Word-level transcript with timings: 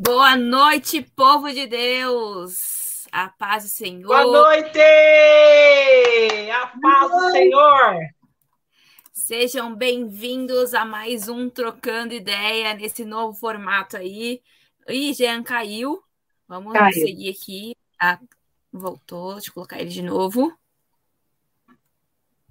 Boa 0.00 0.36
noite, 0.36 1.02
povo 1.16 1.52
de 1.52 1.66
Deus. 1.66 3.04
A 3.10 3.30
paz 3.30 3.64
do 3.64 3.68
Senhor. 3.68 4.06
Boa 4.06 4.24
noite! 4.24 4.78
A 6.52 6.68
paz 6.80 7.10
do 7.10 7.30
Senhor. 7.32 7.96
Sejam 9.12 9.74
bem-vindos 9.74 10.72
a 10.72 10.84
mais 10.84 11.28
um 11.28 11.50
Trocando 11.50 12.14
Ideia 12.14 12.74
nesse 12.74 13.04
novo 13.04 13.36
formato 13.36 13.96
aí. 13.96 14.40
Ih, 14.88 15.12
Jean 15.14 15.42
caiu. 15.42 16.00
Vamos 16.46 16.74
caiu. 16.74 16.92
seguir 16.92 17.30
aqui. 17.30 17.76
Ah, 18.00 18.20
voltou, 18.72 19.32
deixa 19.32 19.50
eu 19.50 19.54
colocar 19.54 19.80
ele 19.80 19.90
de 19.90 20.02
novo. 20.02 20.56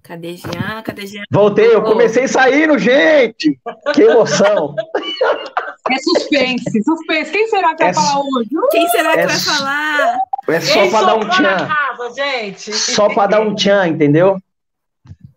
Cadê 0.04 0.36
Jean? 0.36 0.82
Cadê 0.84 1.08
Jean? 1.08 1.24
Voltei, 1.32 1.74
eu 1.74 1.82
comecei 1.82 2.28
saindo, 2.28 2.78
gente! 2.78 3.58
Que 3.94 4.02
emoção! 4.02 4.76
É 5.92 5.98
suspense, 6.00 6.84
suspense. 6.84 7.32
Quem 7.32 7.48
será 7.48 7.76
que 7.76 7.84
é, 7.84 7.92
vai 7.92 7.94
falar 7.94 8.22
hoje? 8.22 8.50
Quem 8.72 8.90
será 8.90 9.14
que 9.14 9.20
é, 9.20 9.28
vai 9.28 9.40
falar? 9.40 10.20
É 10.48 10.62
só 10.62 10.90
para 10.90 11.06
dar 11.06 11.16
um 11.16 11.30
tchan. 11.30 11.68
Casa, 11.68 12.14
gente. 12.16 12.74
Só 12.74 13.14
para 13.14 13.28
dar 13.28 13.42
um 13.42 13.56
tchan, 13.56 13.88
entendeu? 13.88 14.38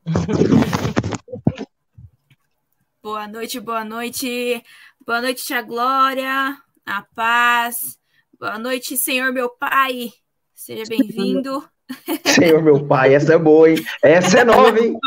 Boa 3.03 3.27
noite, 3.27 3.59
boa 3.59 3.83
noite. 3.83 4.63
Boa 5.07 5.23
noite, 5.23 5.43
Tia 5.43 5.63
Glória. 5.63 6.55
A 6.85 7.03
paz. 7.15 7.99
Boa 8.39 8.59
noite, 8.59 8.95
Senhor 8.95 9.33
meu 9.33 9.49
Pai. 9.49 10.13
Seja 10.55 10.85
bem-vindo. 10.87 11.67
Senhor 12.27 12.63
meu 12.63 12.87
Pai, 12.87 13.15
essa 13.15 13.35
é 13.35 13.39
boa, 13.39 13.71
hein? 13.71 13.79
Essa 14.03 14.41
é 14.41 14.45
nova, 14.45 14.79
hein? 14.79 14.99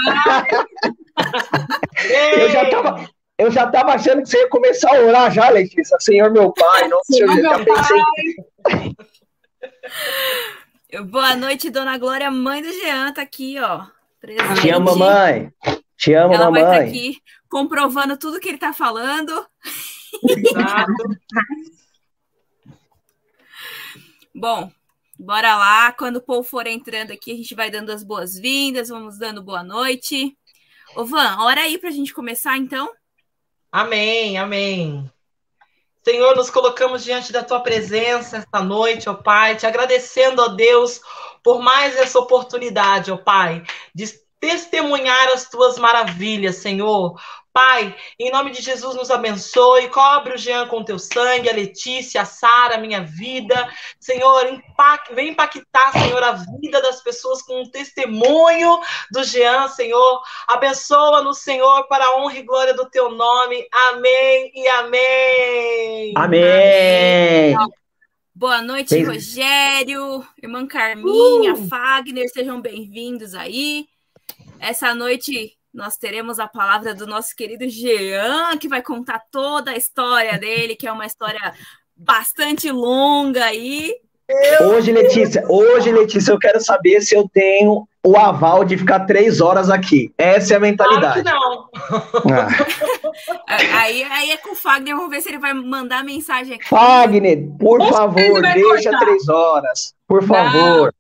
eu 2.10 2.50
já 2.50 2.70
tava, 2.70 3.08
eu 3.38 3.52
já 3.52 3.66
estava 3.66 3.94
achando 3.94 4.22
que 4.22 4.30
você 4.30 4.38
ia 4.38 4.50
começar 4.50 4.96
a 4.96 5.02
orar 5.02 5.32
já, 5.32 5.50
Letícia. 5.50 5.98
Senhor, 6.00 6.32
meu 6.32 6.52
pai, 6.52 6.88
não 6.88 7.02
sei, 7.04 7.24
eu 7.24 7.42
já 7.42 7.60
pensei. 7.64 8.96
Boa 11.06 11.36
noite, 11.36 11.70
Dona 11.70 11.98
Glória, 11.98 12.30
mãe 12.30 12.62
do 12.62 12.72
Jean, 12.72 13.12
tá 13.12 13.24
aqui, 13.24 13.60
ó. 13.60 13.86
Presente. 14.20 14.62
Te 14.62 14.70
amo, 14.70 14.96
mamãe. 14.96 15.52
Te 15.98 16.14
amo, 16.14 16.34
Ela 16.34 16.46
mamãe. 16.46 16.64
Vai 16.64 16.80
tá 16.80 16.86
aqui 16.86 17.22
comprovando 17.50 18.18
tudo 18.18 18.40
que 18.40 18.50
ele 18.50 18.58
tá 18.58 18.72
falando. 18.74 19.46
Bom, 24.34 24.72
bora 25.20 25.56
lá. 25.56 25.92
Quando 25.92 26.18
o 26.18 26.22
povo 26.22 26.44
for 26.44 26.66
entrando 26.68 27.12
aqui, 27.12 27.32
a 27.32 27.36
gente 27.36 27.54
vai 27.54 27.70
dando 27.70 27.92
as 27.92 28.04
boas-vindas, 28.04 28.90
vamos 28.90 29.20
dando 29.20 29.44
boa 29.44 29.64
noite. 29.64 30.38
Ô, 30.96 31.06
Van, 31.06 31.44
hora 31.44 31.62
aí 31.62 31.78
pra 31.78 31.92
gente 31.92 32.14
começar, 32.14 32.58
então? 32.58 32.90
Amém, 33.76 34.38
amém. 34.38 35.12
Senhor, 36.04 36.36
nos 36.36 36.52
colocamos 36.52 37.04
diante 37.04 37.34
da 37.34 37.44
tua 37.44 37.60
presença 37.60 38.38
esta 38.38 38.62
noite, 38.62 39.10
ó 39.10 39.16
Pai, 39.16 39.56
te 39.56 39.66
agradecendo, 39.66 40.44
ó 40.44 40.50
Deus, 40.50 41.02
por 41.42 41.60
mais 41.60 41.98
essa 41.98 42.20
oportunidade, 42.20 43.12
ó 43.12 43.18
Pai, 43.18 43.64
de 43.96 44.06
testemunhar 44.40 45.30
as 45.30 45.50
tuas 45.50 45.80
maravilhas, 45.80 46.58
Senhor. 46.58 47.20
Pai, 47.54 47.96
em 48.20 48.32
nome 48.32 48.50
de 48.50 48.64
Jesus, 48.64 48.96
nos 48.96 49.12
abençoe. 49.12 49.88
Cobre 49.90 50.34
o 50.34 50.38
Jean 50.38 50.68
com 50.68 50.84
teu 50.84 50.98
sangue, 50.98 51.48
a 51.48 51.54
Letícia, 51.54 52.24
a 52.24 52.26
Sara, 52.26 52.76
a 52.76 52.80
minha 52.80 53.04
vida. 53.04 53.70
Senhor, 54.00 54.48
impact, 54.48 55.14
vem 55.14 55.30
impactar, 55.30 55.92
Senhor, 55.92 56.24
a 56.24 56.32
vida 56.32 56.82
das 56.82 57.04
pessoas 57.04 57.44
com 57.44 57.62
um 57.62 57.70
testemunho 57.70 58.80
do 59.12 59.24
Jean, 59.24 59.68
Senhor. 59.68 60.20
Abençoa-nos, 60.48 61.44
Senhor, 61.44 61.88
para 61.88 62.04
a 62.04 62.18
honra 62.18 62.40
e 62.40 62.42
glória 62.42 62.74
do 62.74 62.90
teu 62.90 63.12
nome. 63.12 63.68
Amém 63.92 64.52
e 64.56 64.68
amém. 64.70 66.14
Amém. 66.18 67.56
amém. 67.56 67.70
Boa 68.34 68.64
noite, 68.64 68.96
Bem... 68.96 69.04
Rogério, 69.04 70.26
irmã 70.42 70.66
Carminha, 70.66 71.54
uh! 71.54 71.68
Fagner, 71.68 72.28
sejam 72.30 72.60
bem-vindos 72.60 73.36
aí. 73.36 73.86
Essa 74.60 74.96
noite 74.96 75.56
nós 75.74 75.98
teremos 75.98 76.40
a 76.40 76.48
palavra 76.48 76.94
do 76.94 77.08
nosso 77.08 77.36
querido 77.36 77.68
Jean, 77.68 78.58
que 78.58 78.68
vai 78.68 78.82
contar 78.82 79.24
toda 79.32 79.72
a 79.72 79.78
história 79.78 80.38
dele, 80.38 80.76
que 80.76 80.88
é 80.88 80.92
uma 80.92 81.06
história 81.06 81.54
bastante 81.96 82.70
longa 82.72 83.46
aí. 83.46 83.96
Hoje, 84.62 84.92
Letícia, 84.92 85.44
hoje, 85.50 85.92
Letícia, 85.92 86.32
eu 86.32 86.40
quero 86.40 86.62
saber 86.62 87.02
se 87.02 87.16
eu 87.16 87.28
tenho 87.28 87.88
o 88.06 88.18
aval 88.18 88.64
de 88.64 88.78
ficar 88.78 89.02
três 89.02 89.42
horas 89.42 89.70
aqui. 89.70 90.14
Essa 90.18 90.54
é 90.54 90.58
a 90.58 90.60
mentalidade. 90.60 91.24
Claro 91.24 91.40
não. 91.40 91.70
Ah. 93.48 93.80
aí, 93.82 94.04
aí 94.04 94.32
é 94.32 94.38
com 94.38 94.52
o 94.52 94.56
Fagner, 94.56 94.96
vamos 94.96 95.10
ver 95.10 95.22
se 95.22 95.30
ele 95.30 95.40
vai 95.40 95.54
mandar 95.54 96.04
mensagem 96.04 96.56
aqui. 96.56 96.68
Fagner, 96.68 97.48
por 97.60 97.86
favor, 97.90 98.42
deixa 98.42 98.92
cortar. 98.92 99.06
três 99.06 99.28
horas. 99.28 99.96
Por 100.08 100.24
favor. 100.24 100.94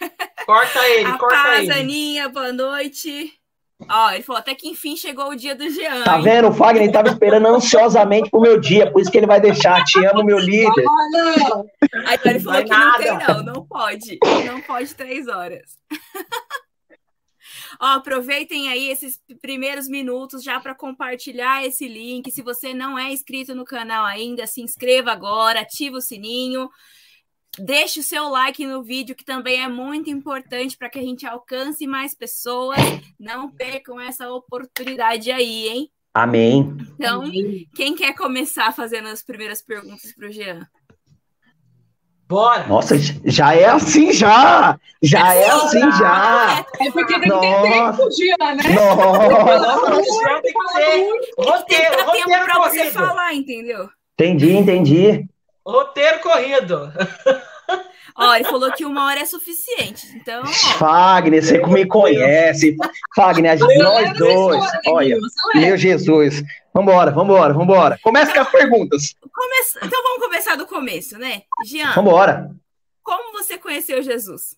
Não. 0.00 0.10
Corta 0.46 0.88
ele, 0.88 1.06
a 1.06 1.18
corta 1.18 1.36
paz, 1.36 1.60
ele. 1.60 1.72
Aninha, 1.72 2.28
boa 2.28 2.52
noite. 2.52 3.39
Ó, 3.88 4.10
ele 4.10 4.22
falou 4.22 4.40
até 4.40 4.54
que 4.54 4.68
enfim 4.68 4.96
chegou 4.96 5.30
o 5.30 5.36
dia 5.36 5.54
do 5.54 5.68
Jean. 5.70 6.04
Tá 6.04 6.18
vendo? 6.18 6.48
O 6.48 6.52
Fagner 6.52 6.86
estava 6.86 7.08
esperando 7.08 7.46
ansiosamente 7.46 8.30
pro 8.30 8.40
meu 8.40 8.60
dia, 8.60 8.90
por 8.90 9.00
isso 9.00 9.10
que 9.10 9.18
ele 9.18 9.26
vai 9.26 9.40
deixar. 9.40 9.84
Te 9.84 10.04
amo, 10.06 10.24
meu 10.24 10.38
líder. 10.38 10.84
Aí 12.06 12.18
ele 12.24 12.40
falou 12.40 12.62
que 12.62 12.70
nada. 12.70 13.04
não 13.04 13.18
tem, 13.18 13.28
não, 13.28 13.42
não 13.42 13.66
pode. 13.66 14.18
Não 14.46 14.60
pode 14.60 14.94
três 14.94 15.26
horas. 15.26 15.78
Ó, 17.80 17.86
aproveitem 17.86 18.68
aí 18.68 18.90
esses 18.90 19.18
primeiros 19.40 19.88
minutos 19.88 20.42
já 20.42 20.60
para 20.60 20.74
compartilhar 20.74 21.64
esse 21.64 21.88
link. 21.88 22.30
Se 22.30 22.42
você 22.42 22.74
não 22.74 22.98
é 22.98 23.10
inscrito 23.10 23.54
no 23.54 23.64
canal 23.64 24.04
ainda, 24.04 24.46
se 24.46 24.60
inscreva 24.60 25.12
agora, 25.12 25.60
ativa 25.60 25.96
o 25.96 26.02
sininho. 26.02 26.68
Deixe 27.58 28.00
o 28.00 28.02
seu 28.02 28.28
like 28.28 28.64
no 28.64 28.82
vídeo, 28.82 29.16
que 29.16 29.24
também 29.24 29.62
é 29.62 29.68
muito 29.68 30.08
importante 30.08 30.76
para 30.76 30.88
que 30.88 30.98
a 30.98 31.02
gente 31.02 31.26
alcance 31.26 31.86
mais 31.86 32.14
pessoas. 32.14 32.78
Não 33.18 33.50
percam 33.50 34.00
essa 34.00 34.30
oportunidade 34.30 35.30
aí, 35.30 35.68
hein? 35.68 35.90
Amém. 36.14 36.76
Então, 36.94 37.24
quem 37.74 37.94
quer 37.94 38.14
começar 38.14 38.72
fazendo 38.72 39.08
as 39.08 39.22
primeiras 39.22 39.62
perguntas 39.62 40.12
para 40.14 40.28
o 40.28 40.32
Jean? 40.32 40.66
Bora! 42.30 42.64
Nossa, 42.68 42.96
já 43.24 43.54
é 43.54 43.64
assim 43.64 44.12
já! 44.12 44.78
Já 45.02 45.34
é, 45.34 45.50
assim 45.50 45.80
já! 45.98 46.64
É 46.80 46.90
porque 46.92 47.18
tem 47.18 47.22
que 47.22 47.40
ter 47.40 47.62
tempo, 47.62 48.10
Jean, 48.12 48.54
né? 48.54 48.62
Nossa! 48.74 50.40
tem 50.40 50.52
que 50.52 50.68
ser 50.68 51.08
roteiro, 51.36 51.96
tem 51.96 52.06
que 52.06 52.12
ter 52.12 52.28
tempo 52.28 52.44
para 52.44 52.58
você 52.60 52.90
falar, 52.92 53.34
entendeu? 53.34 53.88
Entendi, 54.14 54.52
entendi. 54.52 55.28
Roteiro 55.66 56.20
corrido. 56.20 56.92
Ó, 58.16 58.34
ele 58.34 58.44
falou 58.44 58.72
que 58.72 58.84
uma 58.84 59.06
hora 59.06 59.20
é 59.20 59.24
suficiente. 59.24 60.06
Então. 60.16 60.44
Fagner, 60.46 61.42
você 61.42 61.58
me 61.66 61.86
conhece. 61.86 62.76
Fagner, 63.14 63.58
nós 63.78 64.18
dois. 64.18 64.64
Olha, 64.86 65.16
meu 65.54 65.76
Jesus. 65.76 66.42
Vambora, 66.74 67.10
vambora, 67.10 67.52
vambora. 67.52 67.98
Começa 68.02 68.32
com 68.32 68.40
as 68.40 68.50
perguntas. 68.50 69.14
Começa... 69.32 69.80
Então 69.82 70.02
vamos 70.02 70.24
começar 70.24 70.56
do 70.56 70.66
começo, 70.66 71.18
né? 71.18 71.42
Jean. 71.64 71.92
Vambora. 71.94 72.50
Como 73.02 73.32
você 73.32 73.58
conheceu 73.58 74.02
Jesus? 74.02 74.56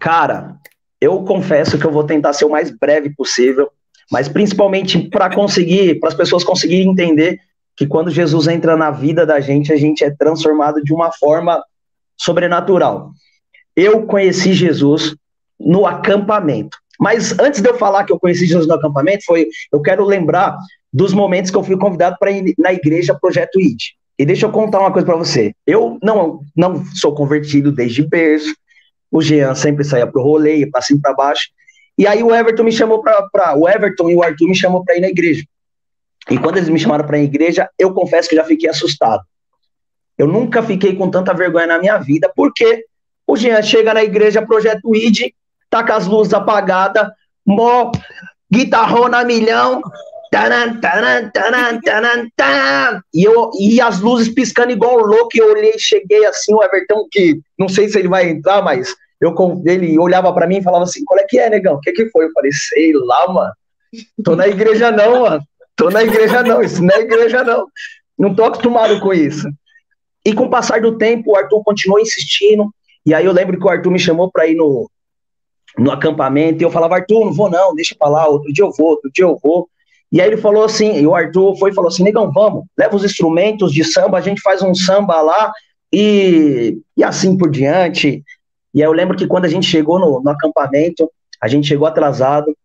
Cara, 0.00 0.56
eu 1.00 1.22
confesso 1.24 1.78
que 1.78 1.84
eu 1.84 1.92
vou 1.92 2.04
tentar 2.04 2.32
ser 2.32 2.44
o 2.44 2.50
mais 2.50 2.70
breve 2.70 3.10
possível, 3.14 3.70
mas 4.10 4.28
principalmente 4.28 5.08
para 5.08 5.32
conseguir, 5.32 6.00
para 6.00 6.08
as 6.08 6.14
pessoas 6.14 6.42
conseguirem 6.42 6.90
entender 6.90 7.40
que 7.76 7.86
quando 7.86 8.10
Jesus 8.10 8.46
entra 8.46 8.76
na 8.76 8.90
vida 8.90 9.26
da 9.26 9.38
gente, 9.38 9.72
a 9.72 9.76
gente 9.76 10.02
é 10.02 10.10
transformado 10.10 10.82
de 10.82 10.92
uma 10.92 11.12
forma 11.12 11.62
sobrenatural. 12.16 13.10
Eu 13.74 14.06
conheci 14.06 14.54
Jesus 14.54 15.14
no 15.60 15.86
acampamento. 15.86 16.78
Mas 16.98 17.38
antes 17.38 17.60
de 17.60 17.68
eu 17.68 17.76
falar 17.76 18.04
que 18.04 18.12
eu 18.12 18.18
conheci 18.18 18.46
Jesus 18.46 18.66
no 18.66 18.74
acampamento, 18.74 19.24
foi 19.24 19.48
eu 19.70 19.82
quero 19.82 20.04
lembrar 20.04 20.56
dos 20.92 21.12
momentos 21.12 21.50
que 21.50 21.56
eu 21.56 21.62
fui 21.62 21.76
convidado 21.76 22.16
para 22.18 22.30
ir 22.30 22.54
na 22.58 22.72
igreja 22.72 23.18
Projeto 23.20 23.60
ID. 23.60 23.78
E 24.18 24.24
deixa 24.24 24.46
eu 24.46 24.50
contar 24.50 24.80
uma 24.80 24.90
coisa 24.90 25.04
para 25.04 25.16
você. 25.16 25.52
Eu 25.66 25.98
não 26.02 26.40
não 26.56 26.82
sou 26.94 27.14
convertido 27.14 27.70
desde 27.70 28.02
berço. 28.02 28.54
O 29.10 29.20
Jean 29.20 29.54
sempre 29.54 29.84
saía 29.84 30.06
pro 30.06 30.22
rolê, 30.22 30.66
para 30.66 30.80
cima 30.80 31.00
para 31.02 31.12
baixo. 31.12 31.50
E 31.98 32.06
aí 32.06 32.22
o 32.22 32.34
Everton 32.34 32.64
me 32.64 32.72
chamou 32.72 33.02
para 33.02 33.56
o 33.56 33.68
Everton 33.68 34.10
e 34.10 34.16
o 34.16 34.22
Arthur 34.22 34.48
me 34.48 34.56
chamou 34.56 34.82
para 34.84 34.96
ir 34.96 35.00
na 35.00 35.08
igreja. 35.08 35.44
E 36.30 36.38
quando 36.38 36.56
eles 36.56 36.68
me 36.68 36.78
chamaram 36.78 37.06
para 37.06 37.16
a 37.16 37.22
igreja, 37.22 37.68
eu 37.78 37.92
confesso 37.92 38.28
que 38.28 38.36
já 38.36 38.44
fiquei 38.44 38.68
assustado. 38.68 39.22
Eu 40.18 40.26
nunca 40.26 40.62
fiquei 40.62 40.94
com 40.94 41.10
tanta 41.10 41.34
vergonha 41.34 41.66
na 41.66 41.78
minha 41.78 41.98
vida, 41.98 42.30
porque 42.34 42.84
o 43.26 43.36
Jean 43.36 43.62
chega 43.62 43.92
na 43.92 44.02
igreja, 44.02 44.44
projeto 44.46 44.94
ID, 44.94 45.32
tá 45.68 45.84
com 45.84 45.92
as 45.92 46.06
luzes 46.06 46.32
apagadas, 46.32 47.08
mó 47.44 47.92
guitarrona 48.50 49.24
milhão, 49.24 49.82
taran, 50.30 50.80
taran, 50.80 51.30
taran, 51.30 51.80
taran, 51.80 52.28
taran, 52.36 53.00
e, 53.12 53.24
eu, 53.24 53.50
e 53.58 53.80
as 53.80 54.00
luzes 54.00 54.32
piscando 54.32 54.72
igual 54.72 54.96
louco, 54.98 55.30
e 55.34 55.38
eu 55.38 55.50
olhei, 55.50 55.78
cheguei 55.78 56.24
assim, 56.24 56.54
o 56.54 56.62
Everton, 56.62 57.06
que 57.10 57.40
não 57.58 57.68
sei 57.68 57.88
se 57.88 57.98
ele 57.98 58.08
vai 58.08 58.28
entrar, 58.28 58.62
mas 58.62 58.94
eu, 59.20 59.34
ele 59.64 59.98
olhava 59.98 60.32
para 60.32 60.46
mim 60.46 60.58
e 60.58 60.62
falava 60.62 60.84
assim, 60.84 61.04
qual 61.04 61.18
é 61.18 61.24
que 61.24 61.38
é, 61.38 61.50
negão? 61.50 61.74
O 61.74 61.80
que 61.80 61.92
que 61.92 62.08
foi? 62.10 62.26
Eu 62.26 62.32
falei, 62.32 62.52
sei 62.52 62.92
lá, 62.94 63.32
mano, 63.32 63.52
tô 64.24 64.36
na 64.36 64.48
igreja 64.48 64.90
não, 64.90 65.22
mano. 65.22 65.42
Tô 65.76 65.90
na 65.90 66.02
igreja 66.02 66.42
não, 66.42 66.62
isso 66.62 66.82
não 66.82 66.94
é 66.94 67.00
igreja 67.00 67.44
não. 67.44 67.66
Não 68.18 68.34
tô 68.34 68.44
acostumado 68.44 68.98
com 69.00 69.12
isso. 69.12 69.46
E 70.24 70.32
com 70.32 70.44
o 70.44 70.50
passar 70.50 70.80
do 70.80 70.96
tempo, 70.96 71.32
o 71.32 71.36
Arthur 71.36 71.62
continuou 71.62 72.00
insistindo. 72.00 72.68
E 73.04 73.14
aí 73.14 73.24
eu 73.24 73.32
lembro 73.32 73.58
que 73.58 73.64
o 73.64 73.68
Arthur 73.68 73.90
me 73.90 73.98
chamou 73.98 74.30
para 74.30 74.46
ir 74.46 74.56
no, 74.56 74.90
no 75.78 75.92
acampamento. 75.92 76.62
E 76.62 76.64
eu 76.64 76.70
falava, 76.70 76.96
Arthur, 76.96 77.26
não 77.26 77.32
vou 77.32 77.50
não, 77.50 77.74
deixa 77.74 77.94
pra 77.96 78.08
lá. 78.08 78.26
Outro 78.26 78.52
dia 78.52 78.64
eu 78.64 78.72
vou, 78.72 78.88
outro 78.88 79.10
dia 79.12 79.24
eu 79.24 79.38
vou. 79.40 79.68
E 80.10 80.20
aí 80.20 80.28
ele 80.28 80.36
falou 80.36 80.64
assim, 80.64 80.98
e 80.98 81.06
o 81.06 81.14
Arthur 81.14 81.56
foi 81.58 81.70
e 81.70 81.74
falou 81.74 81.88
assim, 81.88 82.02
negão, 82.02 82.30
vamos, 82.32 82.64
leva 82.78 82.94
os 82.94 83.04
instrumentos 83.04 83.72
de 83.72 83.84
samba, 83.84 84.18
a 84.18 84.20
gente 84.20 84.40
faz 84.40 84.62
um 84.62 84.74
samba 84.74 85.20
lá 85.20 85.52
e, 85.92 86.78
e 86.96 87.04
assim 87.04 87.36
por 87.36 87.50
diante. 87.50 88.22
E 88.72 88.82
aí 88.82 88.88
eu 88.88 88.92
lembro 88.92 89.16
que 89.16 89.26
quando 89.26 89.46
a 89.46 89.48
gente 89.48 89.66
chegou 89.66 89.98
no, 89.98 90.22
no 90.22 90.30
acampamento, 90.30 91.10
a 91.40 91.48
gente 91.48 91.66
chegou 91.66 91.86
atrasado, 91.86 92.56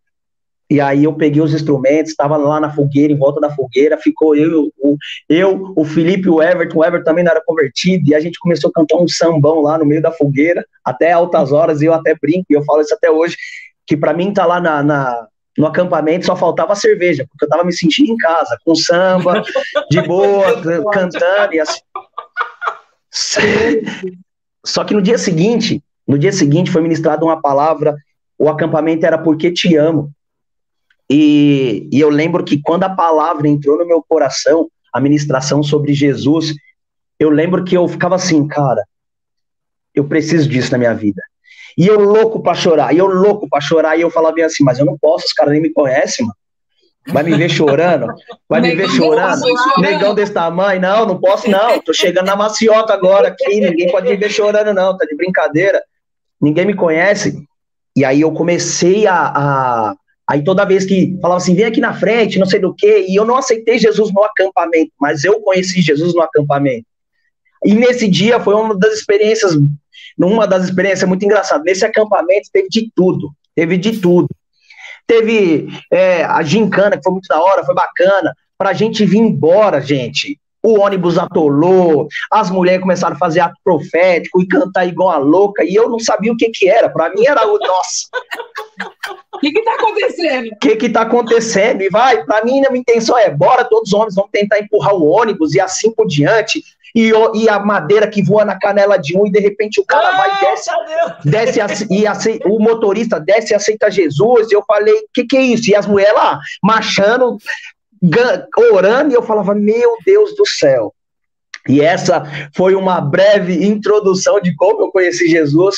e 0.72 0.80
aí 0.80 1.04
eu 1.04 1.12
peguei 1.12 1.42
os 1.42 1.54
instrumentos, 1.54 2.12
estava 2.12 2.38
lá 2.38 2.58
na 2.58 2.74
fogueira, 2.74 3.12
em 3.12 3.18
volta 3.18 3.42
da 3.42 3.50
fogueira, 3.50 3.98
ficou 3.98 4.34
eu, 4.34 4.72
o, 4.82 4.98
eu, 5.28 5.74
o 5.76 5.84
Felipe 5.84 6.28
e 6.28 6.30
o 6.30 6.42
Everton, 6.42 6.80
o 6.80 6.86
Everton 6.86 7.04
também 7.04 7.26
não 7.26 7.32
era 7.32 7.44
convertido, 7.46 8.10
e 8.10 8.16
a 8.16 8.22
gente 8.22 8.40
começou 8.40 8.70
a 8.70 8.74
cantar 8.80 8.96
um 8.96 9.06
sambão 9.06 9.62
lá 9.62 9.78
no 9.78 9.86
meio 9.86 10.02
da 10.02 10.14
fogueira, 10.14 10.66
até 10.82 11.12
altas 11.12 11.52
horas, 11.52 11.82
e 11.82 11.88
eu 11.88 11.94
até 11.94 12.16
brinco, 12.16 12.46
e 12.50 12.54
eu 12.54 12.64
falo 12.64 12.80
isso 12.80 12.94
até 12.94 13.12
hoje, 13.12 13.36
que 13.86 13.98
para 13.98 14.14
mim 14.14 14.32
tá 14.32 14.46
lá 14.46 14.62
na, 14.62 14.82
na, 14.82 15.28
no 15.58 15.68
acampamento 15.68 16.26
só 16.26 16.38
faltava 16.38 16.74
cerveja, 16.74 17.26
porque 17.30 17.44
eu 17.44 17.50
tava 17.50 17.66
me 17.66 17.74
sentindo 17.74 18.10
em 18.10 18.16
casa, 18.16 18.58
com 18.64 18.74
samba, 18.74 19.44
de 19.90 20.02
boa, 20.04 20.62
cantando, 20.94 21.54
e 21.54 21.60
assim. 21.60 21.82
Só 24.66 24.86
que 24.86 24.94
no 24.94 25.02
dia 25.02 25.18
seguinte, 25.18 25.84
no 26.08 26.18
dia 26.18 26.32
seguinte 26.32 26.72
foi 26.72 26.82
ministrada 26.82 27.26
uma 27.26 27.42
palavra, 27.42 27.94
o 28.40 28.48
acampamento 28.48 29.06
era 29.06 29.18
porque 29.18 29.52
te 29.52 29.76
amo. 29.76 30.10
E, 31.14 31.90
e 31.92 32.00
eu 32.00 32.10
lembro 32.10 32.42
que 32.42 32.62
quando 32.62 32.86
a 32.86 32.90
palavra 32.90 33.46
entrou 33.46 33.78
no 33.78 33.86
meu 33.86 34.02
coração, 34.02 34.70
a 34.94 35.02
ministração 35.02 35.62
sobre 35.62 35.94
Jesus, 35.94 36.54
eu 37.20 37.30
lembro 37.30 37.66
que 37.66 37.76
eu 37.76 37.86
ficava 37.86 38.16
assim, 38.16 38.48
cara, 38.48 38.82
eu 39.94 40.06
preciso 40.06 40.48
disso 40.48 40.72
na 40.72 40.78
minha 40.78 40.94
vida. 40.94 41.22
E 41.78 41.86
eu 41.86 42.00
louco 42.00 42.42
para 42.42 42.54
chorar, 42.54 42.94
e 42.94 42.98
eu 42.98 43.08
louco 43.08 43.50
para 43.50 43.60
chorar, 43.60 43.98
e 43.98 44.02
eu 44.02 44.10
falava 44.10 44.36
bem 44.36 44.46
assim, 44.46 44.64
mas 44.64 44.80
eu 44.80 44.86
não 44.86 44.98
posso, 44.98 45.26
os 45.26 45.34
caras 45.34 45.52
nem 45.52 45.62
me 45.62 45.74
conhecem, 45.74 46.26
mano. 46.26 46.38
Vai 47.08 47.24
me 47.24 47.36
ver 47.36 47.50
chorando? 47.50 48.08
Vai 48.48 48.62
me 48.62 48.74
ver 48.74 48.88
chorando? 48.88 49.44
Negão 49.80 50.16
desse 50.16 50.32
tamanho? 50.32 50.80
Não, 50.80 51.06
não 51.06 51.20
posso, 51.20 51.50
não. 51.50 51.82
Tô 51.82 51.92
chegando 51.94 52.28
na 52.28 52.38
maciota 52.38 52.94
agora 52.94 53.30
aqui, 53.30 53.60
ninguém 53.60 53.92
pode 53.92 54.08
me 54.08 54.16
ver 54.16 54.30
chorando, 54.30 54.74
não, 54.74 54.96
tá 54.96 55.06
de 55.06 55.16
brincadeira. 55.16 55.84
Ninguém 56.40 56.66
me 56.66 56.76
conhece. 56.76 57.44
E 57.98 58.06
aí 58.06 58.22
eu 58.22 58.32
comecei 58.32 59.08
a, 59.08 59.16
a 59.16 59.96
Aí 60.28 60.44
toda 60.44 60.66
vez 60.66 60.86
que 60.86 61.18
falava 61.22 61.42
assim, 61.42 61.56
vem 61.56 61.66
aqui 61.66 61.82
na 61.82 61.94
frente, 61.94 62.40
não 62.40 62.46
sei 62.46 62.60
do 62.60 62.74
que, 62.74 63.06
e 63.08 63.16
eu 63.16 63.26
não 63.26 63.38
aceitei 63.38 63.78
Jesus 63.78 64.12
no 64.14 64.24
acampamento, 64.24 64.92
mas 65.00 65.24
eu 65.24 65.42
conheci 65.42 65.82
Jesus 65.82 66.14
no 66.14 66.22
acampamento. 66.22 66.86
E 67.64 67.74
nesse 67.74 68.08
dia 68.08 68.40
foi 68.40 68.56
uma 68.56 68.76
das 68.78 68.94
experiências, 68.94 69.58
uma 70.18 70.48
das 70.48 70.66
experiências 70.66 71.08
muito 71.08 71.24
engraçadas. 71.24 71.64
Nesse 71.64 71.86
acampamento 71.86 72.50
teve 72.52 72.70
de 72.70 72.92
tudo, 72.96 73.32
teve 73.56 73.78
de 73.78 74.00
tudo. 74.00 74.28
Teve 75.06 75.68
é, 75.92 76.24
a 76.24 76.42
gincana, 76.42 76.98
que 76.98 77.04
foi 77.04 77.12
muito 77.12 77.28
da 77.28 77.42
hora, 77.42 77.66
foi 77.66 77.76
bacana, 77.76 78.34
pra 78.58 78.74
gente 78.74 79.06
vir 79.06 79.20
embora, 79.20 79.82
gente 79.82 80.40
o 80.64 80.80
ônibus 80.80 81.18
atolou, 81.18 82.08
as 82.32 82.50
mulheres 82.50 82.82
começaram 82.82 83.16
a 83.16 83.20
fazer 83.20 83.40
ato 83.40 83.56
profético 83.64 84.42
e 84.42 84.48
cantar 84.48 84.86
igual 84.86 85.10
a 85.10 85.18
louca, 85.18 85.64
e 85.64 85.76
eu 85.76 85.90
não 85.90 86.00
sabia 86.00 86.32
o 86.32 86.38
que 86.38 86.50
que 86.50 86.70
era, 86.70 86.90
para 86.90 87.10
mim 87.10 87.26
era 87.26 87.48
o, 87.48 87.58
nossa... 87.58 88.08
O 89.34 89.40
que 89.40 89.52
que 89.52 89.64
tá 89.64 89.74
acontecendo? 89.74 90.48
O 90.48 90.60
que 90.60 90.76
que 90.76 90.90
tá 90.90 91.02
acontecendo? 91.02 91.82
E 91.82 91.90
vai, 91.90 92.24
para 92.24 92.44
mim 92.44 92.64
a 92.66 92.70
minha 92.70 92.82
intenção 92.82 93.18
é, 93.18 93.30
bora 93.30 93.66
todos 93.66 93.92
os 93.92 93.94
homens, 93.94 94.16
vamos 94.16 94.32
tentar 94.32 94.60
empurrar 94.60 94.94
o 94.96 95.06
ônibus 95.06 95.54
e 95.56 95.60
assim 95.60 95.92
por 95.92 96.08
diante, 96.08 96.64
e, 96.96 97.12
e 97.36 97.50
a 97.50 97.60
madeira 97.60 98.08
que 98.08 98.22
voa 98.22 98.46
na 98.46 98.60
canela 98.60 98.98
de 98.98 99.18
um, 99.18 99.26
e 99.26 99.32
de 99.32 99.40
repente 99.40 99.80
o 99.80 99.86
cara 99.86 100.12
vai 100.12 100.40
desce, 100.42 100.70
desce 101.24 101.88
e 101.90 102.06
aceita, 102.06 102.48
o 102.48 102.60
motorista 102.60 103.20
desce 103.20 103.54
e 103.54 103.56
aceita 103.56 103.90
Jesus, 103.90 104.52
e 104.52 104.56
eu 104.56 104.64
falei, 104.68 104.94
o 104.94 105.08
que 105.14 105.24
que 105.24 105.38
é 105.38 105.42
isso? 105.42 105.70
E 105.70 105.76
as 105.76 105.88
mulheres 105.88 106.14
lá, 106.14 106.40
marchando, 106.62 107.38
orando 108.74 109.12
e 109.12 109.16
eu 109.16 109.24
falava, 109.24 109.54
meu 109.54 109.98
Deus 110.06 110.36
do 110.36 110.46
céu. 110.48 110.94
E 111.68 111.82
essa 111.82 112.24
foi 112.56 112.74
uma 112.74 113.00
breve 113.00 113.66
introdução 113.66 114.40
de 114.40 114.56
como 114.56 114.82
eu 114.82 114.92
conheci 114.92 115.28
Jesus. 115.28 115.76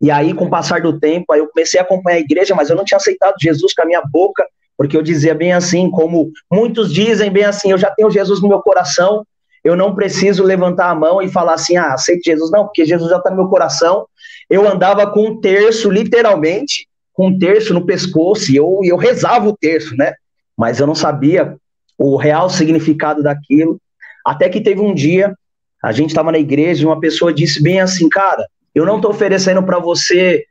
E 0.00 0.10
aí, 0.10 0.34
com 0.34 0.46
o 0.46 0.50
passar 0.50 0.80
do 0.80 0.98
tempo, 0.98 1.32
aí 1.32 1.40
eu 1.40 1.48
comecei 1.48 1.78
a 1.78 1.82
acompanhar 1.82 2.16
a 2.16 2.20
igreja, 2.20 2.54
mas 2.54 2.70
eu 2.70 2.76
não 2.76 2.84
tinha 2.84 2.96
aceitado 2.96 3.34
Jesus 3.40 3.74
com 3.74 3.82
a 3.82 3.86
minha 3.86 4.02
boca, 4.02 4.44
porque 4.76 4.96
eu 4.96 5.02
dizia 5.02 5.34
bem 5.34 5.52
assim, 5.52 5.90
como 5.90 6.30
muitos 6.50 6.92
dizem 6.92 7.30
bem 7.30 7.44
assim, 7.44 7.70
eu 7.70 7.78
já 7.78 7.90
tenho 7.90 8.10
Jesus 8.10 8.40
no 8.40 8.48
meu 8.48 8.60
coração, 8.60 9.24
eu 9.62 9.76
não 9.76 9.94
preciso 9.94 10.42
levantar 10.42 10.88
a 10.88 10.94
mão 10.94 11.20
e 11.20 11.28
falar 11.28 11.54
assim, 11.54 11.76
ah, 11.76 11.92
aceite 11.92 12.30
Jesus, 12.30 12.50
não, 12.50 12.64
porque 12.64 12.86
Jesus 12.86 13.10
já 13.10 13.18
está 13.18 13.30
no 13.30 13.36
meu 13.36 13.48
coração. 13.48 14.06
Eu 14.48 14.66
andava 14.66 15.06
com 15.06 15.26
um 15.26 15.40
terço, 15.40 15.90
literalmente, 15.90 16.88
com 17.12 17.28
um 17.28 17.38
terço 17.38 17.74
no 17.74 17.84
pescoço, 17.84 18.50
e 18.50 18.56
eu, 18.56 18.80
eu 18.82 18.96
rezava 18.96 19.46
o 19.46 19.56
terço, 19.56 19.94
né? 19.96 20.14
Mas 20.60 20.78
eu 20.78 20.86
não 20.86 20.94
sabia 20.94 21.56
o 21.96 22.18
real 22.18 22.50
significado 22.50 23.22
daquilo. 23.22 23.80
Até 24.22 24.46
que 24.50 24.60
teve 24.60 24.78
um 24.78 24.92
dia, 24.92 25.34
a 25.82 25.90
gente 25.90 26.10
estava 26.10 26.30
na 26.30 26.38
igreja 26.38 26.82
e 26.82 26.86
uma 26.86 27.00
pessoa 27.00 27.32
disse 27.32 27.62
bem 27.62 27.80
assim, 27.80 28.10
cara, 28.10 28.46
eu 28.74 28.84
não 28.84 28.96
estou 28.96 29.10
oferecendo 29.10 29.62
para 29.62 29.78
você 29.78 30.44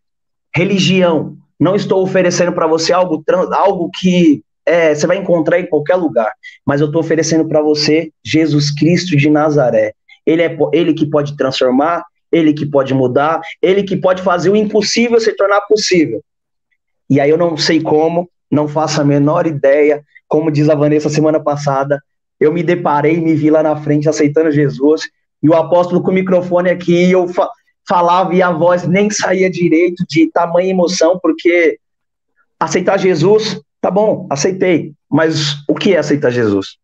religião, 0.56 1.38
não 1.60 1.76
estou 1.76 2.02
oferecendo 2.02 2.52
para 2.52 2.66
você 2.66 2.92
algo, 2.92 3.24
algo 3.52 3.92
que 4.00 4.42
é, 4.66 4.96
você 4.96 5.06
vai 5.06 5.18
encontrar 5.18 5.60
em 5.60 5.68
qualquer 5.68 5.96
lugar, 5.96 6.34
mas 6.66 6.82
eu 6.82 6.88
estou 6.88 7.02
oferecendo 7.02 7.48
para 7.48 7.62
você 7.62 8.12
Jesus 8.26 8.72
Cristo 8.72 9.16
de 9.16 9.30
Nazaré. 9.30 9.94
Ele 10.26 10.42
é 10.42 10.58
ele 10.74 10.96
que 10.96 11.06
pode 11.06 11.38
transformar, 11.38 12.04
ele 12.32 12.52
que 12.52 12.66
pode 12.66 12.96
mudar, 12.96 13.42
ele 13.62 13.84
que 13.84 13.96
pode 13.96 14.24
fazer 14.24 14.50
o 14.50 14.56
impossível 14.56 15.20
se 15.20 15.34
tornar 15.34 15.62
possível. 15.62 16.24
E 17.08 17.20
aí 17.20 17.30
eu 17.30 17.38
não 17.38 17.56
sei 17.56 17.80
como, 17.80 18.28
não 18.50 18.68
faço 18.68 19.02
a 19.02 19.06
menor 19.06 19.46
ideia. 19.48 20.04
Como 20.28 20.52
diz 20.52 20.70
a 20.70 20.76
Vanessa 20.76 21.10
semana 21.10 21.40
passada, 21.40 22.02
eu 22.40 22.54
me 22.54 22.64
deparei 22.64 23.16
e 23.16 23.22
me 23.22 23.36
vi 23.36 23.50
lá 23.50 23.62
na 23.62 23.76
frente 23.76 24.08
aceitando 24.08 24.52
Jesus, 24.52 25.10
e 25.42 25.50
o 25.50 25.56
apóstolo 25.56 26.02
com 26.02 26.12
o 26.12 26.14
microfone 26.14 26.70
aqui, 26.70 27.12
eu 27.12 27.28
fa 27.28 27.50
falava 27.88 28.36
e 28.36 28.42
a 28.42 28.52
voz 28.52 28.88
nem 28.88 29.10
saía 29.10 29.50
direito 29.50 30.06
de 30.08 30.30
tamanha 30.32 30.70
emoção, 30.70 31.18
porque 31.20 31.80
aceitar 32.60 33.00
Jesus, 33.00 33.60
tá 33.82 33.90
bom, 33.90 34.28
aceitei, 34.30 34.94
mas 35.10 35.64
o 35.68 35.74
que 35.74 35.96
é 35.96 35.98
aceitar 35.98 36.30
Jesus? 36.30 36.78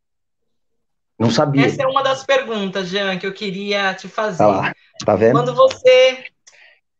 Não 1.19 1.29
sabia. 1.29 1.67
Essa 1.67 1.83
é 1.83 1.85
uma 1.85 2.01
das 2.01 2.23
perguntas, 2.25 2.87
Jean, 2.87 3.19
que 3.19 3.27
eu 3.27 3.33
queria 3.33 3.93
te 3.93 4.07
fazer. 4.07 4.43
Lá, 4.43 4.73
tá 5.05 5.15
vendo? 5.15 5.33
Quando 5.33 5.53
você 5.53 6.25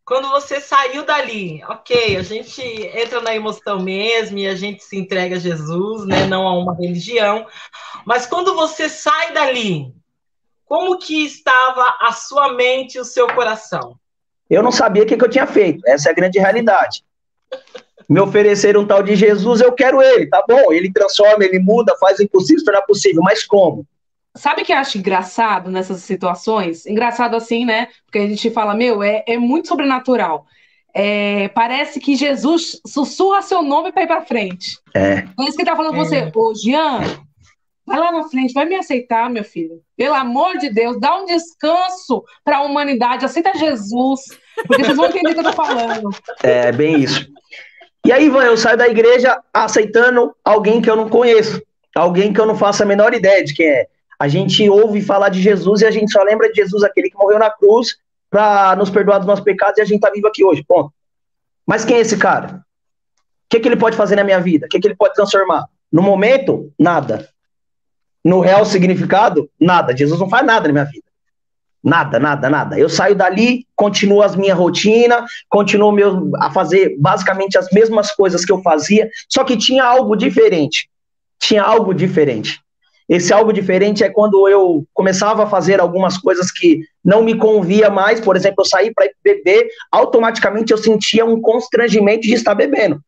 quando 0.05 0.29
você 0.29 0.61
saiu 0.61 1.03
dali, 1.03 1.63
ok, 1.67 2.15
a 2.15 2.21
gente 2.21 2.61
entra 2.61 3.19
na 3.21 3.33
emoção 3.33 3.81
mesmo 3.81 4.37
e 4.37 4.47
a 4.47 4.53
gente 4.53 4.83
se 4.83 4.95
entrega 4.95 5.35
a 5.35 5.39
Jesus, 5.39 6.05
né, 6.05 6.27
não 6.27 6.47
a 6.47 6.55
uma 6.55 6.75
religião, 6.75 7.47
mas 8.05 8.27
quando 8.27 8.53
você 8.53 8.87
sai 8.87 9.33
dali, 9.33 9.91
como 10.63 10.99
que 10.99 11.25
estava 11.25 11.97
a 12.01 12.11
sua 12.11 12.53
mente 12.53 12.95
e 12.95 12.99
o 12.99 13.05
seu 13.05 13.27
coração? 13.33 13.97
Eu 14.47 14.61
não 14.61 14.71
sabia 14.71 15.01
o 15.01 15.05
que, 15.07 15.15
eu 15.15 15.29
tinha 15.29 15.47
feito, 15.47 15.81
essa 15.87 16.09
é 16.09 16.11
a 16.11 16.15
grande 16.15 16.37
realidade. 16.37 17.03
Me 18.07 18.19
ofereceram 18.19 18.81
um 18.81 18.87
tal 18.87 19.01
de 19.01 19.15
Jesus, 19.15 19.59
eu 19.59 19.71
quero 19.71 20.03
ele, 20.03 20.27
tá 20.27 20.43
bom, 20.47 20.71
ele 20.71 20.93
transforma, 20.93 21.43
ele 21.43 21.57
muda, 21.57 21.97
faz 21.99 22.19
o 22.19 22.23
impossível 22.23 22.63
tornar 22.63 22.83
possível, 22.83 23.23
mas 23.23 23.43
como? 23.43 23.83
Sabe 24.35 24.61
o 24.61 24.65
que 24.65 24.73
eu 24.73 24.77
acho 24.77 24.97
engraçado 24.97 25.71
nessas 25.71 26.01
situações? 26.01 26.85
Engraçado 26.85 27.35
assim, 27.35 27.65
né? 27.65 27.87
Porque 28.05 28.19
a 28.19 28.27
gente 28.27 28.49
fala, 28.51 28.75
meu, 28.75 29.01
é, 29.01 29.23
é 29.25 29.37
muito 29.37 29.67
sobrenatural. 29.67 30.45
É, 30.93 31.49
parece 31.49 31.99
que 31.99 32.15
Jesus 32.15 32.79
sussurra 32.85 33.41
seu 33.41 33.61
nome 33.61 33.91
para 33.91 34.03
ir 34.03 34.07
para 34.07 34.25
frente. 34.25 34.77
É. 34.93 35.25
É 35.39 35.43
isso 35.43 35.55
que 35.55 35.61
ele 35.61 35.69
tá 35.69 35.75
falando 35.75 35.93
com 35.93 36.03
você. 36.03 36.17
É. 36.17 36.31
Ô, 36.33 36.53
Jean, 36.53 37.01
vai 37.85 37.99
lá 37.99 38.11
na 38.11 38.23
frente, 38.27 38.53
vai 38.53 38.65
me 38.65 38.75
aceitar, 38.75 39.29
meu 39.29 39.43
filho. 39.43 39.81
Pelo 39.95 40.15
amor 40.15 40.57
de 40.57 40.69
Deus, 40.69 40.99
dá 40.99 41.15
um 41.15 41.25
descanso 41.25 42.23
para 42.43 42.57
a 42.57 42.61
humanidade, 42.61 43.25
aceita 43.25 43.57
Jesus, 43.57 44.21
porque 44.67 44.83
vocês 44.83 44.97
vão 44.97 45.07
entender 45.07 45.31
o 45.31 45.33
que 45.33 45.39
eu 45.39 45.43
tô 45.43 45.53
falando. 45.53 46.09
É, 46.43 46.71
bem 46.71 46.99
isso. 46.99 47.27
E 48.05 48.11
aí, 48.11 48.25
Ivan, 48.25 48.43
eu 48.43 48.57
saio 48.57 48.77
da 48.77 48.87
igreja 48.87 49.41
aceitando 49.53 50.35
alguém 50.43 50.81
que 50.81 50.89
eu 50.89 50.95
não 50.95 51.09
conheço, 51.09 51.61
alguém 51.95 52.31
que 52.31 52.39
eu 52.39 52.45
não 52.45 52.55
faço 52.55 52.83
a 52.83 52.85
menor 52.85 53.13
ideia 53.13 53.43
de 53.43 53.53
quem 53.53 53.67
é. 53.67 53.87
A 54.19 54.27
gente 54.27 54.67
ouve 54.69 55.01
falar 55.01 55.29
de 55.29 55.41
Jesus 55.41 55.81
e 55.81 55.85
a 55.85 55.91
gente 55.91 56.11
só 56.11 56.23
lembra 56.23 56.49
de 56.49 56.55
Jesus, 56.55 56.83
aquele 56.83 57.09
que 57.09 57.17
morreu 57.17 57.39
na 57.39 57.49
cruz 57.49 57.97
para 58.29 58.75
nos 58.75 58.89
perdoar 58.89 59.19
dos 59.19 59.27
nossos 59.27 59.43
pecados 59.43 59.77
e 59.77 59.81
a 59.81 59.85
gente 59.85 59.99
tá 59.99 60.09
vivo 60.11 60.27
aqui 60.27 60.43
hoje, 60.43 60.63
ponto. 60.67 60.93
Mas 61.65 61.83
quem 61.83 61.97
é 61.97 61.99
esse 62.01 62.17
cara? 62.17 62.55
O 62.57 63.49
que, 63.49 63.59
que 63.59 63.67
ele 63.67 63.77
pode 63.77 63.95
fazer 63.95 64.15
na 64.15 64.23
minha 64.23 64.39
vida? 64.39 64.65
O 64.65 64.69
que, 64.69 64.79
que 64.79 64.87
ele 64.87 64.95
pode 64.95 65.13
transformar? 65.13 65.65
No 65.91 66.01
momento, 66.01 66.71
nada. 66.77 67.29
No 68.23 68.39
real 68.39 68.65
significado, 68.65 69.49
nada. 69.59 69.95
Jesus 69.95 70.19
não 70.19 70.29
faz 70.29 70.45
nada 70.45 70.67
na 70.67 70.73
minha 70.73 70.85
vida. 70.85 71.05
Nada, 71.83 72.19
nada, 72.19 72.49
nada. 72.49 72.79
Eu 72.79 72.89
saio 72.89 73.13
dali, 73.13 73.67
continuo 73.75 74.23
as 74.23 74.35
minha 74.35 74.55
rotina, 74.55 75.23
continuo 75.47 75.91
meu, 75.91 76.31
a 76.37 76.49
fazer 76.49 76.95
basicamente 76.97 77.59
as 77.59 77.67
mesmas 77.71 78.11
coisas 78.11 78.43
que 78.43 78.51
eu 78.51 78.59
fazia, 78.63 79.07
só 79.29 79.43
que 79.43 79.55
tinha 79.55 79.83
algo 79.83 80.15
diferente. 80.15 80.89
Tinha 81.39 81.61
algo 81.61 81.93
diferente. 81.93 82.59
Esse 83.07 83.31
algo 83.31 83.53
diferente 83.53 84.03
é 84.03 84.09
quando 84.09 84.47
eu 84.49 84.85
começava 84.93 85.43
a 85.43 85.47
fazer 85.47 85.79
algumas 85.79 86.17
coisas 86.17 86.51
que 86.51 86.81
não 87.03 87.23
me 87.23 87.37
convia 87.37 87.89
mais, 87.89 88.19
por 88.19 88.35
exemplo, 88.35 88.61
eu 88.61 88.65
sair 88.65 88.93
para 88.93 89.07
beber, 89.23 89.67
automaticamente 89.91 90.71
eu 90.71 90.77
sentia 90.77 91.23
um 91.23 91.39
constrangimento 91.39 92.21
de 92.21 92.33
estar 92.33 92.55
bebendo. 92.55 92.99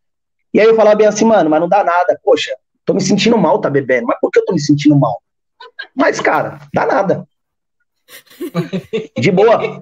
E 0.54 0.60
aí 0.60 0.68
eu 0.68 0.76
falava 0.76 0.96
bem 0.96 1.08
assim, 1.08 1.26
mano, 1.26 1.50
mas 1.50 1.60
não 1.60 1.68
dá 1.68 1.84
nada, 1.84 2.20
poxa, 2.24 2.56
tô 2.86 2.94
me 2.94 3.02
sentindo 3.02 3.38
mal 3.38 3.60
tá 3.60 3.70
bebendo. 3.70 4.06
Mas 4.06 4.20
por 4.20 4.30
que 4.32 4.40
eu 4.40 4.46
tô 4.46 4.54
me 4.54 4.60
sentindo 4.60 4.96
mal? 4.96 5.22
Mas, 5.96 6.20
cara, 6.20 6.60
dá 6.74 6.86
nada. 6.86 7.28
De 9.18 9.32
boa. 9.32 9.82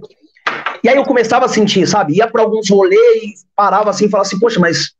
E 0.84 0.90
aí 0.90 0.96
eu 0.96 1.04
começava 1.04 1.46
a 1.46 1.50
sentir, 1.50 1.88
sabe? 1.88 2.16
Ia 2.16 2.28
para 2.30 2.42
alguns 2.42 2.70
rolês 2.70 3.46
parava 3.56 3.90
assim 3.90 4.06
e 4.06 4.10
falava 4.10 4.28
assim, 4.28 4.40
poxa, 4.40 4.60
mas 4.60 4.94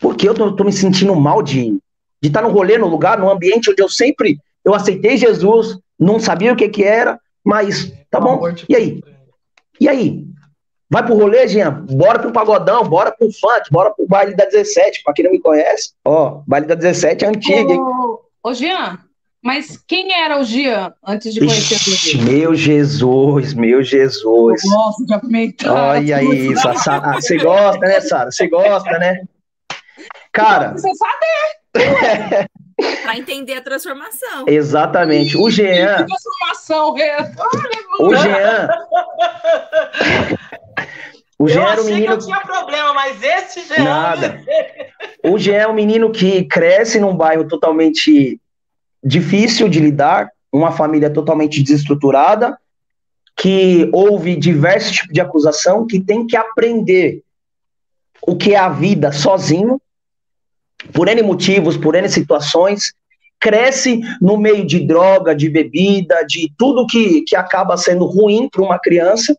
por 0.00 0.14
que 0.14 0.28
eu 0.28 0.34
tô, 0.34 0.54
tô 0.54 0.64
me 0.64 0.72
sentindo 0.72 1.14
mal 1.14 1.42
de 1.42 1.78
de 2.26 2.30
estar 2.30 2.42
no 2.42 2.50
rolê, 2.50 2.76
no 2.76 2.88
lugar, 2.88 3.18
no 3.18 3.30
ambiente 3.30 3.70
onde 3.70 3.82
eu 3.82 3.88
sempre 3.88 4.38
eu 4.64 4.74
aceitei 4.74 5.16
Jesus, 5.16 5.78
não 5.98 6.18
sabia 6.18 6.52
o 6.52 6.56
que 6.56 6.68
que 6.68 6.82
era, 6.82 7.20
mas 7.44 7.92
tá 8.10 8.18
bom. 8.18 8.40
E 8.68 8.74
aí? 8.74 9.00
E 9.80 9.88
aí? 9.88 10.24
Vai 10.90 11.04
pro 11.04 11.14
rolê, 11.14 11.46
Jean? 11.46 11.70
Bora 11.88 12.18
pro 12.18 12.32
pagodão, 12.32 12.82
bora 12.82 13.12
pro 13.12 13.30
funk, 13.30 13.70
bora 13.70 13.90
pro 13.92 14.06
baile 14.06 14.34
da 14.34 14.44
17, 14.44 15.02
pra 15.04 15.12
quem 15.12 15.24
não 15.24 15.32
me 15.32 15.40
conhece. 15.40 15.92
Ó, 16.04 16.42
baile 16.46 16.66
da 16.66 16.74
17 16.74 17.24
é 17.24 17.28
antigo, 17.28 17.72
hein? 17.72 17.80
Ô, 17.80 18.20
ô 18.42 18.54
Jean, 18.54 18.98
mas 19.42 19.80
quem 19.86 20.12
era 20.12 20.40
o 20.40 20.44
Jean 20.44 20.92
antes 21.04 21.32
de 21.32 21.40
conhecer 21.40 21.76
Ixi, 21.76 22.18
Meu 22.18 22.52
Jesus, 22.54 23.54
meu 23.54 23.82
Jesus. 23.84 24.64
Eu 24.64 24.70
gosto 24.70 25.06
de 25.06 25.14
apimentar. 25.14 25.72
Olha 25.72 26.22
isso, 26.22 26.62
você 27.14 27.38
gosta, 27.38 27.86
né, 27.86 28.00
Sara? 28.00 28.32
Você 28.32 28.48
gosta, 28.48 28.98
né? 28.98 29.22
Cara. 30.32 30.72
Você 30.72 30.92
sabe. 30.94 31.26
Para 33.02 33.16
entender 33.16 33.54
a 33.54 33.60
transformação. 33.62 34.44
Exatamente. 34.46 35.36
O 35.36 35.48
Jean. 35.50 35.96
Que 35.96 36.06
transformação, 36.06 36.94
O 38.00 38.14
Jean. 38.14 38.68
O 41.38 41.48
Jean 41.48 41.60
eu 41.60 41.68
era 41.68 41.82
um 41.82 41.84
menino. 41.84 42.06
que 42.06 42.12
eu 42.12 42.18
tinha 42.18 42.40
problema, 42.40 42.94
mas 42.94 43.22
esse 43.22 43.60
Jean. 43.68 43.84
Nada. 43.84 44.40
O 45.22 45.38
Jean 45.38 45.56
é 45.56 45.68
um 45.68 45.74
menino 45.74 46.10
que 46.10 46.44
cresce 46.44 46.98
num 46.98 47.14
bairro 47.14 47.46
totalmente 47.46 48.40
difícil 49.04 49.68
de 49.68 49.78
lidar, 49.78 50.30
uma 50.50 50.72
família 50.72 51.10
totalmente 51.10 51.62
desestruturada, 51.62 52.58
que 53.36 53.90
houve 53.92 54.34
diversos 54.34 54.92
tipos 54.92 55.12
de 55.12 55.20
acusação, 55.20 55.86
que 55.86 56.00
tem 56.00 56.26
que 56.26 56.36
aprender 56.36 57.22
o 58.26 58.34
que 58.34 58.54
é 58.54 58.58
a 58.58 58.70
vida 58.70 59.12
sozinho, 59.12 59.80
por 60.92 61.08
N 61.08 61.22
motivos, 61.22 61.76
por 61.76 61.94
N 61.94 62.08
situações, 62.08 62.92
cresce 63.40 64.00
no 64.20 64.36
meio 64.36 64.66
de 64.66 64.80
droga, 64.80 65.34
de 65.34 65.48
bebida, 65.48 66.24
de 66.26 66.52
tudo 66.58 66.86
que, 66.86 67.22
que 67.22 67.36
acaba 67.36 67.76
sendo 67.76 68.04
ruim 68.04 68.48
para 68.50 68.62
uma 68.62 68.78
criança. 68.78 69.36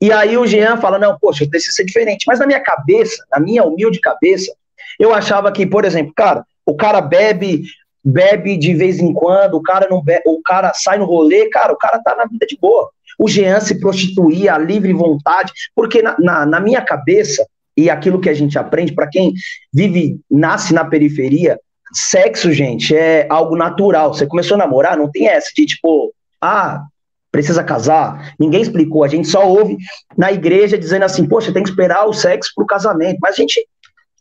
E 0.00 0.12
aí 0.12 0.36
o 0.36 0.46
Jean 0.46 0.76
fala: 0.76 0.98
não, 0.98 1.16
poxa, 1.18 1.44
eu 1.44 1.50
preciso 1.50 1.76
ser 1.76 1.84
diferente. 1.84 2.24
Mas 2.26 2.38
na 2.38 2.46
minha 2.46 2.60
cabeça, 2.60 3.24
na 3.30 3.38
minha 3.38 3.64
humilde 3.64 4.00
cabeça, 4.00 4.52
eu 4.98 5.14
achava 5.14 5.52
que, 5.52 5.66
por 5.66 5.84
exemplo, 5.84 6.12
cara, 6.14 6.44
o 6.66 6.74
cara 6.74 7.00
bebe, 7.00 7.62
bebe 8.02 8.56
de 8.56 8.74
vez 8.74 8.98
em 8.98 9.12
quando, 9.12 9.54
o 9.54 9.62
cara 9.62 9.86
não 9.88 10.02
bebe, 10.02 10.22
o 10.26 10.42
cara 10.42 10.72
sai 10.74 10.98
no 10.98 11.04
rolê, 11.04 11.48
cara, 11.48 11.72
o 11.72 11.76
cara 11.76 11.98
tá 12.00 12.14
na 12.14 12.26
vida 12.26 12.46
de 12.46 12.56
boa. 12.56 12.90
O 13.18 13.28
Jean 13.28 13.60
se 13.60 13.78
prostituía 13.78 14.54
a 14.54 14.58
livre 14.58 14.92
vontade, 14.92 15.52
porque 15.74 16.02
na, 16.02 16.16
na, 16.18 16.46
na 16.46 16.60
minha 16.60 16.82
cabeça, 16.82 17.46
e 17.76 17.90
aquilo 17.90 18.20
que 18.20 18.28
a 18.28 18.34
gente 18.34 18.58
aprende, 18.58 18.94
para 18.94 19.08
quem 19.08 19.32
vive, 19.72 20.20
nasce 20.30 20.72
na 20.72 20.84
periferia, 20.84 21.58
sexo, 21.92 22.52
gente, 22.52 22.94
é 22.94 23.26
algo 23.28 23.56
natural. 23.56 24.14
Você 24.14 24.26
começou 24.26 24.56
a 24.56 24.58
namorar, 24.58 24.96
não 24.96 25.10
tem 25.10 25.28
essa 25.28 25.50
de 25.54 25.66
tipo, 25.66 26.12
ah, 26.40 26.84
precisa 27.30 27.64
casar. 27.64 28.34
Ninguém 28.38 28.62
explicou, 28.62 29.02
a 29.02 29.08
gente 29.08 29.28
só 29.28 29.46
ouve 29.46 29.76
na 30.16 30.32
igreja 30.32 30.78
dizendo 30.78 31.04
assim, 31.04 31.26
poxa, 31.26 31.52
tem 31.52 31.62
que 31.62 31.68
esperar 31.68 32.06
o 32.06 32.12
sexo 32.12 32.52
pro 32.54 32.66
casamento. 32.66 33.18
Mas 33.20 33.34
a 33.34 33.36
gente 33.36 33.66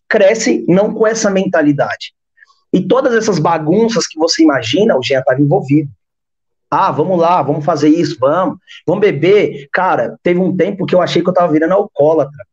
cresce 0.07 0.65
não 0.67 0.93
com 0.93 1.05
essa 1.05 1.29
mentalidade. 1.29 2.13
E 2.71 2.81
todas 2.81 3.13
essas 3.13 3.37
bagunças 3.37 4.07
que 4.07 4.17
você 4.17 4.41
imagina, 4.41 4.97
o 4.97 5.03
Jean 5.03 5.19
estava 5.19 5.39
envolvido. 5.39 5.91
Ah, 6.69 6.91
vamos 6.91 7.19
lá, 7.19 7.39
vamos 7.43 7.63
fazer 7.63 7.89
isso, 7.89 8.17
vamos, 8.19 8.57
vamos 8.85 9.01
beber. 9.01 9.69
Cara, 9.71 10.17
teve 10.23 10.39
um 10.39 10.55
tempo 10.57 10.87
que 10.87 10.95
eu 10.95 11.01
achei 11.01 11.21
que 11.21 11.29
eu 11.29 11.33
tava 11.33 11.53
virando 11.53 11.75
alcoólatra. 11.75 12.43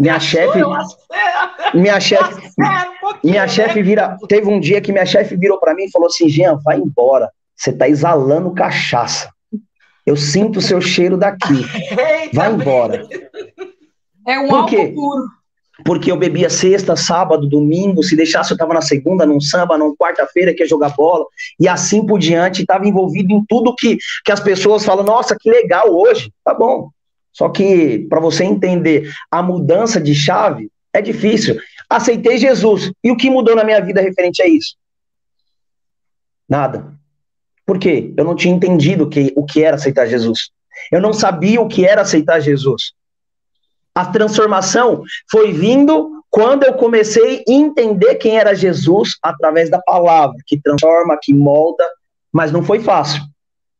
Minha 0.00 0.18
chefe. 0.18 0.58
Minha 1.74 2.00
chefe. 2.00 2.50
Minha 3.22 3.46
chefe 3.46 3.82
vira. 3.82 4.16
Teve 4.26 4.48
um 4.48 4.58
dia 4.58 4.80
que 4.80 4.90
minha 4.90 5.04
chefe 5.04 5.36
virou 5.36 5.60
para 5.60 5.74
mim 5.74 5.84
e 5.84 5.90
falou 5.90 6.08
assim: 6.08 6.26
Jean, 6.26 6.58
vai 6.64 6.78
embora. 6.78 7.30
Você 7.54 7.70
tá 7.70 7.86
exalando 7.86 8.54
cachaça. 8.54 9.30
Eu 10.06 10.16
sinto 10.16 10.58
o 10.58 10.62
seu 10.62 10.80
cheiro 10.80 11.18
daqui. 11.18 11.66
Vai 12.32 12.50
embora. 12.50 13.06
É 14.26 14.38
um 14.38 14.48
Por 14.48 14.66
quê? 14.66 14.92
puro. 14.94 15.24
Porque 15.84 16.10
eu 16.10 16.16
bebia 16.16 16.48
sexta, 16.48 16.96
sábado, 16.96 17.46
domingo, 17.46 18.02
se 18.02 18.16
deixasse 18.16 18.50
eu 18.50 18.56
tava 18.56 18.74
na 18.74 18.82
segunda, 18.82 19.26
num 19.26 19.40
samba, 19.40 19.78
num 19.78 19.94
quarta-feira 19.94 20.54
que 20.54 20.62
ia 20.62 20.68
jogar 20.68 20.94
bola, 20.96 21.24
e 21.58 21.68
assim 21.68 22.04
por 22.04 22.18
diante, 22.18 22.62
estava 22.62 22.86
envolvido 22.86 23.32
em 23.32 23.44
tudo 23.48 23.74
que, 23.74 23.98
que 24.24 24.32
as 24.32 24.40
pessoas 24.40 24.84
falam, 24.84 25.04
nossa, 25.04 25.36
que 25.38 25.50
legal 25.50 25.86
hoje. 25.90 26.32
Tá 26.44 26.54
bom, 26.54 26.90
só 27.40 27.48
que 27.48 28.00
para 28.00 28.20
você 28.20 28.44
entender 28.44 29.10
a 29.30 29.42
mudança 29.42 29.98
de 29.98 30.14
chave 30.14 30.70
é 30.92 31.00
difícil. 31.00 31.58
Aceitei 31.88 32.36
Jesus. 32.36 32.92
E 33.02 33.10
o 33.10 33.16
que 33.16 33.30
mudou 33.30 33.56
na 33.56 33.64
minha 33.64 33.80
vida 33.80 34.02
referente 34.02 34.42
a 34.42 34.46
isso? 34.46 34.76
Nada. 36.46 36.92
Por 37.64 37.78
quê? 37.78 38.12
Eu 38.14 38.26
não 38.26 38.36
tinha 38.36 38.54
entendido 38.54 39.08
que, 39.08 39.32
o 39.34 39.46
que 39.46 39.64
era 39.64 39.76
aceitar 39.76 40.06
Jesus. 40.06 40.50
Eu 40.92 41.00
não 41.00 41.14
sabia 41.14 41.62
o 41.62 41.66
que 41.66 41.86
era 41.86 42.02
aceitar 42.02 42.40
Jesus. 42.40 42.92
A 43.94 44.04
transformação 44.04 45.02
foi 45.30 45.50
vindo 45.50 46.22
quando 46.28 46.64
eu 46.64 46.74
comecei 46.74 47.38
a 47.38 47.50
entender 47.50 48.16
quem 48.16 48.36
era 48.36 48.54
Jesus 48.54 49.16
através 49.22 49.70
da 49.70 49.80
palavra, 49.80 50.36
que 50.46 50.60
transforma, 50.60 51.16
que 51.18 51.32
molda, 51.32 51.88
mas 52.30 52.52
não 52.52 52.62
foi 52.62 52.80
fácil. 52.80 53.22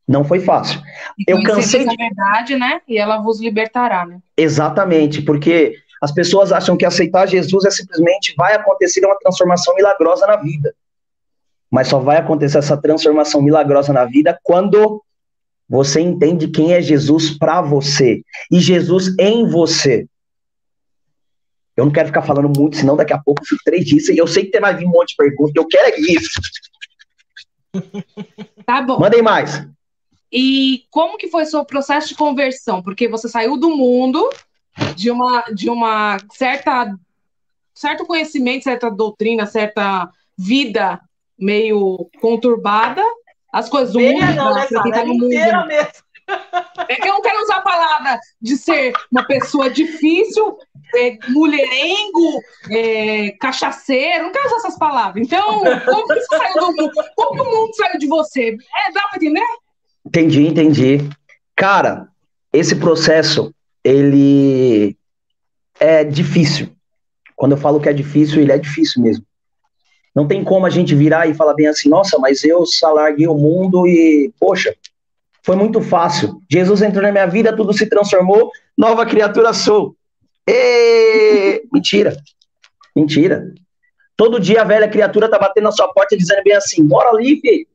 Não 0.07 0.23
foi 0.23 0.39
fácil. 0.39 0.81
eu 1.27 1.41
cansei 1.43 1.87
de... 1.87 1.95
verdade, 1.95 2.55
né? 2.55 2.81
E 2.87 2.97
ela 2.97 3.19
vos 3.19 3.39
libertará, 3.39 4.05
né? 4.05 4.19
Exatamente, 4.35 5.21
porque 5.21 5.75
as 6.01 6.11
pessoas 6.11 6.51
acham 6.51 6.75
que 6.75 6.85
aceitar 6.85 7.27
Jesus 7.27 7.63
é 7.65 7.71
simplesmente 7.71 8.33
vai 8.35 8.55
acontecer 8.55 9.05
uma 9.05 9.17
transformação 9.17 9.75
milagrosa 9.75 10.25
na 10.25 10.35
vida. 10.35 10.73
Mas 11.69 11.87
só 11.87 11.99
vai 11.99 12.17
acontecer 12.17 12.57
essa 12.57 12.75
transformação 12.75 13.41
milagrosa 13.41 13.93
na 13.93 14.03
vida 14.05 14.37
quando 14.43 15.01
você 15.69 16.01
entende 16.01 16.49
quem 16.49 16.73
é 16.73 16.81
Jesus 16.81 17.37
para 17.37 17.61
você 17.61 18.23
e 18.51 18.59
Jesus 18.59 19.15
em 19.17 19.47
você. 19.47 20.05
Eu 21.77 21.85
não 21.85 21.91
quero 21.91 22.07
ficar 22.07 22.23
falando 22.23 22.51
muito, 22.59 22.75
senão 22.75 22.97
daqui 22.97 23.13
a 23.13 23.17
pouco 23.17 23.41
eu 23.41 23.45
fico 23.45 23.61
três 23.63 23.85
dias 23.85 24.09
e 24.09 24.17
eu 24.17 24.27
sei 24.27 24.45
que 24.45 24.59
vai 24.59 24.75
vir 24.75 24.85
um 24.85 24.91
monte 24.91 25.11
de 25.11 25.15
perguntas, 25.15 25.53
eu 25.55 25.67
quero 25.67 25.95
é 25.95 25.99
isso. 25.99 26.41
Tá 28.65 28.81
bom. 28.81 28.99
Mandem 28.99 29.21
mais. 29.21 29.65
E 30.31 30.85
como 30.89 31.17
que 31.17 31.27
foi 31.27 31.45
seu 31.45 31.65
processo 31.65 32.09
de 32.09 32.15
conversão? 32.15 32.81
Porque 32.81 33.07
você 33.07 33.27
saiu 33.27 33.57
do 33.57 33.75
mundo 33.75 34.29
de 34.95 35.11
uma 35.11 35.41
de 35.53 35.69
uma 35.69 36.17
certa 36.31 36.95
certo 37.73 38.05
conhecimento, 38.05 38.63
certa 38.63 38.89
doutrina, 38.89 39.45
certa 39.45 40.09
vida 40.37 41.01
meio 41.37 42.09
conturbada, 42.21 43.03
as 43.51 43.67
coisas 43.67 43.93
mudam, 43.93 44.35
não, 44.35 44.53
né, 44.53 44.67
tá 44.67 45.03
no 45.03 45.13
mundo. 45.15 45.33
É 46.87 46.95
que 46.95 47.07
eu 47.07 47.13
não 47.13 47.21
quero 47.21 47.41
usar 47.41 47.57
a 47.57 47.61
palavra 47.61 48.19
de 48.41 48.55
ser 48.55 48.93
uma 49.11 49.25
pessoa 49.25 49.69
difícil, 49.69 50.57
é, 50.95 51.17
mulherengo, 51.29 52.41
é, 52.69 53.31
cachaceiro, 53.31 54.25
não 54.25 54.31
quero 54.31 54.45
usar 54.45 54.57
essas 54.57 54.77
palavras. 54.77 55.25
Então, 55.25 55.61
como 55.85 56.07
que 56.07 56.21
você 56.21 56.37
saiu 56.37 56.53
do 56.53 56.67
mundo? 56.67 56.91
Como 57.15 57.35
que 57.35 57.41
o 57.41 57.51
mundo 57.51 57.75
saiu 57.75 57.99
de 57.99 58.07
você? 58.07 58.49
É, 58.49 58.91
dá 58.93 59.01
para 59.09 59.17
entender? 59.17 59.43
Entendi, 60.11 60.45
entendi. 60.45 61.09
Cara, 61.55 62.09
esse 62.51 62.75
processo, 62.75 63.55
ele 63.81 64.97
é 65.79 66.03
difícil. 66.03 66.67
Quando 67.33 67.53
eu 67.53 67.57
falo 67.57 67.79
que 67.79 67.87
é 67.87 67.93
difícil, 67.93 68.41
ele 68.41 68.51
é 68.51 68.57
difícil 68.57 69.01
mesmo. 69.01 69.25
Não 70.13 70.27
tem 70.27 70.43
como 70.43 70.65
a 70.65 70.69
gente 70.69 70.93
virar 70.93 71.27
e 71.27 71.33
falar 71.33 71.53
bem 71.53 71.67
assim, 71.67 71.87
nossa, 71.87 72.19
mas 72.19 72.43
eu 72.43 72.65
larguei 72.93 73.25
o 73.25 73.33
mundo 73.33 73.87
e, 73.87 74.33
poxa, 74.37 74.75
foi 75.43 75.55
muito 75.55 75.79
fácil. 75.79 76.41
Jesus 76.51 76.81
entrou 76.81 77.03
na 77.03 77.11
minha 77.13 77.25
vida, 77.25 77.55
tudo 77.55 77.71
se 77.71 77.85
transformou, 77.85 78.51
nova 78.77 79.05
criatura 79.05 79.53
sou. 79.53 79.95
E... 80.45 81.63
Mentira. 81.71 82.17
Mentira. 82.93 83.53
Todo 84.17 84.41
dia 84.41 84.59
a 84.59 84.65
velha 84.65 84.89
criatura 84.89 85.29
tá 85.29 85.39
batendo 85.39 85.63
na 85.63 85.71
sua 85.71 85.87
porta 85.93 86.17
dizendo 86.17 86.43
bem 86.43 86.53
assim, 86.53 86.85
bora 86.85 87.11
ali, 87.11 87.39
filho. 87.39 87.70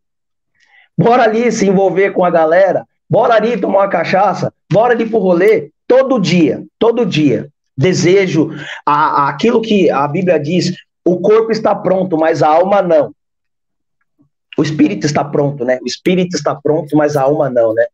Bora 0.97 1.25
ali 1.25 1.51
se 1.53 1.67
envolver 1.67 2.13
com 2.13 2.25
a 2.25 2.31
galera, 2.31 2.87
bora 3.09 3.35
ali 3.35 3.61
tomar 3.61 3.81
uma 3.81 3.89
cachaça, 3.89 4.53
bora 4.71 4.95
ali 4.95 5.09
pro 5.09 5.19
rolê, 5.19 5.71
todo 5.87 6.19
dia, 6.19 6.65
todo 6.79 7.05
dia. 7.05 7.49
Desejo 7.77 8.51
a, 8.87 9.25
a, 9.25 9.29
aquilo 9.29 9.61
que 9.61 9.91
a 9.91 10.09
Bíblia 10.09 10.41
diz: 10.41 10.73
o 11.05 11.21
corpo 11.21 11.53
está 11.53 11.75
pronto, 11.75 12.17
mas 12.17 12.43
a 12.43 12.49
alma 12.49 12.81
não. 12.81 13.15
O 14.57 14.63
espírito 14.63 15.05
está 15.05 15.23
pronto, 15.23 15.65
né? 15.65 15.79
O 15.83 15.87
espírito 15.87 16.35
está 16.35 16.55
pronto, 16.55 16.97
mas 16.97 17.17
a 17.17 17.23
alma 17.23 17.51
não, 17.51 17.75
né? 17.75 17.85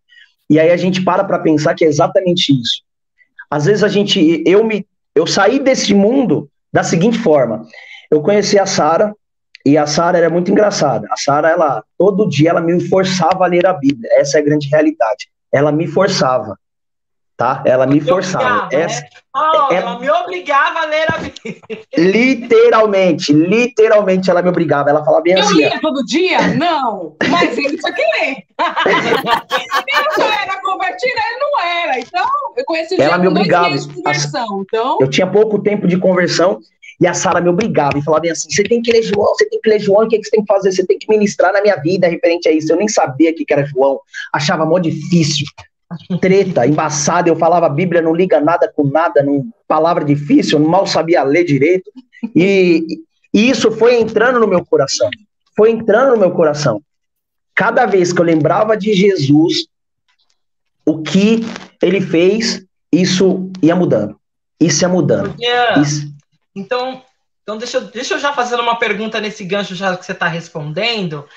E 0.49 0.61
aí 0.61 0.71
a 0.71 0.77
gente 0.77 1.03
para 1.03 1.25
para 1.25 1.41
pensar 1.41 1.75
que 1.75 1.85
é 1.85 1.89
exatamente 1.89 2.53
isso. 2.53 2.83
Às 3.51 3.65
vezes 3.65 3.83
a 3.83 3.89
gente, 3.89 4.43
eu 4.47 4.63
me, 4.63 4.87
eu 5.15 5.27
saí 5.27 5.59
desse 5.59 5.93
mundo 5.93 6.49
da 6.73 6.83
seguinte 6.83 7.19
forma. 7.19 7.67
Eu 8.11 8.23
conheci 8.23 8.59
a 8.59 8.67
Sara 8.67 9.15
e 9.65 9.79
a 9.79 9.87
Sara 9.87 10.19
era 10.19 10.31
muito 10.31 10.51
engraçada. 10.51 11.07
A 11.11 11.17
Sara, 11.17 11.51
ela 11.51 11.85
todo 11.97 12.29
dia 12.29 12.51
ela 12.51 12.61
me 12.61 12.81
forçava 12.89 13.45
a 13.45 13.49
ler 13.49 13.67
a 13.67 13.73
Bíblia. 13.73 14.11
Essa 14.15 14.39
é 14.39 14.41
a 14.41 14.45
grande 14.45 14.69
realidade. 14.69 15.29
Ela 15.53 15.71
me 15.71 15.87
forçava 15.87 16.57
tá? 17.43 17.63
Ela 17.65 17.87
me 17.87 18.01
forçava. 18.01 18.65
Obrigava, 18.65 18.85
Essa, 18.85 19.01
né? 19.01 19.09
oh, 19.35 19.73
é, 19.73 19.77
ela 19.77 19.99
me 19.99 20.09
obrigava 20.11 20.79
a 20.81 20.85
ler 20.87 21.07
a 21.09 21.19
Bíblia. 21.19 21.61
Literalmente, 21.99 23.33
literalmente 23.33 24.31
ela 24.31 24.43
me 24.43 24.49
obrigava. 24.49 24.91
Ela 24.91 25.05
falava 25.05 25.23
bem 25.23 25.35
eu 25.35 25.41
assim. 25.41 25.63
Eu 25.63 25.71
lia 25.71 25.81
todo 25.81 26.05
dia? 26.05 26.55
Não, 26.55 27.17
mas 27.29 27.59
ele 27.59 27.77
tinha 27.77 27.93
que 27.93 28.03
ler. 28.03 28.37
eu 30.19 30.25
era 30.25 30.61
convertida, 30.63 31.21
ele 31.31 31.41
não 31.41 31.61
era. 31.61 31.99
Então, 31.99 32.29
eu 32.57 32.65
conheci 32.65 33.01
ela 33.01 33.19
me 33.19 33.27
obrigava. 33.27 33.77
de 33.77 33.93
conversão. 33.93 34.63
Então... 34.63 34.99
Eu 35.01 35.11
tinha 35.11 35.27
pouco 35.27 35.59
tempo 35.61 35.89
de 35.89 35.99
conversão 35.99 36.61
e 37.03 37.07
a 37.09 37.15
Sara 37.15 37.41
me 37.41 37.49
obrigava 37.49 37.99
e 37.99 38.03
falava 38.03 38.21
bem 38.21 38.31
assim: 38.31 38.49
você 38.49 38.63
tem 38.63 38.81
que 38.81 38.93
ler 38.93 39.03
João, 39.03 39.35
você 39.35 39.45
tem 39.49 39.61
que 39.61 39.69
ler 39.69 39.81
João, 39.81 40.05
o 40.05 40.09
que, 40.09 40.15
é 40.15 40.19
que 40.21 40.25
você 40.25 40.31
tem 40.31 40.45
que 40.45 40.47
fazer? 40.47 40.71
Você 40.71 40.87
tem 40.87 40.97
que 40.97 41.09
ministrar 41.09 41.53
na 41.53 41.61
minha 41.61 41.75
vida 41.75 42.07
referente 42.07 42.49
a 42.49 42.53
isso. 42.53 42.73
Eu 42.73 42.77
nem 42.77 42.87
sabia 42.87 43.33
o 43.33 43.35
que 43.35 43.45
era 43.51 43.67
João, 43.67 43.99
achava 44.33 44.65
mó 44.65 44.79
difícil 44.79 45.45
treta, 46.21 46.65
embaçada. 46.65 47.29
Eu 47.29 47.35
falava 47.35 47.69
Bíblia, 47.69 48.01
não 48.01 48.15
liga 48.15 48.41
nada 48.41 48.73
com 48.73 48.85
nada, 48.85 49.21
não, 49.21 49.45
palavra 49.67 50.05
difícil, 50.05 50.61
eu 50.61 50.65
mal 50.65 50.87
sabia 50.87 51.25
ler 51.25 51.45
direito. 51.45 51.91
E, 52.37 52.87
e 53.35 53.51
isso 53.51 53.73
foi 53.73 54.01
entrando 54.01 54.39
no 54.39 54.47
meu 54.47 54.65
coração. 54.65 55.11
Foi 55.57 55.73
entrando 55.73 56.13
no 56.13 56.19
meu 56.19 56.31
coração. 56.31 56.81
Cada 57.53 57.85
vez 57.85 58.13
que 58.13 58.21
eu 58.21 58.25
lembrava 58.25 58.77
de 58.77 58.95
Jesus, 58.95 59.67
o 60.87 61.03
que 61.03 61.41
ele 61.83 62.01
fez, 62.01 62.65
isso 62.93 63.51
ia 63.61 63.75
mudando. 63.75 64.17
Isso 64.61 64.85
ia 64.85 64.89
mudando. 64.89 65.35
Isso. 65.83 66.13
Então, 66.55 67.05
então 67.43 67.57
deixa, 67.59 67.81
deixa 67.81 68.15
eu 68.15 68.19
já 68.19 68.33
fazer 68.33 68.57
uma 68.57 68.79
pergunta 68.79 69.21
nesse 69.21 69.45
gancho 69.45 69.75
já 69.75 69.97
que 69.97 70.05
você 70.05 70.13
está 70.13 70.27
respondendo. 70.29 71.29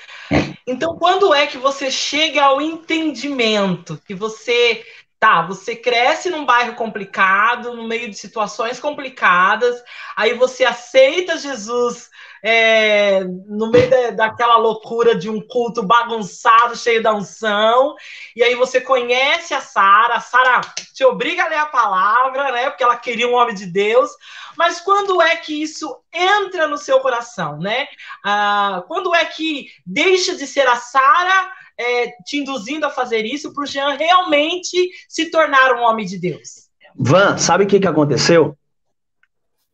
Então, 0.66 0.96
quando 0.98 1.34
é 1.34 1.46
que 1.46 1.58
você 1.58 1.90
chega 1.90 2.42
ao 2.42 2.60
entendimento 2.60 4.00
que 4.06 4.14
você 4.14 4.84
tá, 5.18 5.42
você 5.42 5.74
cresce 5.74 6.28
num 6.28 6.44
bairro 6.44 6.74
complicado, 6.74 7.74
no 7.74 7.88
meio 7.88 8.10
de 8.10 8.16
situações 8.16 8.78
complicadas, 8.78 9.82
aí 10.16 10.34
você 10.34 10.64
aceita 10.64 11.38
Jesus 11.38 12.10
é, 12.48 13.24
no 13.24 13.72
meio 13.72 13.90
da, 13.90 14.10
daquela 14.10 14.56
loucura 14.56 15.16
de 15.16 15.28
um 15.28 15.40
culto 15.40 15.82
bagunçado, 15.82 16.76
cheio 16.76 17.02
da 17.02 17.12
unção, 17.12 17.96
e 18.36 18.42
aí 18.44 18.54
você 18.54 18.80
conhece 18.80 19.52
a 19.52 19.60
Sara, 19.60 20.14
a 20.14 20.20
Sara 20.20 20.60
te 20.94 21.04
obriga 21.04 21.42
a 21.42 21.48
ler 21.48 21.58
a 21.58 21.66
palavra, 21.66 22.52
né? 22.52 22.70
Porque 22.70 22.84
ela 22.84 22.96
queria 22.96 23.26
um 23.26 23.34
homem 23.34 23.52
de 23.52 23.66
Deus. 23.66 24.12
Mas 24.56 24.80
quando 24.80 25.20
é 25.20 25.34
que 25.34 25.60
isso 25.60 25.92
entra 26.14 26.68
no 26.68 26.78
seu 26.78 27.00
coração, 27.00 27.58
né? 27.58 27.88
Ah, 28.24 28.84
quando 28.86 29.12
é 29.12 29.24
que 29.24 29.66
deixa 29.84 30.36
de 30.36 30.46
ser 30.46 30.68
a 30.68 30.76
Sara 30.76 31.50
é, 31.76 32.12
te 32.24 32.36
induzindo 32.36 32.86
a 32.86 32.90
fazer 32.90 33.24
isso 33.24 33.52
para 33.52 33.64
o 33.64 33.66
Jean 33.66 33.96
realmente 33.96 34.88
se 35.08 35.32
tornar 35.32 35.74
um 35.74 35.82
homem 35.82 36.06
de 36.06 36.16
Deus? 36.16 36.68
Van, 36.94 37.36
sabe 37.38 37.64
o 37.64 37.66
que, 37.66 37.80
que 37.80 37.88
aconteceu? 37.88 38.56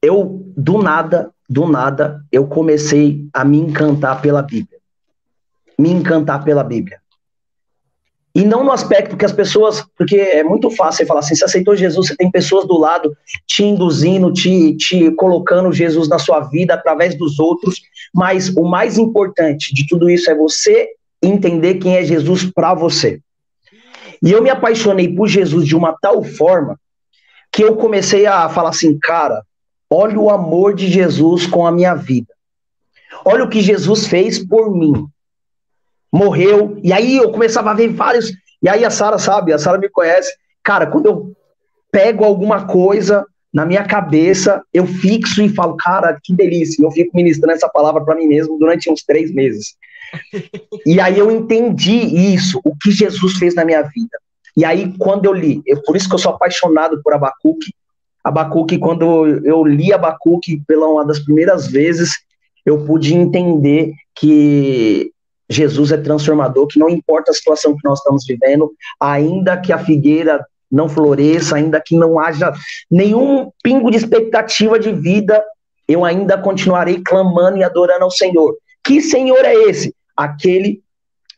Eu, 0.03 0.53
do 0.57 0.83
nada, 0.83 1.31
do 1.49 1.67
nada, 1.67 2.25
eu 2.33 2.47
comecei 2.47 3.25
a 3.33 3.45
me 3.45 3.59
encantar 3.59 4.21
pela 4.21 4.43
Bíblia. 4.43 4.79
Me 5.79 5.91
encantar 5.91 6.45
pela 6.45 6.65
Bíblia. 6.65 7.01
E 8.35 8.45
não 8.45 8.65
no 8.65 8.73
aspecto 8.73 9.17
que 9.17 9.27
as 9.27 9.33
pessoas, 9.33 9.85
porque 9.97 10.17
é 10.17 10.43
muito 10.43 10.71
fácil 10.71 10.99
você 10.99 11.07
falar 11.07 11.21
assim, 11.21 11.35
você 11.35 11.45
aceitou 11.45 11.77
Jesus, 11.77 12.09
você 12.09 12.17
tem 12.17 12.31
pessoas 12.31 12.67
do 12.67 12.79
lado 12.79 13.15
te 13.47 13.63
induzindo, 13.63 14.33
te, 14.33 14.75
te 14.77 15.11
colocando 15.13 15.71
Jesus 15.71 16.09
na 16.09 16.19
sua 16.19 16.41
vida 16.41 16.73
através 16.73 17.15
dos 17.15 17.39
outros, 17.39 17.83
mas 18.13 18.49
o 18.57 18.65
mais 18.65 18.97
importante 18.97 19.75
de 19.75 19.87
tudo 19.87 20.09
isso 20.09 20.31
é 20.31 20.35
você 20.35 20.89
entender 21.23 21.75
quem 21.75 21.97
é 21.97 22.05
Jesus 22.05 22.51
para 22.51 22.73
você. 22.73 23.21
E 24.23 24.33
eu 24.33 24.43
me 24.43 24.49
apaixonei 24.49 25.15
por 25.15 25.29
Jesus 25.29 25.67
de 25.67 25.77
uma 25.77 25.95
tal 26.01 26.25
forma 26.25 26.81
que 27.53 27.63
eu 27.63 27.77
comecei 27.77 28.25
a 28.25 28.49
falar 28.49 28.71
assim, 28.71 28.99
cara, 28.99 29.43
olha 29.93 30.19
o 30.19 30.31
amor 30.31 30.75
de 30.75 30.89
Jesus 30.89 31.47
com 31.47 31.67
a 31.67 31.73
minha 31.73 31.95
vida. 31.95 32.33
Olha 33.25 33.45
o 33.45 33.49
que 33.49 33.61
Jesus 33.61 34.07
fez 34.07 34.39
por 34.39 34.75
mim 34.75 35.07
morreu. 36.13 36.79
E 36.83 36.93
aí 36.93 37.17
eu 37.17 37.33
começava 37.33 37.71
a 37.71 37.75
ver 37.75 37.89
vários. 37.89 38.31
E 38.63 38.69
aí 38.69 38.85
a 38.85 38.91
Sara 38.91 39.19
sabe, 39.19 39.53
a 39.53 39.59
Sara 39.59 39.79
me 39.79 39.89
conhece. 39.89 40.31
Cara, 40.63 40.87
quando 40.87 41.07
eu 41.07 41.33
pego 41.91 42.25
alguma 42.25 42.67
coisa 42.67 43.25
na 43.53 43.65
minha 43.65 43.85
cabeça, 43.85 44.63
eu 44.73 44.87
fixo 44.87 45.43
e 45.43 45.49
falo, 45.49 45.77
cara, 45.77 46.19
que 46.23 46.35
delícia. 46.35 46.85
Eu 46.85 46.91
fico 46.91 47.17
ministrando 47.17 47.55
essa 47.55 47.69
palavra 47.69 48.05
para 48.05 48.15
mim 48.15 48.27
mesmo 48.27 48.59
durante 48.59 48.91
uns 48.91 49.03
três 49.03 49.33
meses. 49.33 49.75
e 50.87 51.01
aí 51.01 51.19
eu 51.19 51.31
entendi 51.31 51.97
isso, 52.35 52.61
o 52.65 52.77
que 52.77 52.91
Jesus 52.91 53.39
fez 53.39 53.55
na 53.55 53.65
minha 53.65 53.83
vida. 53.83 54.19
E 54.55 54.67
aí, 54.67 54.95
quando 54.99 55.25
eu 55.25 55.33
li, 55.33 55.63
eu, 55.67 55.83
por 55.83 55.97
isso 55.97 56.07
que 56.07 56.15
eu 56.15 56.19
sou 56.19 56.33
apaixonado 56.33 57.03
por 57.03 57.15
Abacuque. 57.15 57.73
Abacuque, 58.25 58.79
quando 58.79 59.27
eu 59.45 59.65
li 59.65 59.93
Abacuque 59.93 60.63
pela 60.67 60.87
uma 60.87 61.05
das 61.05 61.19
primeiras 61.19 61.67
vezes, 61.67 62.21
eu 62.65 62.85
pude 62.85 63.15
entender 63.15 63.93
que 64.15 65.11
Jesus 65.51 65.93
é 65.93 65.97
transformador, 65.97 66.67
que 66.67 66.79
não 66.79 66.89
importa 66.89 67.31
a 67.31 67.35
situação 67.35 67.77
que 67.77 67.87
nós 67.87 67.99
estamos 67.99 68.25
vivendo, 68.27 68.73
ainda 69.01 69.57
que 69.57 69.73
a 69.73 69.79
figueira 69.79 70.45
não 70.71 70.89
floresça, 70.89 71.57
ainda 71.57 71.83
que 71.85 71.97
não 71.97 72.19
haja 72.19 72.53
nenhum 72.91 73.51
pingo 73.63 73.91
de 73.91 73.99
expectativa 73.99 74.79
de 74.79 74.93
vida, 74.93 75.43
eu 75.87 76.05
ainda 76.05 76.39
continuarei 76.39 77.03
clamando 77.03 77.59
e 77.59 77.65
adorando 77.65 78.05
ao 78.05 78.11
Senhor. 78.11 78.57
Que 78.83 79.03
Senhor 79.03 79.45
é 79.45 79.55
esse? 79.69 79.95
Aquele 80.17 80.81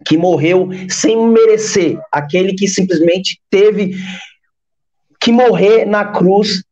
que 0.06 0.16
morreu 0.16 0.68
sem 0.88 1.26
merecer, 1.28 1.98
aquele 2.12 2.54
que 2.54 2.68
simplesmente 2.68 3.40
teve 3.50 3.96
que 5.18 5.32
morrer 5.32 5.84
na 5.86 6.04
cruz 6.04 6.62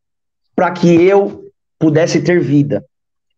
para 0.62 0.70
que 0.70 1.02
eu 1.04 1.50
pudesse 1.76 2.22
ter 2.22 2.40
vida. 2.40 2.84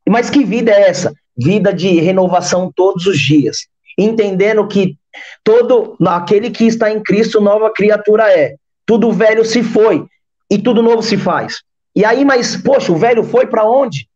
Mas 0.07 0.29
que 0.29 0.45
vida 0.45 0.71
é 0.71 0.91
essa? 0.91 1.11
Vida 1.35 1.73
de 1.73 1.89
renovação 2.01 2.71
todos 2.71 3.07
os 3.07 3.19
dias 3.19 3.67
entendendo 3.97 4.67
que 4.67 4.97
todo 5.43 5.97
aquele 6.07 6.51
que 6.51 6.67
está 6.67 6.91
em 6.91 7.03
Cristo, 7.03 7.41
nova 7.41 7.73
criatura 7.73 8.31
é. 8.31 8.57
Tudo 8.85 9.13
velho 9.13 9.45
se 9.45 9.63
foi 9.63 10.05
e 10.51 10.59
tudo 10.59 10.83
novo 10.83 11.03
se 11.03 11.17
faz. 11.17 11.63
E 11.97 12.05
aí, 12.05 12.25
mas, 12.25 12.57
poxa, 12.57 12.93
o 12.93 12.97
velho 12.97 13.23
foi 13.23 13.47
para 13.47 13.65
onde? 13.65 14.09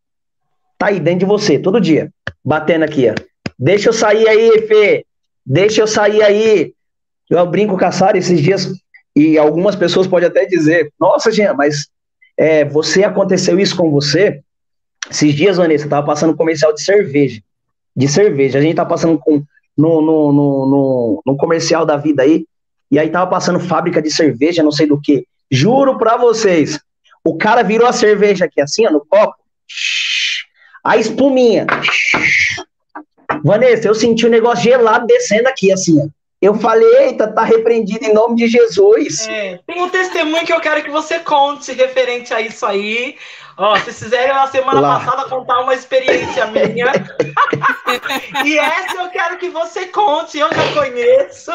Tá 0.76 0.88
aí 0.88 1.00
dentro 1.00 1.20
de 1.20 1.26
você, 1.26 1.58
todo 1.58 1.80
dia, 1.80 2.10
batendo 2.44 2.84
aqui, 2.84 3.08
ó. 3.08 3.14
Deixa 3.58 3.88
eu 3.88 3.92
sair 3.92 4.28
aí, 4.28 4.66
Fê. 4.66 5.06
Deixa 5.44 5.80
eu 5.80 5.86
sair 5.86 6.22
aí. 6.22 6.72
Eu 7.30 7.46
brinco 7.46 7.78
com 7.78 7.84
a 7.84 7.92
Sara 7.92 8.18
esses 8.18 8.40
dias, 8.40 8.72
e 9.16 9.38
algumas 9.38 9.74
pessoas 9.74 10.06
podem 10.06 10.28
até 10.28 10.44
dizer: 10.44 10.92
Nossa, 11.00 11.30
Jean, 11.30 11.54
mas 11.54 11.88
é, 12.38 12.64
você 12.64 13.02
aconteceu 13.02 13.58
isso 13.58 13.76
com 13.76 13.90
você? 13.90 14.40
Esses 15.10 15.34
dias, 15.34 15.56
Vanessa, 15.56 15.86
eu 15.86 15.90
tava 15.90 16.06
passando 16.06 16.36
comercial 16.36 16.72
de 16.72 16.82
cerveja. 16.82 17.42
De 17.96 18.06
cerveja. 18.06 18.58
A 18.58 18.62
gente 18.62 18.76
tá 18.76 18.86
passando 18.86 19.18
com 19.18 19.42
no, 19.76 20.00
no, 20.02 20.32
no, 20.32 20.66
no, 20.66 21.22
no 21.24 21.36
comercial 21.36 21.84
da 21.84 21.96
vida 21.96 22.22
aí, 22.22 22.44
e 22.90 22.98
aí 22.98 23.10
tava 23.10 23.30
passando 23.30 23.60
fábrica 23.60 24.02
de 24.02 24.10
cerveja, 24.10 24.62
não 24.62 24.72
sei 24.72 24.86
do 24.86 25.00
que. 25.00 25.24
Juro 25.50 25.98
pra 25.98 26.16
vocês, 26.16 26.80
o 27.24 27.36
cara 27.36 27.62
virou 27.62 27.86
a 27.86 27.92
cerveja 27.92 28.44
aqui 28.44 28.60
assim, 28.60 28.86
ó, 28.86 28.90
no 28.90 29.04
copo, 29.06 29.36
a 30.82 30.96
espuminha. 30.96 31.66
Vanessa, 33.44 33.86
eu 33.86 33.94
senti 33.94 34.26
um 34.26 34.30
negócio 34.30 34.64
gelado 34.64 35.06
descendo 35.06 35.48
aqui, 35.48 35.70
assim, 35.70 36.00
ó. 36.00 36.08
Eu 36.40 36.54
falei, 36.54 36.88
eita, 37.06 37.32
tá 37.32 37.42
repreendido 37.42 38.04
em 38.04 38.14
nome 38.14 38.36
de 38.36 38.46
Jesus. 38.46 39.26
É, 39.26 39.58
tem 39.66 39.82
um 39.82 39.88
testemunho 39.88 40.46
que 40.46 40.52
eu 40.52 40.60
quero 40.60 40.84
que 40.84 40.90
você 40.90 41.18
conte 41.18 41.72
referente 41.72 42.32
a 42.32 42.40
isso 42.40 42.64
aí. 42.64 43.16
Ó, 43.56 43.76
se 43.76 43.92
fizerem 43.92 44.28
na 44.28 44.46
semana 44.46 44.80
Lá. 44.80 45.00
passada 45.00 45.28
contar 45.28 45.60
uma 45.60 45.74
experiência 45.74 46.46
minha. 46.46 46.92
e 48.46 48.56
essa 48.56 49.02
eu 49.02 49.10
quero 49.10 49.36
que 49.36 49.48
você 49.48 49.86
conte, 49.86 50.38
eu 50.38 50.48
já 50.48 50.72
conheço. 50.74 51.50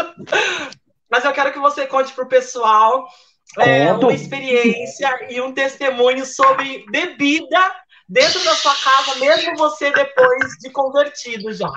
Mas 1.09 1.23
eu 1.23 1.31
quero 1.31 1.53
que 1.53 1.59
você 1.59 1.87
conte 1.87 2.11
pro 2.11 2.27
pessoal 2.27 3.07
é, 3.59 3.93
uma 3.93 4.13
experiência 4.13 5.27
e 5.29 5.39
um 5.39 5.53
testemunho 5.53 6.25
sobre 6.25 6.85
bebida 6.91 7.71
dentro 8.09 8.43
da 8.43 8.55
sua 8.55 8.75
casa, 8.75 9.19
mesmo 9.19 9.55
você 9.55 9.91
depois 9.91 10.57
de 10.59 10.69
convertido 10.71 11.53
já. 11.53 11.71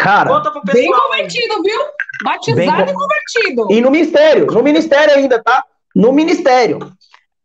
Cara, 0.00 0.30
Conta 0.30 0.50
pro 0.50 0.62
pessoal 0.62 0.82
bem 0.82 0.92
convertido, 0.92 1.54
aí. 1.54 1.62
viu? 1.62 1.80
Batizado 2.24 2.84
bem... 2.84 2.94
e 2.94 2.94
convertido. 2.94 3.68
E 3.70 3.80
no 3.82 3.90
ministério, 3.90 4.46
no 4.46 4.62
ministério 4.62 5.14
ainda, 5.14 5.42
tá? 5.42 5.62
No 5.94 6.10
ministério. 6.12 6.92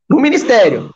No 0.09 0.19
ministério. 0.21 0.93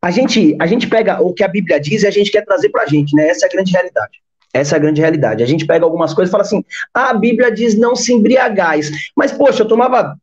A 0.00 0.10
gente, 0.10 0.56
a 0.60 0.66
gente 0.66 0.86
pega 0.86 1.20
o 1.20 1.32
que 1.32 1.42
a 1.42 1.48
Bíblia 1.48 1.80
diz 1.80 2.02
e 2.02 2.06
a 2.06 2.10
gente 2.10 2.30
quer 2.30 2.44
trazer 2.44 2.68
pra 2.68 2.86
gente, 2.86 3.16
né? 3.16 3.28
Essa 3.28 3.46
é 3.46 3.48
a 3.48 3.52
grande 3.52 3.72
realidade. 3.72 4.20
Essa 4.54 4.74
é 4.74 4.76
a 4.76 4.80
grande 4.80 5.00
realidade. 5.00 5.42
A 5.42 5.46
gente 5.46 5.66
pega 5.66 5.84
algumas 5.84 6.12
coisas 6.14 6.30
e 6.30 6.32
fala 6.32 6.44
assim: 6.44 6.64
ah, 6.92 7.10
a 7.10 7.14
Bíblia 7.14 7.50
diz 7.50 7.76
não 7.76 7.96
se 7.96 8.12
embriagais. 8.12 8.90
Mas, 9.16 9.32
poxa, 9.32 9.62
eu 9.62 9.68
tomava 9.68 10.16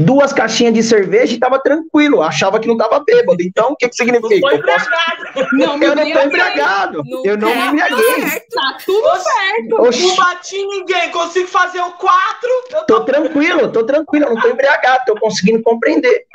duas 0.00 0.32
caixinhas 0.32 0.72
de 0.74 0.82
cerveja 0.82 1.34
e 1.34 1.40
tava 1.40 1.58
tranquilo, 1.58 2.22
achava 2.22 2.60
que 2.60 2.68
não 2.68 2.76
tava 2.76 3.00
bêbado. 3.00 3.42
Então, 3.42 3.72
o 3.72 3.76
que, 3.76 3.88
que 3.88 3.96
significa? 3.96 4.38
Não 4.40 4.50
eu, 4.52 4.62
posso... 4.62 4.88
Não, 5.52 5.82
eu 5.82 5.96
não 5.96 6.12
tô 6.12 6.20
embriagado. 6.20 7.02
Não 7.04 7.24
eu 7.24 7.36
não 7.36 7.48
me 7.48 7.54
tá 7.56 7.66
embriaguei. 7.66 8.28
certo. 8.28 8.46
Tá 8.54 8.78
tudo 8.86 9.08
certo. 9.16 9.82
Oxi, 9.82 10.06
Não 10.06 10.16
bati 10.16 10.56
em 10.56 10.68
ninguém, 10.68 11.10
consigo 11.10 11.48
fazer 11.48 11.80
o 11.80 11.90
quatro. 11.92 12.48
Eu 12.72 12.86
tô 12.86 13.00
tranquilo, 13.00 13.72
tô 13.72 13.82
tranquilo, 13.82 14.26
eu 14.26 14.34
não 14.36 14.40
tô 14.40 14.48
embriagado, 14.48 15.02
tô 15.04 15.18
conseguindo 15.18 15.62
compreender. 15.64 16.26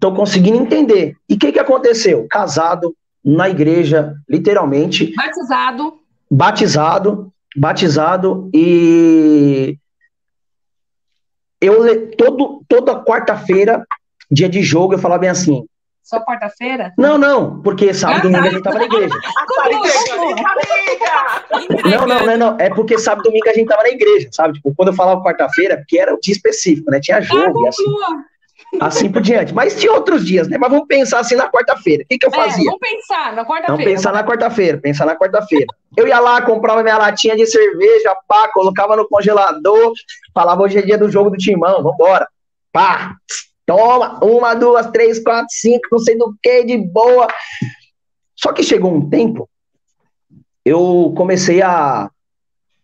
Tô 0.00 0.12
conseguindo 0.12 0.58
entender. 0.58 1.14
E 1.28 1.34
o 1.34 1.38
que, 1.38 1.52
que 1.52 1.60
aconteceu? 1.60 2.26
Casado, 2.28 2.92
na 3.24 3.48
igreja, 3.48 4.14
literalmente, 4.28 5.14
Batizado. 5.14 5.94
batizado, 6.28 7.32
batizado 7.56 8.50
e 8.52 9.76
eu 11.60 11.82
le- 11.82 12.14
todo, 12.16 12.62
toda 12.68 13.02
quarta-feira, 13.04 13.84
dia 14.30 14.48
de 14.48 14.62
jogo, 14.62 14.94
eu 14.94 14.98
falava 14.98 15.20
bem 15.20 15.30
assim: 15.30 15.64
Só 16.02 16.20
quarta-feira? 16.20 16.92
não, 16.98 17.16
não, 17.18 17.60
porque 17.62 17.92
sábado 17.94 18.20
e 18.20 18.22
domingo 18.22 18.46
a 18.46 18.50
gente 18.50 18.62
tava 18.62 18.78
na 18.78 18.84
igreja. 18.84 19.14
Tá 19.56 19.70
entregando, 19.72 20.22
amiga. 20.22 21.88
Não, 21.88 22.06
não, 22.06 22.26
não, 22.26 22.36
não, 22.36 22.56
é 22.60 22.70
porque 22.70 22.98
sábado 22.98 23.22
e 23.26 23.28
domingo 23.28 23.48
a 23.48 23.52
gente 23.52 23.68
tava 23.68 23.82
na 23.82 23.90
igreja, 23.90 24.28
sabe? 24.32 24.54
Tipo, 24.54 24.74
quando 24.74 24.88
eu 24.88 24.94
falava 24.94 25.22
quarta-feira, 25.22 25.76
porque 25.76 25.98
era 25.98 26.14
o 26.14 26.20
dia 26.20 26.32
específico, 26.32 26.90
né? 26.90 27.00
Tinha 27.00 27.18
Ah, 27.18 27.20
jogo 27.20 27.64
e 27.64 27.68
assim. 27.68 27.84
Assim 28.80 29.10
por 29.10 29.20
diante. 29.22 29.52
Mas 29.54 29.78
tinha 29.80 29.92
outros 29.92 30.24
dias, 30.24 30.46
né? 30.48 30.56
Mas 30.58 30.70
vamos 30.70 30.86
pensar 30.86 31.20
assim 31.20 31.34
na 31.34 31.50
quarta-feira. 31.50 32.04
O 32.04 32.06
que, 32.06 32.18
que 32.18 32.26
eu 32.26 32.30
É, 32.32 32.36
fazia? 32.36 32.64
vamos 32.64 32.78
pensar 32.80 33.34
na 33.34 33.44
quarta-feira. 33.44 33.90
pensar 33.90 34.12
na 34.12 34.24
quarta-feira, 34.24 34.78
pensar 34.78 35.06
na 35.06 35.16
quarta-feira. 35.16 35.66
Eu 35.96 36.06
ia 36.06 36.20
lá, 36.20 36.40
comprava 36.42 36.82
minha 36.82 36.98
latinha 36.98 37.36
de 37.36 37.46
cerveja, 37.46 38.14
pá, 38.28 38.48
colocava 38.52 38.94
no 38.96 39.08
congelador, 39.08 39.92
falava 40.34 40.62
hoje 40.62 40.78
é 40.78 40.82
dia 40.82 40.98
do 40.98 41.10
jogo 41.10 41.30
do 41.30 41.36
timão, 41.36 41.82
vambora. 41.82 42.28
Pá, 42.72 43.16
toma, 43.66 44.18
uma, 44.22 44.54
duas, 44.54 44.86
três, 44.90 45.18
quatro, 45.22 45.48
cinco, 45.50 45.88
não 45.90 45.98
sei 45.98 46.16
do 46.16 46.34
que, 46.42 46.64
de 46.64 46.76
boa. 46.78 47.26
Só 48.36 48.52
que 48.52 48.62
chegou 48.62 48.94
um 48.94 49.08
tempo, 49.10 49.48
eu 50.64 51.12
comecei 51.16 51.60
a 51.62 52.08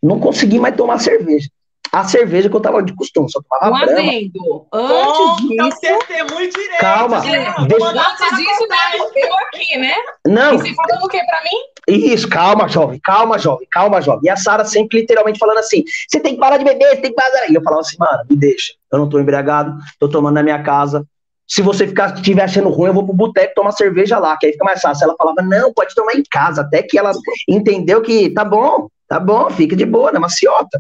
não 0.02 0.18
conseguir 0.20 0.58
mais 0.58 0.76
tomar 0.76 0.98
cerveja. 0.98 1.48
A 1.96 2.04
cerveja 2.04 2.50
que 2.50 2.54
eu 2.56 2.60
tava 2.60 2.82
de 2.82 2.94
costume, 2.94 3.30
só 3.30 3.38
Um 3.38 3.42
tomava 3.42 3.86
brama. 3.86 4.00
adendo. 4.00 4.66
Antes 4.72 5.18
Conta 5.18 5.42
disso. 5.64 5.80
testemunho 5.80 6.50
direito. 6.50 6.80
Calma, 6.80 7.20
né? 7.20 7.54
deixa- 7.68 7.86
Antes 7.88 8.36
disso, 8.36 8.66
né? 8.68 8.76
Eu 9.16 9.34
aqui, 9.36 9.78
né? 9.78 9.94
Não, 10.26 10.54
E 10.54 10.58
você 10.58 10.74
falando 10.74 11.04
o 11.04 11.08
quê 11.08 11.20
pra 11.26 11.40
mim? 11.42 11.96
Isso, 11.98 12.28
calma, 12.28 12.68
jovem, 12.68 13.00
calma, 13.02 13.38
jovem, 13.38 13.66
calma, 13.70 14.02
jovem. 14.02 14.20
E 14.24 14.28
a 14.28 14.36
Sara 14.36 14.64
sempre 14.64 15.00
literalmente 15.00 15.38
falando 15.38 15.58
assim: 15.58 15.84
você 16.08 16.20
tem 16.20 16.34
que 16.34 16.40
parar 16.40 16.58
de 16.58 16.64
beber, 16.64 16.86
você 16.90 16.96
tem 16.96 17.10
que 17.10 17.16
parar. 17.16 17.50
E 17.50 17.54
eu 17.54 17.62
falava 17.62 17.80
assim, 17.80 17.96
mano, 17.98 18.24
me 18.28 18.36
deixa. 18.36 18.74
Eu 18.92 18.98
não 18.98 19.08
tô 19.08 19.18
embriagado, 19.18 19.74
tô 19.98 20.06
tomando 20.08 20.34
na 20.34 20.42
minha 20.42 20.62
casa. 20.62 21.02
Se 21.48 21.62
você 21.62 21.86
ficar, 21.86 22.12
estiver 22.14 22.42
achando 22.42 22.68
ruim, 22.68 22.88
eu 22.88 22.94
vou 22.94 23.04
pro 23.06 23.14
boteco 23.14 23.54
tomar 23.54 23.70
cerveja 23.72 24.18
lá, 24.18 24.36
que 24.36 24.46
aí 24.46 24.52
fica 24.52 24.64
mais 24.64 24.80
fácil. 24.82 25.04
Ela 25.04 25.14
falava, 25.16 25.40
não, 25.42 25.72
pode 25.72 25.94
tomar 25.94 26.14
em 26.14 26.22
casa. 26.30 26.60
Até 26.62 26.82
que 26.82 26.98
ela 26.98 27.12
entendeu 27.48 28.02
que 28.02 28.28
tá 28.30 28.44
bom, 28.44 28.88
tá 29.08 29.18
bom, 29.20 29.48
fica 29.50 29.74
de 29.76 29.86
boa, 29.86 30.10
na 30.12 30.18
maciota. 30.20 30.78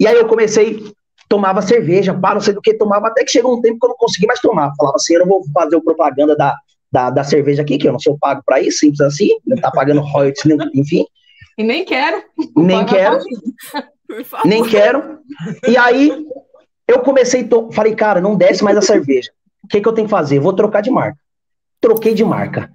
E 0.00 0.06
aí 0.06 0.16
eu 0.16 0.26
comecei, 0.26 0.82
tomava 1.28 1.60
cerveja, 1.60 2.14
pá, 2.14 2.32
não 2.32 2.40
sei 2.40 2.54
do 2.54 2.62
que, 2.62 2.72
tomava, 2.72 3.08
até 3.08 3.22
que 3.22 3.30
chegou 3.30 3.56
um 3.56 3.60
tempo 3.60 3.78
que 3.78 3.84
eu 3.84 3.90
não 3.90 3.96
consegui 3.96 4.26
mais 4.26 4.40
tomar. 4.40 4.72
Falava 4.76 4.96
assim, 4.96 5.12
eu 5.12 5.20
não 5.20 5.26
vou 5.26 5.44
fazer 5.52 5.76
o 5.76 5.82
propaganda 5.82 6.34
da, 6.34 6.56
da, 6.90 7.10
da 7.10 7.22
cerveja 7.22 7.60
aqui, 7.60 7.76
que 7.76 7.86
eu 7.86 7.92
não 7.92 8.00
sou 8.00 8.16
pago 8.18 8.42
pra 8.44 8.60
isso, 8.60 8.78
simples 8.78 9.02
assim, 9.02 9.28
não 9.46 9.58
tá 9.58 9.70
pagando 9.70 10.00
royalties, 10.00 10.44
enfim, 10.74 11.04
E 11.58 11.62
nem 11.62 11.84
quero. 11.84 12.22
nem 12.56 12.84
quero, 12.86 13.18
Por 14.08 14.24
favor. 14.24 14.48
nem 14.48 14.64
quero. 14.64 15.18
E 15.68 15.76
aí 15.76 16.26
eu 16.88 17.00
comecei, 17.00 17.44
to... 17.44 17.70
falei, 17.70 17.94
cara, 17.94 18.20
não 18.20 18.34
desce 18.34 18.64
mais 18.64 18.76
a 18.76 18.82
cerveja. 18.82 19.30
O 19.62 19.68
que, 19.68 19.80
que 19.80 19.86
eu 19.86 19.92
tenho 19.92 20.08
que 20.08 20.10
fazer? 20.10 20.40
Vou 20.40 20.52
trocar 20.52 20.80
de 20.80 20.90
marca. 20.90 21.18
Troquei 21.80 22.14
de 22.14 22.24
marca. 22.24 22.70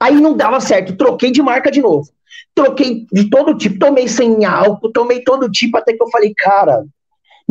Aí 0.00 0.18
não 0.20 0.34
dava 0.34 0.58
certo, 0.60 0.96
troquei 0.96 1.30
de 1.30 1.42
marca 1.42 1.70
de 1.70 1.80
novo. 1.80 2.08
Troquei 2.54 3.06
de 3.12 3.28
todo 3.28 3.56
tipo, 3.56 3.78
tomei 3.78 4.08
sem 4.08 4.44
álcool, 4.44 4.92
tomei 4.92 5.22
todo 5.22 5.50
tipo, 5.50 5.76
até 5.76 5.92
que 5.92 6.02
eu 6.02 6.10
falei, 6.10 6.32
cara, 6.36 6.84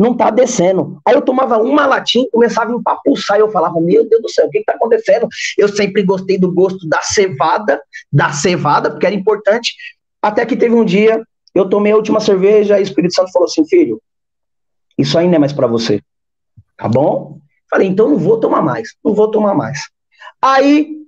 não 0.00 0.16
tá 0.16 0.30
descendo. 0.30 0.98
Aí 1.06 1.14
eu 1.14 1.20
tomava 1.20 1.58
uma 1.58 1.86
latinha 1.86 2.26
começava 2.32 2.72
a 2.72 2.74
empapuçar, 2.74 3.36
e 3.36 3.40
eu 3.40 3.50
falava, 3.50 3.80
meu 3.80 4.08
Deus 4.08 4.22
do 4.22 4.30
céu, 4.30 4.46
o 4.46 4.50
que, 4.50 4.60
que 4.60 4.64
tá 4.64 4.72
acontecendo? 4.72 5.28
Eu 5.58 5.68
sempre 5.68 6.02
gostei 6.02 6.38
do 6.38 6.50
gosto 6.52 6.88
da 6.88 7.02
cevada, 7.02 7.80
da 8.10 8.32
cevada, 8.32 8.90
porque 8.90 9.06
era 9.06 9.14
importante. 9.14 9.74
Até 10.22 10.46
que 10.46 10.56
teve 10.56 10.74
um 10.74 10.84
dia, 10.84 11.22
eu 11.54 11.68
tomei 11.68 11.92
a 11.92 11.96
última 11.96 12.20
cerveja, 12.20 12.78
e 12.78 12.80
o 12.80 12.82
Espírito 12.82 13.14
Santo 13.14 13.30
falou 13.32 13.46
assim, 13.46 13.66
filho, 13.66 14.00
isso 14.96 15.20
não 15.20 15.34
é 15.34 15.38
mais 15.38 15.52
pra 15.52 15.66
você. 15.66 16.00
Tá 16.76 16.88
bom? 16.88 17.38
Falei, 17.70 17.86
então 17.86 18.08
não 18.08 18.16
vou 18.16 18.40
tomar 18.40 18.62
mais, 18.62 18.94
não 19.04 19.14
vou 19.14 19.30
tomar 19.30 19.54
mais. 19.54 19.80
Aí, 20.40 20.99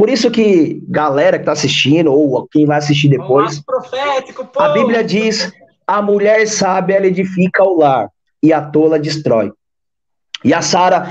por 0.00 0.08
isso 0.08 0.30
que 0.30 0.82
galera 0.88 1.38
que 1.38 1.44
tá 1.44 1.52
assistindo, 1.52 2.10
ou 2.10 2.48
quem 2.48 2.64
vai 2.64 2.78
assistir 2.78 3.06
depois, 3.06 3.60
profético, 3.60 4.46
pô. 4.46 4.58
a 4.58 4.70
Bíblia 4.70 5.04
diz: 5.04 5.52
a 5.86 6.00
mulher 6.00 6.48
sábia 6.48 6.96
ela 6.96 7.06
edifica 7.06 7.62
o 7.62 7.76
lar 7.76 8.08
e 8.42 8.50
a 8.50 8.62
tola 8.62 8.98
destrói. 8.98 9.52
E 10.42 10.54
a 10.54 10.62
Sara, 10.62 11.06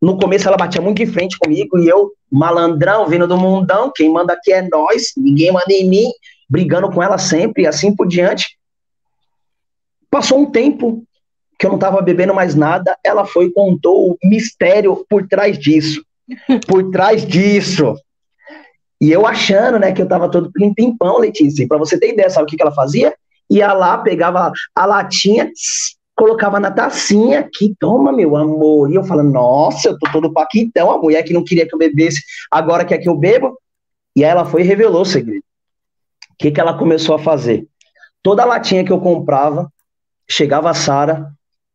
no 0.00 0.18
começo, 0.18 0.48
ela 0.48 0.56
batia 0.56 0.80
muito 0.80 0.96
de 0.96 1.06
frente 1.12 1.38
comigo 1.38 1.78
e 1.78 1.86
eu, 1.86 2.10
malandrão, 2.30 3.06
vindo 3.06 3.28
do 3.28 3.36
mundão, 3.36 3.92
quem 3.94 4.10
manda 4.10 4.32
aqui 4.32 4.50
é 4.50 4.66
nós, 4.66 5.12
ninguém 5.14 5.52
manda 5.52 5.70
em 5.70 5.86
mim, 5.86 6.10
brigando 6.48 6.90
com 6.90 7.02
ela 7.02 7.18
sempre 7.18 7.64
e 7.64 7.66
assim 7.66 7.94
por 7.94 8.08
diante. 8.08 8.56
Passou 10.10 10.38
um 10.38 10.50
tempo 10.50 11.04
que 11.58 11.66
eu 11.66 11.68
não 11.68 11.76
estava 11.76 12.00
bebendo 12.00 12.32
mais 12.32 12.54
nada, 12.54 12.96
ela 13.04 13.26
foi 13.26 13.44
e 13.48 13.52
contou 13.52 14.10
o 14.12 14.16
mistério 14.24 15.04
por 15.06 15.28
trás 15.28 15.58
disso. 15.58 16.02
Por 16.66 16.90
trás 16.90 17.26
disso. 17.26 17.94
E 19.02 19.10
eu 19.10 19.26
achando, 19.26 19.80
né, 19.80 19.90
que 19.90 20.00
eu 20.00 20.06
tava 20.06 20.30
todo 20.30 20.52
pim-pim-pão, 20.52 21.18
Letícia. 21.18 21.64
E 21.64 21.66
pra 21.66 21.76
você 21.76 21.98
ter 21.98 22.12
ideia, 22.12 22.30
sabe 22.30 22.44
o 22.44 22.46
que, 22.46 22.56
que 22.56 22.62
ela 22.62 22.70
fazia? 22.70 23.12
Ia 23.50 23.72
lá, 23.72 23.98
pegava 23.98 24.52
a 24.76 24.86
latinha, 24.86 25.50
colocava 26.14 26.60
na 26.60 26.70
tacinha 26.70 27.40
aqui, 27.40 27.74
toma, 27.80 28.12
meu 28.12 28.36
amor. 28.36 28.92
E 28.92 28.94
eu 28.94 29.02
falando, 29.02 29.32
nossa, 29.32 29.88
eu 29.88 29.98
tô 29.98 30.08
todo 30.12 30.32
paquitão, 30.32 30.92
a 30.92 30.98
mulher 30.98 31.24
que 31.24 31.32
não 31.32 31.42
queria 31.42 31.66
que 31.66 31.74
eu 31.74 31.78
bebesse, 31.80 32.22
agora 32.48 32.84
quer 32.84 32.98
que 32.98 33.08
eu 33.08 33.16
beba. 33.16 33.52
E 34.14 34.24
aí 34.24 34.30
ela 34.30 34.44
foi 34.44 34.60
e 34.60 34.64
revelou 34.64 35.02
o 35.02 35.04
segredo. 35.04 35.42
O 36.30 36.36
que, 36.38 36.52
que 36.52 36.60
ela 36.60 36.78
começou 36.78 37.16
a 37.16 37.18
fazer? 37.18 37.66
Toda 38.22 38.44
latinha 38.44 38.84
que 38.84 38.92
eu 38.92 39.00
comprava, 39.00 39.68
chegava 40.30 40.70
a 40.70 40.74
Sara 40.74 41.26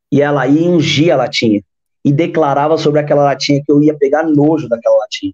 e 0.10 0.22
ela 0.22 0.48
ia 0.48 0.70
ungir 0.70 1.14
a 1.14 1.18
latinha. 1.18 1.62
E 2.06 2.14
declarava 2.14 2.78
sobre 2.78 3.02
aquela 3.02 3.26
latinha 3.26 3.62
que 3.66 3.70
eu 3.70 3.84
ia 3.84 3.98
pegar 3.98 4.24
nojo 4.24 4.70
daquela 4.70 4.96
latinha. 5.00 5.34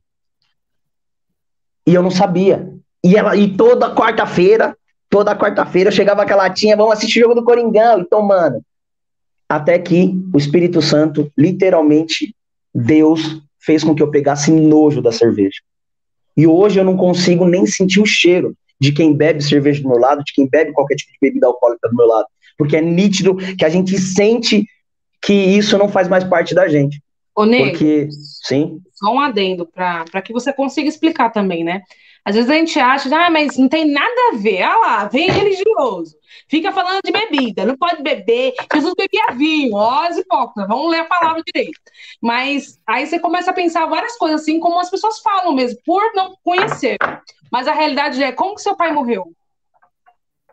E 1.85 1.93
eu 1.93 2.01
não 2.01 2.11
sabia. 2.11 2.71
E 3.03 3.15
ela 3.15 3.35
e 3.35 3.55
toda 3.55 3.93
quarta-feira, 3.93 4.75
toda 5.09 5.35
quarta-feira 5.35 5.91
chegava 5.91 6.23
aquela 6.23 6.43
latinha, 6.43 6.77
vamos 6.77 6.93
assistir 6.93 7.19
o 7.19 7.23
jogo 7.23 7.35
do 7.35 7.43
Coringão 7.43 7.99
e 7.99 8.05
tomando. 8.05 8.61
Até 9.47 9.77
que 9.77 10.13
o 10.33 10.37
Espírito 10.37 10.81
Santo, 10.81 11.31
literalmente, 11.37 12.33
Deus 12.73 13.41
fez 13.59 13.83
com 13.83 13.93
que 13.93 14.01
eu 14.01 14.09
pegasse 14.09 14.51
nojo 14.51 15.01
da 15.01 15.11
cerveja. 15.11 15.61
E 16.35 16.47
hoje 16.47 16.79
eu 16.79 16.83
não 16.83 16.97
consigo 16.97 17.45
nem 17.45 17.65
sentir 17.65 18.01
o 18.01 18.05
cheiro 18.05 18.55
de 18.79 18.91
quem 18.91 19.13
bebe 19.13 19.41
cerveja 19.41 19.81
do 19.81 19.89
meu 19.89 19.99
lado, 19.99 20.23
de 20.23 20.33
quem 20.33 20.47
bebe 20.47 20.73
qualquer 20.73 20.95
tipo 20.95 21.11
de 21.11 21.17
bebida 21.21 21.47
alcoólica 21.47 21.87
do 21.87 21.95
meu 21.95 22.07
lado. 22.07 22.27
Porque 22.57 22.75
é 22.75 22.81
nítido 22.81 23.35
que 23.35 23.63
a 23.63 23.69
gente 23.69 23.97
sente 23.97 24.65
que 25.21 25.33
isso 25.33 25.77
não 25.77 25.87
faz 25.87 26.07
mais 26.07 26.23
parte 26.23 26.53
da 26.53 26.67
gente. 26.67 27.01
Ô, 27.35 27.45
Nego, 27.45 27.71
Porque, 27.71 28.09
sim, 28.43 28.79
só 28.93 29.11
um 29.11 29.19
adendo 29.19 29.65
para 29.65 30.21
que 30.21 30.31
você 30.31 30.53
consiga 30.53 30.87
explicar 30.87 31.31
também, 31.31 31.63
né? 31.63 31.81
Às 32.25 32.35
vezes 32.35 32.49
a 32.49 32.53
gente 32.53 32.79
acha, 32.79 33.09
ah, 33.13 33.29
mas 33.29 33.57
não 33.57 33.67
tem 33.67 33.91
nada 33.91 34.13
a 34.31 34.37
ver. 34.37 34.61
Ah 34.61 34.77
lá, 34.77 35.05
vem 35.05 35.29
religioso. 35.29 36.15
Fica 36.47 36.71
falando 36.71 37.01
de 37.03 37.11
bebida, 37.11 37.65
não 37.65 37.75
pode 37.75 38.01
beber. 38.01 38.53
Jesus 38.73 38.93
bebia 38.95 39.35
vinho, 39.35 39.75
ó, 39.75 40.05
as 40.05 40.17
hipócritas, 40.17 40.67
vamos 40.67 40.89
ler 40.89 40.99
a 40.99 41.05
palavra 41.05 41.43
direito. 41.45 41.77
Mas 42.21 42.79
aí 42.87 43.05
você 43.05 43.19
começa 43.19 43.51
a 43.51 43.53
pensar 43.53 43.85
várias 43.87 44.15
coisas, 44.17 44.41
assim 44.41 44.59
como 44.59 44.79
as 44.79 44.89
pessoas 44.89 45.19
falam 45.19 45.53
mesmo, 45.53 45.79
por 45.85 46.01
não 46.15 46.35
conhecer. 46.43 46.97
Mas 47.51 47.67
a 47.67 47.73
realidade 47.73 48.23
é, 48.23 48.31
como 48.31 48.55
que 48.55 48.61
seu 48.61 48.75
pai 48.75 48.93
morreu? 48.93 49.33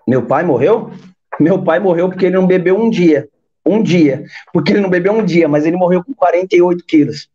Meu 0.06 0.26
pai 0.26 0.42
morreu? 0.42 0.90
Meu 1.38 1.62
pai 1.62 1.78
morreu 1.78 2.08
porque 2.08 2.26
ele 2.26 2.34
não 2.34 2.46
bebeu 2.46 2.76
um 2.76 2.90
dia. 2.90 3.28
Um 3.64 3.82
dia. 3.82 4.24
Porque 4.52 4.72
ele 4.72 4.80
não 4.80 4.90
bebeu 4.90 5.12
um 5.12 5.24
dia, 5.24 5.48
mas 5.48 5.66
ele 5.66 5.76
morreu 5.76 6.02
com 6.04 6.14
48 6.14 6.84
quilos. 6.84 7.28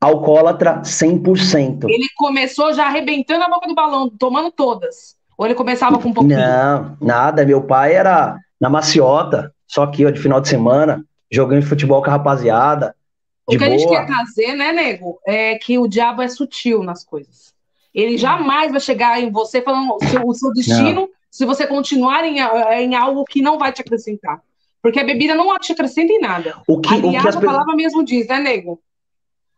Alcoólatra 0.00 0.80
100%. 0.80 1.84
Ele 1.84 2.08
começou 2.16 2.72
já 2.72 2.86
arrebentando 2.86 3.44
a 3.44 3.48
boca 3.48 3.68
do 3.68 3.74
balão, 3.74 4.08
tomando 4.08 4.50
todas. 4.50 5.16
Ou 5.36 5.46
ele 5.46 5.54
começava 5.54 5.98
com 5.98 6.08
um 6.08 6.14
pouquinho? 6.14 6.38
Não, 6.38 6.96
nada. 7.00 7.44
Meu 7.44 7.62
pai 7.62 7.94
era 7.94 8.38
na 8.60 8.68
maciota, 8.68 9.54
só 9.66 9.82
aqui, 9.82 10.04
ó, 10.04 10.10
de 10.10 10.20
final 10.20 10.40
de 10.40 10.48
semana, 10.48 11.04
jogando 11.30 11.66
futebol 11.66 12.02
com 12.02 12.08
a 12.08 12.12
rapaziada. 12.12 12.94
O 13.46 13.56
que 13.56 13.64
a 13.64 13.70
gente 13.70 13.84
boa. 13.84 14.00
quer 14.00 14.06
trazer, 14.06 14.54
né, 14.54 14.72
nego, 14.72 15.18
é 15.26 15.56
que 15.56 15.78
o 15.78 15.88
diabo 15.88 16.22
é 16.22 16.28
sutil 16.28 16.82
nas 16.82 17.04
coisas. 17.04 17.54
Ele 17.92 18.16
jamais 18.16 18.70
vai 18.70 18.80
chegar 18.80 19.20
em 19.20 19.30
você 19.30 19.60
falando 19.60 19.94
o 19.94 20.04
seu, 20.04 20.26
o 20.26 20.34
seu 20.34 20.52
destino 20.52 21.08
se 21.30 21.44
você 21.44 21.66
continuar 21.66 22.24
em, 22.24 22.38
em 22.38 22.94
algo 22.94 23.24
que 23.24 23.42
não 23.42 23.58
vai 23.58 23.72
te 23.72 23.80
acrescentar. 23.80 24.40
Porque 24.82 24.98
a 25.00 25.04
bebida 25.04 25.34
não 25.34 25.56
te 25.58 25.72
acrescenta 25.72 26.12
em 26.12 26.20
nada. 26.20 26.56
O 26.66 26.80
que, 26.80 26.92
Aliás, 26.94 27.08
o 27.16 27.20
que 27.20 27.28
as 27.28 27.36
a 27.36 27.40
palavra 27.40 27.74
mesmo 27.76 28.04
diz, 28.04 28.26
né, 28.26 28.38
nego? 28.40 28.72
O 28.72 28.78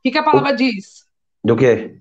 que, 0.03 0.11
que 0.11 0.19
a 0.19 0.23
palavra 0.23 0.53
diz? 0.53 1.05
Do 1.45 1.57
quê? 1.57 1.97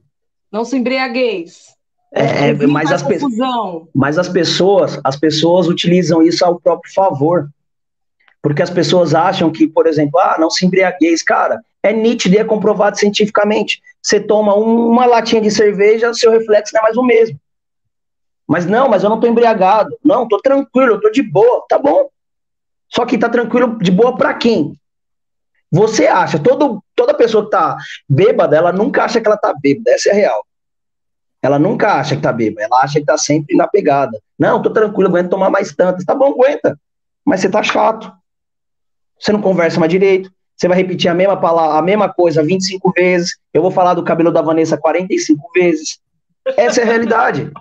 Não 0.52 0.66
se 0.66 0.76
embriagueis. 0.78 1.76
É, 2.14 2.50
é, 2.50 2.54
O 2.54 2.70
mas, 2.70 2.92
as 2.92 3.04
pe- 3.04 3.14
confusão. 3.20 3.88
mas 3.96 4.18
as 4.18 4.28
pessoas, 4.28 5.00
as 5.04 5.16
pessoas 5.16 5.68
utilizam 5.68 6.22
isso 6.22 6.44
ao 6.44 6.60
próprio 6.60 6.92
favor. 6.94 7.48
Porque 8.42 8.62
as 8.64 8.72
pessoas 8.72 9.14
acham 9.14 9.52
que, 9.52 9.68
por 9.68 9.86
exemplo, 9.86 10.20
ah, 10.20 10.36
não 10.40 10.50
se 10.50 10.66
embriagueis, 10.66 11.22
cara, 11.22 11.62
é 11.84 11.94
nítido 11.94 12.36
e 12.36 12.40
é 12.40 12.44
comprovado 12.44 12.98
cientificamente. 12.98 13.82
Você 14.02 14.20
toma 14.20 14.56
um- 14.58 14.88
uma 14.90 15.06
latinha 15.06 15.40
de 15.42 15.52
cerveja, 15.52 16.12
seu 16.14 16.32
reflexo 16.32 16.74
não 16.74 16.80
é 16.82 16.84
mais 16.84 16.98
o 16.98 17.04
mesmo. 17.04 17.40
Mas 18.48 18.66
não, 18.66 18.90
mas 18.90 19.04
eu 19.04 19.10
não 19.10 19.20
tô 19.20 19.28
embriagado. 19.28 19.96
Não, 20.04 20.28
tô 20.28 20.40
tranquilo, 20.42 20.94
eu 20.96 21.00
tô 21.02 21.10
de 21.12 21.22
boa. 21.22 21.64
Tá 21.70 21.78
bom. 21.78 22.10
Só 22.94 23.06
que 23.06 23.18
tá 23.18 23.30
tranquilo 23.30 23.78
de 23.80 23.92
boa 23.92 24.16
pra 24.16 24.34
quem? 24.34 24.74
Você 25.72 26.08
acha, 26.08 26.38
todo, 26.38 26.84
toda 26.94 27.14
pessoa 27.14 27.46
que 27.46 27.52
tá 27.52 27.78
bêbada, 28.08 28.58
ela 28.58 28.74
nunca 28.74 29.06
acha 29.06 29.22
que 29.22 29.28
ela 29.28 29.38
tá 29.38 29.54
bêbada, 29.62 29.92
essa 29.92 30.10
é 30.10 30.12
a 30.12 30.16
real. 30.16 30.46
Ela 31.42 31.58
nunca 31.58 31.94
acha 31.94 32.16
que 32.16 32.22
tá 32.22 32.34
bêbada, 32.34 32.66
ela 32.66 32.82
acha 32.84 33.00
que 33.00 33.06
tá 33.06 33.18
sempre 33.18 33.56
na 33.56 33.68
pegada. 33.68 34.20
Não, 34.38 34.62
tô 34.62 34.70
tranquilo, 34.70 35.10
aguento 35.10 35.30
tomar 35.30 35.50
mais 35.50 35.74
tantas. 35.74 36.04
Tá 36.04 36.14
bom, 36.14 36.32
aguenta. 36.32 36.78
Mas 37.26 37.40
você 37.40 37.50
tá 37.50 37.64
chato. 37.64 38.12
Você 39.18 39.32
não 39.32 39.42
conversa 39.42 39.80
mais 39.80 39.92
direito. 39.92 40.32
Você 40.56 40.68
vai 40.68 40.78
repetir 40.78 41.10
a 41.10 41.14
mesma 41.14 41.40
palavra, 41.40 41.80
a 41.80 41.82
mesma 41.82 42.12
coisa 42.12 42.44
25 42.44 42.92
vezes. 42.92 43.38
Eu 43.54 43.62
vou 43.62 43.72
falar 43.72 43.94
do 43.94 44.04
cabelo 44.04 44.32
da 44.32 44.42
Vanessa 44.42 44.78
45 44.78 45.52
vezes. 45.56 46.00
Essa 46.58 46.82
é 46.82 46.84
a 46.84 46.88
realidade. 46.88 47.52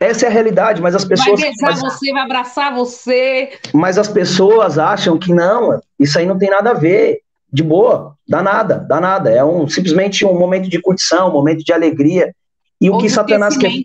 Essa 0.00 0.26
é 0.26 0.28
a 0.28 0.32
realidade, 0.32 0.80
mas 0.82 0.94
as 0.94 1.02
Vai 1.04 1.10
pessoas. 1.10 1.40
beijar 1.40 1.56
mas- 1.62 1.80
você, 1.80 2.12
vai 2.12 2.22
abraçar 2.22 2.74
você. 2.74 3.50
mas 3.72 3.98
as 3.98 4.08
pessoas 4.08 4.78
acham 4.78 5.18
que 5.18 5.32
não, 5.32 5.80
isso 5.98 6.18
aí 6.18 6.26
não 6.26 6.38
tem 6.38 6.50
nada 6.50 6.70
a 6.70 6.74
ver. 6.74 7.20
De 7.54 7.62
boa, 7.62 8.16
dá 8.26 8.42
nada, 8.42 8.78
dá 8.78 8.98
nada. 8.98 9.28
É 9.30 9.44
um 9.44 9.68
simplesmente 9.68 10.24
um 10.24 10.38
momento 10.38 10.70
de 10.70 10.80
curtição, 10.80 11.28
um 11.28 11.32
momento 11.32 11.62
de 11.62 11.70
alegria. 11.70 12.34
E 12.80 12.88
o 12.88 12.96
que 12.96 13.10
Satanás 13.10 13.58
quer, 13.58 13.68
né? 13.70 13.82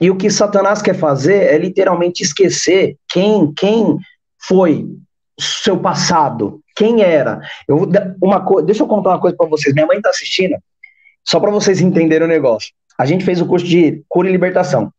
e 0.00 0.08
o 0.08 0.16
que 0.16 0.30
Satanás 0.30 0.80
quer 0.80 0.94
fazer 0.94 1.52
é 1.52 1.58
literalmente 1.58 2.22
esquecer 2.22 2.96
quem 3.08 3.52
quem 3.52 3.98
foi 4.38 4.86
seu 5.38 5.76
passado, 5.78 6.60
quem 6.76 7.02
era. 7.02 7.40
Eu 7.66 7.90
uma 8.22 8.40
coisa, 8.44 8.66
deixa 8.66 8.84
eu 8.84 8.86
contar 8.86 9.10
uma 9.10 9.20
coisa 9.20 9.36
para 9.36 9.48
vocês. 9.48 9.74
Minha 9.74 9.86
mãe 9.86 10.00
tá 10.00 10.10
assistindo, 10.10 10.56
só 11.24 11.40
para 11.40 11.50
vocês 11.50 11.80
entenderem 11.80 12.26
o 12.26 12.30
negócio. 12.30 12.72
A 12.96 13.04
gente 13.04 13.24
fez 13.24 13.40
o 13.40 13.46
curso 13.46 13.66
de 13.66 14.02
cura 14.08 14.28
e 14.28 14.32
libertação. 14.32 14.92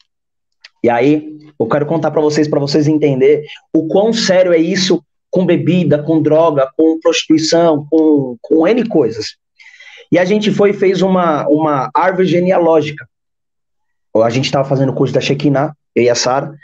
E 0.87 0.89
aí, 0.89 1.37
eu 1.59 1.67
quero 1.67 1.85
contar 1.85 2.11
para 2.11 2.21
vocês, 2.21 2.47
para 2.47 2.61
vocês 2.61 2.87
entenderem 2.87 3.43
o 3.73 3.89
quão 3.89 4.13
sério 4.13 4.53
é 4.53 4.57
isso 4.57 5.03
com 5.29 5.45
bebida, 5.45 6.01
com 6.01 6.21
droga, 6.21 6.71
com 6.77 6.97
prostituição, 7.01 7.85
com, 7.91 8.37
com 8.41 8.65
N 8.65 8.87
coisas. 8.87 9.35
E 10.09 10.17
a 10.17 10.23
gente 10.23 10.49
foi 10.49 10.69
e 10.69 10.73
fez 10.73 11.01
uma, 11.01 11.45
uma 11.49 11.91
árvore 11.93 12.25
genealógica. 12.25 13.05
A 14.15 14.29
gente 14.29 14.45
estava 14.45 14.65
fazendo 14.65 14.93
o 14.93 14.95
curso 14.95 15.13
da 15.13 15.19
Shekinah, 15.19 15.75
eu 15.93 16.03
e 16.03 16.09
a 16.09 16.15
Sara. 16.15 16.55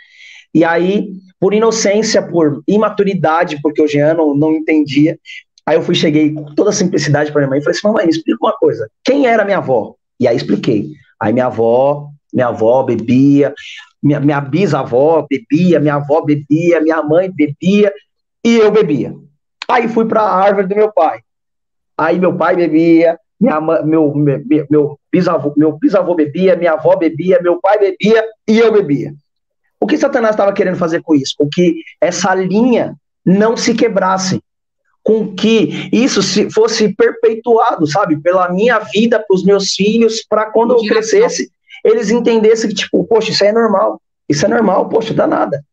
E 0.56 0.64
aí, 0.64 1.10
por 1.38 1.54
inocência, 1.54 2.22
por 2.22 2.64
imaturidade, 2.66 3.62
porque 3.62 3.82
o 3.82 3.88
Jean 3.90 4.14
não, 4.14 4.34
não 4.34 4.54
entendia, 4.54 5.20
aí 5.66 5.76
eu 5.76 5.82
fui, 5.82 5.96
cheguei 5.96 6.32
com 6.32 6.46
toda 6.56 6.70
a 6.70 6.74
simplicidade 6.74 7.30
para 7.30 7.42
minha 7.42 7.50
mãe 7.50 7.60
e 7.60 7.62
falei 7.62 7.78
assim: 7.78 7.88
mamãe, 7.88 8.06
me 8.06 8.12
explica 8.12 8.40
uma 8.42 8.54
coisa. 8.54 8.90
Quem 9.04 9.28
era 9.28 9.44
minha 9.44 9.58
avó? 9.58 9.96
E 10.18 10.30
aí 10.30 10.38
expliquei. 10.38 10.92
Aí 11.20 11.34
minha 11.34 11.48
avó, 11.48 12.10
minha 12.34 12.48
avó 12.48 12.82
bebia, 12.84 13.54
minha, 14.04 14.20
minha 14.20 14.42
bisavó 14.42 15.26
bebia, 15.30 15.80
minha 15.80 15.96
avó 15.96 16.22
bebia, 16.22 16.82
minha 16.82 17.02
mãe 17.02 17.32
bebia 17.32 17.94
e 18.44 18.58
eu 18.58 18.70
bebia. 18.70 19.16
Aí 19.68 19.88
fui 19.88 20.06
para 20.06 20.22
a 20.22 20.36
árvore 20.36 20.68
do 20.68 20.76
meu 20.76 20.92
pai. 20.92 21.22
Aí 21.98 22.20
meu 22.20 22.36
pai 22.36 22.56
bebia, 22.56 23.18
minha, 23.40 23.62
meu, 23.62 24.14
meu, 24.14 24.42
meu, 24.70 25.00
bisavô, 25.12 25.54
meu 25.56 25.78
bisavô 25.78 26.16
bebia, 26.16 26.56
minha 26.58 26.74
avó 26.74 26.98
bebia, 26.98 27.40
meu 27.42 27.60
pai 27.62 27.80
bebia 27.80 28.26
e 28.48 28.60
eu 28.60 28.72
bebia. 28.74 29.14
O 29.80 29.88
que 29.88 29.98
Satanás 29.98 30.34
estava 30.34 30.54
querendo 30.54 30.78
fazer 30.78 31.02
com 31.02 31.16
isso? 31.16 31.36
Com 31.38 31.50
que 31.50 31.76
essa 32.02 32.34
linha 32.36 32.96
não 33.26 33.56
se 33.56 33.74
quebrasse. 33.74 34.42
Com 35.02 35.34
que 35.36 35.90
isso 35.92 36.22
se 36.24 36.50
fosse 36.50 36.94
perpetuado, 36.94 37.86
sabe? 37.88 38.18
Pela 38.18 38.50
minha 38.50 38.80
vida, 38.80 39.20
para 39.20 39.36
os 39.36 39.44
meus 39.44 39.74
filhos, 39.74 40.26
para 40.26 40.46
quando 40.46 40.74
eu 40.74 40.80
crescesse, 40.88 41.52
eles 41.84 42.10
entendessem 42.10 42.70
que, 42.70 42.76
tipo, 42.76 43.04
poxa, 43.04 43.32
isso 43.32 43.44
é 43.44 43.52
normal. 43.52 44.02
Isso 44.28 44.46
é 44.46 44.50
normal, 44.50 44.88
poxa, 44.90 45.14
dá 45.14 45.28
nada. 45.28 45.64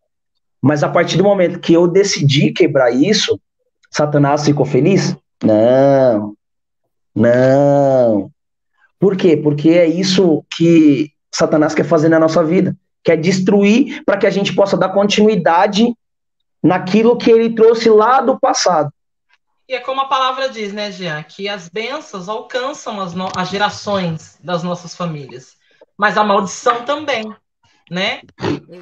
Mas 0.60 0.82
a 0.82 0.88
partir 0.88 1.16
do 1.16 1.24
momento 1.24 1.60
que 1.60 1.72
eu 1.72 1.86
decidi 1.86 2.52
quebrar 2.52 2.90
isso, 2.90 3.40
Satanás 3.90 4.44
ficou 4.44 4.66
feliz? 4.66 5.16
Não. 5.42 6.34
Não. 7.14 8.30
Por 8.98 9.16
quê? 9.16 9.36
Porque 9.36 9.70
é 9.70 9.86
isso 9.86 10.44
que 10.54 11.10
Satanás 11.32 11.74
quer 11.74 11.84
fazer 11.84 12.08
na 12.08 12.18
nossa 12.18 12.44
vida. 12.44 12.76
Quer 13.02 13.16
destruir 13.16 14.04
para 14.04 14.18
que 14.18 14.26
a 14.26 14.30
gente 14.30 14.54
possa 14.54 14.76
dar 14.76 14.90
continuidade 14.90 15.94
naquilo 16.62 17.16
que 17.16 17.30
ele 17.30 17.54
trouxe 17.54 17.88
lá 17.88 18.20
do 18.20 18.38
passado. 18.38 18.92
E 19.66 19.74
é 19.74 19.80
como 19.80 20.00
a 20.00 20.06
palavra 20.06 20.48
diz, 20.48 20.72
né, 20.72 20.90
Jean? 20.90 21.22
Que 21.22 21.48
as 21.48 21.68
bênçãos 21.68 22.28
alcançam 22.28 23.00
as, 23.00 23.14
as 23.36 23.48
gerações 23.48 24.38
das 24.42 24.62
nossas 24.62 24.94
famílias. 24.94 25.54
Mas 26.00 26.16
a 26.16 26.24
maldição 26.24 26.82
também, 26.86 27.30
né? 27.90 28.22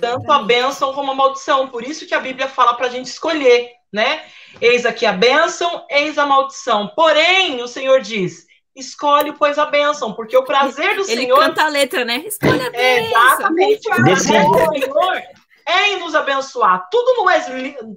Tanto 0.01 0.31
a 0.31 0.45
bênção 0.45 0.93
como 0.93 1.11
a 1.11 1.15
maldição. 1.17 1.67
Por 1.67 1.83
isso 1.83 2.07
que 2.07 2.15
a 2.15 2.21
Bíblia 2.21 2.47
fala 2.47 2.75
para 2.75 2.87
a 2.87 2.91
gente 2.91 3.07
escolher, 3.07 3.73
né? 3.93 4.25
Eis 4.61 4.87
aqui 4.87 5.05
a 5.05 5.13
bênção, 5.13 5.85
eis 5.91 6.17
a 6.17 6.25
maldição. 6.25 6.93
Porém, 6.95 7.61
o 7.61 7.67
Senhor 7.67 8.01
diz: 8.01 8.47
escolhe, 8.73 9.33
pois, 9.33 9.59
a 9.59 9.67
bênção, 9.67 10.13
porque 10.13 10.37
o 10.37 10.45
prazer 10.45 10.95
do 10.95 11.03
Ele 11.11 11.23
Senhor 11.23 11.41
canta 11.41 11.65
a 11.65 11.69
letra, 11.69 12.05
né? 12.05 12.23
Escolha 12.25 12.63
a 12.63 12.77
é, 12.77 13.01
bênção. 13.01 13.23
exatamente. 13.33 13.89
O 13.89 13.91
prazer 13.91 14.45
do 14.45 14.71
Senhor 14.79 15.23
é 15.67 15.89
em 15.89 15.99
nos 15.99 16.15
abençoar. 16.15 16.89
Tudo 16.89 17.17
não 17.17 17.29
é, 17.29 17.41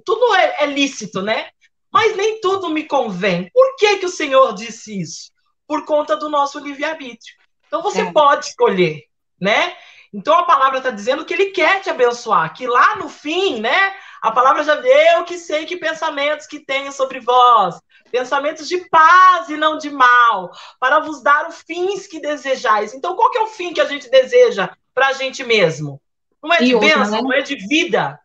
tudo 0.04 0.34
é, 0.34 0.64
é 0.64 0.66
lícito, 0.66 1.22
né? 1.22 1.46
Mas 1.92 2.16
nem 2.16 2.40
tudo 2.40 2.70
me 2.70 2.82
convém. 2.82 3.48
Por 3.54 3.76
que, 3.76 3.98
que 3.98 4.06
o 4.06 4.10
Senhor 4.10 4.52
disse 4.52 5.00
isso? 5.00 5.30
Por 5.64 5.84
conta 5.84 6.16
do 6.16 6.28
nosso 6.28 6.58
livre-arbítrio. 6.58 7.36
Então 7.68 7.80
você 7.82 8.00
É. 8.02 8.12
pode 8.12 8.46
escolher, 8.46 9.04
né? 9.42 9.74
Então 10.14 10.38
a 10.38 10.44
palavra 10.44 10.78
está 10.78 10.90
dizendo 10.90 11.24
que 11.24 11.34
ele 11.34 11.46
quer 11.46 11.80
te 11.80 11.90
abençoar, 11.90 12.54
que 12.54 12.66
lá 12.66 12.96
no 12.96 13.08
fim, 13.08 13.60
né? 13.60 13.92
A 14.22 14.30
palavra 14.30 14.62
já 14.62 14.76
deu 14.76 15.24
que 15.24 15.36
sei 15.36 15.66
que 15.66 15.76
pensamentos 15.76 16.46
que 16.46 16.60
tenho 16.60 16.92
sobre 16.92 17.18
vós, 17.18 17.80
pensamentos 18.10 18.68
de 18.68 18.88
paz 18.88 19.48
e 19.48 19.56
não 19.56 19.78
de 19.78 19.90
mal, 19.90 20.52
para 20.78 21.00
vos 21.00 21.22
dar 21.22 21.48
os 21.48 21.60
fins 21.62 22.06
que 22.06 22.20
desejais. 22.20 22.94
Então, 22.94 23.16
qual 23.16 23.30
que 23.30 23.38
é 23.38 23.42
o 23.42 23.48
fim 23.48 23.72
que 23.72 23.80
a 23.80 23.84
gente 23.86 24.08
deseja 24.08 24.70
para 24.94 25.08
a 25.08 25.12
gente 25.12 25.42
mesmo? 25.42 26.00
Não 26.40 26.52
é 26.52 26.58
de 26.58 26.74
outra, 26.74 26.88
bênção, 26.88 27.16
né? 27.16 27.22
não 27.22 27.32
é 27.32 27.40
de 27.40 27.56
vida. 27.56 28.20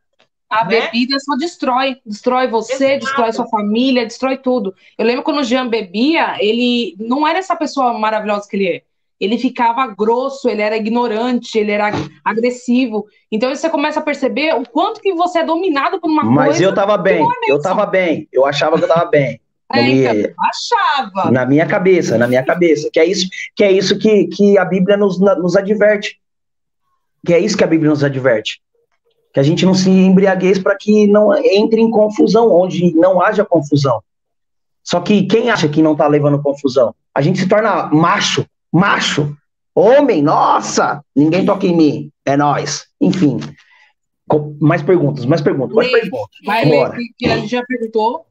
A 0.50 0.66
né? 0.66 0.82
bebida 0.82 1.18
só 1.20 1.36
destrói. 1.36 2.00
Destrói 2.06 2.48
você, 2.48 2.94
Exato. 2.94 3.06
destrói 3.06 3.34
sua 3.34 3.48
família, 3.48 4.06
destrói 4.06 4.38
tudo. 4.38 4.76
Eu 4.98 5.06
lembro 5.06 5.24
quando 5.24 5.40
o 5.40 5.44
Jean 5.44 5.68
bebia, 5.68 6.38
ele 6.40 6.96
não 7.00 7.28
era 7.28 7.40
essa 7.40 7.56
pessoa 7.56 7.98
maravilhosa 7.98 8.48
que 8.48 8.56
ele 8.56 8.68
é. 8.68 8.84
Ele 9.20 9.38
ficava 9.38 9.88
grosso, 9.88 10.48
ele 10.48 10.62
era 10.62 10.78
ignorante, 10.78 11.58
ele 11.58 11.72
era 11.72 11.92
agressivo. 12.24 13.06
Então 13.32 13.50
você 13.54 13.70
começa 13.70 14.00
a 14.00 14.04
perceber 14.04 14.54
o 14.54 14.64
quanto 14.70 15.02
que 15.02 15.14
você 15.14 15.40
é 15.40 15.44
dominado 15.44 16.00
por 16.00 16.10
uma 16.10 16.24
Mas 16.24 16.48
coisa. 16.50 16.64
eu 16.64 16.74
tava 16.76 16.98
bem, 16.98 17.24
é 17.24 17.52
eu 17.52 17.60
tava 17.62 17.86
bem, 17.86 18.28
eu 18.32 18.46
achava 18.46 18.78
que 18.78 18.84
eu 18.84 18.88
tava 18.88 19.06
bem. 19.06 19.40
É, 19.70 19.82
Na 19.82 19.84
minha- 19.84 20.14
então, 20.16 20.34
achava. 20.40 21.30
na 21.32 21.46
minha 21.46 21.66
cabeça, 21.66 22.18
na 22.18 22.26
minha 22.26 22.42
cabeça, 22.42 22.90
que 22.90 22.98
é 23.02 23.06
isso 23.06 23.28
que 23.54 23.62
é 23.66 23.70
isso 23.70 24.00
que, 24.00 24.28
que 24.28 24.58
a 24.58 24.64
Bíblia 24.64 24.96
nos, 24.96 25.20
nos 25.20 25.58
adverte. 25.58 26.18
Que 27.26 27.34
é 27.34 27.40
isso 27.40 27.58
que 27.58 27.66
a 27.66 27.68
Bíblia 27.68 27.90
nos 27.90 28.02
adverte. 28.02 28.62
Que 29.34 29.42
a 29.42 29.44
gente 29.44 29.66
não 29.66 29.74
se 29.74 29.90
embriagueça 29.90 30.62
para 30.62 30.78
que 30.78 31.06
não 31.08 31.36
entre 31.36 31.82
em 31.82 31.92
confusão, 31.92 32.50
onde 32.50 32.94
não 32.96 33.22
haja 33.22 33.44
confusão. 33.44 34.02
Só 34.82 35.02
que 35.02 35.24
quem 35.24 35.50
acha 35.50 35.68
que 35.68 35.82
não 35.82 35.98
tá 35.98 36.08
levando 36.08 36.42
confusão? 36.42 36.96
A 37.14 37.22
gente 37.22 37.38
se 37.40 37.50
torna 37.50 37.88
macho, 37.88 38.46
macho, 38.72 39.36
homem, 39.74 40.22
nossa, 40.22 41.04
ninguém 41.16 41.46
toca 41.46 41.66
em 41.66 41.76
mim, 41.76 42.12
é 42.26 42.36
nós. 42.38 42.88
Enfim. 43.00 43.38
Mais 44.60 44.82
perguntas, 44.84 45.26
mais 45.26 45.42
perguntas, 45.42 45.76
mais 45.76 45.90
perguntas. 45.92 46.38
Vai 46.46 46.66
Bora. 46.66 46.98
ler 46.98 47.08
que- 47.18 47.26
a 47.28 47.38
gente 47.38 47.50
já 47.52 47.64
perguntou. 47.64 48.26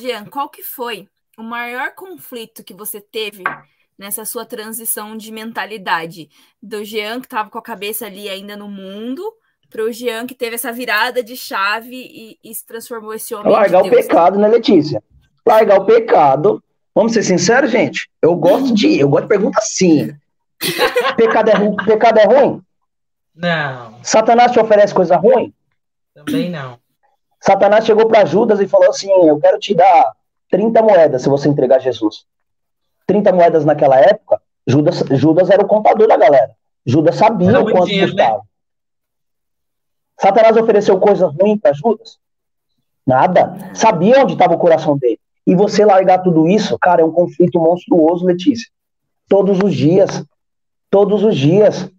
Jean, 0.00 0.24
qual 0.26 0.48
que 0.48 0.62
foi 0.62 1.08
o 1.38 1.42
maior 1.42 1.94
conflito 1.94 2.64
que 2.64 2.74
você 2.74 3.00
teve 3.00 3.44
nessa 3.96 4.24
sua 4.24 4.44
transição 4.44 5.16
de 5.16 5.30
mentalidade? 5.32 6.28
Do 6.60 6.84
Jean 6.84 7.20
que 7.20 7.26
estava 7.26 7.48
com 7.48 7.58
a 7.58 7.62
cabeça 7.62 8.06
ali 8.06 8.28
ainda 8.28 8.56
no 8.56 8.68
mundo, 8.68 9.22
para 9.70 9.84
o 9.84 9.92
Jean 9.92 10.26
que 10.26 10.34
teve 10.34 10.56
essa 10.56 10.72
virada 10.72 11.22
de 11.22 11.36
chave 11.36 11.94
e, 11.94 12.38
e 12.42 12.54
se 12.54 12.66
transformou 12.66 13.14
esse 13.14 13.34
homem 13.34 13.52
Largar 13.52 13.82
de 13.82 13.88
o 13.88 13.92
pecado, 13.92 14.38
né, 14.38 14.48
Letícia? 14.48 15.02
Largar 15.46 15.80
o 15.80 15.86
pecado. 15.86 16.62
Vamos 16.94 17.12
ser 17.12 17.22
sinceros, 17.22 17.70
gente? 17.70 18.08
Eu 18.22 18.36
gosto 18.36 18.72
de, 18.72 19.00
eu 19.00 19.08
gosto 19.08 19.24
de 19.24 19.28
pergunta 19.28 19.58
assim. 19.58 20.14
pecado 21.16 21.50
é 21.50 21.54
ruim? 21.54 21.76
Pecado 21.76 22.18
é 22.18 22.24
ruim? 22.24 22.62
Não. 23.34 23.94
Satanás 24.02 24.52
te 24.52 24.60
oferece 24.60 24.94
coisa 24.94 25.16
ruim? 25.16 25.52
Também 26.14 26.50
não. 26.50 26.78
Satanás 27.40 27.84
chegou 27.84 28.06
para 28.06 28.24
Judas 28.24 28.60
e 28.60 28.68
falou 28.68 28.88
assim: 28.88 29.10
Eu 29.26 29.38
quero 29.40 29.58
te 29.58 29.74
dar 29.74 30.14
30 30.50 30.80
moedas 30.82 31.22
se 31.22 31.28
você 31.28 31.48
entregar 31.48 31.80
Jesus. 31.80 32.24
30 33.06 33.32
moedas 33.32 33.64
naquela 33.64 33.98
época, 33.98 34.40
Judas, 34.66 35.00
Judas 35.10 35.50
era 35.50 35.62
o 35.62 35.66
contador 35.66 36.06
da 36.06 36.16
galera. 36.16 36.52
Judas 36.86 37.16
sabia 37.16 37.60
o 37.60 37.70
quanto 37.70 37.86
dinheiro, 37.86 38.12
custava. 38.12 38.36
Né? 38.38 38.42
Satanás 40.20 40.56
ofereceu 40.56 40.98
coisa 41.00 41.26
ruim 41.26 41.58
para 41.58 41.72
Judas? 41.72 42.18
Nada. 43.06 43.70
Sabia 43.74 44.22
onde 44.22 44.34
estava 44.34 44.54
o 44.54 44.58
coração 44.58 44.96
dele. 44.96 45.20
E 45.46 45.54
você 45.54 45.84
largar 45.84 46.22
tudo 46.22 46.48
isso, 46.48 46.78
cara, 46.78 47.02
é 47.02 47.04
um 47.04 47.12
conflito 47.12 47.60
monstruoso, 47.60 48.24
Letícia. 48.24 48.68
Todos 49.28 49.58
os 49.62 49.74
dias. 49.74 50.24
Todos 50.90 51.22
os 51.22 51.36
dias. 51.36 51.90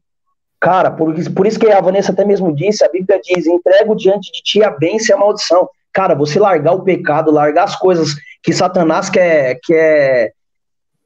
Cara, 0.60 0.90
por, 0.90 1.14
por 1.34 1.46
isso 1.46 1.60
que 1.60 1.68
a 1.68 1.82
Vanessa 1.82 2.12
até 2.12 2.26
mesmo 2.26 2.54
disse, 2.54 2.84
a 2.84 2.90
Bíblia 2.90 3.20
diz, 3.24 3.46
entrego 3.46 3.96
diante 3.96 4.32
de 4.32 4.42
ti 4.42 4.64
a 4.64 4.72
bênção 4.72 5.16
e 5.16 5.18
a 5.18 5.20
maldição. 5.20 5.70
Cara, 5.94 6.16
você 6.16 6.40
largar 6.40 6.74
o 6.74 6.84
pecado, 6.84 7.32
largar 7.32 7.66
as 7.66 7.76
coisas 7.76 8.16
que 8.42 8.52
Satanás 8.52 9.10
quer, 9.10 9.60
quer 9.64 10.34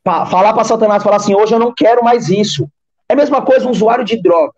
falar 0.04 0.54
para 0.54 0.64
Satanás, 0.64 1.04
falar 1.04 1.18
assim, 1.18 1.36
hoje 1.36 1.54
eu 1.54 1.60
não 1.60 1.74
quero 1.76 2.04
mais 2.04 2.30
isso. 2.30 2.70
É 3.08 3.14
a 3.14 3.16
mesma 3.18 3.42
coisa 3.42 3.68
um 3.68 3.72
usuário 3.72 4.06
de 4.06 4.22
droga. 4.22 4.54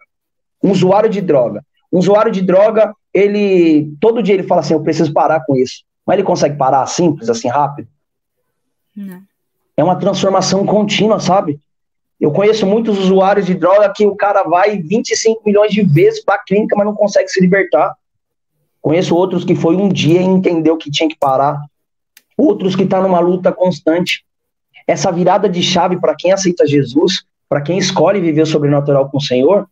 Um 0.64 0.72
usuário 0.72 1.10
de 1.10 1.20
droga. 1.20 1.64
Um 1.92 2.00
usuário 2.00 2.32
de 2.32 2.42
droga, 2.42 2.94
ele, 3.14 3.92
todo 4.00 4.22
dia 4.22 4.36
ele 4.36 4.44
fala 4.44 4.62
assim, 4.62 4.74
eu 4.74 4.84
preciso 4.84 5.12
parar 5.12 5.44
com 5.46 5.56
isso. 5.56 5.84
Mas 6.06 6.16
ele 6.16 6.24
consegue 6.24 6.58
parar 6.58 6.86
simples, 6.88 7.30
assim, 7.30 7.48
rápido? 7.48 7.88
Não. 8.96 9.22
É 9.78 9.84
uma 9.84 9.96
transformação 9.96 10.66
contínua, 10.66 11.20
sabe? 11.20 11.60
Eu 12.20 12.32
conheço 12.32 12.68
muitos 12.68 13.00
usuários 13.00 13.48
de 13.48 13.56
droga 13.56 13.92
que 13.96 14.06
o 14.06 14.16
cara 14.16 14.44
vai 14.44 14.78
25 14.78 15.42
milhões 15.44 15.72
de 15.72 15.82
vezes 15.82 16.24
para 16.24 16.36
a 16.36 16.44
clínica, 16.44 16.76
mas 16.76 16.86
não 16.86 16.94
consegue 16.94 17.30
se 17.30 17.42
libertar. 17.42 17.96
Conheço 18.80 19.16
outros 19.16 19.44
que 19.44 19.56
foi 19.56 19.76
um 19.76 19.90
dia 19.90 20.22
e 20.22 20.26
entendeu 20.26 20.78
que 20.78 20.92
tinha 20.92 21.10
que 21.10 21.18
parar. 21.18 21.60
Outros 22.38 22.76
que 22.76 22.84
estão 22.84 23.02
tá 23.02 23.08
numa 23.08 23.20
luta 23.20 23.52
constante. 23.52 24.24
Essa 24.88 25.12
virada 25.12 25.50
de 25.50 25.64
chave 25.64 26.00
para 26.00 26.16
quem 26.16 26.32
aceita 26.32 26.68
Jesus, 26.68 27.24
para 27.48 27.62
quem 27.62 27.78
escolhe 27.78 28.20
viver 28.20 28.42
o 28.42 28.46
sobrenatural 28.46 29.10
com 29.10 29.18
o 29.18 29.22
Senhor, 29.22 29.68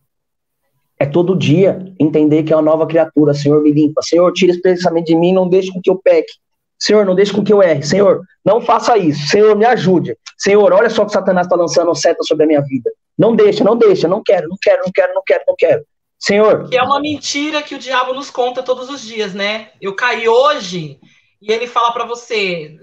é 1.00 1.06
todo 1.06 1.36
dia 1.36 1.94
entender 1.98 2.44
que 2.44 2.52
é 2.52 2.56
uma 2.56 2.62
nova 2.62 2.86
criatura. 2.86 3.34
Senhor, 3.34 3.62
me 3.62 3.72
limpa. 3.72 4.02
Senhor, 4.02 4.32
tira 4.34 4.52
esse 4.52 4.62
pensamento 4.62 5.06
de 5.06 5.16
mim, 5.16 5.32
não 5.32 5.48
deixe 5.48 5.72
com 5.72 5.82
que 5.82 5.90
eu 5.90 5.96
peque. 5.96 6.34
Senhor, 6.78 7.06
não 7.06 7.16
deixe 7.16 7.34
com 7.34 7.44
que 7.44 7.52
eu 7.52 7.64
erre. 7.64 7.84
Senhor, 7.84 8.22
não 8.44 8.62
faça 8.62 8.98
isso. 8.98 9.28
Senhor, 9.28 9.56
me 9.56 9.66
ajude. 9.66 10.18
Senhor, 10.38 10.72
olha 10.74 10.90
só 10.90 11.06
que 11.06 11.12
Satanás 11.12 11.48
está 11.48 11.56
lançando 11.56 11.94
seta 11.96 12.22
sobre 12.24 12.44
a 12.44 12.48
minha 12.48 12.62
vida. 12.62 12.92
Não 13.18 13.36
deixa, 13.36 13.64
não 13.64 13.78
deixa, 13.78 14.08
não 14.08 14.24
quero, 14.24 14.48
não 14.48 14.58
quero, 14.62 14.82
não 14.84 14.92
quero, 14.92 15.14
não 15.14 15.24
quero, 15.26 15.44
não 15.48 15.56
quero. 15.58 15.86
Senhor. 16.18 16.70
Que 16.70 16.78
é 16.78 16.84
uma 16.84 17.00
mentira 17.00 17.62
que 17.62 17.76
o 17.76 17.80
diabo 17.80 18.14
nos 18.14 18.30
conta 18.30 18.62
todos 18.62 18.90
os 18.90 19.02
dias, 19.02 19.34
né? 19.34 19.70
Eu 19.82 19.96
caí 19.96 20.28
hoje 20.28 21.00
e 21.42 21.52
ele 21.52 21.68
fala 21.68 21.92
para 21.92 22.06
você, 22.06 22.78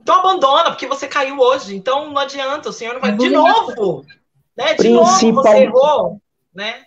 então 0.00 0.16
abandona, 0.16 0.70
porque 0.70 0.86
você 0.86 1.06
caiu 1.06 1.38
hoje. 1.38 1.76
Então 1.76 2.10
não 2.10 2.18
adianta, 2.18 2.70
o 2.70 2.72
Senhor 2.72 2.94
não 2.94 3.00
vai. 3.00 3.12
De 3.12 3.28
novo! 3.28 4.04
Né? 4.56 4.70
De 4.70 4.76
Principal... 4.76 5.04
novo 5.04 5.42
você 5.42 5.58
errou, 5.58 6.20
né? 6.54 6.82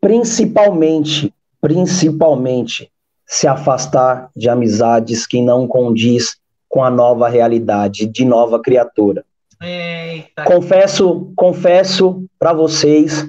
Principalmente, 0.00 1.32
principalmente, 1.60 2.90
se 3.26 3.46
afastar 3.48 4.30
de 4.36 4.48
amizades 4.48 5.26
que 5.26 5.40
não 5.40 5.66
condiz 5.66 6.36
com 6.68 6.84
a 6.84 6.90
nova 6.90 7.28
realidade 7.28 8.06
de 8.06 8.24
nova 8.24 8.60
criatura. 8.60 9.24
Eita. 9.60 10.44
Confesso, 10.44 11.32
confesso 11.34 12.24
para 12.38 12.52
vocês 12.52 13.26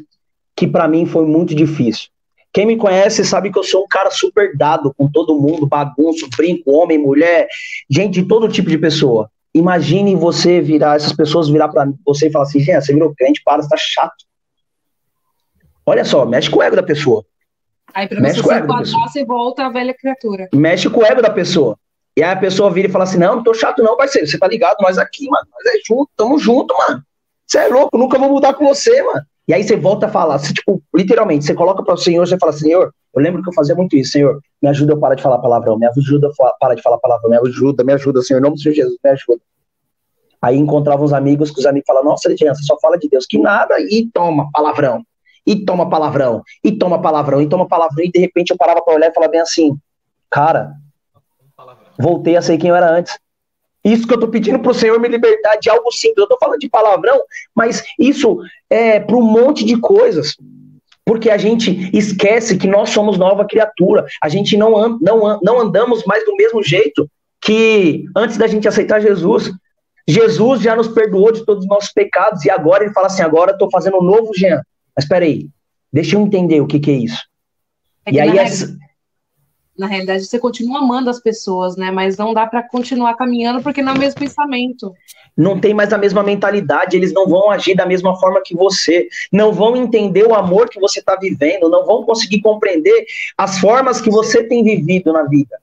que 0.56 0.67
para 0.67 0.88
mim 0.88 1.06
foi 1.06 1.25
muito 1.25 1.56
difícil. 1.56 2.10
Quem 2.51 2.65
me 2.65 2.75
conhece 2.75 3.23
sabe 3.23 3.51
que 3.51 3.60
eu 3.60 3.63
sou 3.63 3.84
um 3.84 3.88
cara 3.88 4.10
super 4.10 4.58
dado 4.58 4.93
com 4.97 5.08
todo 5.08 5.39
mundo, 5.39 5.67
bagunço, 5.67 6.27
brinco, 6.36 6.71
homem, 6.71 6.97
mulher, 6.97 7.47
gente 7.89 8.21
de 8.21 8.27
todo 8.27 8.49
tipo 8.49 8.69
de 8.69 8.77
pessoa. 8.77 9.30
Imagine 9.53 10.15
você 10.15 10.60
virar, 10.60 10.95
essas 10.95 11.13
pessoas 11.13 11.49
virar 11.49 11.67
para 11.69 11.88
você 12.06 12.27
e 12.27 12.32
falar 12.32 12.45
assim, 12.45 12.60
gente, 12.60 12.84
você 12.84 12.93
virou 12.93 13.13
crente, 13.15 13.41
para, 13.43 13.62
você 13.62 13.69
tá 13.69 13.77
chato. 13.77 14.25
Olha 15.88 16.04
só, 16.04 16.26
mexe 16.26 16.50
com 16.50 16.60
o 16.60 16.63
ego 16.63 16.76
da 16.76 16.84
pessoa. 16.84 17.23
Aí 17.93 18.08
pra 18.08 18.19
mexe 18.19 18.41
você 18.41 18.50
se 18.50 18.60
enquadrar, 18.60 19.10
você 19.10 19.26
volta 19.26 19.65
à 19.65 19.69
velha 19.69 19.93
criatura. 19.93 20.50
Mexe 20.54 20.89
com 20.89 21.00
o 21.00 21.06
ego 21.06 21.21
da 21.21 21.30
pessoa. 21.30 21.80
E 22.17 22.21
aí 22.21 22.32
a 22.32 22.36
pessoa 22.36 22.69
vira 22.69 22.89
e 22.89 22.91
fala 22.91 23.06
assim: 23.06 23.17
não, 23.17 23.38
não 23.38 23.43
tô 23.43 23.54
chato, 23.54 23.82
não, 23.82 23.95
parceiro. 23.95 24.28
Você 24.28 24.38
tá 24.38 24.47
ligado? 24.47 24.76
Nós 24.82 24.97
aqui, 24.97 25.30
mano. 25.30 25.47
Nós 25.50 25.73
é 25.73 25.80
junto, 25.88 26.10
tamo 26.17 26.38
junto, 26.38 26.78
mano. 26.78 27.02
Você 27.45 27.60
é 27.60 27.67
louco, 27.69 27.97
nunca 27.97 28.19
vou 28.19 28.30
mudar 28.30 28.54
com 28.54 28.67
você, 28.67 29.02
mano. 29.02 29.21
E 29.47 29.54
aí 29.54 29.63
você 29.63 29.78
volta 29.78 30.08
a 30.08 30.10
falar, 30.10 30.38
você, 30.38 30.54
tipo, 30.54 30.84
literalmente, 30.93 31.45
você 31.45 31.54
coloca 31.54 31.82
para 31.82 31.93
o 31.93 31.97
Senhor, 31.97 32.28
você 32.28 32.38
fala, 32.38 32.52
Senhor, 32.52 32.93
eu 33.15 33.21
lembro 33.21 33.41
que 33.41 33.47
eu 33.47 33.54
fazia 33.54 33.73
muito 33.73 33.95
isso, 33.95 34.12
Senhor, 34.12 34.41
me 34.62 34.67
ajuda 34.67 34.91
eu 34.91 35.00
parar 35.00 35.15
de 35.15 35.23
falar 35.23 35.39
palavrão, 35.39 35.80
me 35.80 35.88
ajuda 35.88 36.28
eu 36.28 36.34
parar 36.60 36.76
de 36.76 36.82
falar 36.82 36.97
palavrão, 36.97 37.30
me 37.30 37.38
ajuda, 37.38 37.82
me 37.82 37.93
ajuda, 37.93 38.21
Senhor, 38.21 38.39
em 38.39 38.41
nome 38.41 38.58
do 38.58 38.62
Senhor 38.62 38.76
Jesus, 38.76 38.97
me 39.02 39.10
ajuda. 39.10 39.39
Aí 40.41 40.58
encontrava 40.58 41.02
uns 41.02 41.13
amigos, 41.13 41.50
que 41.50 41.62
os 41.62 41.65
amigos 41.65 41.86
falavam, 41.88 42.12
nossa, 42.12 42.28
Legiana, 42.28 42.56
você 42.56 42.63
só 42.63 42.78
fala 42.82 42.97
de 42.97 43.08
Deus, 43.08 43.26
que 43.26 43.39
nada, 43.39 43.80
e 43.80 44.10
toma 44.13 44.50
palavrão, 44.52 45.02
e 45.47 45.55
toma 45.55 45.89
palavrão, 45.89 46.43
e 46.62 46.73
toma 46.73 47.01
palavrão, 47.01 47.41
e 47.41 47.47
toma 47.47 47.65
palavrão, 47.65 48.03
e 48.03 48.12
de 48.12 48.19
repente 48.19 48.51
eu 48.51 48.57
parava 48.57 48.81
para 48.81 48.93
olhar 48.93 49.10
e 49.10 49.13
falava 49.13 49.31
bem 49.31 49.39
assim, 49.39 49.77
cara, 50.29 50.73
voltei 51.97 52.36
a 52.36 52.41
ser 52.41 52.57
quem 52.57 52.69
eu 52.69 52.75
era 52.75 52.91
antes. 52.91 53.17
Isso 53.83 54.05
que 54.05 54.13
eu 54.13 54.19
tô 54.19 54.27
pedindo 54.27 54.60
pro 54.60 54.73
Senhor 54.73 54.99
me 54.99 55.07
libertar 55.07 55.55
de 55.55 55.69
algo 55.69 55.89
simples. 55.93 56.17
Eu 56.17 56.27
tô 56.27 56.38
falando 56.38 56.60
de 56.60 56.69
palavrão, 56.69 57.21
mas 57.55 57.81
isso 57.97 58.38
é 58.69 58.99
para 58.99 59.15
um 59.15 59.21
monte 59.21 59.63
de 59.63 59.79
coisas. 59.79 60.36
Porque 61.05 61.29
a 61.29 61.38
gente 61.38 61.89
esquece 61.97 62.57
que 62.57 62.67
nós 62.67 62.89
somos 62.89 63.17
nova 63.17 63.45
criatura. 63.45 64.05
A 64.21 64.27
gente 64.27 64.57
não, 64.57 64.99
não, 64.99 65.39
não 65.41 65.60
andamos 65.60 66.03
mais 66.03 66.25
do 66.25 66.36
mesmo 66.36 66.62
jeito 66.62 67.10
que 67.39 68.03
antes 68.13 68.36
da 68.36 68.45
gente 68.45 68.67
aceitar 68.67 68.99
Jesus. 68.99 69.49
Jesus 70.05 70.62
já 70.62 70.75
nos 70.75 70.89
perdoou 70.89 71.31
de 71.31 71.45
todos 71.45 71.63
os 71.63 71.69
nossos 71.69 71.93
pecados 71.93 72.43
e 72.43 72.49
agora 72.49 72.83
ele 72.83 72.93
fala 72.93 73.07
assim: 73.07 73.21
agora 73.21 73.51
eu 73.51 73.57
tô 73.57 73.69
fazendo 73.69 73.97
um 73.97 74.03
novo 74.03 74.33
Jean. 74.36 74.62
Mas 74.97 75.07
peraí, 75.07 75.49
deixa 75.93 76.15
eu 76.17 76.21
entender 76.21 76.60
o 76.60 76.67
que, 76.67 76.79
que 76.79 76.91
é 76.91 76.95
isso. 76.95 77.23
É 78.06 78.12
e 78.12 78.19
aí, 78.19 78.37
essa 78.37 78.75
na 79.77 79.85
realidade 79.85 80.25
você 80.25 80.39
continua 80.39 80.79
amando 80.79 81.10
as 81.10 81.19
pessoas, 81.19 81.77
né? 81.77 81.91
Mas 81.91 82.17
não 82.17 82.33
dá 82.33 82.48
para 82.48 82.67
continuar 82.67 83.15
caminhando 83.15 83.62
porque 83.62 83.81
não 83.81 83.93
é 83.93 83.95
o 83.95 84.00
mesmo 84.00 84.19
pensamento. 84.19 84.91
Não 85.37 85.60
tem 85.60 85.73
mais 85.73 85.93
a 85.93 85.98
mesma 85.98 86.23
mentalidade, 86.23 86.98
eles 86.98 87.13
não 87.13 87.27
vão 87.27 87.52
agir 87.52 87.75
da 87.75 87.85
mesma 87.85 88.19
forma 88.19 88.41
que 88.43 88.56
você, 88.56 89.08
não 89.31 89.54
vão 89.54 89.75
entender 89.75 90.23
o 90.23 90.33
amor 90.33 90.67
que 90.67 90.79
você 90.79 91.00
está 91.00 91.15
vivendo, 91.15 91.69
não 91.69 91.85
vão 91.85 92.04
conseguir 92.04 92.41
compreender 92.41 93.06
as 93.37 93.60
formas 93.60 94.02
que 94.02 94.10
você 94.10 94.43
tem 94.43 94.63
vivido 94.63 95.13
na 95.13 95.23
vida. 95.23 95.60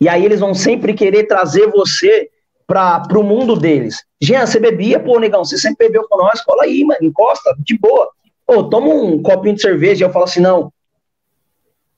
E 0.00 0.08
aí 0.08 0.24
eles 0.24 0.40
vão 0.40 0.52
sempre 0.52 0.92
querer 0.92 1.24
trazer 1.24 1.70
você 1.70 2.28
para 2.66 3.06
o 3.16 3.22
mundo 3.22 3.54
deles. 3.54 4.04
Jean, 4.20 4.44
você 4.44 4.58
bebia, 4.58 4.98
pô, 4.98 5.20
negão, 5.20 5.44
você 5.44 5.56
sempre 5.56 5.86
bebeu 5.86 6.06
com 6.08 6.16
nós, 6.18 6.42
cola 6.42 6.64
aí, 6.64 6.84
mano, 6.84 7.04
encosta, 7.04 7.54
de 7.60 7.78
boa. 7.78 8.10
Pô, 8.46 8.64
toma 8.64 8.88
um 8.88 9.20
copinho 9.20 9.56
de 9.56 9.62
cerveja, 9.62 10.04
e 10.04 10.06
eu 10.06 10.12
falo 10.12 10.24
assim, 10.24 10.40
não, 10.40 10.72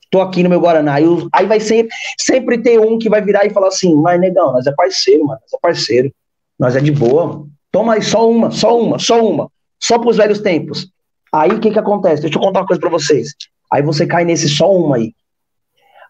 tô 0.09 0.19
aqui 0.21 0.41
no 0.41 0.49
meu 0.49 0.59
Guaraná. 0.59 0.95
Aí, 0.95 1.05
aí 1.31 1.45
vai 1.45 1.59
sempre, 1.59 1.95
sempre 2.17 2.61
ter 2.61 2.79
um 2.79 2.97
que 2.97 3.09
vai 3.09 3.21
virar 3.21 3.45
e 3.45 3.51
falar 3.51 3.67
assim, 3.67 3.93
mas 3.95 4.19
negão, 4.19 4.51
nós 4.51 4.65
é 4.65 4.71
parceiro, 4.71 5.25
mano, 5.25 5.39
nós 5.41 5.53
é 5.53 5.57
parceiro, 5.61 6.13
nós 6.57 6.75
é 6.75 6.79
de 6.79 6.91
boa, 6.91 7.27
mano. 7.27 7.49
Toma 7.71 7.93
aí 7.93 8.01
só 8.01 8.27
uma, 8.29 8.49
só 8.49 8.79
uma, 8.79 8.97
só 8.97 9.23
uma, 9.23 9.51
só 9.79 9.99
pros 9.99 10.17
velhos 10.17 10.39
tempos. 10.39 10.91
Aí 11.31 11.51
o 11.51 11.59
que 11.59 11.69
que 11.69 11.77
acontece? 11.77 12.23
Deixa 12.23 12.35
eu 12.37 12.41
contar 12.41 12.61
uma 12.61 12.67
coisa 12.67 12.81
pra 12.81 12.89
vocês. 12.89 13.35
Aí 13.71 13.83
você 13.83 14.07
cai 14.07 14.25
nesse 14.25 14.49
só 14.49 14.71
uma 14.75 14.95
aí. 14.95 15.13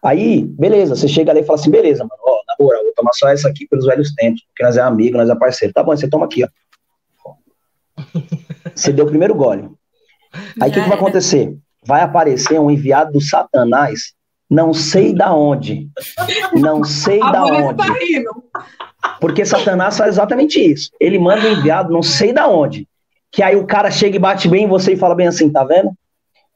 Aí, 0.02 0.42
beleza, 0.42 0.96
você 0.96 1.06
chega 1.06 1.30
ali 1.30 1.40
e 1.40 1.44
fala 1.44 1.58
assim, 1.58 1.70
beleza, 1.70 2.02
mano, 2.02 2.22
ó, 2.22 2.40
na 2.48 2.54
moral, 2.58 2.82
vou 2.82 2.94
tomar 2.94 3.12
só 3.12 3.28
essa 3.28 3.46
aqui 3.50 3.68
pelos 3.68 3.84
velhos 3.84 4.14
tempos, 4.14 4.42
porque 4.46 4.62
nós 4.62 4.78
é 4.78 4.80
amigo, 4.80 5.18
nós 5.18 5.28
é 5.28 5.34
parceiro. 5.34 5.74
Tá 5.74 5.82
bom, 5.82 5.94
você 5.94 6.08
toma 6.08 6.24
aqui, 6.24 6.42
ó. 6.42 6.48
Você 8.74 8.90
deu 8.94 9.04
o 9.04 9.08
primeiro 9.08 9.34
gole. 9.34 9.68
Aí 10.60 10.70
o 10.70 10.72
que, 10.72 10.82
que 10.82 10.88
vai 10.88 10.96
acontecer? 10.96 11.56
vai 11.84 12.02
aparecer 12.02 12.58
um 12.58 12.70
enviado 12.70 13.12
do 13.12 13.20
Satanás, 13.20 14.12
não 14.48 14.72
sei 14.72 15.14
da 15.14 15.34
onde. 15.34 15.88
Não 16.54 16.84
sei 16.84 17.20
da 17.20 17.44
onde. 17.44 17.76
Tá 17.76 19.18
Porque 19.20 19.44
Satanás 19.44 19.96
faz 19.96 20.14
exatamente 20.14 20.60
isso. 20.60 20.90
Ele 21.00 21.18
manda 21.18 21.46
um 21.46 21.52
enviado, 21.52 21.92
não 21.92 22.02
sei 22.02 22.32
da 22.32 22.48
onde. 22.48 22.86
Que 23.30 23.42
aí 23.42 23.56
o 23.56 23.66
cara 23.66 23.90
chega 23.90 24.16
e 24.16 24.20
bate 24.20 24.48
bem 24.48 24.64
em 24.64 24.68
você 24.68 24.94
e 24.94 24.96
fala 24.96 25.14
bem 25.14 25.28
assim, 25.28 25.50
tá 25.50 25.62
vendo? 25.64 25.92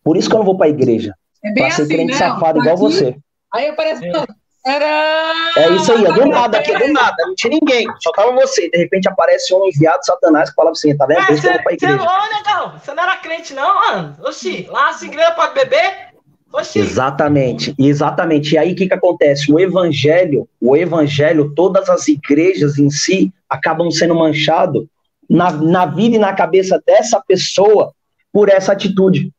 Por 0.02 0.16
isso 0.16 0.28
que 0.28 0.34
eu 0.34 0.38
não 0.38 0.46
vou 0.46 0.56
pra 0.56 0.68
igreja. 0.68 1.14
É 1.42 1.52
bem 1.52 1.64
pra 1.64 1.70
ser 1.70 1.82
assim, 1.82 1.94
crente 1.94 2.12
né? 2.12 2.18
safado 2.18 2.58
igual 2.58 2.74
aqui, 2.74 2.82
você. 2.82 3.16
Aí 3.52 3.68
aparece. 3.68 4.04
É. 4.04 4.26
É 4.66 5.68
isso 5.72 5.92
aí, 5.92 6.06
é 6.06 6.12
do 6.12 6.26
nada 6.26 6.58
aqui, 6.58 6.72
do 6.72 6.92
nada, 6.92 7.14
não 7.18 7.34
tinha 7.34 7.58
ninguém, 7.60 7.86
só 8.00 8.10
tava 8.12 8.32
você. 8.32 8.70
De 8.70 8.78
repente 8.78 9.06
aparece 9.06 9.54
um 9.54 9.66
enviado 9.66 10.04
Satanás 10.04 10.48
que 10.48 10.56
fala 10.56 10.70
assim: 10.70 10.96
tá 10.96 11.04
vendo? 11.04 11.20
É, 11.20 11.26
você, 11.26 11.52
você, 11.62 11.86
não, 11.86 12.78
você 12.78 12.94
não 12.94 13.02
era 13.02 13.16
crente, 13.18 13.52
não, 13.52 13.74
mano. 13.74 14.16
Oxi, 14.24 14.66
lá 14.70 14.90
a 14.90 15.04
igreja 15.04 15.32
pode 15.32 15.54
beber? 15.54 16.14
Oxi. 16.50 16.78
Exatamente, 16.78 17.74
exatamente. 17.78 18.54
E 18.54 18.58
aí 18.58 18.72
o 18.72 18.76
que, 18.76 18.86
que 18.86 18.94
acontece? 18.94 19.52
O 19.52 19.60
evangelho, 19.60 20.48
o 20.60 20.74
evangelho, 20.74 21.52
todas 21.54 21.90
as 21.90 22.08
igrejas 22.08 22.78
em 22.78 22.88
si 22.88 23.32
acabam 23.48 23.90
sendo 23.90 24.14
manchado 24.14 24.88
na, 25.28 25.50
na 25.50 25.84
vida 25.84 26.16
e 26.16 26.18
na 26.18 26.32
cabeça 26.32 26.82
dessa 26.86 27.20
pessoa 27.20 27.92
por 28.32 28.48
essa 28.48 28.72
atitude. 28.72 29.30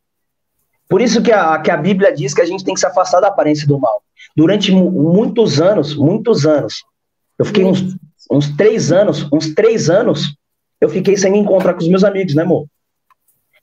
Por 0.88 1.02
isso 1.02 1.22
que 1.22 1.32
a, 1.32 1.60
que 1.60 1.72
a 1.72 1.78
Bíblia 1.78 2.14
diz 2.14 2.34
que 2.34 2.42
a 2.42 2.46
gente 2.46 2.64
tem 2.64 2.74
que 2.74 2.80
se 2.80 2.86
afastar 2.86 3.20
da 3.20 3.30
aparência 3.30 3.68
do 3.68 3.80
mal. 3.80 4.04
Durante 4.36 4.72
muitos 4.72 5.62
anos, 5.62 5.96
muitos 5.96 6.46
anos, 6.46 6.84
eu 7.40 7.46
fiquei 7.46 7.64
uns, 7.64 7.96
uns 8.30 8.56
três 8.56 8.92
anos, 8.92 9.28
uns 9.32 9.54
três 9.54 9.90
anos, 9.90 10.36
eu 10.82 10.90
fiquei 10.90 11.16
sem 11.16 11.32
me 11.32 11.38
encontrar 11.38 11.74
com 11.74 11.80
os 11.80 11.88
meus 11.88 12.04
amigos, 12.04 12.36
né, 12.36 12.44
amor? 12.44 12.66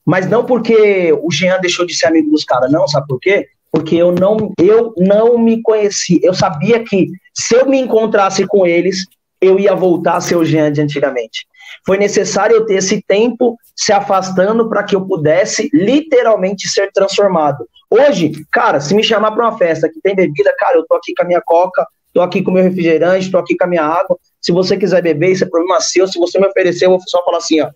Mas 0.05 0.27
não 0.27 0.45
porque 0.45 1.13
o 1.13 1.31
Jean 1.31 1.59
deixou 1.59 1.85
de 1.85 1.93
ser 1.93 2.07
amigo 2.07 2.29
dos 2.31 2.43
caras, 2.43 2.71
não, 2.71 2.87
sabe 2.87 3.07
por 3.07 3.19
quê? 3.19 3.47
Porque 3.71 3.95
eu 3.95 4.11
não, 4.11 4.51
eu 4.57 4.93
não 4.97 5.37
me 5.37 5.61
conheci. 5.61 6.19
Eu 6.23 6.33
sabia 6.33 6.83
que 6.83 7.07
se 7.33 7.55
eu 7.55 7.67
me 7.67 7.79
encontrasse 7.79 8.45
com 8.45 8.65
eles, 8.65 9.05
eu 9.39 9.59
ia 9.59 9.75
voltar 9.75 10.17
a 10.17 10.21
ser 10.21 10.35
o 10.35 10.45
Jean 10.45 10.71
de 10.71 10.81
antigamente. 10.81 11.45
Foi 11.85 11.97
necessário 11.97 12.55
eu 12.55 12.65
ter 12.65 12.75
esse 12.75 13.01
tempo 13.01 13.57
se 13.75 13.91
afastando 13.91 14.69
para 14.69 14.83
que 14.83 14.95
eu 14.95 15.05
pudesse 15.05 15.69
literalmente 15.73 16.67
ser 16.67 16.91
transformado. 16.91 17.67
Hoje, 17.93 18.31
cara, 18.51 18.79
se 18.79 18.95
me 18.95 19.03
chamar 19.03 19.31
para 19.33 19.47
uma 19.47 19.55
festa 19.55 19.87
que 19.87 20.01
tem 20.01 20.15
bebida, 20.15 20.51
cara, 20.57 20.77
eu 20.77 20.85
tô 20.87 20.95
aqui 20.95 21.13
com 21.13 21.21
a 21.21 21.27
minha 21.27 21.41
coca, 21.45 21.85
tô 22.11 22.21
aqui 22.23 22.41
com 22.41 22.49
o 22.49 22.53
meu 22.55 22.63
refrigerante, 22.63 23.29
tô 23.29 23.37
aqui 23.37 23.55
com 23.55 23.65
a 23.65 23.67
minha 23.67 23.83
água. 23.83 24.17
Se 24.41 24.51
você 24.51 24.75
quiser 24.75 25.03
beber, 25.03 25.31
isso 25.31 25.43
é 25.43 25.47
problema 25.47 25.79
seu. 25.79 26.07
Se 26.07 26.17
você 26.17 26.39
me 26.39 26.47
oferecer, 26.47 26.85
eu 26.85 26.89
vou 26.89 26.99
só 27.05 27.23
falar 27.23 27.37
assim, 27.37 27.61
ó. 27.61 27.69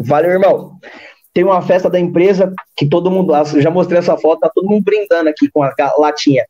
Valeu, 0.00 0.32
irmão. 0.32 0.72
Tem 1.32 1.44
uma 1.44 1.62
festa 1.62 1.88
da 1.88 2.00
empresa 2.00 2.52
que 2.76 2.88
todo 2.88 3.08
mundo, 3.08 3.32
já 3.60 3.70
mostrei 3.70 4.00
essa 4.00 4.16
foto, 4.16 4.40
tá 4.40 4.50
todo 4.52 4.68
mundo 4.68 4.82
brindando 4.82 5.28
aqui 5.28 5.48
com 5.48 5.62
a 5.62 5.72
latinha. 5.96 6.44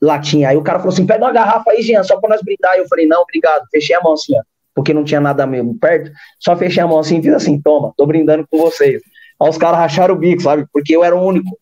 Latinha. 0.00 0.50
Aí 0.50 0.56
o 0.56 0.62
cara 0.62 0.78
falou 0.78 0.92
assim: 0.92 1.04
pega 1.04 1.24
uma 1.24 1.32
garrafa 1.32 1.72
aí, 1.72 1.82
Jean, 1.82 2.04
só 2.04 2.20
pra 2.20 2.30
nós 2.30 2.40
brindar. 2.40 2.76
Eu 2.76 2.86
falei: 2.86 3.04
não, 3.04 3.22
obrigado. 3.22 3.64
Fechei 3.68 3.96
a 3.96 4.00
mão 4.00 4.12
assim, 4.12 4.38
ó 4.38 4.42
porque 4.78 4.94
não 4.94 5.02
tinha 5.02 5.20
nada 5.20 5.44
mesmo 5.44 5.76
perto, 5.76 6.12
só 6.38 6.56
fechei 6.56 6.80
a 6.80 6.86
mão 6.86 7.00
assim 7.00 7.20
fiz 7.20 7.34
assim, 7.34 7.60
toma, 7.60 7.92
tô 7.96 8.06
brindando 8.06 8.46
com 8.48 8.58
vocês. 8.58 9.02
Aí 9.40 9.48
os 9.48 9.58
caras 9.58 9.78
racharam 9.78 10.14
o 10.14 10.18
bico, 10.18 10.42
sabe? 10.42 10.66
Porque 10.72 10.94
eu 10.94 11.02
era 11.02 11.16
o 11.16 11.20
único. 11.20 11.58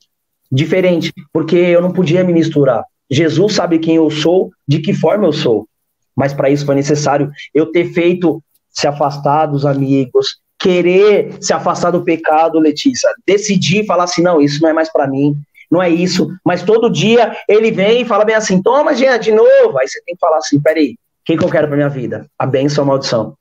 Diferente, 0.51 1.13
porque 1.33 1.57
eu 1.57 1.81
não 1.81 1.93
podia 1.93 2.25
me 2.25 2.33
misturar. 2.33 2.85
Jesus 3.11 3.55
sabe 3.55 3.79
quem 3.79 3.97
eu 3.97 4.11
sou, 4.11 4.51
de 4.67 4.81
que 4.81 4.93
forma 4.93 5.27
eu 5.27 5.33
sou. 5.33 5.67
Mas 6.15 6.33
para 6.33 6.51
isso 6.51 6.65
foi 6.65 6.75
necessário 6.75 7.31
eu 7.55 7.71
ter 7.71 7.93
feito 7.93 8.43
se 8.71 8.87
afastar 8.87 9.47
dos 9.47 9.65
amigos, 9.65 10.39
querer 10.59 11.37
se 11.41 11.53
afastar 11.53 11.91
do 11.91 12.03
pecado, 12.05 12.59
Letícia. 12.59 13.09
Decidir 13.27 13.87
falar 13.87 14.05
assim, 14.05 14.23
não, 14.23 14.41
isso 14.41 14.63
não 14.63 14.69
é 14.69 14.73
mais 14.73 14.91
para 14.91 15.07
mim, 15.07 15.37
não 15.71 15.83
é 15.83 15.91
isso. 15.91 16.29
Mas 16.45 16.63
todo 16.63 16.91
dia 16.91 17.37
ele 17.49 17.71
vem 17.71 18.03
e 18.03 18.05
fala 18.05 18.25
bem 18.25 18.35
assim, 18.35 18.63
toma, 18.63 18.95
Jean, 18.95 19.19
de 19.19 19.33
novo. 19.33 19.79
Aí 19.79 19.89
você 19.89 20.01
tem 20.05 20.15
que 20.15 20.21
falar 20.21 20.39
assim, 20.39 20.61
peraí, 20.61 20.97
que, 21.27 21.37
que 21.37 21.45
eu 21.45 21.51
quero 21.51 21.67
para 21.67 21.77
minha 21.77 21.89
vida? 21.89 22.31
A 22.39 22.47
bênção 22.47 22.85
ou 22.85 22.87
a 22.87 22.93
maldição? 22.93 23.37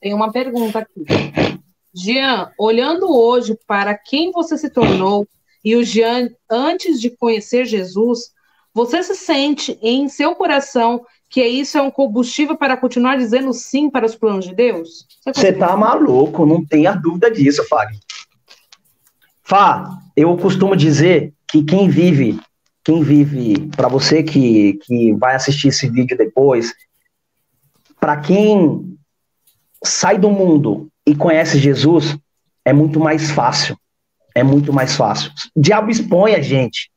Tem 0.00 0.14
uma 0.14 0.32
pergunta 0.32 0.78
aqui. 0.78 1.04
Jean, 1.94 2.50
olhando 2.58 3.14
hoje 3.14 3.56
para 3.66 3.94
quem 3.96 4.32
você 4.32 4.56
se 4.56 4.70
tornou 4.70 5.28
e 5.64 5.74
o 5.74 5.82
Jean 5.82 6.28
antes 6.50 7.00
de 7.00 7.10
conhecer 7.10 7.64
Jesus, 7.64 8.32
você 8.72 9.02
se 9.02 9.14
sente 9.14 9.78
em 9.80 10.08
seu 10.08 10.34
coração 10.34 11.04
que 11.30 11.44
isso 11.44 11.78
é 11.78 11.82
um 11.82 11.90
combustível 11.90 12.56
para 12.56 12.76
continuar 12.76 13.16
dizendo 13.16 13.52
sim 13.52 13.88
para 13.88 14.06
os 14.06 14.14
planos 14.14 14.44
de 14.44 14.54
Deus? 14.54 15.06
Você 15.24 15.52
tá 15.52 15.76
maluco, 15.76 16.44
não 16.44 16.64
tenha 16.64 16.92
dúvida 16.92 17.30
disso, 17.30 17.64
Fábio. 17.68 17.98
Fá, 19.42 19.98
eu 20.16 20.36
costumo 20.36 20.76
dizer 20.76 21.32
que 21.48 21.62
quem 21.62 21.88
vive, 21.88 22.38
quem 22.84 23.02
vive, 23.02 23.68
para 23.76 23.88
você 23.88 24.22
que, 24.22 24.74
que 24.74 25.12
vai 25.14 25.34
assistir 25.34 25.68
esse 25.68 25.88
vídeo 25.88 26.16
depois, 26.16 26.72
para 27.98 28.16
quem 28.16 28.96
sai 29.82 30.18
do 30.18 30.30
mundo 30.30 30.88
e 31.06 31.14
conhece 31.14 31.58
Jesus, 31.58 32.16
é 32.64 32.72
muito 32.72 32.98
mais 33.00 33.30
fácil. 33.30 33.76
É 34.34 34.42
muito 34.42 34.72
mais 34.72 34.96
fácil. 34.96 35.30
O 35.54 35.60
diabo 35.60 35.90
expõe 35.90 36.34
a 36.34 36.40
gente 36.40 36.90